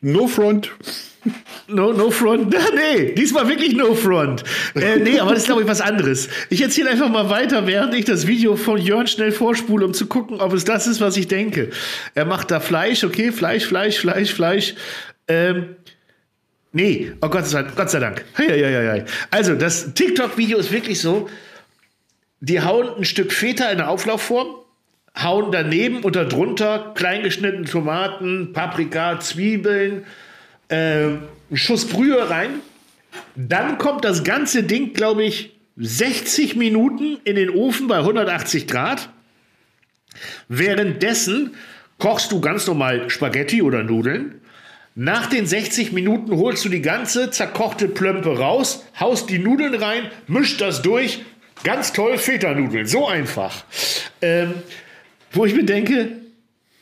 No 0.00 0.28
Front. 0.28 0.70
No, 1.66 1.92
no 1.92 2.10
Front. 2.10 2.54
nee, 2.74 3.12
diesmal 3.12 3.48
wirklich 3.48 3.74
No 3.74 3.94
Front. 3.94 4.44
Äh, 4.74 4.98
nee, 4.98 5.18
aber 5.18 5.30
das 5.30 5.40
ist, 5.40 5.46
glaube 5.46 5.62
ich, 5.62 5.68
was 5.68 5.80
anderes. 5.80 6.28
Ich 6.50 6.60
erzähle 6.62 6.90
einfach 6.90 7.08
mal 7.08 7.28
weiter, 7.28 7.66
während 7.66 7.94
ich 7.94 8.04
das 8.04 8.26
Video 8.26 8.56
von 8.56 8.80
Jörn 8.80 9.06
schnell 9.06 9.32
vorspule, 9.32 9.84
um 9.84 9.94
zu 9.94 10.06
gucken, 10.06 10.40
ob 10.40 10.52
es 10.52 10.64
das 10.64 10.86
ist, 10.86 11.00
was 11.00 11.16
ich 11.16 11.28
denke. 11.28 11.70
Er 12.14 12.24
macht 12.24 12.50
da 12.50 12.60
Fleisch, 12.60 13.02
okay, 13.04 13.32
Fleisch, 13.32 13.66
Fleisch, 13.66 13.98
Fleisch, 13.98 14.32
Fleisch. 14.32 14.74
Ähm, 15.28 15.76
Nee, 16.72 17.12
oh 17.20 17.28
Gott 17.28 17.46
sei, 17.46 17.64
Gott 17.64 17.90
sei 17.90 18.00
Dank. 18.00 18.24
Also, 19.30 19.54
das 19.54 19.92
TikTok-Video 19.94 20.58
ist 20.58 20.72
wirklich 20.72 21.00
so, 21.00 21.28
die 22.40 22.62
hauen 22.62 22.88
ein 22.96 23.04
Stück 23.04 23.32
Feta 23.32 23.70
in 23.70 23.78
der 23.78 23.90
Auflaufform, 23.90 24.56
hauen 25.22 25.52
daneben 25.52 26.00
und 26.00 26.16
darunter 26.16 26.92
kleingeschnittene 26.94 27.66
Tomaten, 27.66 28.52
Paprika, 28.54 29.20
Zwiebeln, 29.20 30.06
äh, 30.68 30.74
einen 30.74 31.28
Schuss 31.52 31.86
Brühe 31.86 32.30
rein. 32.30 32.60
Dann 33.36 33.76
kommt 33.76 34.04
das 34.06 34.24
ganze 34.24 34.62
Ding, 34.62 34.94
glaube 34.94 35.24
ich, 35.24 35.54
60 35.76 36.56
Minuten 36.56 37.18
in 37.24 37.36
den 37.36 37.50
Ofen 37.50 37.86
bei 37.86 37.98
180 37.98 38.66
Grad. 38.66 39.10
Währenddessen 40.48 41.54
kochst 41.98 42.32
du 42.32 42.40
ganz 42.40 42.66
normal 42.66 43.10
Spaghetti 43.10 43.62
oder 43.62 43.82
Nudeln 43.82 44.41
nach 44.94 45.26
den 45.26 45.46
60 45.46 45.92
Minuten 45.92 46.36
holst 46.36 46.64
du 46.64 46.68
die 46.68 46.82
ganze 46.82 47.30
zerkochte 47.30 47.88
Plömpe 47.88 48.36
raus, 48.36 48.84
haust 49.00 49.30
die 49.30 49.38
Nudeln 49.38 49.74
rein, 49.74 50.10
mischt 50.26 50.60
das 50.60 50.82
durch. 50.82 51.24
Ganz 51.64 51.92
toll, 51.92 52.18
Feta-Nudeln. 52.18 52.86
So 52.86 53.06
einfach. 53.06 53.64
Ähm, 54.20 54.54
wo 55.32 55.46
ich 55.46 55.54
mir 55.54 55.64
denke, 55.64 56.08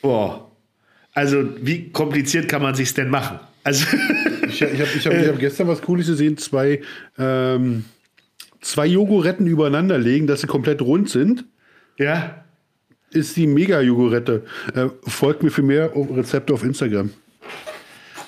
boah, 0.02 0.50
also 1.12 1.44
wie 1.60 1.90
kompliziert 1.90 2.48
kann 2.48 2.62
man 2.62 2.74
sich 2.74 2.92
denn 2.94 3.10
machen? 3.10 3.38
Also 3.62 3.86
ich 4.48 4.62
habe 4.62 4.72
ich 4.72 5.06
hab, 5.06 5.12
ich 5.12 5.28
hab 5.28 5.38
gestern 5.38 5.68
was 5.68 5.82
Cooles 5.82 6.06
gesehen, 6.06 6.36
zwei, 6.36 6.80
ähm, 7.18 7.84
zwei 8.60 8.86
Jogoretten 8.86 9.46
übereinander 9.46 9.98
legen, 9.98 10.26
dass 10.26 10.40
sie 10.40 10.46
komplett 10.46 10.82
rund 10.82 11.10
sind. 11.10 11.44
Ja. 11.98 12.44
Ist 13.10 13.36
die 13.36 13.46
Mega-Jogurette. 13.46 14.44
Äh, 14.74 14.86
folgt 15.06 15.42
mir 15.42 15.50
für 15.50 15.62
mehr 15.62 15.92
Rezepte 15.94 16.54
auf 16.54 16.64
Instagram. 16.64 17.10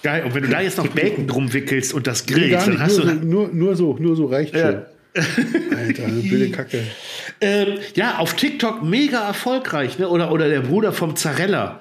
Geil. 0.03 0.24
Und 0.24 0.34
wenn 0.34 0.42
du 0.42 0.48
da 0.48 0.61
jetzt 0.61 0.78
noch 0.78 0.88
Bacon 0.88 1.26
drum 1.26 1.53
wickelst 1.53 1.94
und 1.94 2.07
das 2.07 2.26
grillst, 2.26 2.66
dann 2.66 2.80
hast 2.80 2.98
nur 2.98 3.07
du. 3.07 3.12
So, 3.12 3.24
nur, 3.24 3.48
nur 3.48 3.76
so, 3.76 3.96
nur 3.98 4.16
so 4.16 4.26
reicht 4.26 4.55
ja. 4.55 4.72
schon. 4.72 4.82
Alter, 5.76 6.05
eine 6.05 6.20
blöde 6.20 6.50
Kacke. 6.50 6.82
Ähm, 7.40 7.78
ja, 7.96 8.18
auf 8.18 8.34
TikTok 8.34 8.84
mega 8.84 9.26
erfolgreich, 9.26 9.98
ne? 9.98 10.09
Oder, 10.09 10.30
oder 10.30 10.48
der 10.48 10.61
Bruder 10.61 10.92
vom 10.92 11.16
Zarella. 11.16 11.80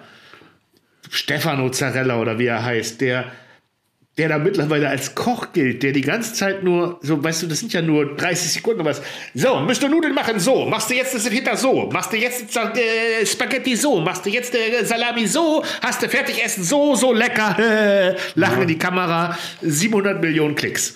Stefano 1.10 1.70
Zarella 1.70 2.20
oder 2.20 2.40
wie 2.40 2.48
er 2.48 2.66
heißt, 2.66 3.00
der 3.00 3.26
der 4.18 4.28
da 4.28 4.38
mittlerweile 4.38 4.90
als 4.90 5.16
Koch 5.16 5.54
gilt, 5.54 5.84
der 5.84 5.94
die 5.94 6.02
ganze 6.02 6.34
Zeit 6.34 6.64
nur, 6.64 7.00
so, 7.02 7.24
weißt 7.24 7.44
du, 7.44 7.48
das 7.48 7.60
sind 7.60 7.72
ja 7.72 7.82
nur 7.82 8.18
30 8.18 8.52
Sekunden 8.52 8.84
was. 8.84 9.02
So, 9.34 9.62
müsst 9.62 9.82
du 9.82 9.88
Nudeln 9.88 10.14
machen, 10.14 10.38
so, 10.38 10.66
machst 10.66 10.90
du 10.90 10.96
jetzt 10.96 11.16
das 11.16 11.28
Feta 11.28 11.56
so, 11.56 11.90
machst 11.92 12.12
du 12.12 12.18
jetzt 12.18 12.56
äh, 12.56 13.26
Spaghetti 13.26 13.76
so, 13.76 14.02
machst 14.02 14.26
du 14.26 14.30
jetzt 14.30 14.54
äh, 14.54 14.84
Salami 14.84 15.28
so, 15.28 15.64
hast 15.82 16.04
du 16.04 16.10
fertig 16.10 16.44
essen 16.44 16.64
so, 16.64 16.94
so 16.96 17.14
lecker, 17.14 17.56
lachen 18.36 18.58
ja. 18.58 18.62
in 18.64 18.68
die 18.68 18.78
Kamera, 18.78 19.38
700 19.62 20.22
Millionen 20.22 20.56
Klicks. 20.56 20.94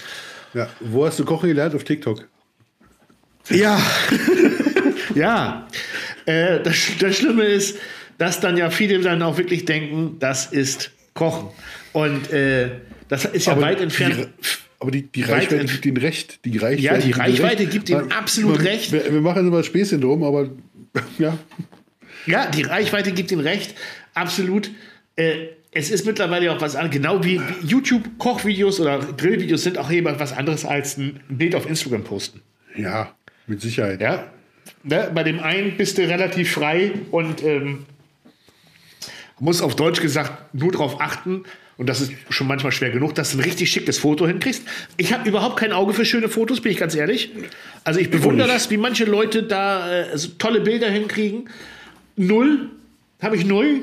Ja, 0.53 0.69
wo 0.81 1.05
hast 1.05 1.17
du 1.17 1.25
Kochen 1.25 1.47
gelernt? 1.47 1.73
Auf 1.73 1.85
TikTok. 1.85 2.27
Ja, 3.49 3.79
ja. 5.15 5.67
Äh, 6.25 6.59
das, 6.61 6.75
das 6.99 7.17
Schlimme 7.17 7.45
ist, 7.45 7.77
dass 8.17 8.39
dann 8.39 8.57
ja 8.57 8.69
viele 8.69 8.99
dann 8.99 9.21
auch 9.21 9.37
wirklich 9.37 9.65
denken, 9.65 10.17
das 10.19 10.47
ist 10.47 10.91
Kochen. 11.13 11.49
Und 11.93 12.31
äh, 12.31 12.71
das 13.07 13.25
ist 13.25 13.45
ja 13.45 13.53
aber 13.53 13.61
weit 13.61 13.81
entfernt. 13.81 14.15
Die, 14.17 14.47
aber 14.79 14.91
die, 14.91 15.03
die 15.03 15.21
Reichweite 15.23 15.65
gibt 15.65 15.85
ihnen 15.85 15.97
recht. 15.97 16.39
Die 16.45 16.57
Reichweite 16.57 16.81
ja, 16.81 16.97
die 16.97 17.11
Reichweite 17.11 17.65
gibt 17.65 17.89
ihnen 17.89 18.11
absolut 18.11 18.61
recht. 18.63 18.91
Wir, 18.91 19.11
wir 19.13 19.21
machen 19.21 19.47
immer 19.47 19.63
Späßchen 19.63 20.01
drum, 20.01 20.23
aber 20.23 20.49
ja. 21.19 21.37
Ja, 22.25 22.49
die 22.49 22.63
Reichweite 22.63 23.11
gibt 23.11 23.31
ihnen 23.31 23.41
recht. 23.41 23.75
Absolut. 24.13 24.71
Äh, 25.15 25.47
es 25.71 25.91
ist 25.91 26.05
mittlerweile 26.05 26.51
auch 26.51 26.61
was 26.61 26.75
anderes. 26.75 26.95
Genau 26.95 27.23
wie, 27.23 27.39
wie 27.39 27.67
YouTube-Kochvideos 27.67 28.79
oder 28.79 28.99
Grillvideos 28.99 29.63
sind 29.63 29.77
auch 29.77 29.89
immer 29.89 30.17
was 30.19 30.33
anderes 30.33 30.65
als 30.65 30.97
ein 30.97 31.19
Bild 31.29 31.53
auf 31.53 31.67
Instagram 31.67 32.03
posten. 32.03 32.41
Ja, 32.75 33.13
mit 33.45 33.61
Sicherheit. 33.61 34.01
Ja. 34.01 34.31
Ne? 34.83 35.11
Bei 35.13 35.23
dem 35.23 35.39
einen 35.39 35.77
bist 35.77 35.97
du 35.97 36.07
relativ 36.07 36.53
frei 36.53 36.93
und 37.11 37.43
ähm, 37.43 37.85
musst 39.39 39.61
auf 39.61 39.75
Deutsch 39.75 40.01
gesagt 40.01 40.53
nur 40.53 40.71
darauf 40.71 41.01
achten, 41.01 41.43
und 41.77 41.87
das 41.87 42.01
ist 42.01 42.13
schon 42.29 42.47
manchmal 42.47 42.71
schwer 42.71 42.89
genug, 42.89 43.15
dass 43.15 43.31
du 43.31 43.37
ein 43.37 43.43
richtig 43.43 43.69
schickes 43.69 43.97
Foto 43.97 44.25
hinkriegst. 44.27 44.63
Ich 44.97 45.13
habe 45.13 45.27
überhaupt 45.27 45.57
kein 45.57 45.73
Auge 45.73 45.93
für 45.93 46.05
schöne 46.05 46.29
Fotos, 46.29 46.61
bin 46.61 46.71
ich 46.71 46.77
ganz 46.77 46.95
ehrlich. 46.95 47.31
Also 47.83 47.99
ich 47.99 48.09
bewundere 48.09 48.47
das, 48.47 48.69
wie 48.71 48.77
manche 48.77 49.05
Leute 49.05 49.43
da 49.43 49.91
äh, 49.91 50.17
so 50.17 50.29
tolle 50.37 50.61
Bilder 50.61 50.89
hinkriegen. 50.89 51.49
Null, 52.15 52.69
habe 53.21 53.35
ich 53.35 53.45
null. 53.45 53.81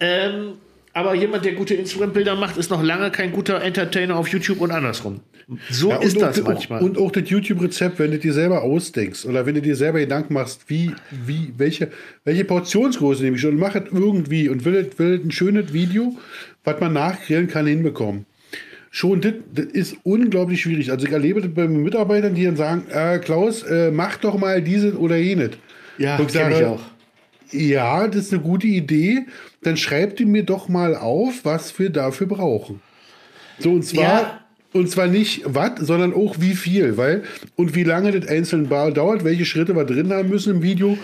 Ähm, 0.00 0.54
aber 0.92 1.14
jemand, 1.14 1.44
der 1.44 1.52
gute 1.52 1.74
Instagram-Bilder 1.74 2.34
macht, 2.34 2.56
ist 2.56 2.70
noch 2.70 2.82
lange 2.82 3.12
kein 3.12 3.30
guter 3.30 3.62
Entertainer 3.62 4.16
auf 4.16 4.28
YouTube 4.28 4.60
und 4.60 4.72
andersrum. 4.72 5.20
So 5.70 5.90
ja, 5.90 5.96
ist 5.96 6.20
das 6.20 6.42
manchmal. 6.42 6.82
Und 6.82 6.98
auch 6.98 7.10
das 7.10 7.30
YouTube-Rezept, 7.30 7.98
wenn 7.98 8.10
du 8.10 8.18
dir 8.18 8.34
selber 8.34 8.62
ausdenkst 8.62 9.24
oder 9.24 9.46
wenn 9.46 9.54
du 9.54 9.62
dir 9.62 9.76
selber 9.76 9.98
Gedanken 10.00 10.34
machst, 10.34 10.68
wie, 10.68 10.92
wie, 11.10 11.54
welche, 11.56 11.90
welche 12.24 12.44
Portionsgröße 12.44 13.22
nehme 13.22 13.36
ich 13.36 13.46
und 13.46 13.56
mache 13.58 13.78
es 13.78 13.92
irgendwie 13.92 14.48
und 14.48 14.64
will, 14.64 14.90
will 14.98 15.22
ein 15.24 15.30
schönes 15.30 15.72
Video, 15.72 16.16
was 16.64 16.80
man 16.80 16.92
nachgrillen 16.92 17.48
kann, 17.48 17.66
hinbekommen. 17.66 18.26
Schon, 18.90 19.20
das, 19.20 19.34
das 19.52 19.66
ist 19.66 19.96
unglaublich 20.02 20.62
schwierig. 20.62 20.90
Also 20.90 21.06
ich 21.06 21.12
erlebe 21.12 21.40
das 21.42 21.52
bei 21.52 21.68
Mitarbeitern, 21.68 22.34
die 22.34 22.44
dann 22.44 22.56
sagen, 22.56 22.86
äh, 22.90 23.18
Klaus, 23.18 23.62
äh, 23.62 23.90
mach 23.90 24.16
doch 24.16 24.38
mal 24.38 24.62
dieses 24.62 24.94
oder 24.94 25.16
jenes. 25.16 25.50
Ja, 25.98 26.18
ich 26.18 26.30
sage, 26.30 26.56
ich 26.56 26.64
auch. 26.64 26.80
Ja, 27.50 28.06
das 28.06 28.26
ist 28.26 28.32
eine 28.32 28.42
gute 28.42 28.66
Idee. 28.66 29.26
Dann 29.62 29.76
schreibt 29.76 30.20
ihr 30.20 30.26
mir 30.26 30.42
doch 30.42 30.68
mal 30.68 30.94
auf, 30.94 31.44
was 31.44 31.78
wir 31.78 31.90
dafür 31.90 32.26
brauchen. 32.26 32.80
So, 33.58 33.72
und 33.72 33.84
zwar, 33.84 34.02
ja. 34.02 34.40
Und 34.72 34.90
zwar 34.90 35.06
nicht 35.06 35.42
was, 35.46 35.80
sondern 35.80 36.12
auch 36.12 36.36
wie 36.40 36.54
viel, 36.54 36.98
weil 36.98 37.22
und 37.56 37.74
wie 37.74 37.84
lange 37.84 38.12
das 38.12 38.28
einzeln 38.28 38.68
dauert, 38.68 39.24
welche 39.24 39.46
Schritte 39.46 39.74
wir 39.74 39.84
drin 39.84 40.12
haben 40.12 40.28
müssen 40.28 40.56
im 40.56 40.62
Video. 40.62 40.98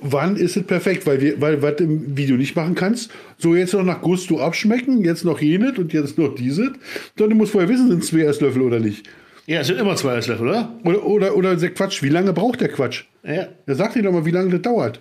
Wann 0.00 0.36
ist 0.36 0.56
es 0.56 0.64
perfekt? 0.64 1.06
Weil, 1.06 1.20
wir, 1.20 1.40
weil 1.40 1.62
was 1.62 1.80
im 1.80 2.16
Video 2.16 2.36
nicht 2.36 2.56
machen 2.56 2.74
kannst, 2.74 3.12
so 3.38 3.54
jetzt 3.54 3.74
noch 3.74 3.84
nach 3.84 4.00
Gusto 4.00 4.40
abschmecken, 4.40 5.04
jetzt 5.04 5.24
noch 5.24 5.40
jenes 5.40 5.78
und 5.78 5.92
jetzt 5.92 6.18
noch 6.18 6.34
dieses. 6.34 6.70
Sondern 7.16 7.30
du 7.30 7.36
musst 7.36 7.52
vorher 7.52 7.68
wissen, 7.68 7.88
sind 7.88 8.02
es 8.02 8.08
zwei 8.08 8.22
Esslöffel 8.22 8.62
oder 8.62 8.80
nicht. 8.80 9.06
Ja, 9.46 9.60
es 9.60 9.68
sind 9.68 9.78
immer 9.78 9.94
zwei 9.94 10.16
Esslöffel, 10.16 10.48
oder? 10.48 10.72
Oder, 10.82 11.06
oder, 11.06 11.36
oder 11.36 11.56
Quatsch, 11.56 12.02
wie 12.02 12.08
lange 12.08 12.32
braucht 12.32 12.60
der 12.60 12.68
Quatsch? 12.68 13.04
Ja. 13.22 13.46
Ja, 13.66 13.74
sag 13.74 13.94
dir 13.94 14.02
doch 14.02 14.12
mal, 14.12 14.24
wie 14.24 14.32
lange 14.32 14.50
das 14.50 14.62
dauert. 14.62 15.00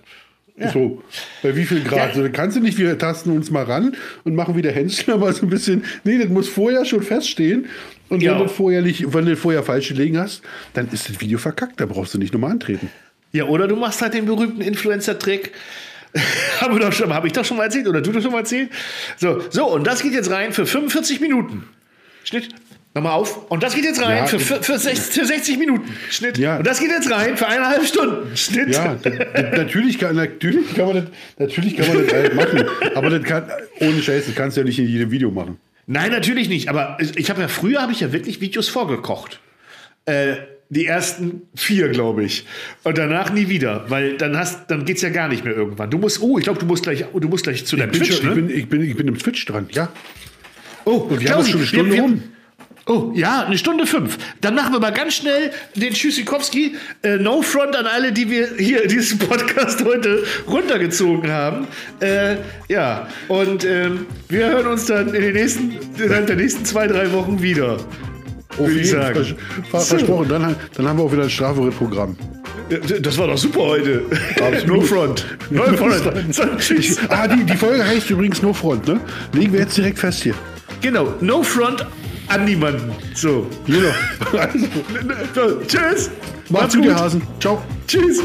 Ja. 0.57 0.71
So, 0.71 1.03
bei 1.43 1.55
wie 1.55 1.65
viel 1.65 1.83
Grad? 1.83 2.15
Ja. 2.15 2.23
So, 2.23 2.29
kannst 2.31 2.55
du 2.55 2.61
nicht, 2.61 2.77
wir 2.77 2.97
tasten 2.97 3.31
uns 3.31 3.51
mal 3.51 3.63
ran 3.63 3.95
und 4.23 4.35
machen 4.35 4.55
wieder 4.55 4.71
Hänschen, 4.71 5.13
aber 5.13 5.33
so 5.33 5.45
ein 5.45 5.49
bisschen, 5.49 5.83
nee, 6.03 6.17
das 6.17 6.29
muss 6.29 6.47
vorher 6.47 6.85
schon 6.85 7.01
feststehen. 7.01 7.65
Und 8.09 8.21
ja. 8.21 8.33
wenn, 8.33 8.39
du 8.39 8.47
vorher 8.47 8.81
nicht, 8.81 9.13
wenn 9.13 9.25
du 9.25 9.35
vorher 9.35 9.63
falsch 9.63 9.89
gelegen 9.89 10.17
hast, 10.17 10.41
dann 10.73 10.87
ist 10.91 11.09
das 11.09 11.19
Video 11.19 11.37
verkackt, 11.37 11.79
da 11.79 11.85
brauchst 11.85 12.13
du 12.13 12.17
nicht 12.17 12.33
nochmal 12.33 12.51
antreten. 12.51 12.89
Ja, 13.31 13.45
oder 13.45 13.67
du 13.67 13.75
machst 13.75 14.01
halt 14.01 14.13
den 14.13 14.25
berühmten 14.25 14.61
Influencer-Trick. 14.61 15.51
Habe 16.61 16.73
hab 16.73 17.25
ich 17.25 17.33
doch 17.33 17.43
schon 17.43 17.57
mal 17.57 17.63
erzählt 17.65 17.87
oder 17.87 18.01
du 18.01 18.11
doch 18.11 18.21
schon 18.21 18.31
mal 18.31 18.39
erzählt? 18.39 18.69
So, 19.17 19.41
so, 19.49 19.65
und 19.67 19.85
das 19.85 20.01
geht 20.01 20.13
jetzt 20.13 20.31
rein 20.31 20.53
für 20.53 20.65
45 20.65 21.19
Minuten. 21.19 21.67
Schnitt. 22.23 22.49
Nochmal 22.95 23.11
auf. 23.11 23.51
Und 23.51 23.61
das 23.61 23.75
geht 23.75 23.83
jetzt 23.83 24.01
rein 24.01 24.19
ja, 24.19 24.25
für, 24.25 24.39
für, 24.39 24.63
für, 24.63 24.79
60, 24.79 25.13
für 25.13 25.25
60 25.25 25.57
Minuten. 25.57 25.93
Schnitt. 26.09 26.37
Ja. 26.37 26.57
Und 26.57 26.65
das 26.65 26.79
geht 26.79 26.89
jetzt 26.89 27.11
rein 27.11 27.35
für 27.35 27.45
eineinhalb 27.45 27.85
Stunden. 27.85 28.37
Schnitt. 28.37 28.73
Ja, 28.73 28.95
natürlich 29.51 29.99
kann, 29.99 30.15
natürlich 30.15 30.73
kann 30.73 30.85
man 30.85 30.95
das, 30.95 31.05
natürlich 31.37 31.75
kann 31.75 31.89
man 31.89 32.05
das 32.05 32.13
halt 32.13 32.35
machen. 32.35 32.63
Aber 32.95 33.09
das 33.09 33.23
kann, 33.23 33.51
ohne 33.81 34.01
Scheiß, 34.01 34.27
das 34.27 34.35
kannst 34.35 34.55
du 34.55 34.61
ja 34.61 34.65
nicht 34.65 34.79
in 34.79 34.87
jedem 34.87 35.11
Video 35.11 35.29
machen. 35.29 35.57
Nein, 35.87 36.11
natürlich 36.11 36.49
nicht. 36.49 36.69
Aber 36.69 36.97
ich 36.99 37.29
habe 37.29 37.41
ja 37.41 37.47
früher 37.47 37.81
habe 37.81 37.91
ich 37.91 37.99
ja 37.99 38.11
wirklich 38.11 38.41
Videos 38.41 38.69
vorgekocht. 38.69 39.39
Äh, 40.05 40.35
die 40.69 40.85
ersten 40.87 41.43
vier, 41.55 41.89
glaube 41.89 42.23
ich. 42.23 42.45
Und 42.83 42.97
danach 42.97 43.31
nie 43.31 43.49
wieder, 43.49 43.85
weil 43.89 44.17
dann 44.17 44.35
hast, 44.35 44.71
dann 44.71 44.85
geht's 44.85 45.01
ja 45.03 45.09
gar 45.09 45.27
nicht 45.27 45.45
mehr 45.45 45.55
irgendwann. 45.55 45.91
Du 45.91 45.97
musst, 45.97 46.21
oh, 46.21 46.37
ich 46.37 46.43
glaube, 46.43 46.59
du 46.59 46.65
musst 46.65 46.83
gleich, 46.83 47.05
du 47.13 47.27
musst 47.27 47.43
gleich 47.43 47.65
zu 47.65 47.75
deinem 47.75 47.91
Twitch. 47.91 48.17
Schon, 48.17 48.25
ne? 48.25 48.31
ich, 48.31 48.35
bin, 48.35 48.49
ich, 48.49 48.69
bin, 48.69 48.81
ich 48.81 48.95
bin 48.95 49.07
im 49.07 49.17
Twitch 49.17 49.45
dran, 49.45 49.67
ja. 49.71 49.91
Oh, 50.85 50.97
und 50.97 51.19
wir 51.19 51.27
Klausi, 51.27 51.51
haben 51.51 51.51
schon 51.51 51.59
eine 51.59 51.67
Stunde 51.67 51.91
wir, 51.91 51.95
wir, 51.95 52.01
rum. 52.01 52.23
Oh, 52.87 53.11
ja, 53.15 53.43
eine 53.43 53.57
Stunde 53.57 53.87
fünf. 53.87 54.17
Dann 54.41 54.53
machen 54.53 54.71
wir 54.71 54.79
mal 54.79 54.91
ganz 54.91 55.15
schnell 55.15 55.51
den 55.75 55.93
Tschüssikowski. 55.93 56.75
Äh, 57.01 57.17
no 57.17 57.41
front 57.41 57.75
an 57.75 57.87
alle, 57.87 58.11
die 58.11 58.29
wir 58.29 58.47
hier 58.57 58.87
diesen 58.87 59.17
Podcast 59.17 59.83
heute 59.83 60.23
runtergezogen 60.47 61.31
haben. 61.31 61.67
Äh, 61.99 62.35
ja, 62.67 63.07
und 63.27 63.65
ähm, 63.65 64.05
wir 64.29 64.49
hören 64.49 64.67
uns 64.67 64.85
dann 64.85 65.07
in 65.15 65.21
den 65.21 65.33
nächsten, 65.33 65.71
in 65.97 66.25
der 66.27 66.35
nächsten 66.35 66.63
zwei, 66.63 66.85
drei 66.85 67.11
Wochen 67.11 67.41
wieder. 67.41 67.77
Auf 68.59 68.69
jeden 68.69 68.85
Fall. 68.85 69.35
Vers 69.71 69.87
versprochen. 69.87 70.29
Dann, 70.29 70.55
dann 70.75 70.87
haben 70.87 70.99
wir 70.99 71.05
auch 71.05 71.11
wieder 71.11 71.23
ein 71.23 71.29
Strafverrittprogramm. 71.29 72.15
Das 73.01 73.17
war 73.17 73.27
doch 73.27 73.37
super 73.37 73.61
heute. 73.61 74.03
no 74.67 74.81
Front. 74.81 75.25
No 75.49 75.63
Front. 75.75 76.03
Tschüss. 76.59 76.99
ah, 77.09 77.27
die, 77.27 77.43
die 77.43 77.57
Folge 77.57 77.83
heißt 77.83 78.11
übrigens 78.11 78.43
No 78.43 78.53
Front, 78.53 78.87
ne? 78.87 78.99
Legen 79.33 79.53
wir 79.53 79.61
jetzt 79.61 79.75
direkt 79.75 79.97
fest 79.97 80.21
hier. 80.21 80.35
Genau, 80.81 81.13
No 81.19 81.41
Front 81.41 81.85
an 82.27 82.45
niemanden. 82.45 82.91
So. 83.13 83.47
Genau. 83.65 83.89
Also. 84.37 85.61
tschüss. 85.67 86.11
Macht's 86.49 86.75
gut, 86.75 86.85
ihr 86.85 86.95
Hasen. 86.95 87.21
Ciao. 87.39 87.61
Tschüss. 87.87 88.21